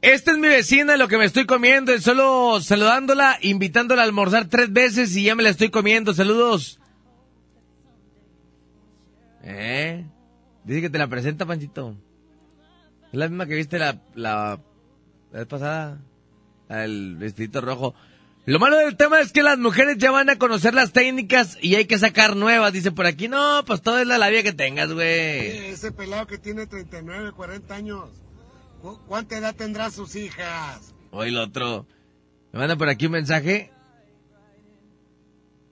Esta 0.02 0.30
es 0.32 0.38
mi 0.38 0.48
vecina, 0.48 0.96
lo 0.96 1.08
que 1.08 1.18
me 1.18 1.26
estoy 1.26 1.44
comiendo, 1.44 1.92
es 1.92 2.02
solo 2.04 2.60
saludándola, 2.62 3.38
invitándola 3.42 4.00
a 4.02 4.04
almorzar 4.06 4.46
tres 4.48 4.72
veces 4.72 5.14
y 5.14 5.24
ya 5.24 5.34
me 5.34 5.42
la 5.42 5.50
estoy 5.50 5.68
comiendo. 5.70 6.14
Saludos. 6.14 6.80
¿Eh? 9.42 10.04
Dice 10.64 10.80
que 10.82 10.90
te 10.90 10.98
la 10.98 11.08
presenta, 11.08 11.46
Panchito. 11.46 11.96
Es 13.12 13.18
la 13.18 13.28
misma 13.28 13.46
que 13.46 13.54
viste 13.56 13.78
la, 13.78 13.98
la, 14.14 14.58
la 15.32 15.38
vez 15.38 15.46
pasada. 15.46 15.98
El 16.68 17.16
vestidito 17.16 17.60
rojo. 17.60 17.94
Lo 18.46 18.58
malo 18.58 18.76
del 18.78 18.96
tema 18.96 19.20
es 19.20 19.32
que 19.32 19.42
las 19.42 19.58
mujeres 19.58 19.98
ya 19.98 20.10
van 20.10 20.30
a 20.30 20.38
conocer 20.38 20.72
las 20.72 20.92
técnicas 20.92 21.58
y 21.60 21.74
hay 21.74 21.84
que 21.86 21.98
sacar 21.98 22.36
nuevas. 22.36 22.72
Dice 22.72 22.90
por 22.92 23.06
aquí, 23.06 23.28
no, 23.28 23.64
pues 23.66 23.82
todo 23.82 23.98
es 23.98 24.06
la 24.06 24.18
labia 24.18 24.42
que 24.42 24.52
tengas, 24.52 24.92
güey. 24.92 25.68
Ese 25.68 25.92
pelado 25.92 26.26
que 26.26 26.38
tiene 26.38 26.66
39, 26.66 27.32
40 27.32 27.74
años, 27.74 28.04
¿cu- 28.20 28.29
¿cuánta 29.06 29.36
edad 29.36 29.54
tendrá 29.54 29.90
sus 29.90 30.16
hijas? 30.16 30.94
Hoy 31.10 31.28
el 31.28 31.38
otro. 31.38 31.86
Me 32.52 32.58
manda 32.58 32.76
por 32.76 32.88
aquí 32.88 33.06
un 33.06 33.12
mensaje. 33.12 33.70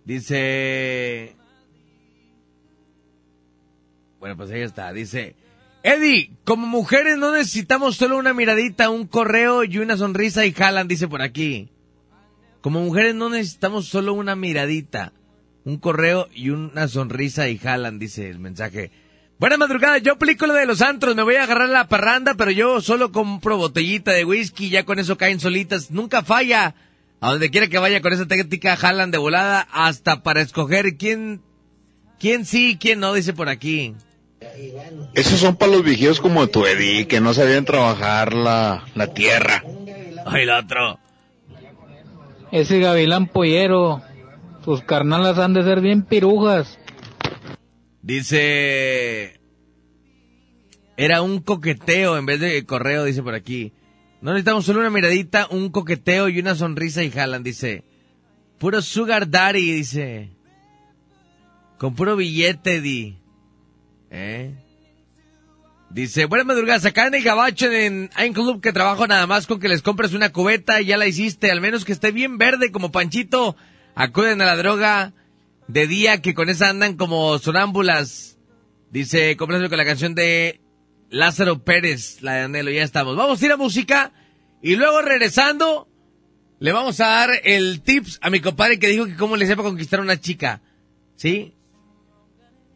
Dice... 0.05 1.37
Bueno, 4.19 4.37
pues 4.37 4.51
ahí 4.51 4.63
está. 4.63 4.93
Dice... 4.93 5.37
Eddie, 5.83 6.33
como 6.45 6.67
mujeres 6.67 7.19
no 7.19 7.33
necesitamos 7.33 7.97
solo 7.97 8.19
una 8.19 8.35
miradita, 8.35 8.91
un 8.91 9.07
correo 9.07 9.65
y 9.65 9.79
una 9.79 9.97
sonrisa 9.97 10.45
y 10.45 10.53
jalan, 10.53 10.89
dice 10.89 11.07
por 11.07 11.23
aquí. 11.23 11.71
Como 12.61 12.81
mujeres 12.81 13.15
no 13.15 13.31
necesitamos 13.31 13.87
solo 13.87 14.13
una 14.13 14.35
miradita, 14.35 15.13
un 15.65 15.79
correo 15.79 16.29
y 16.35 16.51
una 16.51 16.89
sonrisa 16.89 17.49
y 17.49 17.59
jalan, 17.59 17.99
dice 17.99 18.29
el 18.29 18.41
mensaje. 18.41 18.91
Buena 19.39 19.57
madrugada, 19.57 19.99
yo 19.99 20.15
aplico 20.15 20.49
lo 20.49 20.55
de 20.55 20.67
los 20.67 20.83
antros, 20.83 21.15
me 21.15 21.23
voy 21.23 21.37
a 21.37 21.45
agarrar 21.45 21.69
la 21.69 21.87
parranda, 21.87 22.35
pero 22.35 22.51
yo 22.51 22.81
solo 22.81 23.13
compro 23.13 23.57
botellita 23.57 24.11
de 24.11 24.25
whisky, 24.25 24.69
ya 24.69 24.85
con 24.85 24.99
eso 24.99 25.17
caen 25.17 25.39
solitas, 25.39 25.93
nunca 25.93 26.25
falla. 26.25 26.75
A 27.21 27.31
donde 27.31 27.51
quiera 27.51 27.69
que 27.69 27.79
vaya 27.79 28.01
con 28.01 28.13
esa 28.13 28.27
técnica, 28.27 28.77
jalan 28.77 29.13
de 29.13 29.19
volada 29.19 29.67
hasta 29.73 30.23
para 30.23 30.41
escoger 30.41 30.97
quién, 30.97 31.41
quién 32.19 32.47
sí 32.47 32.71
y 32.71 32.77
quién 32.79 32.99
no, 32.99 33.13
dice 33.13 33.33
por 33.33 33.49
aquí. 33.49 33.95
Esos 35.15 35.39
son 35.39 35.57
para 35.57 35.73
los 35.73 35.85
viejos 35.85 36.21
como 36.21 36.49
tu 36.49 36.67
Eddie, 36.67 37.07
que 37.07 37.21
no 37.21 37.33
sabían 37.33 37.65
trabajar 37.65 38.33
la, 38.33 38.85
la 38.95 39.09
tierra. 39.15 39.63
Ay, 40.27 40.43
el 40.43 40.51
otro. 40.51 40.99
Ese 42.51 42.81
gavilán 42.81 43.29
pollero, 43.29 44.03
sus 44.65 44.83
carnalas 44.83 45.39
han 45.39 45.55
de 45.55 45.63
ser 45.63 45.81
bien 45.81 46.03
pirujas. 46.03 46.79
Dice... 48.03 49.41
Era 50.97 51.23
un 51.23 51.41
coqueteo 51.41 52.19
en 52.19 52.27
vez 52.27 52.41
de 52.41 52.65
correo, 52.67 53.05
dice 53.05 53.23
por 53.23 53.35
aquí. 53.35 53.73
No 54.21 54.33
necesitamos 54.33 54.65
solo 54.65 54.81
una 54.81 54.91
miradita, 54.91 55.47
un 55.49 55.71
coqueteo 55.71 56.29
y 56.29 56.41
una 56.41 56.57
sonrisa 56.57 57.05
y 57.05 57.11
jalan, 57.11 57.45
dice. 57.45 57.85
Puro 58.59 58.83
sugar 58.83 59.31
daddy, 59.31 59.73
dice. 59.73 60.31
Con 61.79 61.95
puro 61.95 62.17
billete, 62.17 62.81
di. 62.81 63.17
¿Eh? 64.11 64.55
Dice, 65.91 66.27
buenas 66.27 66.47
madrugadas, 66.47 66.85
acá 66.85 67.07
en 67.07 67.15
el 67.15 67.23
gabacho 67.23 67.71
en 67.71 68.11
hay 68.15 68.29
un 68.29 68.35
club 68.35 68.61
que 68.61 68.73
trabajo 68.73 69.07
nada 69.07 69.27
más 69.27 69.47
con 69.47 69.59
que 69.59 69.69
les 69.69 69.81
compres 69.81 70.13
una 70.13 70.33
cubeta 70.33 70.83
y 70.83 70.87
ya 70.87 70.99
la 70.99 71.07
hiciste, 71.07 71.51
al 71.51 71.61
menos 71.61 71.85
que 71.85 71.93
esté 71.93 72.11
bien 72.11 72.37
verde 72.37 72.71
como 72.73 72.93
Panchito. 72.93 73.57
Acuden 73.95 74.43
a 74.43 74.47
la 74.47 74.57
droga 74.57 75.15
de 75.69 75.87
día 75.87 76.21
que 76.21 76.35
con 76.35 76.49
esa 76.49 76.71
andan 76.71 76.97
como 76.97 77.39
sonámbulas. 77.39 78.39
Dice, 78.91 79.37
cómpraselo 79.37 79.69
con 79.69 79.79
la 79.79 79.85
canción 79.85 80.15
de 80.15 80.61
Lázaro 81.11 81.63
Pérez, 81.63 82.23
la 82.23 82.35
de 82.35 82.41
Anhelo, 82.43 82.71
ya 82.71 82.83
estamos. 82.83 83.17
Vamos 83.17 83.41
a 83.41 83.47
ir 83.47 83.53
a 83.53 83.57
música 83.57 84.13
y 84.63 84.77
luego 84.77 85.03
regresando 85.03 85.89
le 86.59 86.73
vamos 86.73 87.01
a 87.01 87.07
dar 87.07 87.31
el 87.45 87.83
tips 87.83 88.19
a 88.23 88.31
mi 88.31 88.41
compadre 88.41 88.79
que 88.79 88.89
dijo 88.89 89.07
que 89.07 89.17
cómo 89.17 89.37
le 89.37 89.47
sepa 89.47 89.63
conquistar 89.63 90.01
a 90.01 90.03
una 90.03 90.19
chica. 90.19 90.63
¿Sí? 91.17 91.55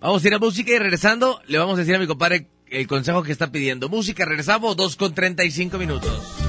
Vamos 0.00 0.22
a 0.22 0.28
ir 0.28 0.34
a 0.34 0.38
música 0.38 0.72
y 0.72 0.78
regresando 0.78 1.40
le 1.46 1.58
vamos 1.58 1.76
a 1.76 1.78
decir 1.78 1.94
a 1.94 1.98
mi 1.98 2.06
compadre 2.06 2.48
el 2.66 2.86
consejo 2.86 3.22
que 3.22 3.32
está 3.32 3.50
pidiendo. 3.50 3.88
Música, 3.88 4.24
regresamos, 4.24 4.76
2 4.76 4.96
con 4.96 5.14
35 5.14 5.78
minutos. 5.78 6.41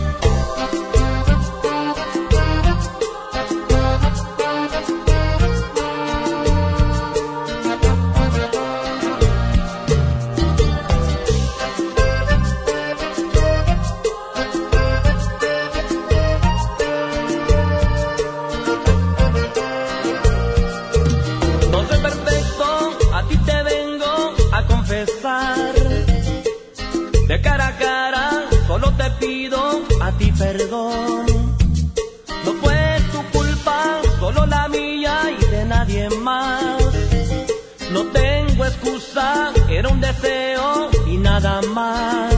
No 37.93 38.05
tengo 38.07 38.65
excusa, 38.65 39.53
era 39.69 39.87
un 39.89 40.01
deseo 40.01 40.89
y 41.05 41.17
nada 41.17 41.61
más. 41.61 42.33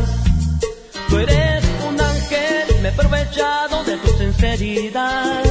Tú 1.08 1.18
eres 1.18 1.64
un 1.88 2.00
ángel, 2.00 2.82
me 2.82 2.90
he 2.90 2.92
aprovechado 2.92 3.84
de 3.86 3.96
tu 3.96 4.10
sinceridad. 4.18 5.44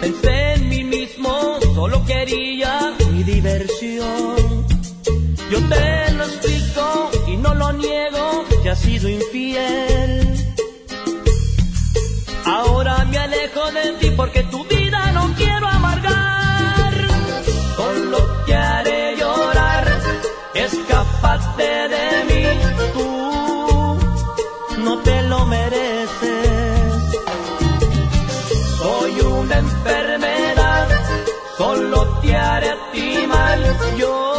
Pensé 0.00 0.54
en 0.54 0.68
mí 0.70 0.82
mismo, 0.82 1.58
solo 1.74 2.02
quería 2.06 2.94
mi 3.12 3.22
diversión. 3.22 4.66
Yo 5.50 5.58
te 5.68 6.12
lo 6.12 6.24
explico 6.24 7.10
y 7.28 7.36
no 7.36 7.54
lo 7.54 7.72
niego, 7.74 8.44
que 8.62 8.70
has 8.70 8.78
sido 8.78 9.10
infiel. 9.10 10.36
Ahora 12.46 13.04
me 13.04 13.18
alejo 13.18 13.72
de 13.72 13.92
ti 14.00 14.10
porque 14.16 14.42
tu 14.44 14.64
vida 14.64 15.12
no 15.12 15.34
quiero 15.36 15.75
Yo 33.96 34.35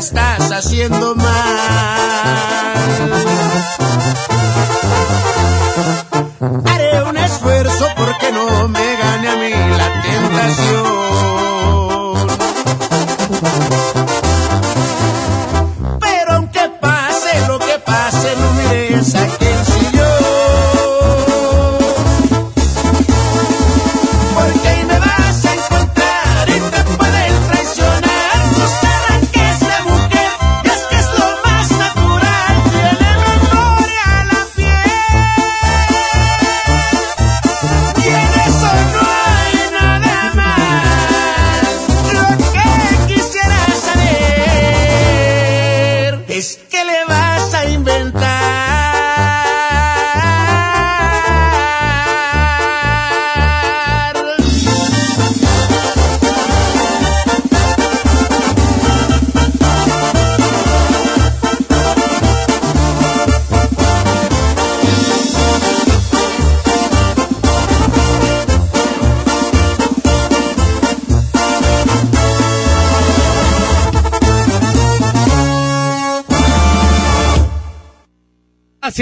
estás 0.00 0.50
haciendo 0.50 1.14
mal. 1.14 2.00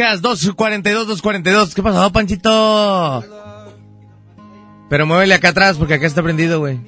Gracias, 0.09 0.23
242, 0.23 1.07
242. 1.07 1.75
¿Qué 1.75 1.83
pasó, 1.83 2.11
Panchito? 2.11 3.25
Pero 4.89 5.07
muévele 5.07 5.35
acá 5.35 5.51
atrás 5.51 5.77
porque 5.77 5.95
acá 5.95 6.07
está 6.07 6.23
prendido, 6.23 6.61
güey. 6.61 6.81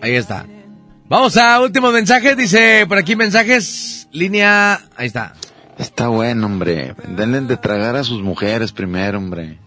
Ahí 0.00 0.14
está. 0.14 0.46
Vamos 1.06 1.36
a 1.36 1.60
últimos 1.60 1.92
mensajes. 1.92 2.34
Dice 2.34 2.86
por 2.88 2.96
aquí 2.96 3.14
mensajes. 3.14 4.08
Línea. 4.10 4.80
Ahí 4.96 5.08
está. 5.08 5.34
Está 5.76 6.08
bueno, 6.08 6.46
hombre. 6.46 6.94
Denle 7.08 7.42
de 7.42 7.58
tragar 7.58 7.94
a 7.96 8.04
sus 8.04 8.22
mujeres 8.22 8.72
primero, 8.72 9.18
hombre. 9.18 9.58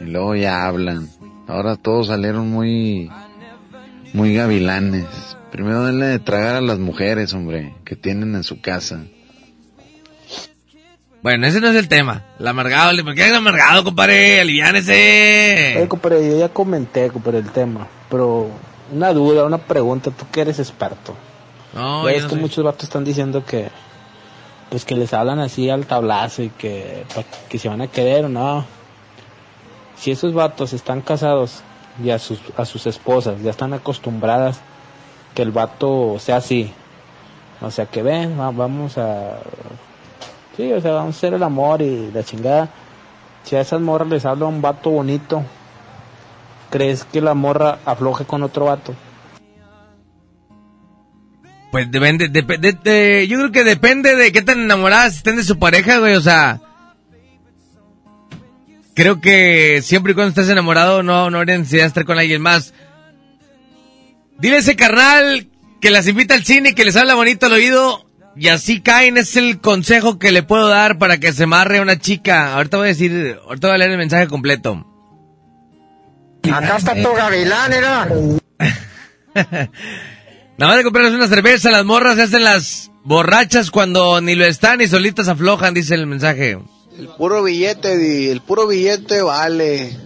Y 0.00 0.04
luego 0.04 0.36
ya 0.36 0.66
hablan. 0.66 1.08
Ahora 1.48 1.74
todos 1.74 2.06
salieron 2.06 2.48
muy, 2.48 3.10
muy 4.12 4.34
gavilanes. 4.34 5.37
Primero 5.50 5.84
denle 5.84 6.06
de 6.06 6.18
tragar 6.18 6.56
a 6.56 6.60
las 6.60 6.78
mujeres, 6.78 7.32
hombre, 7.34 7.74
que 7.84 7.96
tienen 7.96 8.34
en 8.34 8.44
su 8.44 8.60
casa. 8.60 9.00
Bueno, 11.22 11.46
ese 11.46 11.60
no 11.60 11.68
es 11.68 11.74
el 11.76 11.88
tema. 11.88 12.22
El 12.38 12.46
amargado. 12.46 12.92
¿Por 13.02 13.14
qué 13.14 13.26
es 13.26 13.32
amargado, 13.32 13.82
compadre? 13.82 14.40
Aliviánese. 14.40 15.82
Eh, 15.82 15.88
compadre, 15.88 16.28
yo 16.30 16.38
ya 16.38 16.48
comenté, 16.50 17.08
compadre, 17.10 17.38
el 17.38 17.50
tema, 17.50 17.88
pero 18.08 18.48
una 18.92 19.12
duda, 19.12 19.44
una 19.44 19.58
pregunta, 19.58 20.10
tú 20.10 20.26
que 20.30 20.42
eres 20.42 20.58
experto. 20.60 21.16
No, 21.74 22.08
es 22.08 22.22
no 22.22 22.28
que 22.28 22.34
soy- 22.34 22.40
muchos 22.40 22.64
vatos 22.64 22.84
están 22.84 23.04
diciendo 23.04 23.44
que, 23.44 23.68
pues 24.70 24.84
que 24.84 24.94
les 24.94 25.12
hablan 25.12 25.40
así 25.40 25.68
al 25.70 25.86
tablazo 25.86 26.42
y 26.42 26.50
que, 26.50 27.04
que 27.48 27.58
se 27.58 27.68
van 27.68 27.80
a 27.80 27.88
querer 27.88 28.26
o 28.26 28.28
no. 28.28 28.64
Si 29.96 30.12
esos 30.12 30.32
vatos 30.34 30.72
están 30.72 31.00
casados 31.00 31.62
y 32.02 32.10
a 32.10 32.18
sus, 32.20 32.38
a 32.56 32.64
sus 32.64 32.86
esposas 32.86 33.42
ya 33.42 33.50
están 33.50 33.72
acostumbradas 33.74 34.60
que 35.34 35.42
el 35.42 35.52
vato 35.52 36.16
sea 36.18 36.36
así, 36.36 36.72
o 37.60 37.70
sea 37.70 37.86
que 37.86 38.02
ven, 38.02 38.38
va- 38.38 38.50
vamos 38.50 38.98
a, 38.98 39.38
sí, 40.56 40.72
o 40.72 40.80
sea, 40.80 40.92
vamos 40.92 41.14
a 41.14 41.18
hacer 41.18 41.34
el 41.34 41.42
amor 41.42 41.82
y 41.82 42.10
la 42.12 42.22
chingada. 42.24 42.68
Si 43.44 43.56
a 43.56 43.60
esas 43.60 43.80
morras 43.80 44.08
les 44.08 44.24
habla 44.26 44.46
un 44.46 44.60
vato 44.60 44.90
bonito, 44.90 45.42
¿crees 46.70 47.04
que 47.04 47.20
la 47.20 47.34
morra 47.34 47.78
afloje 47.84 48.24
con 48.24 48.42
otro 48.42 48.66
vato? 48.66 48.94
Pues 51.70 51.90
depende, 51.90 52.30
dep- 52.30 52.80
de- 52.82 53.26
yo 53.28 53.36
creo 53.38 53.52
que 53.52 53.64
depende 53.64 54.16
de 54.16 54.32
qué 54.32 54.40
tan 54.42 54.60
enamoradas 54.60 55.16
estén 55.16 55.36
de 55.36 55.44
su 55.44 55.58
pareja, 55.58 55.98
güey, 55.98 56.14
o 56.14 56.20
sea. 56.20 56.60
Creo 58.94 59.20
que 59.20 59.80
siempre 59.82 60.12
y 60.12 60.14
cuando 60.14 60.30
estés 60.30 60.48
enamorado 60.48 61.02
no, 61.02 61.30
no 61.30 61.38
hay 61.40 61.46
necesidad 61.46 61.82
de 61.82 61.88
estar 61.88 62.04
con 62.04 62.18
alguien 62.18 62.42
más. 62.42 62.72
Dile 64.38 64.56
a 64.56 64.60
ese 64.60 64.76
carnal 64.76 65.48
que 65.80 65.90
las 65.90 66.06
invita 66.06 66.34
al 66.34 66.44
cine 66.44 66.70
y 66.70 66.74
que 66.74 66.84
les 66.84 66.96
habla 66.96 67.14
bonito 67.14 67.46
al 67.46 67.52
oído 67.52 68.08
y 68.36 68.48
así 68.48 68.80
caen, 68.80 69.16
es 69.16 69.36
el 69.36 69.60
consejo 69.60 70.18
que 70.20 70.30
le 70.30 70.44
puedo 70.44 70.68
dar 70.68 70.98
para 70.98 71.18
que 71.18 71.32
se 71.32 71.42
amarre 71.44 71.78
a 71.78 71.82
una 71.82 71.98
chica. 71.98 72.54
Ahorita 72.54 72.76
voy 72.76 72.86
a 72.86 72.88
decir, 72.88 73.36
ahorita 73.44 73.66
voy 73.66 73.74
a 73.74 73.78
leer 73.78 73.90
el 73.90 73.98
mensaje 73.98 74.28
completo. 74.28 74.86
Acá 76.52 76.76
está 76.76 76.94
tu 76.94 77.12
gavilán, 77.12 77.72
era. 77.72 78.06
Nada 80.58 80.72
más 80.72 80.76
de 80.76 80.84
comprarles 80.84 81.14
una 81.14 81.26
cerveza, 81.26 81.70
las 81.70 81.84
morras 81.84 82.16
se 82.16 82.22
hacen 82.22 82.44
las 82.44 82.92
borrachas 83.04 83.72
cuando 83.72 84.20
ni 84.20 84.36
lo 84.36 84.44
están 84.44 84.80
y 84.80 84.86
solitas 84.86 85.26
aflojan, 85.28 85.74
dice 85.74 85.94
el 85.96 86.06
mensaje. 86.06 86.58
El 86.96 87.08
puro 87.16 87.42
billete, 87.42 88.30
el 88.30 88.40
puro 88.40 88.68
billete 88.68 89.20
vale. 89.22 89.96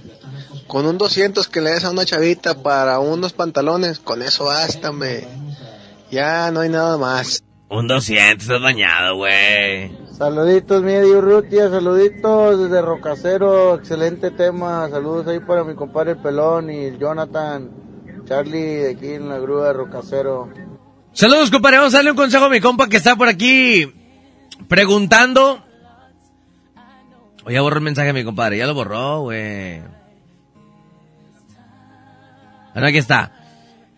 Con 0.72 0.86
un 0.86 0.96
200 0.96 1.48
que 1.48 1.60
le 1.60 1.68
des 1.68 1.84
a 1.84 1.90
una 1.90 2.06
chavita 2.06 2.62
para 2.62 2.98
unos 2.98 3.34
pantalones, 3.34 3.98
con 3.98 4.22
eso 4.22 4.46
bástame. 4.46 5.28
Ya 6.10 6.50
no 6.50 6.60
hay 6.60 6.70
nada 6.70 6.96
más. 6.96 7.44
Un 7.68 7.86
200, 7.88 8.42
estás 8.42 8.62
bañado, 8.62 9.16
güey. 9.16 9.94
Saluditos, 10.16 10.82
mi 10.82 10.92
Eddie 10.92 11.14
Urrutia, 11.14 11.68
saluditos 11.68 12.58
desde 12.58 12.80
Rocacero, 12.80 13.74
excelente 13.74 14.30
tema, 14.30 14.88
saludos 14.88 15.26
ahí 15.26 15.40
para 15.40 15.62
mi 15.62 15.74
compadre 15.74 16.12
el 16.12 16.22
Pelón 16.22 16.70
y 16.70 16.96
Jonathan, 16.96 17.70
Charlie 18.24 18.76
de 18.76 18.90
aquí 18.92 19.08
en 19.12 19.28
la 19.28 19.38
grúa 19.40 19.66
de 19.66 19.72
Rocacero. 19.74 20.48
Saludos, 21.12 21.50
compadre. 21.50 21.76
Vamos 21.76 21.92
a 21.92 21.98
darle 21.98 22.12
un 22.12 22.16
consejo 22.16 22.46
a 22.46 22.48
mi 22.48 22.62
compa 22.62 22.88
que 22.88 22.96
está 22.96 23.14
por 23.14 23.28
aquí 23.28 23.92
preguntando. 24.68 25.62
Oye, 27.44 27.60
borró 27.60 27.76
el 27.76 27.84
mensaje 27.84 28.08
a 28.08 28.14
mi 28.14 28.24
compadre. 28.24 28.56
Ya 28.56 28.66
lo 28.66 28.72
borró, 28.72 29.20
güey. 29.20 30.01
Ahora 32.74 32.88
aquí 32.88 32.98
está. 32.98 33.32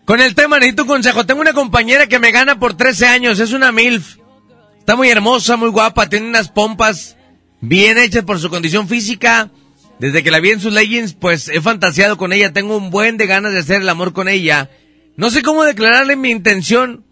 Con 0.05 0.21
el 0.21 0.35
tema 0.35 0.59
necesito 0.59 0.83
un 0.83 0.89
consejo. 0.89 1.25
Tengo 1.25 1.41
una 1.41 1.53
compañera 1.53 2.07
que 2.07 2.19
me 2.19 2.31
gana 2.31 2.59
por 2.59 2.75
13 2.75 3.07
años. 3.07 3.39
Es 3.39 3.53
una 3.53 3.71
MILF. 3.71 4.17
Está 4.79 4.95
muy 4.95 5.09
hermosa, 5.09 5.57
muy 5.57 5.69
guapa. 5.69 6.09
Tiene 6.09 6.27
unas 6.27 6.49
pompas 6.49 7.17
bien 7.59 7.97
hechas 7.97 8.23
por 8.23 8.39
su 8.39 8.49
condición 8.49 8.87
física. 8.87 9.49
Desde 9.97 10.23
que 10.23 10.29
la 10.29 10.39
vi 10.39 10.51
en 10.51 10.59
sus 10.59 10.73
leggings, 10.73 11.13
pues 11.13 11.47
he 11.49 11.61
fantaseado 11.61 12.17
con 12.17 12.33
ella. 12.33 12.53
Tengo 12.53 12.77
un 12.77 12.91
buen 12.91 13.17
de 13.17 13.27
ganas 13.27 13.53
de 13.53 13.59
hacer 13.59 13.81
el 13.81 13.89
amor 13.89 14.13
con 14.13 14.27
ella. 14.27 14.69
No 15.17 15.31
sé 15.31 15.41
cómo 15.41 15.63
declararle 15.63 16.15
mi 16.15 16.29
intención. 16.29 17.05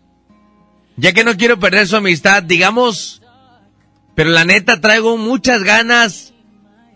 Ya 0.95 1.13
que 1.13 1.23
no 1.23 1.35
quiero 1.35 1.59
perder 1.59 1.87
su 1.87 1.95
amistad, 1.95 2.43
digamos. 2.43 3.21
Pero 4.15 4.29
la 4.29 4.45
neta 4.45 4.81
traigo 4.81 5.17
muchas 5.17 5.63
ganas. 5.63 6.33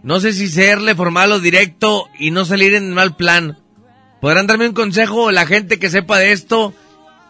No 0.04 0.20
sé 0.20 0.34
si 0.34 0.48
serle 0.48 0.94
formal 0.94 1.32
o 1.32 1.40
directo 1.40 2.08
y 2.20 2.30
no 2.32 2.46
salir 2.46 2.76
en 2.76 2.94
mal 2.94 3.16
plan. 3.16 3.58
¿Podrán 4.22 4.48
darme 4.48 4.68
un 4.68 4.74
consejo 4.74 5.32
la 5.32 5.46
gente 5.46 5.80
que 5.80 5.90
sepa 5.90 6.18
de 6.18 6.32
esto? 6.32 6.74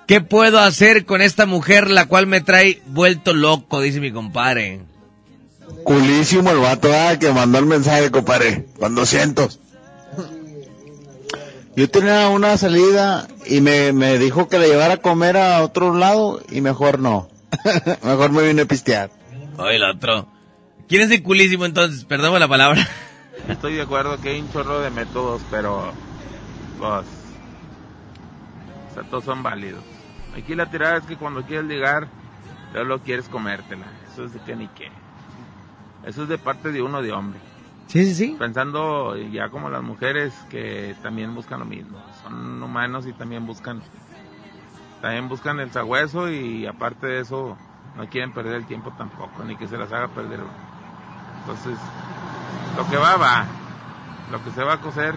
¿Qué 0.08 0.22
puedo 0.22 0.60
hacer 0.60 1.06
con 1.06 1.22
esta 1.22 1.46
mujer 1.46 1.92
la 1.92 2.06
cual 2.06 2.28
me 2.28 2.40
trae 2.40 2.82
vuelto 2.88 3.34
loco? 3.34 3.82
Dice 3.82 4.00
mi 4.00 4.12
compadre. 4.12 4.80
Culísimo 5.84 6.50
el 6.52 6.60
vato 6.60 6.90
ah, 6.94 7.18
que 7.20 7.32
mandó 7.32 7.60
el 7.60 7.66
mensaje, 7.66 8.10
compadre. 8.10 8.68
Con 8.80 8.96
200. 8.96 9.60
Yo 11.76 11.90
tenía 11.90 12.30
una 12.30 12.58
salida 12.58 13.28
y 13.46 13.62
me, 13.62 13.92
me 13.92 14.18
dijo 14.18 14.48
que 14.48 14.60
le 14.60 14.68
llevara 14.68 14.96
a 14.96 14.98
comer 14.98 15.38
a 15.38 15.62
otro 15.62 15.94
lado 15.94 16.42
y 16.50 16.62
mejor 16.62 17.00
no. 17.00 17.30
mejor 18.04 18.32
me 18.32 18.48
vine 18.48 18.64
a 18.64 18.66
pistear. 18.66 19.12
Oye, 19.58 19.76
el 19.76 19.84
otro. 19.84 20.28
¿Quién 20.88 21.02
es 21.02 21.12
el 21.12 21.22
culísimo 21.22 21.66
entonces? 21.66 22.06
Perdón 22.06 22.40
la 22.40 22.48
palabra. 22.48 22.88
Estoy 23.50 23.76
de 23.76 23.82
acuerdo 23.82 24.20
que 24.22 24.30
hay 24.30 24.40
un 24.40 24.52
chorro 24.52 24.80
de 24.80 24.90
métodos, 24.90 25.42
pero 25.52 25.94
pues, 26.78 27.06
o 28.92 28.94
sea, 28.94 29.04
todos 29.04 29.24
son 29.24 29.44
válidos. 29.44 29.84
Aquí 30.36 30.56
la 30.56 30.70
tirada 30.70 30.98
es 30.98 31.06
que 31.06 31.18
cuando 31.18 31.44
quieres 31.44 31.66
ligar, 31.66 32.08
lo 32.74 33.00
quieres 33.00 33.28
comértela. 33.30 33.88
Eso 34.12 34.26
es 34.26 34.34
de 34.34 34.40
que 34.40 34.56
ni 34.56 34.68
qué. 34.70 34.90
Eso 36.06 36.24
es 36.24 36.30
de 36.30 36.38
parte 36.38 36.72
de 36.72 36.82
uno 36.82 37.02
de 37.02 37.12
hombre. 37.12 37.40
Sí, 37.88 38.06
sí, 38.06 38.16
sí. 38.16 38.36
Pensando 38.38 39.16
ya 39.16 39.50
como 39.50 39.70
las 39.70 39.82
mujeres 39.82 40.34
que 40.50 40.96
también 41.02 41.34
buscan 41.34 41.60
lo 41.60 41.66
mismo. 41.66 41.98
Son 42.22 42.62
humanos 42.62 43.08
y 43.08 43.14
también 43.14 43.46
buscan 43.46 43.82
también 45.02 45.30
buscan 45.30 45.60
el 45.60 45.72
sagüeso 45.72 46.30
y 46.30 46.66
aparte 46.66 47.08
de 47.08 47.20
eso 47.22 47.58
no 47.96 48.08
quieren 48.10 48.34
perder 48.34 48.56
el 48.56 48.66
tiempo 48.66 48.92
tampoco, 48.98 49.44
ni 49.44 49.56
que 49.56 49.68
se 49.68 49.78
las 49.78 49.92
haga 49.92 50.08
perder. 50.08 50.40
Entonces, 51.42 51.78
lo 52.76 52.88
que 52.90 52.98
va, 52.98 53.16
va. 53.16 53.46
Lo 54.32 54.44
que 54.44 54.52
se 54.52 54.64
va 54.64 54.74
a 54.74 54.82
coser, 54.82 55.16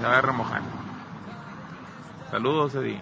se 0.00 0.06
va 0.06 0.18
a 0.18 0.22
remojar. 0.22 0.62
Saludos, 2.36 2.74
Eddie. 2.74 3.00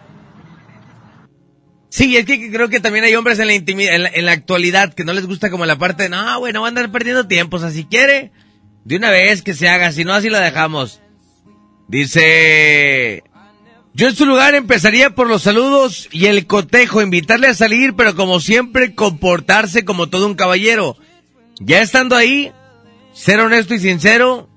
Sí, 1.88 2.16
es 2.16 2.24
que 2.24 2.52
creo 2.52 2.68
que 2.68 2.78
también 2.78 3.04
hay 3.04 3.16
hombres 3.16 3.40
en 3.40 3.48
la, 3.48 3.54
en 3.54 4.26
la, 4.26 4.30
actualidad 4.30 4.94
que 4.94 5.02
no 5.02 5.12
les 5.12 5.26
gusta 5.26 5.50
como 5.50 5.66
la 5.66 5.76
parte 5.76 6.04
de, 6.04 6.08
no, 6.08 6.38
güey, 6.38 6.52
no 6.52 6.62
van 6.62 6.76
a 6.76 6.80
andar 6.82 6.92
perdiendo 6.92 7.26
tiempo. 7.26 7.56
O 7.56 7.58
sea, 7.58 7.70
si 7.70 7.84
quiere, 7.84 8.30
de 8.84 8.94
una 8.94 9.10
vez 9.10 9.42
que 9.42 9.54
se 9.54 9.68
haga, 9.68 9.90
si 9.90 10.04
no, 10.04 10.12
así 10.12 10.30
la 10.30 10.38
dejamos. 10.38 11.00
Dice, 11.88 13.24
yo 13.92 14.06
en 14.06 14.14
su 14.14 14.24
lugar 14.24 14.54
empezaría 14.54 15.16
por 15.16 15.26
los 15.26 15.42
saludos 15.42 16.08
y 16.12 16.26
el 16.26 16.46
cotejo, 16.46 17.02
invitarle 17.02 17.48
a 17.48 17.54
salir, 17.54 17.94
pero 17.96 18.14
como 18.14 18.38
siempre, 18.38 18.94
comportarse 18.94 19.84
como 19.84 20.08
todo 20.08 20.28
un 20.28 20.36
caballero. 20.36 20.96
Ya 21.58 21.82
estando 21.82 22.14
ahí, 22.14 22.52
ser 23.12 23.40
honesto 23.40 23.74
y 23.74 23.80
sincero, 23.80 24.48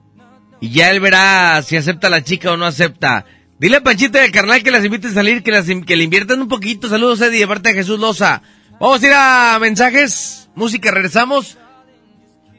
y 0.62 0.70
ya 0.70 0.92
él 0.92 1.00
verá 1.00 1.64
si 1.64 1.78
acepta 1.78 2.06
a 2.06 2.12
la 2.12 2.24
chica 2.24 2.52
o 2.52 2.58
no 2.58 2.68
acepta. 2.68 3.26
Dile 3.60 3.78
a 3.78 3.82
Panchita 3.82 4.20
del 4.20 4.32
carnal 4.32 4.62
que 4.62 4.70
las 4.70 4.86
invite 4.86 5.08
a 5.08 5.12
salir, 5.12 5.42
que, 5.42 5.52
las, 5.52 5.66
que 5.66 5.96
le 5.96 6.04
inviertan 6.04 6.40
un 6.42 6.48
poquito. 6.48 6.88
Saludos, 6.90 7.22
Eddie, 7.22 7.40
de 7.40 7.48
parte 7.48 7.70
de 7.70 7.76
Jesús 7.76 8.00
Loza. 8.00 8.44
Vamos 8.80 9.02
a 9.02 9.08
ir 9.08 9.14
a 9.16 9.58
mensajes, 9.60 10.48
música, 10.54 10.92
regresamos. 10.92 11.58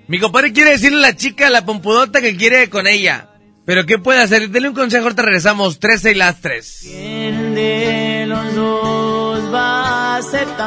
Mi 0.09 0.19
compadre 0.19 0.53
quiere 0.53 0.71
decirle 0.71 0.99
a 0.99 1.11
la 1.11 1.17
chica, 1.17 1.51
la 1.51 1.65
pompudota, 1.65 2.21
que 2.21 2.37
quiere 2.37 2.69
con 2.69 2.89
ella. 2.89 3.29
Pero 3.65 3.87
¿qué 3.87 3.99
puede 3.99 4.21
hacer? 4.21 4.51
Dele 4.51 4.69
un 4.69 4.75
consejo, 4.75 5.05
ahorita 5.05 5.23
regresamos. 5.23 5.79
13 5.79 6.11
y 6.11 6.15
las 6.15 6.41
3. 6.41 6.79
¿Quién 6.83 7.55
de 7.55 8.25
los 8.27 8.55
dos 8.57 9.55
va 9.55 10.15
a 10.15 10.17
aceptar? 10.17 10.59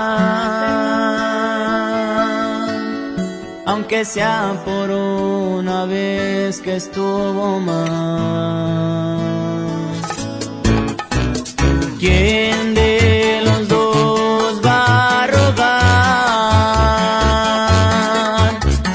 Aunque 3.66 4.06
sea 4.06 4.62
por 4.64 4.92
una 4.92 5.86
vez 5.86 6.62
que 6.62 6.78
estuvo 6.78 7.60
mal. 7.60 9.51
¿Quién 12.02 12.74
de 12.74 13.42
los 13.46 13.68
dos 13.68 14.60
va 14.66 15.22
a 15.22 15.28
robar? 15.28 15.70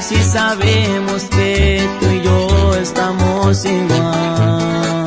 Si 0.01 0.21
sabemos 0.21 1.23
que 1.31 1.87
tú 2.01 2.05
y 2.07 2.21
yo 2.21 2.75
estamos 2.75 3.63
igual. 3.63 5.05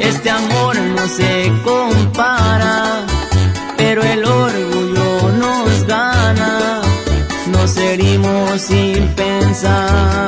Este 0.00 0.30
amor 0.30 0.74
no 0.96 1.06
se 1.06 1.52
compara, 1.62 3.06
pero 3.76 4.02
el 4.02 4.24
orgullo 4.24 5.30
nos 5.30 5.86
gana. 5.86 6.80
Nos 7.52 7.76
herimos 7.76 8.60
sin 8.62 9.06
pensar, 9.14 10.25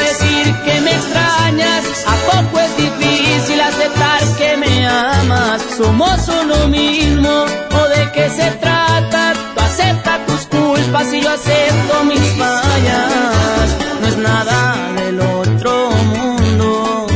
decir 0.00 0.54
que 0.64 0.80
me 0.80 0.92
extrañas? 0.92 1.84
¿A 2.06 2.14
poco 2.30 2.60
es 2.60 2.76
difícil 2.76 3.60
aceptar 3.60 4.22
que 4.38 4.56
me 4.56 4.86
amas? 4.86 5.62
¿Somos 5.76 6.28
uno 6.28 6.68
mismo 6.68 7.44
o 7.80 7.88
de 7.88 8.12
qué 8.12 8.28
se 8.30 8.50
trata? 8.62 9.32
Tú 9.54 9.60
aceptas 9.60 10.26
tus 10.26 10.46
culpas 10.46 11.12
y 11.12 11.20
yo 11.20 11.30
acepto 11.30 12.04
mis 12.04 12.26
fallas. 12.38 13.68
No 14.00 14.08
es 14.08 14.16
nada 14.16 14.76
del 14.96 15.20
otro 15.20 15.90
mundo, 15.90 17.06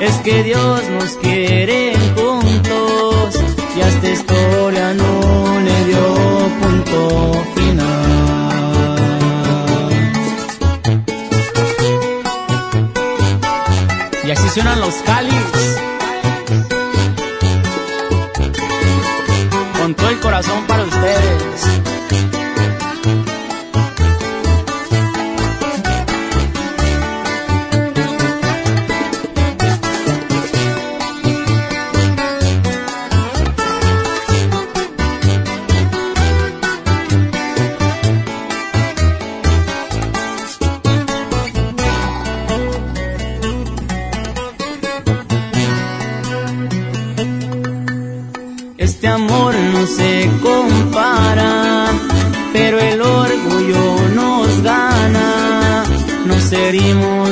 es 0.00 0.14
que 0.16 0.42
Dios 0.42 0.82
nos 0.90 1.16
quiere 1.16 1.93
Suenan 14.54 14.78
los 14.78 14.94
cáliz. 15.02 15.93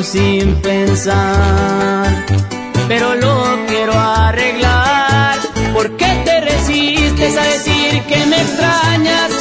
Sin 0.02 0.56
pensar, 0.56 2.26
pero 2.88 3.14
lo 3.14 3.66
quiero 3.68 3.92
arreglar. 3.92 5.38
¿Por 5.72 5.96
qué 5.96 6.22
te 6.24 6.40
resistes 6.40 7.36
a 7.36 7.42
decir 7.44 8.02
que 8.08 8.26
me 8.26 8.36
extrañas? 8.40 9.31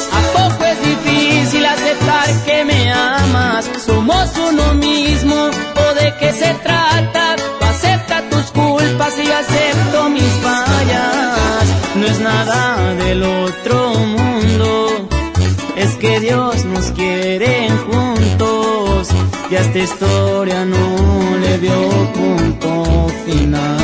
Y 19.52 19.56
a 19.56 19.60
esta 19.60 19.80
historia 19.80 20.66
no 20.66 21.38
le 21.38 21.58
dio 21.58 22.14
punto 22.14 23.08
final. 23.26 23.81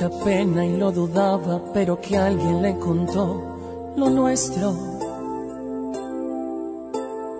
Mucha 0.00 0.24
pena 0.24 0.64
y 0.64 0.76
lo 0.78 0.92
dudaba, 0.92 1.60
pero 1.74 2.00
que 2.00 2.16
alguien 2.16 2.62
le 2.62 2.78
contó 2.78 3.92
lo 3.96 4.08
nuestro. 4.08 4.74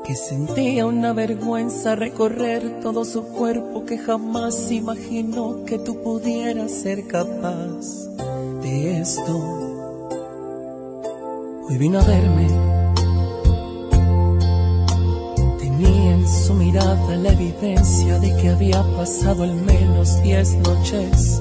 Que 0.04 0.14
sentía 0.14 0.86
una 0.86 1.12
vergüenza 1.14 1.94
recorrer 1.94 2.80
todo 2.82 3.04
su 3.04 3.22
cuerpo, 3.24 3.84
que 3.86 3.96
jamás 3.96 4.70
imaginó 4.70 5.64
que 5.64 5.78
tú 5.78 6.02
pudieras 6.02 6.72
ser 6.72 7.06
capaz 7.06 8.08
de 8.62 9.00
esto. 9.00 9.38
Hoy 11.66 11.78
vino 11.78 11.98
a 11.98 12.04
verme. 12.04 12.46
Tenía 15.58 16.14
en 16.14 16.28
su 16.28 16.52
mirada 16.54 17.16
la 17.16 17.32
evidencia 17.32 18.18
de 18.18 18.36
que 18.36 18.50
había 18.50 18.82
pasado 18.96 19.44
al 19.44 19.54
menos 19.54 20.20
diez 20.22 20.56
noches 20.56 21.40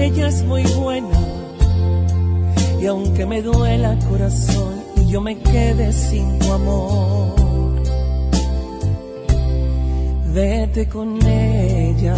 Ella 0.00 0.28
es 0.28 0.42
muy 0.44 0.62
buena. 0.62 1.20
Y 2.80 2.86
aunque 2.86 3.26
me 3.26 3.42
duela 3.42 3.98
corazón 4.08 4.82
y 4.96 5.10
yo 5.10 5.20
me 5.20 5.36
quede 5.38 5.92
sin 5.92 6.38
tu 6.38 6.52
amor, 6.52 7.82
vete 10.32 10.88
con 10.88 11.20
ella. 11.26 12.14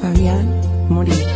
Fabián 0.00 0.60
Murillo. 0.90 1.35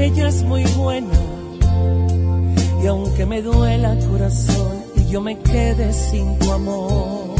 Ella 0.00 0.28
es 0.28 0.42
muy 0.44 0.64
buena. 0.78 1.20
Y 2.82 2.86
aunque 2.86 3.26
me 3.26 3.42
duela 3.42 3.98
corazón 4.08 4.82
y 4.96 5.10
yo 5.12 5.20
me 5.20 5.38
quede 5.38 5.92
sin 5.92 6.38
tu 6.38 6.50
amor, 6.50 7.34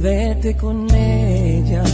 vete 0.00 0.56
con 0.56 0.90
ella. 0.94 1.84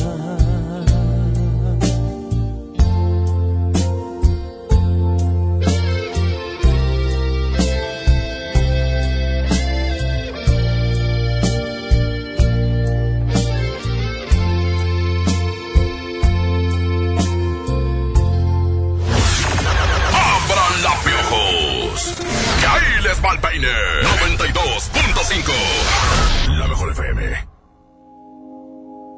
92.5 25.25 26.59
La 26.59 26.69
mejor 26.69 26.91
FM. 26.93 27.23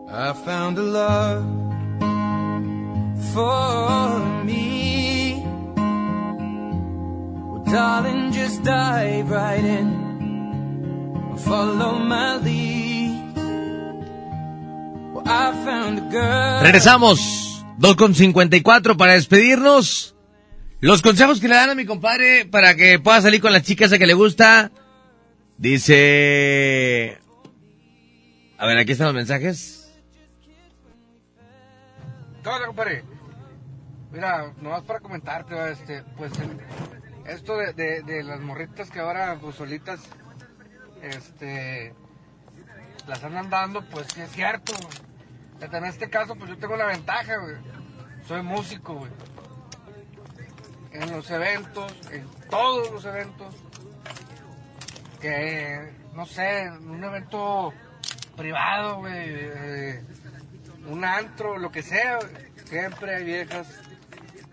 I 0.08 0.32
found 0.44 0.78
a 0.78 0.82
love 0.82 1.44
for 3.34 4.20
me. 4.44 5.42
Well, 7.50 7.64
darling, 7.64 8.30
just 8.32 8.62
dive 8.62 9.28
right 9.30 9.64
in. 9.64 11.34
Follow 11.38 11.98
my 11.98 12.36
lead. 12.36 13.34
Well, 15.12 15.24
I 15.26 15.52
found 15.64 15.98
a 15.98 16.02
girl. 16.08 16.62
Regresamos. 16.62 17.64
2 17.78 17.96
con 17.96 18.14
54 18.14 18.96
para 18.96 19.14
despedirnos. 19.14 20.14
Los 20.80 21.02
consejos 21.02 21.40
que 21.40 21.48
le 21.48 21.56
dan 21.56 21.70
a 21.70 21.74
mi 21.74 21.84
compadre 21.84 22.46
para 22.46 22.76
que 22.76 23.00
pueda 23.00 23.20
salir 23.20 23.40
con 23.40 23.52
la 23.52 23.60
chica 23.60 23.86
esa 23.86 23.98
que 23.98 24.06
le 24.06 24.14
gusta. 24.14 24.70
Dice... 25.58 27.18
A 28.58 28.66
ver, 28.66 28.78
aquí 28.78 28.92
están 28.92 29.08
los 29.08 29.14
mensajes. 29.14 29.92
¿Qué 32.42 32.48
onda, 32.48 32.66
compadre? 32.66 33.04
Mira, 34.12 34.52
nomás 34.60 34.82
para 34.82 35.00
comentarte, 35.00 35.72
este, 35.72 36.02
pues 36.16 36.32
esto 37.26 37.56
de, 37.58 38.02
de, 38.02 38.22
las 38.22 38.40
morritas 38.40 38.90
que 38.90 39.00
ahora 39.00 39.36
pues 39.40 39.56
solitas, 39.56 40.00
este, 41.02 41.92
las 43.06 43.22
andan 43.24 43.50
dando, 43.50 43.82
pues 43.90 44.06
sí 44.14 44.20
es 44.20 44.30
cierto. 44.30 44.72
güey. 44.72 45.06
En 45.60 45.84
este 45.84 46.08
caso, 46.08 46.36
pues 46.36 46.50
yo 46.50 46.58
tengo 46.58 46.76
la 46.76 46.86
ventaja. 46.86 47.36
Soy 48.26 48.42
músico. 48.42 49.06
En 50.92 51.12
los 51.12 51.30
eventos, 51.30 51.94
en 52.10 52.26
todos 52.48 52.90
los 52.90 53.04
eventos, 53.04 53.54
que, 55.26 55.92
no 56.14 56.24
sé, 56.24 56.62
en 56.62 56.88
un 56.88 57.02
evento 57.02 57.72
privado, 58.36 58.98
güey, 58.98 59.12
eh, 59.16 60.04
un 60.88 61.04
antro, 61.04 61.58
lo 61.58 61.72
que 61.72 61.82
sea, 61.82 62.20
siempre 62.64 63.16
hay 63.16 63.24
viejas 63.24 63.66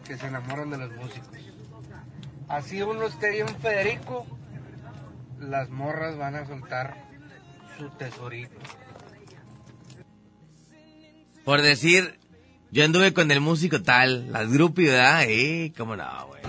que 0.04 0.18
se 0.18 0.26
enamoran 0.26 0.72
de 0.72 0.78
los 0.78 0.92
músicos. 0.94 1.30
Así 2.48 2.82
uno 2.82 3.06
esté 3.06 3.30
bien 3.30 3.48
Federico, 3.62 4.26
las 5.40 5.70
morras 5.70 6.18
van 6.18 6.36
a 6.36 6.48
soltar 6.48 7.06
su 7.78 7.90
tesorito. 7.92 8.58
Por 11.46 11.62
decir, 11.62 12.18
yo 12.72 12.84
anduve 12.84 13.14
con 13.14 13.30
el 13.30 13.42
músico 13.42 13.84
tal, 13.84 14.32
las 14.32 14.52
groupies, 14.52 14.90
¿verdad? 14.90 15.26
Eh, 15.28 15.72
cómo 15.78 15.96
no, 15.96 16.28
güey. 16.28 16.42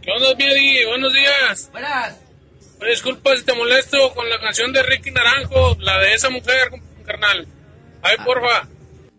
¿Qué 0.00 0.10
onda, 0.12 0.34
Miedi? 0.36 0.84
Buenos 0.86 1.12
días. 1.12 1.68
Buenas. 1.72 2.27
Disculpa 2.86 3.36
si 3.36 3.44
te 3.44 3.52
molesto 3.54 4.14
con 4.14 4.28
la 4.30 4.38
canción 4.40 4.72
de 4.72 4.82
Ricky 4.82 5.10
Naranjo, 5.10 5.76
la 5.80 5.98
de 5.98 6.14
esa 6.14 6.30
mujer, 6.30 6.70
carnal. 7.04 7.46
Ay, 8.02 8.16
porfa. 8.24 8.68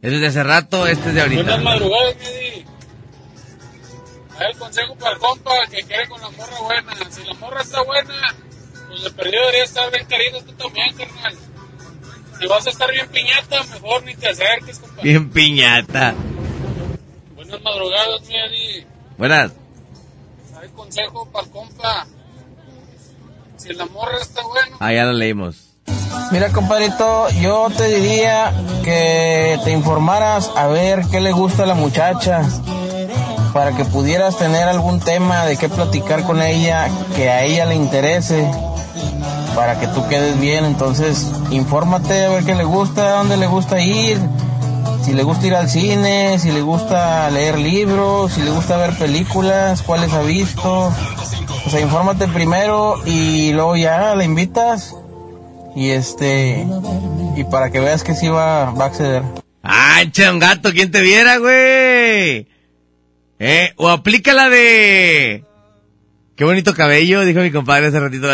Eso 0.02 0.15
es 0.15 0.22
de 0.22 0.27
hace 0.27 0.44
rato, 0.44 0.88
este 0.88 1.10
es 1.10 1.15
de 1.15 1.22
Buenas 1.27 1.48
ahorita. 1.48 1.64
madrugadas, 1.64 2.15
Miedi. 2.18 2.65
Hay 4.40 4.52
el 4.52 4.57
consejo 4.57 4.95
para 4.95 5.11
el 5.14 5.19
compa 5.19 5.52
que 5.69 5.84
quiere 5.84 6.07
con 6.07 6.22
la 6.22 6.30
morra 6.30 6.60
buena. 6.61 7.11
Si 7.11 7.23
la 7.26 7.34
morra 7.34 7.61
está 7.61 7.84
buena, 7.84 8.36
pues 8.88 9.03
de 9.03 9.11
perdido 9.11 9.41
debería 9.41 9.64
estar 9.65 9.91
bien 9.91 10.07
querido 10.07 10.41
tú 10.41 10.53
también, 10.53 10.95
carnal. 10.95 11.36
Si 12.40 12.48
vas 12.48 12.65
a 12.65 12.69
estar 12.69 12.90
bien 12.91 13.10
piñata, 13.10 13.64
mejor 13.65 14.03
ni 14.03 14.15
te 14.15 14.30
acerques, 14.30 14.80
compa. 14.80 15.02
Bien 15.02 15.30
piñata. 15.30 16.15
Buenas 17.36 17.61
madrugadas, 17.61 18.22
Miedi. 18.27 18.86
Buenas. 19.18 19.52
Hay 20.61 20.69
consejo 20.69 21.30
para 21.30 21.45
el 21.45 21.52
compa. 21.52 22.07
Si 23.60 23.73
la 23.73 23.86
morra 23.88 24.18
está 24.22 24.41
buena, 24.44 24.77
Ah, 24.80 24.94
ya 24.94 25.03
lo 25.06 25.14
leímos. 25.14 25.56
Mira, 26.31 26.49
compadrito, 26.49 27.30
yo 27.41 27.68
te 27.76 27.88
diría 27.88 28.53
que 28.84 29.60
te 29.64 29.72
informaras 29.72 30.52
a 30.56 30.68
ver 30.68 31.02
qué 31.11 31.19
le 31.19 31.31
gusta 31.31 31.64
a 31.64 31.65
la 31.65 31.73
muchacha 31.73 32.41
para 33.53 33.72
que 33.76 33.84
pudieras 33.86 34.38
tener 34.38 34.68
algún 34.68 34.99
tema 34.99 35.45
de 35.45 35.57
qué 35.57 35.68
platicar 35.69 36.23
con 36.23 36.41
ella 36.41 36.88
que 37.15 37.30
a 37.30 37.44
ella 37.44 37.65
le 37.65 37.76
interese 37.76 38.49
para 39.56 39.80
que 39.80 39.88
tú 39.88 40.07
quedes 40.07 40.40
bien. 40.40 40.65
Entonces, 40.65 41.26
infórmate 41.49 42.26
a 42.26 42.30
ver 42.30 42.45
qué 42.45 42.56
le 42.56 42.64
gusta, 42.64 43.15
a 43.15 43.18
dónde 43.18 43.38
le 43.38 43.48
gusta 43.48 43.81
ir, 43.81 44.19
si 45.03 45.14
le 45.14 45.23
gusta 45.23 45.48
ir 45.48 45.56
al 45.56 45.69
cine, 45.69 46.38
si 46.38 46.52
le 46.52 46.61
gusta 46.61 47.30
leer 47.31 47.57
libros, 47.57 48.34
si 48.34 48.41
le 48.41 48.52
gusta 48.52 48.77
ver 48.77 48.95
películas, 48.98 49.81
cuáles 49.81 50.14
ha 50.14 50.22
visto. 50.22 50.91
O 51.70 51.72
sea, 51.72 51.82
infórmate 51.82 52.28
primero 52.28 53.00
y 53.06 53.54
luego 53.54 53.78
ya 53.78 54.16
la 54.16 54.24
invitas 54.24 54.96
y 55.76 55.91
este 55.91 56.66
y 57.38 57.44
para 57.44 57.70
que 57.70 57.80
veas 57.80 58.04
que 58.04 58.16
sí 58.16 58.28
va, 58.28 58.72
va 58.72 58.86
a 58.86 58.88
acceder. 58.88 59.22
¡Ah, 59.62 60.02
echa 60.02 60.34
un 60.34 60.40
gato! 60.40 60.72
¿Quién 60.72 60.90
te 60.90 61.02
viera, 61.02 61.38
güey? 61.38 62.48
¿Eh? 63.38 63.74
O 63.76 63.88
aplica 63.88 64.34
la 64.34 64.50
de... 64.50 65.46
Qué 66.36 66.44
bonito 66.44 66.74
cabello, 66.74 67.24
dijo 67.24 67.41
mi 67.41 67.52
compadre 67.52 67.86
hace 67.86 68.00
ratito. 68.00 68.28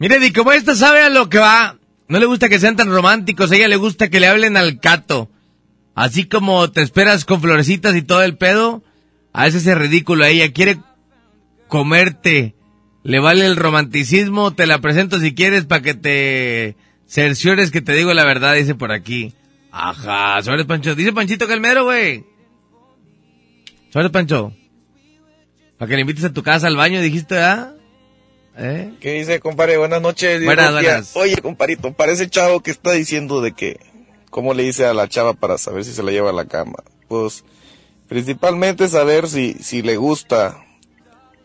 Mire, 0.00 0.26
y 0.26 0.32
como 0.32 0.50
esta 0.50 0.74
sabe 0.74 1.02
a 1.02 1.08
lo 1.08 1.28
que 1.28 1.38
va. 1.38 1.76
No 2.08 2.18
le 2.18 2.26
gusta 2.26 2.48
que 2.48 2.58
sean 2.58 2.74
tan 2.74 2.90
románticos, 2.90 3.52
a 3.52 3.54
ella 3.54 3.68
le 3.68 3.76
gusta 3.76 4.10
que 4.10 4.18
le 4.18 4.26
hablen 4.26 4.56
al 4.56 4.80
cato. 4.80 5.30
Así 5.94 6.24
como 6.24 6.68
te 6.72 6.82
esperas 6.82 7.24
con 7.24 7.40
florecitas 7.40 7.94
y 7.94 8.02
todo 8.02 8.24
el 8.24 8.36
pedo, 8.36 8.82
a 9.32 9.46
ese 9.46 9.58
es 9.58 9.78
ridículo. 9.78 10.24
Ella 10.24 10.52
quiere 10.52 10.78
comerte. 11.68 12.55
Le 13.06 13.20
vale 13.20 13.46
el 13.46 13.54
romanticismo, 13.54 14.52
te 14.52 14.66
la 14.66 14.80
presento 14.80 15.20
si 15.20 15.32
quieres 15.32 15.64
para 15.64 15.80
que 15.80 15.94
te 15.94 16.74
cerciores 17.06 17.70
que 17.70 17.80
te 17.80 17.92
digo 17.92 18.12
la 18.12 18.24
verdad, 18.24 18.56
dice 18.56 18.74
por 18.74 18.90
aquí. 18.90 19.32
Ajá, 19.70 20.42
sobres 20.42 20.66
Pancho. 20.66 20.96
Dice 20.96 21.12
Panchito 21.12 21.46
Calmero, 21.46 21.84
güey. 21.84 22.24
Sobres 23.90 24.10
Pancho. 24.10 24.52
Para 25.78 25.88
que 25.88 25.94
le 25.94 26.00
invites 26.00 26.24
a 26.24 26.32
tu 26.32 26.42
casa 26.42 26.66
al 26.66 26.74
baño, 26.74 27.00
dijiste, 27.00 27.38
¿ah? 27.38 27.74
¿Eh? 28.58 28.94
¿Qué 28.98 29.12
dice, 29.12 29.38
compadre? 29.38 29.76
Buenas 29.76 30.02
noches. 30.02 30.44
Buenas, 30.44 30.72
buenas. 30.72 31.14
Oye, 31.14 31.36
comparito, 31.36 31.92
parece 31.92 32.28
chavo 32.28 32.60
que 32.60 32.72
está 32.72 32.90
diciendo 32.90 33.40
de 33.40 33.52
que, 33.52 33.78
¿cómo 34.30 34.52
le 34.52 34.64
dice 34.64 34.84
a 34.84 34.94
la 34.94 35.08
chava 35.08 35.34
para 35.34 35.58
saber 35.58 35.84
si 35.84 35.92
se 35.92 36.02
la 36.02 36.10
lleva 36.10 36.30
a 36.30 36.32
la 36.32 36.46
cama? 36.46 36.82
Pues, 37.06 37.44
principalmente 38.08 38.88
saber 38.88 39.28
si, 39.28 39.54
si 39.60 39.82
le 39.82 39.96
gusta 39.96 40.60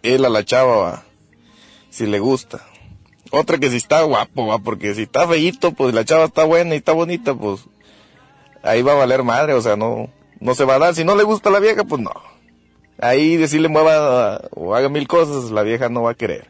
él 0.02 0.26
a 0.26 0.30
la 0.30 0.44
chava, 0.44 0.76
va. 0.78 1.11
Si 1.92 2.08
le 2.08 2.18
gusta. 2.18 2.66
Otra 3.32 3.60
que 3.60 3.70
si 3.70 3.78
está 3.78 4.02
guapo, 4.02 4.48
va, 4.48 4.58
porque 4.58 4.96
si 4.96 5.04
está 5.04 5.28
feíto, 5.28 5.72
pues 5.74 5.94
la 5.94 6.04
chava 6.04 6.26
está 6.26 6.44
buena 6.44 6.74
y 6.74 6.80
está 6.80 6.92
bonita, 6.92 7.34
pues, 7.36 7.62
ahí 8.64 8.82
va 8.82 8.94
a 8.94 8.96
valer 8.96 9.24
madre, 9.24 9.54
o 9.54 9.62
sea, 9.62 9.76
no, 9.76 10.10
no 10.40 10.56
se 10.56 10.66
va 10.66 10.76
a 10.76 10.80
dar. 10.80 10.96
Si 10.96 11.06
no 11.06 11.16
le 11.16 11.24
gusta 11.24 11.50
a 11.50 11.52
la 11.52 11.60
vieja, 11.60 11.84
pues 11.84 12.02
no. 12.02 12.12
Ahí 13.00 13.38
decirle 13.38 13.68
mueva 13.68 14.42
o 14.52 14.76
haga 14.76 14.90
mil 14.90 15.08
cosas, 15.08 15.52
la 15.52 15.64
vieja 15.64 15.90
no 15.90 16.04
va 16.04 16.12
a 16.12 16.16
querer. 16.16 16.50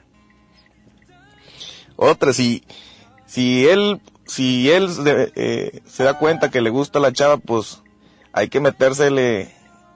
Otra, 1.95 2.33
si, 2.33 2.63
si 3.25 3.67
él, 3.67 4.01
si 4.25 4.71
él 4.71 4.89
eh, 5.35 5.81
se 5.85 6.03
da 6.03 6.17
cuenta 6.17 6.49
que 6.49 6.61
le 6.61 6.71
gusta 6.71 6.99
a 6.99 7.01
la 7.01 7.13
chava, 7.13 7.37
pues 7.37 7.83
hay 8.33 8.49
que 8.49 8.59
metérsele 8.59 9.53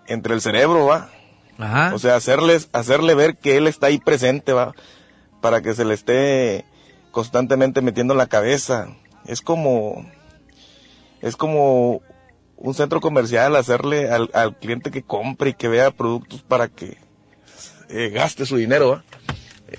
entre 0.08 0.36
el 0.36 0.42
cerebro, 0.42 0.86
va. 0.86 1.10
Ajá. 1.58 1.94
O 1.96 2.00
sea, 2.00 2.16
hacerles, 2.16 2.70
hacerle 2.74 3.16
ver 3.16 3.38
que 3.38 3.58
él 3.58 3.68
está 3.68 3.88
ahí 3.88 3.98
presente, 3.98 4.54
va. 4.54 4.74
Para 5.46 5.62
que 5.62 5.76
se 5.76 5.86
le 5.86 5.94
esté 5.94 6.66
constantemente 7.12 7.84
metiendo 7.84 8.16
en 8.16 8.18
la 8.18 8.26
cabeza. 8.26 8.88
Es 9.28 9.42
como, 9.42 10.04
es 11.22 11.36
como 11.36 12.02
un 12.58 12.74
centro 12.74 13.00
comercial, 13.00 13.56
hacerle 13.56 14.10
al, 14.10 14.58
cliente 14.58 14.90
que 14.90 15.04
compre 15.04 15.52
y 15.52 15.54
que 15.54 15.68
vea 15.68 15.92
productos 15.92 16.42
para 16.42 16.68
que 16.68 16.98
eh, 17.90 18.10
gaste 18.10 18.48
su 18.48 18.58
dinero. 18.58 19.04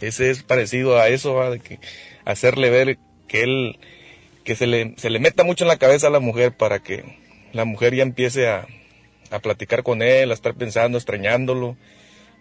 Ese 0.00 0.30
es 0.30 0.44
parecido 0.44 1.00
a 1.00 1.08
eso, 1.08 1.36
hacerle 2.24 2.70
ver 2.70 2.98
que 3.26 3.42
él, 3.42 3.80
que 4.44 4.54
se 4.54 4.68
le, 4.68 4.94
se 4.98 5.10
le 5.10 5.18
meta 5.18 5.42
mucho 5.42 5.64
en 5.64 5.68
la 5.68 5.78
cabeza 5.78 6.06
a 6.06 6.10
la 6.10 6.20
mujer 6.20 6.56
para 6.56 6.78
que 6.78 7.18
la 7.52 7.64
mujer 7.64 7.92
ya 7.92 8.04
empiece 8.04 8.48
a, 8.48 8.68
a 9.32 9.40
platicar 9.40 9.82
con 9.82 10.00
él, 10.00 10.30
a 10.30 10.34
estar 10.34 10.54
pensando, 10.54 10.96
extrañándolo, 10.96 11.76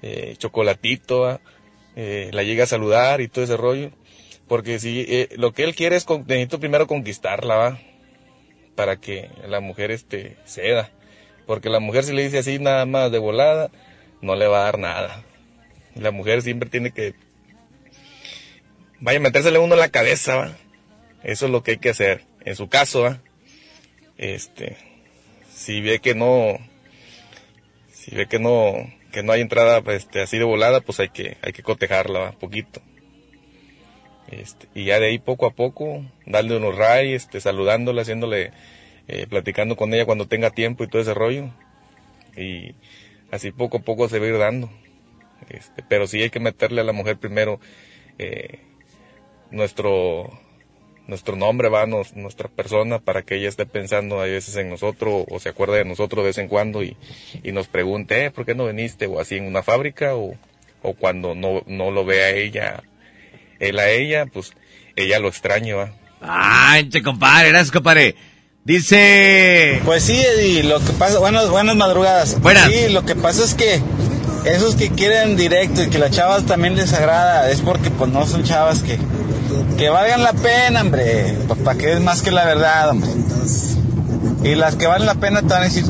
eh, 0.04 0.36
chocolatito. 0.38 1.40
Eh, 1.96 2.30
la 2.34 2.44
llega 2.44 2.66
a 2.66 2.68
saludar 2.68 3.22
y 3.22 3.28
todo 3.28 3.44
ese 3.44 3.58
rollo. 3.58 3.92
Porque 4.48 4.80
si 4.80 5.06
eh, 5.08 5.30
lo 5.38 5.54
que 5.54 5.64
él 5.64 5.76
quiere 5.76 5.96
es, 5.96 6.06
con, 6.06 6.26
necesito 6.28 6.60
primero 6.60 6.88
conquistarla, 6.88 7.56
¿va? 7.56 7.80
Para 8.76 8.98
que 8.98 9.30
la 9.48 9.60
mujer 9.60 9.92
este, 9.92 10.38
ceda. 10.46 10.92
Porque 11.48 11.70
la 11.70 11.80
mujer 11.80 12.04
si 12.04 12.14
le 12.14 12.24
dice 12.24 12.40
así 12.40 12.60
nada 12.60 12.86
más 12.86 13.12
de 13.12 13.20
volada, 13.20 13.72
no 14.22 14.36
le 14.36 14.48
va 14.48 14.62
a 14.62 14.66
dar 14.66 14.80
nada. 14.80 15.24
La 15.96 16.12
mujer 16.12 16.42
siempre 16.42 16.70
tiene 16.70 16.92
que 16.92 17.16
vaya 19.00 19.20
a 19.20 19.22
metérsele 19.22 19.60
uno 19.60 19.76
en 19.76 19.80
la 19.80 19.90
cabeza, 19.90 20.36
¿va? 20.36 20.58
Eso 21.24 21.46
es 21.46 21.52
lo 21.52 21.64
que 21.64 21.72
hay 21.72 21.78
que 21.78 21.90
hacer. 21.90 22.24
En 22.44 22.56
su 22.56 22.70
caso, 22.70 23.02
¿va? 23.02 23.22
Este, 24.18 24.78
si 25.54 25.82
ve 25.82 26.00
que 26.00 26.16
no, 26.16 26.58
si 27.92 28.16
ve 28.16 28.28
que 28.28 28.40
no, 28.40 28.74
que 29.16 29.24
no 29.24 29.32
hay 29.32 29.40
entrada, 29.40 29.82
este, 29.94 30.22
así 30.22 30.38
de 30.38 30.44
volada, 30.44 30.82
pues 30.82 31.00
hay 31.00 31.08
que, 31.08 31.38
hay 31.42 31.54
que 31.54 31.64
cotejarla. 31.64 32.34
Poquito. 32.34 32.82
Este, 34.28 34.68
y 34.76 34.84
ya 34.84 35.00
de 35.00 35.08
ahí 35.08 35.20
poco 35.20 35.46
a 35.46 35.52
poco, 35.52 36.04
darle 36.26 36.58
unos 36.58 36.76
ray, 36.76 37.14
este, 37.14 37.40
saludándola, 37.40 38.02
haciéndole, 38.02 38.52
eh, 39.08 39.26
platicando 39.30 39.78
con 39.78 39.94
ella 39.94 40.06
cuando 40.06 40.28
tenga 40.28 40.50
tiempo 40.50 40.84
y 40.84 40.90
todo 40.90 41.02
ese 41.02 41.14
rollo. 41.14 41.50
Y 42.36 42.76
así 43.32 43.52
poco 43.52 43.78
a 43.78 43.82
poco 43.84 44.10
se 44.10 44.20
va 44.20 44.26
a 44.26 44.28
ir 44.28 44.38
dando. 44.38 44.70
Este, 45.48 45.82
pero 45.88 46.08
sí 46.08 46.22
hay 46.22 46.30
que 46.30 46.42
meterle 46.42 46.82
a 46.82 46.84
la 46.84 46.92
mujer 46.92 47.16
primero, 47.18 47.62
eh, 48.18 48.60
nuestro 49.50 50.38
nuestro 51.08 51.36
nombre 51.36 51.70
va 51.70 51.86
nos- 51.86 52.16
nuestra 52.16 52.50
persona 52.50 53.00
para 53.00 53.22
que 53.22 53.36
ella 53.36 53.50
esté 53.50 53.66
pensando 53.66 54.20
a 54.20 54.26
veces 54.26 54.56
en 54.58 54.70
nosotros 54.70 55.26
o 55.30 55.40
se 55.40 55.50
acuerde 55.50 55.78
de 55.80 55.86
nosotros 55.86 56.24
de 56.24 56.30
vez 56.30 56.38
en 56.38 56.48
cuando 56.48 56.82
y, 56.84 56.98
y 57.44 57.52
nos 57.52 57.68
pregunte 57.68 58.26
eh, 58.26 58.32
¿por 58.32 58.46
qué 58.46 58.56
no 58.56 58.66
viniste? 58.68 59.06
o 59.08 59.20
así 59.20 59.36
en 59.38 59.46
una 59.46 59.62
fábrica 59.64 60.16
o, 60.16 60.34
o 60.82 60.94
cuando 60.94 61.36
no, 61.36 61.62
no 61.68 61.92
lo 61.92 62.06
ve 62.06 62.24
a 62.24 62.30
ella 62.32 62.84
él 63.60 63.80
a 63.80 63.90
ella 63.90 64.26
pues 64.26 64.52
ella 64.96 65.20
lo 65.20 65.28
extraña 65.28 65.76
va 65.76 65.94
Ah, 66.22 66.80
che, 66.90 67.04
compadre, 67.04 67.50
gracias, 67.50 67.72
compadre. 67.72 68.16
Dice... 68.64 69.80
Pues 69.86 70.04
sí, 70.04 70.20
Eddie, 70.20 70.64
lo 70.64 70.80
que 70.80 70.92
pasa, 70.94 71.20
buenas, 71.20 71.50
buenas 71.50 71.76
madrugadas. 71.76 72.42
Buenas. 72.42 72.72
Sí, 72.72 72.90
lo 72.90 73.06
que 73.06 73.16
pasa 73.16 73.44
es 73.44 73.54
que 73.54 73.80
esos 74.46 74.76
que 74.76 74.90
quieren 74.90 75.36
directo 75.38 75.84
y 75.84 75.90
que 75.90 76.00
las 76.00 76.12
chavas 76.12 76.46
también 76.48 76.76
les 76.76 76.94
agrada, 76.94 77.52
es 77.52 77.62
porque 77.62 77.92
pues 77.92 78.10
no 78.12 78.26
son 78.26 78.44
chavas 78.44 78.80
que, 78.80 78.98
que 79.78 79.90
valgan 79.90 80.24
la 80.24 80.34
pena, 80.34 80.82
hombre, 80.82 81.38
para 81.64 81.78
que 81.78 81.94
es 81.94 82.02
más 82.02 82.22
que 82.22 82.32
la 82.32 82.46
verdad, 82.46 82.90
hombre. 82.90 83.10
Y 84.44 84.56
las 84.56 84.76
que 84.76 84.88
valen 84.88 85.08
la 85.08 85.16
pena 85.16 85.42
te 85.42 85.48
van 85.48 85.62
a 85.62 85.66
decir, 85.66 85.86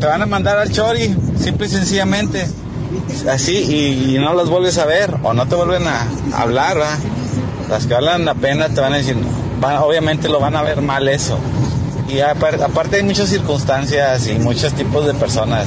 te 0.00 0.06
van 0.06 0.22
a 0.22 0.26
mandar 0.26 0.58
al 0.58 0.70
chori, 0.70 1.14
simple 1.38 1.66
y 1.66 1.70
sencillamente. 1.70 2.46
Así, 3.30 3.56
y, 4.14 4.18
no 4.18 4.34
las 4.34 4.48
vuelves 4.48 4.78
a 4.78 4.86
ver, 4.86 5.14
o 5.22 5.32
no 5.34 5.46
te 5.46 5.54
vuelven 5.56 5.86
a 5.86 6.06
hablar, 6.34 6.76
¿verdad? 6.78 6.98
Las 7.68 7.86
que 7.86 7.94
valen 7.94 8.24
la 8.24 8.34
pena 8.34 8.68
te 8.68 8.80
van 8.80 8.92
a 8.94 8.96
decir, 8.96 9.16
van- 9.60 9.78
obviamente 9.78 10.28
lo 10.28 10.40
van 10.40 10.56
a 10.56 10.62
ver 10.62 10.80
mal 10.82 11.08
eso. 11.08 11.38
Y 12.08 12.18
apar- 12.18 12.62
aparte 12.62 12.96
hay 12.96 13.02
muchas 13.02 13.28
circunstancias 13.28 14.28
y 14.28 14.34
muchos 14.38 14.72
tipos 14.74 15.04
de 15.06 15.14
personas. 15.14 15.66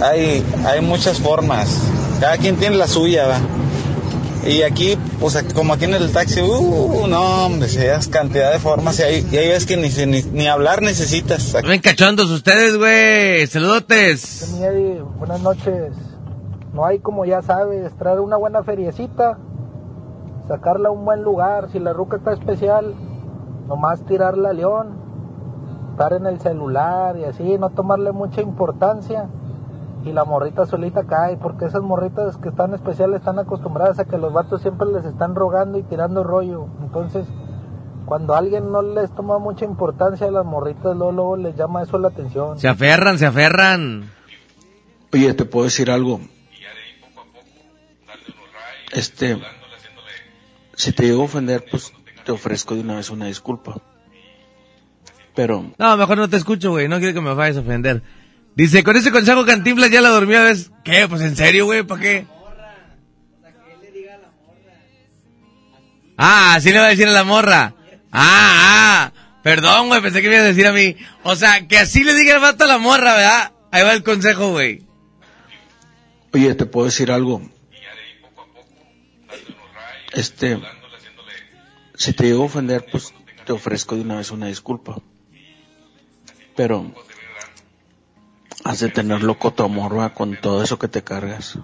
Hay, 0.00 0.44
hay 0.64 0.80
muchas 0.80 1.18
formas. 1.18 1.68
Cada 2.20 2.38
quien 2.38 2.56
tiene 2.56 2.76
la 2.76 2.86
suya, 2.86 3.26
¿va? 3.26 3.38
Y 4.48 4.62
aquí, 4.62 4.96
pues 5.20 5.34
aquí- 5.36 5.52
como 5.54 5.72
aquí 5.74 5.84
en 5.86 5.94
el 5.94 6.12
taxi, 6.12 6.40
uh, 6.40 7.06
no, 7.08 7.46
hombre, 7.46 7.68
se 7.68 7.86
das 7.88 8.06
cantidad 8.08 8.52
de 8.52 8.58
formas 8.60 8.98
y 9.00 9.02
hay, 9.02 9.26
y 9.30 9.36
hay 9.36 9.48
veces 9.48 9.66
que 9.66 9.76
ni, 9.76 9.90
se- 9.90 10.06
ni, 10.06 10.22
ni 10.22 10.46
hablar 10.46 10.82
necesitas. 10.82 11.56
Ven 11.66 11.80
cachondos 11.80 12.30
ustedes, 12.30 12.76
güey. 12.78 13.46
Saludotes. 13.48 14.54
Eddie, 14.60 15.02
buenas 15.18 15.40
noches. 15.40 15.94
No 16.72 16.84
hay 16.84 16.98
como 17.00 17.24
ya 17.24 17.42
sabes, 17.42 17.92
traer 17.96 18.20
una 18.20 18.36
buena 18.36 18.62
feriecita, 18.62 19.38
sacarla 20.46 20.90
a 20.90 20.92
un 20.92 21.04
buen 21.04 21.22
lugar, 21.22 21.68
si 21.72 21.78
la 21.78 21.92
ruca 21.92 22.18
está 22.18 22.32
especial, 22.34 22.94
nomás 23.66 24.04
tirarla 24.06 24.50
a 24.50 24.52
león, 24.52 24.88
estar 25.92 26.12
en 26.12 26.26
el 26.26 26.38
celular 26.40 27.16
y 27.16 27.24
así, 27.24 27.56
no 27.58 27.70
tomarle 27.70 28.12
mucha 28.12 28.42
importancia. 28.42 29.26
Y 30.06 30.12
la 30.12 30.24
morrita 30.24 30.64
solita 30.66 31.04
cae, 31.04 31.36
porque 31.36 31.64
esas 31.64 31.82
morritas 31.82 32.36
que 32.36 32.48
están 32.48 32.72
especiales 32.74 33.18
están 33.18 33.40
acostumbradas 33.40 33.98
a 33.98 34.04
que 34.04 34.16
los 34.16 34.32
vatos 34.32 34.62
siempre 34.62 34.86
les 34.86 35.04
están 35.04 35.34
rogando 35.34 35.78
y 35.78 35.82
tirando 35.82 36.22
rollo. 36.22 36.68
Entonces, 36.80 37.26
cuando 38.04 38.36
alguien 38.36 38.70
no 38.70 38.82
les 38.82 39.12
toma 39.16 39.40
mucha 39.40 39.64
importancia 39.64 40.28
a 40.28 40.30
las 40.30 40.44
morritas, 40.44 40.96
luego, 40.96 41.10
luego 41.10 41.36
les 41.36 41.56
llama 41.56 41.82
eso 41.82 41.98
la 41.98 42.08
atención. 42.08 42.56
Se 42.56 42.68
aferran, 42.68 43.18
se 43.18 43.26
aferran. 43.26 44.08
Oye, 45.12 45.34
te 45.34 45.44
puedo 45.44 45.64
decir 45.64 45.90
algo. 45.90 46.20
Este, 48.92 49.42
si 50.76 50.92
te 50.92 51.02
llego 51.02 51.22
a 51.22 51.24
ofender, 51.24 51.64
pues 51.68 51.92
te 52.24 52.30
ofrezco 52.30 52.76
de 52.76 52.82
una 52.82 52.94
vez 52.94 53.10
una 53.10 53.26
disculpa. 53.26 53.74
Pero, 55.34 55.72
No, 55.78 55.96
mejor 55.96 56.16
no 56.16 56.28
te 56.30 56.36
escucho, 56.36 56.70
güey. 56.70 56.86
No 56.86 56.98
quiero 56.98 57.12
que 57.12 57.20
me 57.20 57.34
vayas 57.34 57.56
a 57.56 57.60
ofender. 57.60 58.02
Dice, 58.56 58.82
con 58.82 58.96
ese 58.96 59.12
consejo 59.12 59.44
Cantinflas 59.44 59.90
ya 59.90 60.00
la 60.00 60.08
dormía, 60.08 60.42
¿ves? 60.42 60.70
¿Qué? 60.82 61.06
Pues 61.08 61.20
en 61.20 61.36
serio, 61.36 61.66
güey, 61.66 61.82
¿para 61.82 62.00
qué? 62.00 62.26
Ah, 66.16 66.54
así 66.54 66.72
le 66.72 66.78
va 66.78 66.86
a 66.86 66.88
decir 66.88 67.06
a 67.06 67.12
la 67.12 67.24
morra. 67.24 67.74
Ah, 68.10 69.12
ah. 69.12 69.12
Perdón, 69.42 69.88
güey, 69.88 70.00
pensé 70.00 70.22
que 70.22 70.28
me 70.28 70.36
ibas 70.36 70.46
a 70.46 70.48
decir 70.48 70.66
a 70.66 70.72
mí. 70.72 70.96
O 71.22 71.36
sea, 71.36 71.68
que 71.68 71.78
así 71.78 72.02
le 72.02 72.14
diga 72.14 72.34
el 72.34 72.40
vato 72.40 72.64
a 72.64 72.66
la 72.66 72.78
morra, 72.78 73.14
¿verdad? 73.14 73.52
Ahí 73.70 73.84
va 73.84 73.92
el 73.92 74.02
consejo, 74.02 74.52
güey. 74.52 74.82
oye, 76.32 76.54
te 76.54 76.64
puedo 76.64 76.86
decir 76.86 77.12
algo. 77.12 77.42
Este, 80.14 80.58
si 81.94 82.14
te 82.14 82.24
llego 82.24 82.44
a 82.44 82.46
ofender, 82.46 82.86
pues 82.90 83.12
te 83.44 83.52
ofrezco 83.52 83.96
de 83.96 84.00
una 84.00 84.16
vez 84.16 84.30
una 84.30 84.46
disculpa. 84.46 84.96
Pero, 86.56 86.94
has 88.66 88.80
de 88.80 88.88
tener 88.88 89.22
loco 89.22 89.52
tu 89.52 89.62
amor, 89.62 89.96
¿va? 89.96 90.12
con 90.12 90.36
todo 90.40 90.62
eso 90.62 90.78
que 90.78 90.88
te 90.88 91.02
cargas. 91.02 91.58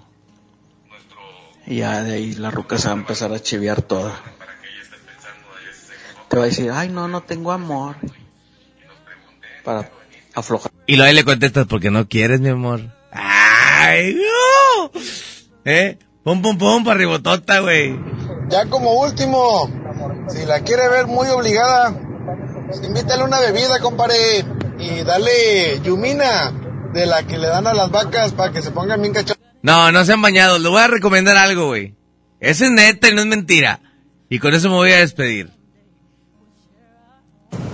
Y 1.65 1.77
ya 1.77 2.01
de 2.01 2.13
ahí 2.13 2.33
la 2.33 2.49
ruca 2.49 2.77
se 2.77 2.87
va 2.87 2.93
a 2.93 2.97
empezar 2.97 3.33
a 3.33 3.41
chiviar 3.41 3.81
toda. 3.81 4.13
Te 6.29 6.37
va 6.37 6.43
a 6.43 6.47
decir, 6.47 6.71
ay, 6.71 6.89
no, 6.89 7.07
no 7.07 7.21
tengo 7.21 7.51
amor. 7.51 7.97
Para 9.63 9.89
aflojar. 10.33 10.71
Y 10.87 10.95
luego 10.95 11.09
ahí 11.09 11.15
le 11.15 11.23
contestas 11.25 11.67
porque 11.67 11.91
no 11.91 12.07
quieres, 12.07 12.39
mi 12.39 12.49
amor. 12.49 12.81
¡Ay, 13.11 14.15
no! 14.15 14.91
¿Eh? 15.65 15.99
Pum, 16.23 16.41
pum, 16.41 16.57
pum, 16.57 16.83
para 16.83 16.97
ribotota, 16.97 17.59
güey. 17.59 17.97
Ya 18.49 18.69
como 18.69 18.99
último, 19.01 19.69
si 20.29 20.45
la 20.45 20.61
quiere 20.61 20.87
ver 20.89 21.07
muy 21.07 21.27
obligada, 21.27 21.93
pues 22.67 22.81
invítale 22.83 23.23
una 23.23 23.39
bebida, 23.39 23.79
compadre, 23.79 24.45
y 24.79 25.03
dale 25.03 25.81
yumina 25.81 26.62
de 26.93 27.05
la 27.05 27.23
que 27.23 27.37
le 27.37 27.47
dan 27.47 27.67
a 27.67 27.73
las 27.73 27.91
vacas 27.91 28.33
para 28.33 28.51
que 28.51 28.61
se 28.61 28.71
pongan 28.71 29.01
bien 29.01 29.13
cachorros. 29.13 29.43
No, 29.61 29.91
no 29.91 30.05
se 30.05 30.13
han 30.13 30.21
bañado. 30.21 30.59
Le 30.59 30.69
voy 30.69 30.81
a 30.81 30.87
recomendar 30.87 31.37
algo, 31.37 31.67
güey. 31.67 31.95
Ese 32.39 32.65
es 32.65 32.71
neta 32.71 33.09
y 33.09 33.15
no 33.15 33.21
es 33.21 33.27
mentira. 33.27 33.79
Y 34.29 34.39
con 34.39 34.53
eso 34.53 34.69
me 34.69 34.75
voy 34.75 34.91
a 34.91 34.97
despedir. 34.97 35.51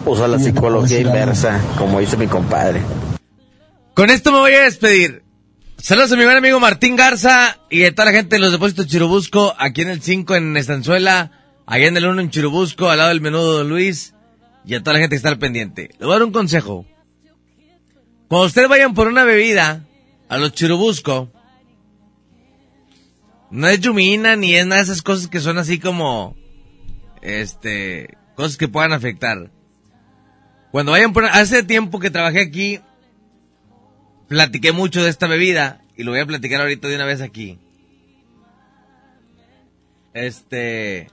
Usa 0.05 0.27
la 0.27 0.39
psicología 0.39 0.99
inversa, 0.99 1.59
como 1.77 1.99
dice 1.99 2.17
mi 2.17 2.27
compadre. 2.27 2.81
Con 3.93 4.09
esto 4.09 4.31
me 4.31 4.39
voy 4.39 4.53
a 4.53 4.63
despedir. 4.63 5.23
Saludos 5.77 6.11
a 6.11 6.15
mi 6.17 6.25
buen 6.25 6.37
amigo 6.37 6.59
Martín 6.59 6.95
Garza 6.95 7.57
y 7.69 7.85
a 7.85 7.95
toda 7.95 8.05
la 8.05 8.11
gente 8.11 8.35
de 8.35 8.41
los 8.41 8.51
depósitos 8.51 8.87
Chirubusco, 8.87 9.55
aquí 9.57 9.81
en 9.81 9.89
el 9.89 10.01
5 10.01 10.35
en 10.35 10.57
Estanzuela, 10.57 11.31
allá 11.65 11.87
en 11.87 11.95
el 11.95 12.05
1 12.05 12.21
en 12.21 12.29
Chirubusco, 12.29 12.89
al 12.89 12.97
lado 12.97 13.09
del 13.09 13.21
menudo 13.21 13.59
Don 13.59 13.69
Luis, 13.69 14.13
y 14.65 14.75
a 14.75 14.79
toda 14.81 14.93
la 14.93 14.99
gente 14.99 15.11
que 15.13 15.17
está 15.17 15.29
al 15.29 15.39
pendiente. 15.39 15.89
Le 15.97 16.05
voy 16.05 16.15
a 16.15 16.19
dar 16.19 16.25
un 16.25 16.33
consejo. 16.33 16.85
Cuando 18.29 18.45
ustedes 18.45 18.69
vayan 18.69 18.93
por 18.93 19.07
una 19.07 19.23
bebida 19.23 19.83
a 20.29 20.37
los 20.37 20.53
Chirubusco, 20.53 21.31
no 23.49 23.67
es 23.67 23.79
yumina 23.79 24.35
ni 24.35 24.53
es 24.53 24.67
nada 24.67 24.81
de 24.81 24.83
esas 24.83 25.01
cosas 25.01 25.27
que 25.27 25.39
son 25.39 25.57
así 25.57 25.79
como, 25.79 26.35
este, 27.23 28.17
cosas 28.35 28.55
que 28.55 28.67
puedan 28.67 28.93
afectar. 28.93 29.49
Cuando 30.71 30.91
vayan 30.91 31.11
por, 31.11 31.25
hace 31.25 31.63
tiempo 31.63 31.99
que 31.99 32.11
trabajé 32.11 32.41
aquí, 32.41 32.79
platiqué 34.27 34.73
mucho 34.73 35.03
de 35.03 35.09
esta 35.09 35.25
bebida 35.25 35.81
y 35.97 36.03
lo 36.03 36.11
voy 36.11 36.19
a 36.19 36.27
platicar 36.27 36.61
ahorita 36.61 36.87
de 36.87 36.95
una 36.95 37.05
vez 37.05 37.21
aquí. 37.21 37.57
Este, 40.13 41.09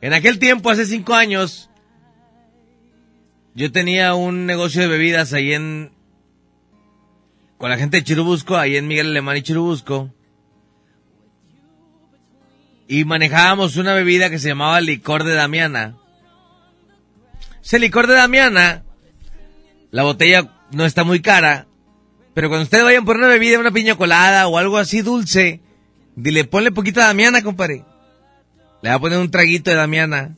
en 0.00 0.12
aquel 0.12 0.38
tiempo, 0.38 0.70
hace 0.70 0.86
cinco 0.86 1.14
años, 1.14 1.67
yo 3.58 3.72
tenía 3.72 4.14
un 4.14 4.46
negocio 4.46 4.80
de 4.82 4.86
bebidas 4.86 5.32
ahí 5.32 5.52
en, 5.52 5.90
con 7.56 7.70
la 7.70 7.76
gente 7.76 7.96
de 7.96 8.04
Chirubusco, 8.04 8.56
ahí 8.56 8.76
en 8.76 8.86
Miguel 8.86 9.08
Alemán 9.08 9.36
y 9.36 9.42
Chirubusco. 9.42 10.14
Y 12.86 13.04
manejábamos 13.04 13.76
una 13.76 13.94
bebida 13.94 14.30
que 14.30 14.38
se 14.38 14.46
llamaba 14.46 14.80
licor 14.80 15.24
de 15.24 15.34
Damiana. 15.34 15.96
Ese 17.60 17.80
licor 17.80 18.06
de 18.06 18.14
Damiana, 18.14 18.84
la 19.90 20.04
botella 20.04 20.52
no 20.70 20.84
está 20.84 21.02
muy 21.02 21.20
cara, 21.20 21.66
pero 22.34 22.50
cuando 22.50 22.62
ustedes 22.62 22.84
vayan 22.84 23.04
por 23.04 23.16
una 23.16 23.26
bebida, 23.26 23.58
una 23.58 23.72
piña 23.72 23.96
colada 23.96 24.46
o 24.46 24.56
algo 24.56 24.78
así 24.78 25.02
dulce, 25.02 25.62
dile, 26.14 26.44
ponle 26.44 26.70
poquita 26.70 27.06
Damiana, 27.06 27.42
compadre. 27.42 27.84
Le 28.82 28.90
va 28.90 28.94
a 28.94 29.00
poner 29.00 29.18
un 29.18 29.32
traguito 29.32 29.70
de 29.70 29.76
Damiana. 29.76 30.36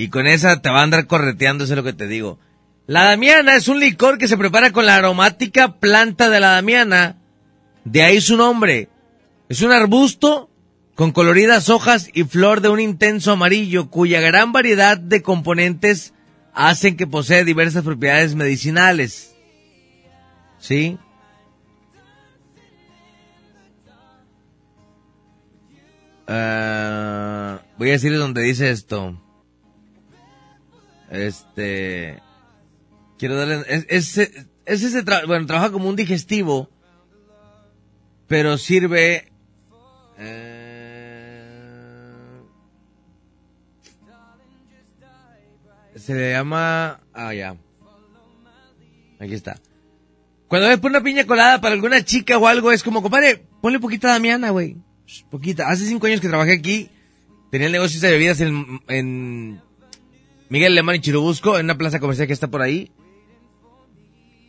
Y 0.00 0.10
con 0.10 0.28
esa 0.28 0.62
te 0.62 0.70
va 0.70 0.78
a 0.78 0.82
andar 0.84 1.08
correteando, 1.08 1.64
eso 1.64 1.72
es 1.72 1.76
lo 1.76 1.82
que 1.82 1.92
te 1.92 2.06
digo. 2.06 2.38
La 2.86 3.02
Damiana 3.02 3.56
es 3.56 3.66
un 3.66 3.80
licor 3.80 4.16
que 4.16 4.28
se 4.28 4.38
prepara 4.38 4.70
con 4.70 4.86
la 4.86 4.94
aromática 4.94 5.80
planta 5.80 6.28
de 6.28 6.38
la 6.38 6.50
Damiana. 6.52 7.16
De 7.84 8.04
ahí 8.04 8.20
su 8.20 8.36
nombre. 8.36 8.90
Es 9.48 9.60
un 9.60 9.72
arbusto 9.72 10.50
con 10.94 11.10
coloridas 11.10 11.68
hojas 11.68 12.10
y 12.14 12.22
flor 12.22 12.60
de 12.60 12.68
un 12.68 12.78
intenso 12.78 13.32
amarillo 13.32 13.90
cuya 13.90 14.20
gran 14.20 14.52
variedad 14.52 14.96
de 14.96 15.20
componentes 15.20 16.14
hacen 16.54 16.96
que 16.96 17.08
posee 17.08 17.44
diversas 17.44 17.82
propiedades 17.82 18.36
medicinales. 18.36 19.34
¿Sí? 20.60 20.96
Ah, 26.28 27.62
voy 27.76 27.88
a 27.88 27.92
decir 27.94 28.16
donde 28.16 28.42
dice 28.42 28.70
esto. 28.70 29.16
Este. 31.10 32.20
Quiero 33.18 33.36
darle. 33.36 33.64
Es, 33.68 34.16
es, 34.18 34.30
es 34.66 34.82
ese 34.82 35.04
tra- 35.04 35.26
bueno, 35.26 35.46
trabaja 35.46 35.70
como 35.72 35.88
un 35.88 35.96
digestivo. 35.96 36.70
Pero 38.26 38.58
sirve. 38.58 39.32
eh, 40.18 41.42
se 45.96 46.14
le 46.14 46.32
llama. 46.32 47.00
Ah, 47.12 47.32
ya. 47.34 47.56
Aquí 49.20 49.34
está. 49.34 49.58
Cuando 50.46 50.68
ves 50.68 50.78
por 50.78 50.90
una 50.90 51.02
piña 51.02 51.26
colada 51.26 51.60
para 51.60 51.74
alguna 51.74 52.04
chica 52.04 52.38
o 52.38 52.46
algo, 52.46 52.70
es 52.72 52.82
como, 52.82 53.02
compadre, 53.02 53.44
ponle 53.60 53.80
poquita 53.80 54.08
Damiana, 54.08 54.50
güey. 54.50 54.76
Poquita. 55.30 55.68
Hace 55.68 55.86
cinco 55.86 56.06
años 56.06 56.20
que 56.20 56.28
trabajé 56.28 56.52
aquí. 56.52 56.90
Tenía 57.50 57.66
el 57.66 57.72
negocio 57.72 58.00
de 58.00 58.10
bebidas 58.10 58.40
en 58.40 59.60
Miguel 60.50 60.72
Alemán 60.72 60.96
y 60.96 61.00
Chirubusco, 61.00 61.58
en 61.58 61.66
una 61.66 61.76
plaza 61.76 62.00
comercial 62.00 62.26
que 62.26 62.32
está 62.32 62.48
por 62.48 62.62
ahí. 62.62 62.90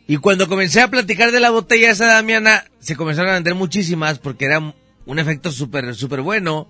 Y 0.06 0.16
cuando 0.16 0.48
comencé 0.48 0.80
a 0.80 0.88
platicar 0.88 1.30
de 1.30 1.40
la 1.40 1.50
botella 1.50 1.90
esa 1.90 2.06
Damiana, 2.06 2.64
se 2.80 2.96
comenzaron 2.96 3.30
a 3.30 3.34
vender 3.34 3.54
muchísimas 3.54 4.18
porque 4.18 4.46
era 4.46 4.74
un 5.06 5.18
efecto 5.18 5.52
súper, 5.52 5.94
súper 5.94 6.22
bueno. 6.22 6.68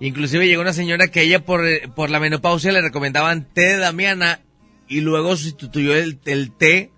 Inclusive 0.00 0.48
llegó 0.48 0.62
una 0.62 0.72
señora 0.72 1.08
que 1.08 1.22
ella 1.22 1.44
por, 1.44 1.62
por 1.94 2.10
la 2.10 2.18
menopausia 2.18 2.72
le 2.72 2.80
recomendaban 2.80 3.46
té 3.52 3.60
de 3.60 3.76
Damiana 3.76 4.40
y 4.88 5.02
luego 5.02 5.36
sustituyó 5.36 5.94
el, 5.94 6.18
el 6.24 6.50
té 6.50 6.90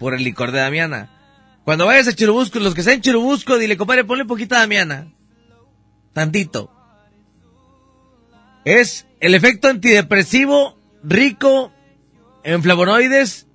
por 0.00 0.14
el 0.14 0.24
licor 0.24 0.50
de 0.50 0.58
Damiana. 0.58 1.16
Cuando 1.64 1.86
vayas 1.86 2.08
a 2.08 2.14
Churubusco, 2.14 2.58
los 2.58 2.74
que 2.74 2.80
están 2.80 2.94
en 2.94 3.02
Churubusco, 3.02 3.58
dile, 3.58 3.76
compadre, 3.76 4.04
ponle 4.04 4.24
poquita 4.24 4.58
Damiana. 4.58 5.12
Tantito. 6.12 6.72
Es 8.64 9.06
el 9.20 9.34
efecto 9.34 9.68
antidepresivo 9.68 10.79
rico 11.02 11.72
en 12.44 12.62
flavonoides 12.62 13.46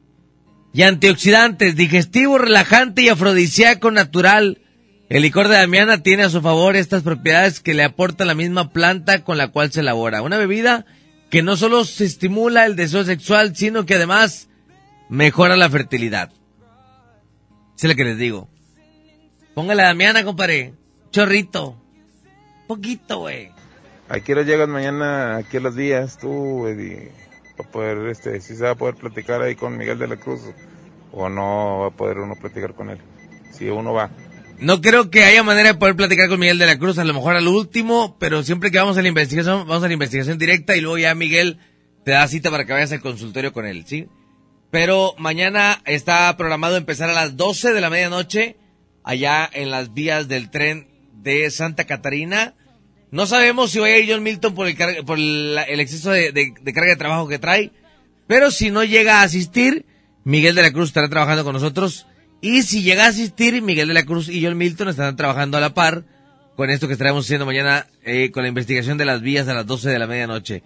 y 0.73 0.83
antioxidantes, 0.83 1.75
digestivo, 1.75 2.37
relajante 2.37 3.03
y 3.03 3.09
afrodisíaco 3.09 3.91
natural. 3.91 4.61
El 5.07 5.21
licor 5.21 5.47
de 5.47 5.55
Damiana 5.55 6.03
tiene 6.03 6.23
a 6.23 6.29
su 6.29 6.41
favor 6.41 6.75
estas 6.75 7.03
propiedades 7.03 7.59
que 7.59 7.73
le 7.73 7.83
aporta 7.83 8.25
la 8.25 8.35
misma 8.35 8.71
planta 8.71 9.23
con 9.23 9.37
la 9.37 9.49
cual 9.49 9.71
se 9.71 9.81
elabora. 9.81 10.21
Una 10.21 10.37
bebida 10.37 10.85
que 11.29 11.43
no 11.43 11.55
solo 11.55 11.85
se 11.85 12.05
estimula 12.05 12.65
el 12.65 12.75
deseo 12.75 13.03
sexual, 13.03 13.55
sino 13.55 13.85
que 13.85 13.95
además 13.95 14.49
mejora 15.09 15.55
la 15.55 15.69
fertilidad. 15.69 16.31
Es 17.77 17.83
lo 17.83 17.95
que 17.95 18.03
les 18.03 18.17
digo. 18.17 18.49
Póngale 19.53 19.83
a 19.83 19.87
Damiana, 19.87 20.23
compadre. 20.23 20.73
Chorrito. 21.11 21.81
Poquito, 22.67 23.19
güey. 23.19 23.51
¿A 24.09 24.19
qué 24.19 24.33
hora 24.33 24.43
llegas 24.43 24.67
mañana 24.67 25.37
aquí 25.37 25.57
a 25.57 25.61
los 25.61 25.75
días 25.75 26.17
tú, 26.17 26.67
Eddie? 26.67 27.11
Para 27.57 27.69
poder, 27.69 28.09
este, 28.09 28.41
si 28.41 28.55
se 28.55 28.63
va 28.63 28.71
a 28.71 28.75
poder 28.75 28.95
platicar 28.95 29.41
ahí 29.41 29.55
con 29.55 29.77
Miguel 29.77 29.97
de 29.97 30.07
la 30.07 30.17
Cruz 30.17 30.41
o 31.11 31.29
no 31.29 31.79
va 31.79 31.87
a 31.87 31.91
poder 31.91 32.17
uno 32.19 32.35
platicar 32.35 32.73
con 32.73 32.89
él. 32.89 32.99
Si 33.51 33.69
uno 33.69 33.93
va. 33.93 34.11
No 34.59 34.81
creo 34.81 35.09
que 35.09 35.23
haya 35.23 35.43
manera 35.43 35.73
de 35.73 35.79
poder 35.79 35.95
platicar 35.95 36.29
con 36.29 36.39
Miguel 36.39 36.57
de 36.57 36.65
la 36.65 36.77
Cruz, 36.77 36.97
a 36.97 37.03
lo 37.03 37.13
mejor 37.13 37.35
al 37.35 37.47
último, 37.47 38.17
pero 38.19 38.43
siempre 38.43 38.71
que 38.71 38.77
vamos 38.77 38.97
a 38.97 39.01
la 39.01 39.07
investigación, 39.07 39.67
vamos 39.67 39.83
a 39.83 39.87
la 39.87 39.93
investigación 39.93 40.37
directa 40.37 40.75
y 40.75 40.81
luego 40.81 40.97
ya 40.97 41.13
Miguel 41.15 41.59
te 42.05 42.11
da 42.11 42.27
cita 42.27 42.51
para 42.51 42.65
que 42.65 42.73
vayas 42.73 42.91
al 42.91 43.01
consultorio 43.01 43.51
con 43.51 43.65
él, 43.65 43.85
¿sí? 43.85 44.07
Pero 44.71 45.13
mañana 45.17 45.81
está 45.85 46.35
programado 46.37 46.77
empezar 46.77 47.09
a 47.09 47.13
las 47.13 47.35
12 47.35 47.73
de 47.73 47.81
la 47.81 47.89
medianoche 47.89 48.57
allá 49.03 49.49
en 49.51 49.71
las 49.71 49.93
vías 49.93 50.27
del 50.27 50.49
tren 50.49 50.87
de 51.13 51.49
Santa 51.51 51.85
Catarina. 51.85 52.53
No 53.15 53.25
sabemos 53.25 53.71
si 53.71 53.79
va 53.79 53.85
a 53.85 53.97
ir 53.97 54.11
John 54.11 54.23
Milton 54.23 54.53
por 54.53 54.67
el, 54.67 54.75
por 55.05 55.17
el, 55.17 55.79
exceso 55.79 56.11
de, 56.11 56.33
de, 56.33 56.73
carga 56.73 56.89
de 56.89 56.97
trabajo 56.97 57.29
que 57.29 57.39
trae, 57.39 57.71
pero 58.27 58.51
si 58.51 58.71
no 58.71 58.83
llega 58.83 59.21
a 59.21 59.23
asistir, 59.23 59.85
Miguel 60.25 60.53
de 60.53 60.61
la 60.61 60.73
Cruz 60.73 60.89
estará 60.89 61.07
trabajando 61.07 61.45
con 61.45 61.53
nosotros. 61.53 62.07
Y 62.41 62.63
si 62.63 62.83
llega 62.83 63.05
a 63.05 63.07
asistir, 63.07 63.61
Miguel 63.61 63.87
de 63.87 63.93
la 63.93 64.03
Cruz 64.03 64.27
y 64.27 64.43
John 64.43 64.57
Milton 64.57 64.89
estarán 64.89 65.15
trabajando 65.15 65.57
a 65.57 65.61
la 65.61 65.73
par 65.73 66.03
con 66.57 66.69
esto 66.69 66.87
que 66.87 66.93
estaremos 66.93 67.23
haciendo 67.23 67.45
mañana 67.45 67.87
eh, 68.03 68.31
con 68.31 68.43
la 68.43 68.49
investigación 68.49 68.97
de 68.97 69.05
las 69.05 69.21
vías 69.21 69.47
a 69.47 69.53
las 69.53 69.65
12 69.65 69.91
de 69.91 69.99
la 69.99 70.07
medianoche. 70.07 70.63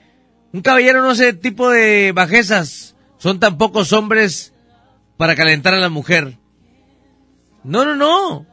Un 0.52 0.64
caballero 0.64 1.04
no 1.04 1.12
hace 1.12 1.34
tipo 1.34 1.70
de 1.70 2.14
bajezas. 2.14 2.96
Son 3.20 3.40
tan 3.40 3.60
pocos 3.60 3.94
hombres 3.94 4.56
para 5.18 5.36
calentar 5.36 5.76
a 5.76 5.80
la 5.80 5.90
mujer. 5.90 6.40
No, 7.64 7.86
no, 7.86 7.96
no. 7.96 8.48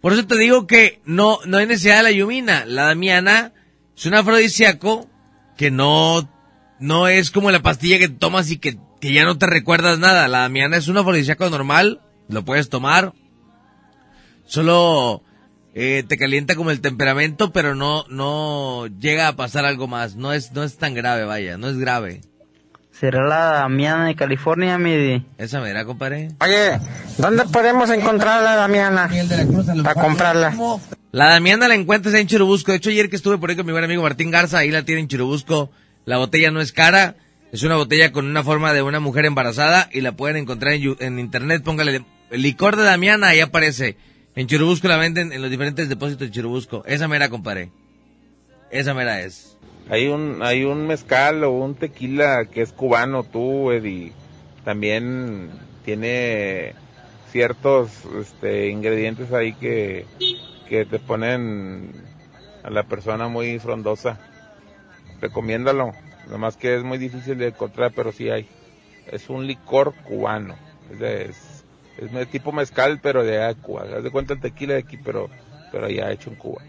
Por 0.00 0.12
eso 0.12 0.26
te 0.26 0.36
digo 0.36 0.66
que 0.66 1.00
no, 1.04 1.38
no 1.46 1.58
hay 1.58 1.66
necesidad 1.66 1.98
de 1.98 2.02
la 2.04 2.10
yumina. 2.12 2.64
La 2.64 2.84
damiana 2.84 3.52
es 3.96 4.06
un 4.06 4.14
afrodisíaco 4.14 5.08
que 5.56 5.70
no, 5.70 6.28
no 6.78 7.08
es 7.08 7.30
como 7.30 7.50
la 7.50 7.62
pastilla 7.62 7.98
que 7.98 8.08
tomas 8.08 8.50
y 8.50 8.58
que, 8.58 8.78
que 9.00 9.12
ya 9.12 9.24
no 9.24 9.38
te 9.38 9.46
recuerdas 9.46 9.98
nada. 9.98 10.28
La 10.28 10.40
damiana 10.40 10.76
es 10.76 10.88
un 10.88 10.98
afrodisíaco 10.98 11.48
normal, 11.50 12.00
lo 12.28 12.44
puedes 12.44 12.68
tomar. 12.68 13.14
Solo 14.46 15.22
eh, 15.74 16.04
te 16.06 16.16
calienta 16.16 16.54
como 16.54 16.70
el 16.70 16.80
temperamento, 16.80 17.52
pero 17.52 17.74
no, 17.74 18.04
no 18.08 18.86
llega 18.86 19.28
a 19.28 19.36
pasar 19.36 19.64
algo 19.64 19.88
más. 19.88 20.16
No 20.16 20.32
es, 20.32 20.52
no 20.52 20.62
es 20.62 20.78
tan 20.78 20.94
grave, 20.94 21.24
vaya, 21.24 21.58
no 21.58 21.68
es 21.68 21.78
grave. 21.78 22.20
¿Será 22.98 23.26
la 23.26 23.50
Damiana 23.60 24.06
de 24.06 24.14
California, 24.14 24.78
Midi? 24.78 25.22
Esa 25.36 25.60
me 25.60 25.84
compadre. 25.84 26.30
Oye, 26.40 26.78
¿dónde 27.18 27.44
podemos 27.44 27.90
encontrar 27.90 28.42
la 28.42 28.56
Damiana? 28.56 29.10
Para 29.84 30.00
comprarla. 30.00 30.54
La 31.12 31.26
Damiana 31.26 31.68
la 31.68 31.74
encuentras 31.74 32.14
en 32.14 32.26
Churubusco. 32.26 32.72
De 32.72 32.78
hecho, 32.78 32.88
ayer 32.88 33.10
que 33.10 33.16
estuve 33.16 33.36
por 33.36 33.50
ahí 33.50 33.56
con 33.56 33.66
mi 33.66 33.72
buen 33.72 33.84
amigo 33.84 34.02
Martín 34.02 34.30
Garza, 34.30 34.58
ahí 34.58 34.70
la 34.70 34.84
tiene 34.84 35.02
en 35.02 35.08
Churubusco. 35.08 35.70
La 36.06 36.16
botella 36.16 36.50
no 36.50 36.62
es 36.62 36.72
cara. 36.72 37.16
Es 37.52 37.62
una 37.62 37.76
botella 37.76 38.12
con 38.12 38.24
una 38.24 38.42
forma 38.42 38.72
de 38.72 38.80
una 38.80 38.98
mujer 38.98 39.26
embarazada 39.26 39.90
y 39.92 40.00
la 40.00 40.12
pueden 40.12 40.38
encontrar 40.38 40.72
en, 40.72 40.96
en 40.98 41.18
internet. 41.18 41.62
Póngale 41.62 42.02
el 42.30 42.42
licor 42.42 42.76
de 42.76 42.84
Damiana, 42.84 43.28
ahí 43.28 43.40
aparece. 43.40 43.98
En 44.34 44.46
Churubusco 44.46 44.88
la 44.88 44.96
venden 44.96 45.32
en 45.34 45.42
los 45.42 45.50
diferentes 45.50 45.90
depósitos 45.90 46.28
de 46.28 46.32
Churubusco. 46.32 46.82
Esa 46.86 47.08
mera, 47.08 47.28
compadre. 47.28 47.72
Esa 48.70 48.94
mera 48.94 49.20
es. 49.20 49.55
Hay 49.88 50.08
un, 50.08 50.42
hay 50.42 50.64
un 50.64 50.86
mezcal 50.86 51.44
o 51.44 51.52
un 51.52 51.74
tequila 51.76 52.46
que 52.46 52.62
es 52.62 52.72
cubano, 52.72 53.22
tú, 53.22 53.70
Eddie. 53.70 54.12
También 54.64 55.50
tiene 55.84 56.74
ciertos 57.30 57.90
este, 58.20 58.68
ingredientes 58.68 59.32
ahí 59.32 59.52
que, 59.52 60.06
que 60.68 60.84
te 60.84 60.98
ponen 60.98 61.92
a 62.64 62.70
la 62.70 62.82
persona 62.82 63.28
muy 63.28 63.60
frondosa. 63.60 64.18
Recomiéndalo. 65.20 65.92
Nomás 66.28 66.56
que 66.56 66.74
es 66.74 66.82
muy 66.82 66.98
difícil 66.98 67.38
de 67.38 67.48
encontrar, 67.48 67.92
pero 67.94 68.10
sí 68.10 68.28
hay. 68.28 68.48
Es 69.06 69.30
un 69.30 69.46
licor 69.46 69.94
cubano. 70.02 70.56
Es, 71.00 71.64
es, 71.98 72.28
tipo 72.28 72.50
mezcal, 72.50 72.98
pero 73.00 73.22
de 73.22 73.54
Cuba. 73.62 73.84
Haz 73.96 74.02
de 74.02 74.10
cuenta 74.10 74.34
el 74.34 74.40
tequila 74.40 74.74
de 74.74 74.80
aquí, 74.80 74.96
pero, 74.96 75.30
pero 75.70 75.88
ya 75.88 76.10
hecho 76.10 76.30
en 76.30 76.36
Cuba. 76.36 76.62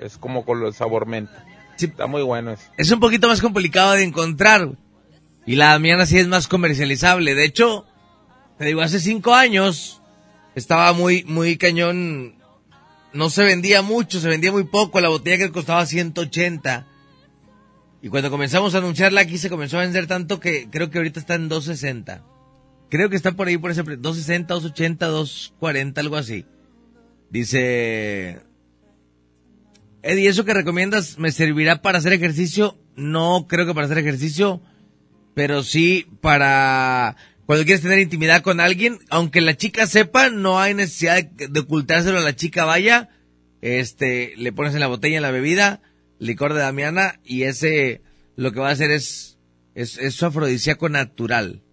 Es 0.00 0.16
como 0.16 0.46
con 0.46 0.64
el 0.64 0.72
sabor 0.72 1.06
menta. 1.06 1.44
Está 1.86 2.06
muy 2.06 2.22
bueno. 2.22 2.54
Es 2.76 2.90
un 2.90 3.00
poquito 3.00 3.28
más 3.28 3.40
complicado 3.40 3.92
de 3.92 4.04
encontrar. 4.04 4.70
Y 5.46 5.56
la 5.56 5.72
Damiana 5.72 6.06
sí 6.06 6.18
es 6.18 6.28
más 6.28 6.48
comercializable. 6.48 7.34
De 7.34 7.44
hecho, 7.44 7.86
te 8.58 8.66
digo, 8.66 8.82
hace 8.82 9.00
cinco 9.00 9.34
años 9.34 10.02
estaba 10.54 10.92
muy, 10.92 11.24
muy 11.24 11.56
cañón. 11.56 12.34
No 13.12 13.30
se 13.30 13.44
vendía 13.44 13.82
mucho, 13.82 14.20
se 14.20 14.28
vendía 14.28 14.52
muy 14.52 14.64
poco. 14.64 15.00
La 15.00 15.08
botella 15.08 15.38
que 15.38 15.52
costaba 15.52 15.84
180. 15.86 16.86
Y 18.02 18.08
cuando 18.08 18.30
comenzamos 18.30 18.74
a 18.74 18.78
anunciarla 18.78 19.20
aquí 19.22 19.36
se 19.36 19.50
comenzó 19.50 19.78
a 19.78 19.82
vender 19.82 20.06
tanto 20.06 20.40
que 20.40 20.68
creo 20.70 20.90
que 20.90 20.98
ahorita 20.98 21.20
está 21.20 21.34
en 21.34 21.48
260. 21.48 22.22
Creo 22.88 23.08
que 23.10 23.16
está 23.16 23.32
por 23.32 23.48
ahí 23.48 23.58
por 23.58 23.70
ese 23.70 23.82
260, 23.82 24.54
280, 24.54 25.06
240, 25.06 26.00
algo 26.00 26.16
así. 26.16 26.44
Dice 27.30 28.40
Eddie, 30.02 30.28
¿eso 30.28 30.44
que 30.44 30.54
recomiendas 30.54 31.18
me 31.18 31.32
servirá 31.32 31.82
para 31.82 31.98
hacer 31.98 32.12
ejercicio? 32.12 32.78
No 32.96 33.46
creo 33.48 33.66
que 33.66 33.74
para 33.74 33.86
hacer 33.86 33.98
ejercicio, 33.98 34.62
pero 35.34 35.62
sí 35.62 36.06
para 36.20 37.16
cuando 37.50 37.64
quieres 37.64 37.82
tener 37.82 37.98
intimidad 37.98 38.42
con 38.42 38.60
alguien, 38.60 39.00
aunque 39.08 39.40
la 39.40 39.56
chica 39.56 39.88
sepa, 39.88 40.30
no 40.30 40.60
hay 40.60 40.72
necesidad 40.72 41.24
de, 41.24 41.58
ocultárselo 41.58 42.18
a 42.18 42.22
la 42.22 42.36
chica, 42.36 42.64
vaya, 42.64 43.08
este, 43.60 44.34
le 44.36 44.52
pones 44.52 44.72
en 44.74 44.78
la 44.78 44.86
botella, 44.86 45.16
en 45.16 45.22
la 45.22 45.32
bebida, 45.32 45.82
licor 46.20 46.54
de 46.54 46.60
Damiana, 46.60 47.18
y 47.24 47.42
ese, 47.42 48.02
lo 48.36 48.52
que 48.52 48.60
va 48.60 48.68
a 48.68 48.72
hacer 48.72 48.92
es, 48.92 49.36
es, 49.74 49.98
es 49.98 50.14
su 50.14 50.26
afrodisíaco 50.26 50.88
natural. 50.88 51.64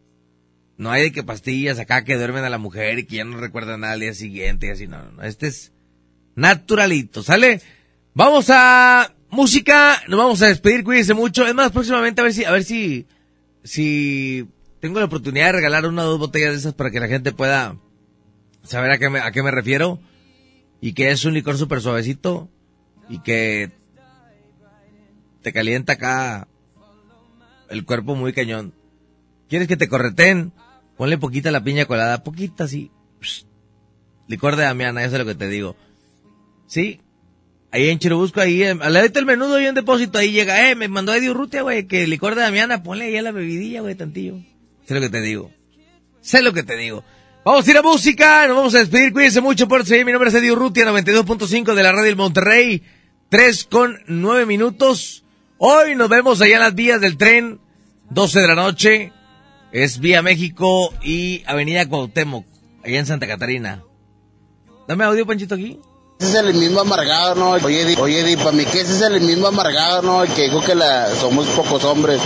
No 0.78 0.90
hay 0.90 1.04
de 1.04 1.12
que 1.12 1.22
pastillas 1.22 1.78
acá 1.78 2.04
que 2.04 2.18
duermen 2.18 2.44
a 2.44 2.50
la 2.50 2.58
mujer 2.58 2.98
y 2.98 3.06
que 3.06 3.18
ya 3.18 3.24
no 3.24 3.38
recuerdan 3.38 3.82
nada 3.82 3.94
al 3.94 4.00
día 4.00 4.16
siguiente 4.16 4.66
y 4.66 4.70
así, 4.72 4.88
no, 4.88 5.04
no, 5.04 5.12
no, 5.12 5.24
este 5.24 5.46
es 5.46 5.74
naturalito, 6.34 7.22
¿sale? 7.22 7.62
Vamos 8.18 8.50
a 8.50 9.14
música, 9.30 10.02
nos 10.08 10.18
vamos 10.18 10.42
a 10.42 10.48
despedir, 10.48 10.84
cuídense 10.84 11.14
mucho. 11.14 11.46
Es 11.46 11.54
más, 11.54 11.72
próximamente 11.72 12.20
a 12.20 12.24
ver 12.24 12.34
si, 12.34 12.46
a 12.46 12.52
ver 12.52 12.64
si, 12.64 13.06
si 13.64 14.50
tengo 14.80 14.98
la 14.98 15.06
oportunidad 15.06 15.46
de 15.46 15.52
regalar 15.52 15.86
una 15.86 16.02
o 16.02 16.08
dos 16.08 16.20
botellas 16.20 16.54
de 16.54 16.58
esas 16.58 16.74
para 16.74 16.90
que 16.90 17.00
la 17.00 17.08
gente 17.08 17.32
pueda 17.32 17.78
saber 18.64 18.90
a 18.90 18.98
qué 18.98 19.12
me, 19.12 19.20
a 19.20 19.32
qué 19.32 19.44
me 19.44 19.52
refiero. 19.52 20.00
Y 20.82 20.94
que 20.94 21.12
es 21.12 21.26
un 21.26 21.36
licor 21.36 21.60
súper 21.60 21.80
suavecito 21.80 22.50
y 23.08 23.20
que 23.20 23.70
te 25.44 25.54
calienta 25.54 25.94
acá 25.94 26.48
el 27.70 27.86
cuerpo 27.86 28.16
muy 28.16 28.34
cañón. 28.34 28.74
¿Quieres 29.48 29.68
que 29.68 29.78
te 29.78 29.88
correten? 29.88 30.54
Ponle 30.98 31.20
poquita 31.20 31.52
la 31.52 31.64
piña 31.64 31.86
colada, 31.86 32.24
poquita 32.24 32.64
así. 32.64 32.90
Licor 34.26 34.56
de 34.56 34.64
Damiana, 34.64 35.04
eso 35.04 35.18
es 35.18 35.20
lo 35.20 35.28
que 35.28 35.36
te 35.36 35.50
digo. 35.50 35.76
Sí, 36.66 37.02
Ahí 37.78 37.90
en 37.90 38.00
Chirubusco, 38.00 38.42
ahí, 38.42 38.64
al 38.64 38.92
lado 38.92 39.08
del 39.08 39.26
menudo 39.28 39.58
hay 39.58 39.68
un 39.68 39.76
depósito, 39.76 40.18
ahí 40.18 40.32
llega, 40.32 40.68
eh, 40.68 40.74
me 40.74 40.88
mandó 40.88 41.14
Eddie 41.14 41.30
Urrutia, 41.30 41.62
güey, 41.62 41.86
que 41.86 42.08
licor 42.08 42.34
de 42.34 42.42
Damiana, 42.42 42.82
ponle 42.82 43.06
ahí 43.06 43.18
a 43.18 43.22
la 43.22 43.32
bebidilla, 43.32 43.82
güey, 43.82 43.94
tantillo. 43.94 44.40
Sé 44.88 44.96
lo 44.96 45.00
que 45.00 45.10
te 45.10 45.22
digo. 45.22 45.52
Sé 46.20 46.42
lo 46.42 46.54
que 46.54 46.64
te 46.64 46.76
digo. 46.76 47.04
Vamos 47.46 47.68
a 47.68 47.70
ir 47.70 47.78
a 47.78 47.84
música, 47.84 48.48
nos 48.48 48.58
vamos 48.58 48.74
a 48.74 48.80
despedir, 48.80 49.14
cuídense 49.14 49.42
mucho 49.42 49.68
por 49.68 49.86
seguir, 49.86 50.08
mi 50.08 50.12
nombre 50.12 50.30
es 50.30 50.36
Eddie 50.36 50.54
Urrutia, 50.54 50.88
92.5 50.88 51.76
de 51.76 51.84
la 51.84 51.92
radio 51.92 52.06
del 52.06 52.16
Monterrey, 52.16 52.82
3 53.30 53.66
con 53.66 54.00
9 54.08 54.48
minutos. 54.48 55.24
Hoy 55.60 55.94
nos 55.94 56.10
vemos 56.10 56.42
allá 56.42 56.56
en 56.56 56.62
las 56.62 56.74
vías 56.74 57.00
del 57.00 57.16
tren, 57.16 57.60
12 58.10 58.40
de 58.40 58.48
la 58.48 58.56
noche, 58.56 59.14
es 59.72 60.00
Vía 60.00 60.24
México 60.24 60.92
y 61.04 61.44
Avenida 61.46 61.88
Cuauhtémoc, 61.88 62.48
allá 62.84 62.98
en 62.98 63.06
Santa 63.06 63.28
Catarina. 63.28 63.84
Dame 64.88 65.04
audio, 65.04 65.28
Panchito, 65.28 65.54
aquí. 65.54 65.80
Ese 66.20 66.30
es 66.40 66.46
el 66.46 66.54
mismo 66.56 66.80
amargado, 66.82 67.36
¿no? 67.36 67.52
Oye, 67.52 67.86
Di, 67.86 67.96
oye, 68.00 68.24
Di, 68.24 68.36
para 68.38 68.52
mí 68.52 68.66
que 68.66 68.82
ese 68.82 68.94
es 68.94 69.02
el 69.04 69.22
mismo 69.22 69.48
amargado, 69.48 70.02
¿no? 70.02 70.24
El 70.24 70.34
que 70.34 70.44
dijo 70.44 70.62
que 70.64 70.74
la, 70.74 71.14
somos 71.16 71.48
pocos 71.50 71.84
hombres, 71.84 72.20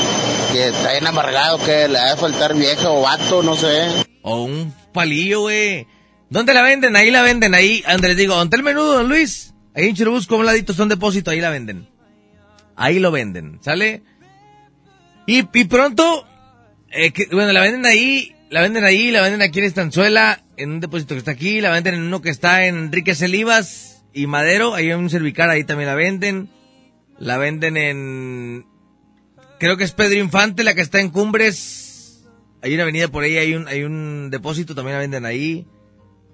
que 0.53 0.69
está 0.69 0.91
bien 0.93 1.07
amargado, 1.07 1.57
que 1.57 1.89
le 1.89 1.99
va 1.99 2.13
a 2.13 2.18
faltar 2.18 2.55
vieja 2.55 2.89
o 2.89 3.01
vato, 3.01 3.43
no 3.43 3.55
sé. 3.55 3.89
O 4.22 4.43
un 4.43 4.73
palillo, 4.93 5.41
güey. 5.41 5.88
¿Dónde 6.30 6.53
la 6.53 6.61
venden? 6.61 6.95
Ahí 6.95 7.11
la 7.11 7.22
venden, 7.22 7.53
ahí. 7.53 7.84
Andrés, 7.85 8.15
digo, 8.15 8.35
¿dónde 8.35 8.55
el 8.55 8.63
menudo, 8.63 8.93
don 8.93 9.09
Luis? 9.09 9.53
Ahí 9.76 9.89
en 9.89 9.95
Chirubusco, 9.95 10.38
un 10.38 10.45
ladito, 10.45 10.73
son 10.73 10.88
depósito, 10.88 11.31
ahí 11.31 11.41
la 11.41 11.49
venden. 11.49 11.89
Ahí 12.77 12.99
lo 12.99 13.11
venden, 13.11 13.59
¿sale? 13.61 14.03
Y, 15.27 15.39
y 15.53 15.63
pronto, 15.65 16.26
eh, 16.89 17.11
que- 17.11 17.27
bueno, 17.31 17.51
la 17.51 17.59
venden 17.61 17.85
ahí, 17.85 18.34
la 18.49 18.61
venden 18.61 18.85
ahí, 18.85 19.11
la 19.11 19.22
venden 19.22 19.41
aquí 19.41 19.59
en 19.59 19.65
Estanzuela, 19.65 20.43
en 20.62 20.72
un 20.72 20.80
depósito 20.80 21.16
que 21.16 21.20
está 21.20 21.32
aquí, 21.32 21.62
la 21.62 21.72
venden 21.72 21.96
en 21.96 22.04
uno 22.04 22.22
que 22.22 22.30
está 22.30 22.66
en 22.66 22.78
Enrique 22.78 23.16
Celivas 23.16 24.04
y 24.14 24.28
Madero, 24.28 24.74
ahí 24.74 24.88
hay 24.88 24.94
un 24.94 25.10
cervicar, 25.10 25.50
ahí 25.50 25.64
también 25.64 25.88
la 25.88 25.96
venden. 25.96 26.50
La 27.18 27.38
venden 27.38 27.78
en, 27.78 28.66
creo 29.60 29.78
que 29.78 29.84
es 29.84 29.92
Pedro 29.92 30.20
Infante, 30.20 30.64
la 30.64 30.74
que 30.74 30.82
está 30.82 31.00
en 31.00 31.10
Cumbres. 31.10 32.26
Hay 32.64 32.74
una 32.74 32.84
avenida 32.84 33.08
por 33.10 33.24
ahí, 33.24 33.38
hay 33.38 33.54
un, 33.54 33.68
hay 33.68 33.84
un 33.84 34.30
depósito, 34.32 34.74
también 34.74 34.96
la 34.96 35.02
venden 35.02 35.26
ahí. 35.26 35.68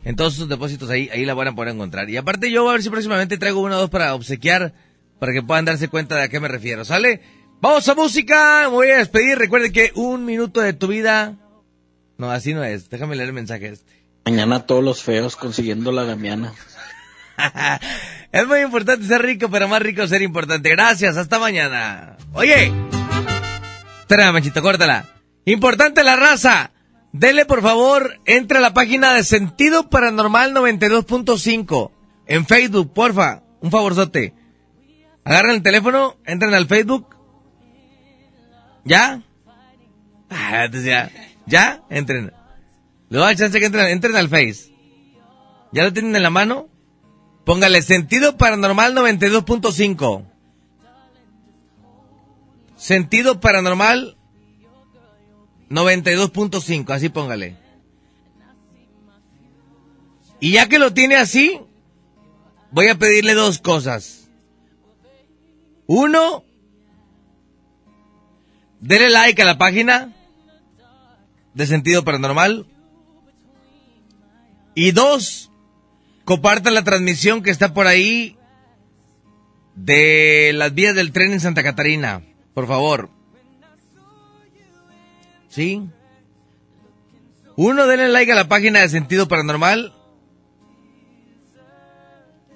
En 0.03 0.15
todos 0.15 0.35
esos 0.35 0.47
depósitos 0.47 0.89
ahí, 0.89 1.09
ahí 1.11 1.25
la 1.25 1.33
van 1.33 1.49
a 1.49 1.55
poder 1.55 1.73
encontrar. 1.73 2.09
Y 2.09 2.15
aparte 2.15 2.49
yo 2.49 2.69
a 2.69 2.73
ver 2.73 2.83
si 2.83 2.89
próximamente 2.89 3.37
traigo 3.37 3.59
uno 3.59 3.75
o 3.75 3.79
dos 3.79 3.89
para 3.89 4.15
obsequiar, 4.15 4.73
para 5.19 5.33
que 5.33 5.43
puedan 5.43 5.65
darse 5.65 5.89
cuenta 5.89 6.15
de 6.15 6.23
a 6.23 6.29
qué 6.29 6.39
me 6.39 6.47
refiero, 6.47 6.85
¿sale? 6.85 7.21
Vamos 7.59 7.87
a 7.89 7.95
música, 7.95 8.61
me 8.63 8.67
voy 8.67 8.89
a 8.91 8.99
despedir. 8.99 9.37
Recuerden 9.37 9.73
que 9.73 9.91
un 9.95 10.23
minuto 10.23 10.61
de 10.61 10.73
tu 10.73 10.87
vida... 10.87 11.35
No, 12.17 12.31
así 12.31 12.53
no 12.53 12.63
es. 12.63 12.89
Déjame 12.89 13.15
leer 13.15 13.27
el 13.27 13.33
mensaje 13.33 13.67
este. 13.67 13.96
Mañana 14.27 14.65
todos 14.65 14.83
los 14.83 15.03
feos 15.03 15.37
consiguiendo 15.37 15.93
la 15.93 16.03
Damiana. 16.03 16.51
Es 18.33 18.45
muy 18.45 18.59
importante 18.59 19.05
ser 19.05 19.21
rico, 19.21 19.49
pero 19.49 19.69
más 19.69 19.81
rico 19.81 20.05
ser 20.05 20.21
importante. 20.21 20.69
Gracias, 20.69 21.15
hasta 21.15 21.39
mañana. 21.39 22.17
Oye, 22.33 22.73
espérame, 24.01 24.33
Manchito, 24.33 24.61
córtala. 24.61 25.05
Importante 25.45 26.03
la 26.03 26.17
raza. 26.17 26.71
Dele, 27.13 27.45
por 27.45 27.61
favor, 27.61 28.19
entra 28.25 28.57
a 28.57 28.61
la 28.61 28.73
página 28.73 29.13
de 29.13 29.23
Sentido 29.23 29.89
Paranormal 29.89 30.53
92.5 30.53 31.91
en 32.25 32.45
Facebook, 32.45 32.93
porfa. 32.93 33.43
Un 33.61 33.71
favorzote. 33.71 34.33
Agarren 35.23 35.55
el 35.55 35.63
teléfono, 35.63 36.17
entren 36.25 36.53
al 36.53 36.67
Facebook. 36.67 37.15
¿Ya? 38.83 39.21
Ah, 40.29 40.67
ya. 40.69 41.09
¿Ya? 41.45 41.81
Entren. 41.89 42.33
Les 43.09 43.21
doy 43.21 43.35
chance 43.35 43.59
que 43.59 43.65
entren, 43.65 43.87
entren 43.87 44.15
al 44.15 44.29
Face. 44.29 44.71
¿Ya 45.71 45.83
lo 45.83 45.93
tienen 45.93 46.15
en 46.15 46.23
la 46.23 46.29
mano? 46.29 46.67
Póngale 47.45 47.81
sentido 47.81 48.37
paranormal 48.37 48.93
92.5. 48.95 50.25
Sentido 52.75 53.39
paranormal 53.39 54.17
92.5, 55.69 56.89
así 56.91 57.09
póngale. 57.09 57.57
Y 60.39 60.51
ya 60.51 60.67
que 60.67 60.77
lo 60.77 60.93
tiene 60.93 61.15
así, 61.15 61.59
voy 62.71 62.89
a 62.89 62.95
pedirle 62.95 63.33
dos 63.33 63.59
cosas. 63.59 64.29
Uno, 65.87 66.43
dele 68.81 69.09
like 69.09 69.41
a 69.41 69.45
la 69.45 69.57
página 69.57 70.13
de 71.53 71.65
sentido 71.65 72.03
paranormal. 72.03 72.67
Y 74.79 74.91
dos, 74.91 75.49
compartan 76.23 76.75
la 76.75 76.83
transmisión 76.83 77.41
que 77.41 77.49
está 77.49 77.73
por 77.73 77.87
ahí 77.87 78.37
de 79.73 80.51
las 80.53 80.71
vías 80.71 80.93
del 80.93 81.11
tren 81.11 81.31
en 81.31 81.39
Santa 81.39 81.63
Catarina, 81.63 82.21
por 82.53 82.67
favor. 82.67 83.09
¿Sí? 85.49 85.89
Uno, 87.55 87.87
denle 87.87 88.09
like 88.09 88.31
a 88.31 88.35
la 88.35 88.47
página 88.47 88.81
de 88.81 88.89
Sentido 88.89 89.27
Paranormal. 89.27 89.95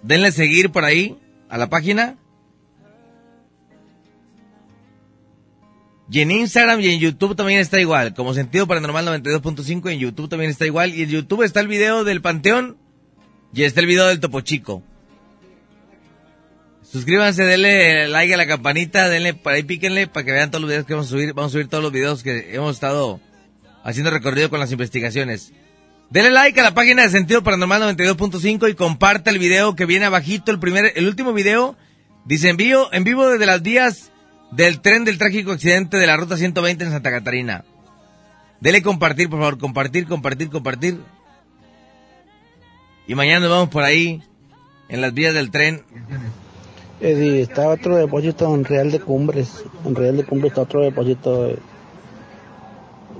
Denle 0.03 0.31
seguir 0.31 0.71
por 0.71 0.85
ahí 0.85 1.17
a 1.49 1.57
la 1.57 1.71
página. 1.71 2.19
Y 6.11 6.19
en 6.19 6.29
Instagram 6.29 6.81
y 6.81 6.89
en 6.89 6.99
YouTube 6.99 7.37
también 7.37 7.61
está 7.61 7.79
igual. 7.79 8.13
Como 8.13 8.33
Sentido 8.33 8.67
Paranormal 8.67 9.07
92.5 9.07 9.93
en 9.93 9.99
YouTube 9.99 10.27
también 10.27 10.51
está 10.51 10.65
igual. 10.65 10.93
Y 10.93 11.03
en 11.03 11.09
YouTube 11.09 11.43
está 11.43 11.61
el 11.61 11.69
video 11.69 12.03
del 12.03 12.21
Panteón 12.21 12.75
y 13.53 13.63
está 13.63 13.79
el 13.79 13.85
video 13.85 14.07
del 14.07 14.19
Topo 14.19 14.41
Chico. 14.41 14.83
Suscríbanse, 16.83 17.43
denle 17.45 18.09
like 18.09 18.33
a 18.33 18.35
la 18.35 18.45
campanita, 18.45 19.07
denle 19.07 19.33
por 19.35 19.53
ahí, 19.53 19.63
píquenle 19.63 20.07
para 20.07 20.25
que 20.25 20.33
vean 20.33 20.51
todos 20.51 20.61
los 20.61 20.69
videos 20.69 20.85
que 20.85 20.93
vamos 20.93 21.07
a 21.07 21.11
subir. 21.11 21.33
Vamos 21.33 21.51
a 21.51 21.53
subir 21.53 21.69
todos 21.69 21.81
los 21.81 21.93
videos 21.93 22.23
que 22.23 22.55
hemos 22.55 22.75
estado 22.75 23.21
haciendo 23.81 24.11
recorrido 24.11 24.49
con 24.49 24.59
las 24.59 24.73
investigaciones. 24.73 25.53
Denle 26.09 26.31
like 26.31 26.59
a 26.59 26.63
la 26.63 26.73
página 26.73 27.03
de 27.03 27.09
Sentido 27.09 27.41
Paranormal 27.41 27.95
92.5 27.95 28.69
y 28.69 28.73
comparta 28.73 29.29
el 29.29 29.39
video 29.39 29.77
que 29.77 29.85
viene 29.85 30.07
abajito, 30.07 30.51
el 30.51 30.59
primer, 30.59 30.91
el 30.97 31.07
último 31.07 31.31
video. 31.31 31.77
Dice 32.25 32.49
en 32.49 32.57
vivo, 32.57 32.89
en 32.91 33.05
vivo 33.05 33.29
desde 33.29 33.45
las 33.45 33.61
vías 33.61 34.11
del 34.51 34.81
tren 34.81 35.05
del 35.05 35.17
trágico 35.17 35.51
accidente 35.51 35.97
de 35.97 36.07
la 36.07 36.17
ruta 36.17 36.37
120 36.37 36.83
en 36.83 36.91
Santa 36.91 37.11
Catarina. 37.11 37.63
Dele 38.59 38.81
compartir, 38.81 39.29
por 39.29 39.39
favor, 39.39 39.57
compartir, 39.57 40.07
compartir, 40.07 40.49
compartir. 40.49 40.99
Y 43.07 43.15
mañana 43.15 43.41
nos 43.41 43.49
vamos 43.49 43.69
por 43.69 43.83
ahí, 43.83 44.21
en 44.87 45.01
las 45.01 45.13
vías 45.13 45.33
del 45.33 45.49
tren. 45.49 45.83
Eddie, 46.99 47.41
está 47.41 47.67
otro 47.67 47.95
depósito 47.95 48.53
en 48.53 48.63
Real 48.63 48.91
de 48.91 48.99
Cumbres. 48.99 49.63
En 49.83 49.95
Real 49.95 50.17
de 50.17 50.23
Cumbres 50.23 50.51
está 50.51 50.61
otro 50.61 50.81
depósito 50.81 51.45
de, 51.45 51.57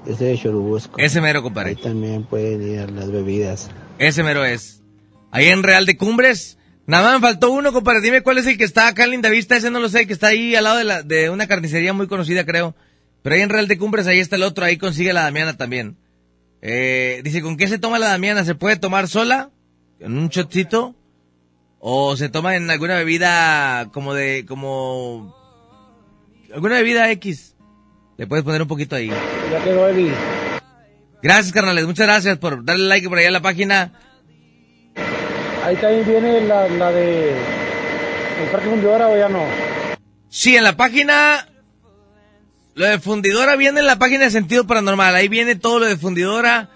ese 0.06 0.26
de 0.26 0.38
Churubusco. 0.38 1.00
Ese 1.00 1.20
mero, 1.22 1.42
compadre. 1.42 1.72
Ahí 1.72 1.76
también 1.76 2.24
pueden 2.24 2.62
ir 2.62 2.92
las 2.92 3.10
bebidas. 3.10 3.72
Ese 3.98 4.22
mero 4.22 4.46
es. 4.46 4.84
Ahí 5.32 5.48
en 5.48 5.64
Real 5.64 5.88
de 5.88 5.98
Cumbres. 5.98 6.60
Nada 6.88 7.04
más 7.04 7.22
me 7.22 7.28
faltó 7.28 7.52
uno, 7.52 7.72
compadre. 7.72 8.02
Dime 8.02 8.22
cuál 8.22 8.38
es 8.38 8.48
el 8.48 8.58
que 8.58 8.64
está 8.64 8.88
acá 8.88 9.04
en 9.04 9.12
Lindavista. 9.12 9.56
Ese 9.56 9.72
no 9.72 9.80
lo 9.80 9.90
sé, 9.90 10.08
que 10.08 10.14
está 10.14 10.28
ahí 10.28 10.56
al 10.56 10.64
lado 10.64 10.78
de, 10.78 10.84
la, 10.84 11.04
de 11.04 11.30
una 11.30 11.48
carnicería 11.48 11.94
muy 11.94 12.08
conocida, 12.08 12.46
creo. 12.46 12.76
Pero 13.22 13.36
ahí 13.36 13.42
en 13.42 13.50
Real 13.50 13.68
de 13.68 13.78
Cumbres, 13.78 14.08
ahí 14.08 14.20
está 14.20 14.36
el 14.36 14.44
otro. 14.44 14.66
Ahí 14.66 14.78
consigue 14.78 15.14
la 15.14 15.24
Damiana 15.24 15.56
también. 15.56 15.98
Eh, 16.62 17.22
dice, 17.24 17.42
¿con 17.42 17.58
qué 17.58 17.68
se 17.68 17.80
toma 17.80 18.00
la 18.00 18.10
Damiana? 18.10 18.44
¿Se 18.44 18.56
puede 18.56 18.78
tomar 18.78 19.08
sola? 19.08 19.52
¿En 20.00 20.18
un 20.18 20.30
shotcito? 20.30 20.96
¿O 21.80 22.16
se 22.16 22.30
toma 22.30 22.56
en 22.56 22.70
alguna 22.70 22.96
bebida 22.96 23.90
como 23.92 24.14
de, 24.14 24.46
como... 24.48 25.36
Alguna 26.54 26.76
bebida 26.76 27.10
X? 27.12 27.56
Le 28.18 28.28
puedes 28.28 28.44
poner 28.44 28.62
un 28.62 28.68
poquito 28.68 28.96
ahí. 28.96 29.08
Ya 29.52 29.64
quedó. 29.64 29.88
Gracias, 31.24 31.52
carnales. 31.54 31.86
Muchas 31.86 32.06
gracias 32.06 32.38
por 32.38 32.64
darle 32.66 32.88
like 32.88 33.08
por 33.10 33.18
allá 33.18 33.30
a 33.30 33.32
la 33.32 33.42
página. 33.42 33.94
Ahí 35.64 35.76
también 35.76 36.06
viene 36.06 36.42
la, 36.42 36.68
la 36.68 36.92
de... 36.92 37.30
¿El 37.32 38.50
Parque 38.52 38.70
Fundidora 38.70 39.08
o 39.10 39.18
ya 39.18 39.30
no? 39.30 39.46
Sí, 40.30 40.56
en 40.56 40.64
la 40.64 40.76
página. 40.76 41.48
Lo 42.74 42.88
de 42.88 43.00
fundidora 43.00 43.56
viene 43.58 43.82
en 43.82 43.86
la 43.86 44.00
página 44.00 44.24
de 44.24 44.32
sentido 44.32 44.66
paranormal. 44.66 45.14
Ahí 45.14 45.28
viene 45.28 45.56
todo 45.56 45.80
lo 45.80 45.86
de 45.86 45.98
fundidora. 45.98 46.70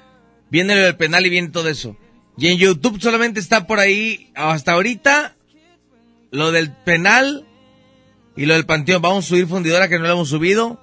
Viene 0.51 0.75
lo 0.75 0.81
del 0.83 0.95
penal 0.97 1.25
y 1.25 1.29
viene 1.29 1.49
todo 1.49 1.69
eso. 1.69 1.97
Y 2.37 2.47
en 2.47 2.57
YouTube 2.57 3.01
solamente 3.01 3.39
está 3.39 3.65
por 3.65 3.79
ahí, 3.79 4.29
hasta 4.35 4.73
ahorita, 4.73 5.35
lo 6.31 6.51
del 6.51 6.71
penal 6.71 7.47
y 8.35 8.45
lo 8.45 8.53
del 8.53 8.65
panteón. 8.65 9.01
Vamos 9.01 9.25
a 9.25 9.29
subir 9.29 9.47
fundidora 9.47 9.87
que 9.87 9.97
no 9.97 10.05
lo 10.05 10.11
hemos 10.11 10.29
subido. 10.29 10.79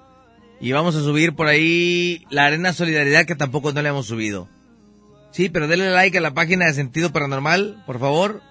Y 0.60 0.72
vamos 0.72 0.96
a 0.96 1.00
subir 1.00 1.34
por 1.34 1.46
ahí 1.46 2.24
la 2.30 2.46
arena 2.46 2.72
solidaridad 2.72 3.26
que 3.26 3.34
tampoco 3.34 3.72
no 3.72 3.82
le 3.82 3.88
hemos 3.90 4.06
subido. 4.06 4.48
Sí, 5.32 5.48
pero 5.48 5.66
denle 5.66 5.90
like 5.90 6.18
a 6.18 6.20
la 6.20 6.34
página 6.34 6.66
de 6.66 6.74
sentido 6.74 7.10
paranormal, 7.12 7.82
por 7.86 7.98
favor. 7.98 8.42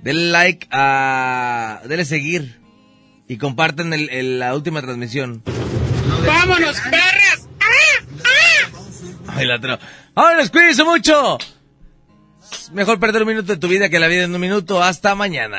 Denle 0.00 0.30
like 0.30 0.68
a... 0.70 1.80
Denle 1.86 2.04
seguir. 2.04 2.60
Y 3.28 3.38
compartan 3.38 3.92
el- 3.92 4.08
el- 4.10 4.38
la 4.38 4.54
última 4.54 4.80
transmisión. 4.82 5.42
¡Vámonos, 6.26 6.76
perras! 6.80 7.48
Ay, 9.28 9.46
la 9.46 9.56
otro. 9.56 9.78
¡Vámonos, 10.14 10.50
cuídense 10.50 10.84
mucho! 10.84 11.38
Mejor 12.72 13.00
perder 13.00 13.22
un 13.22 13.28
minuto 13.28 13.52
de 13.52 13.58
tu 13.58 13.68
vida 13.68 13.88
que 13.88 13.98
la 13.98 14.08
vida 14.08 14.24
en 14.24 14.34
un 14.34 14.40
minuto. 14.40 14.82
Hasta 14.82 15.14
mañana. 15.14 15.58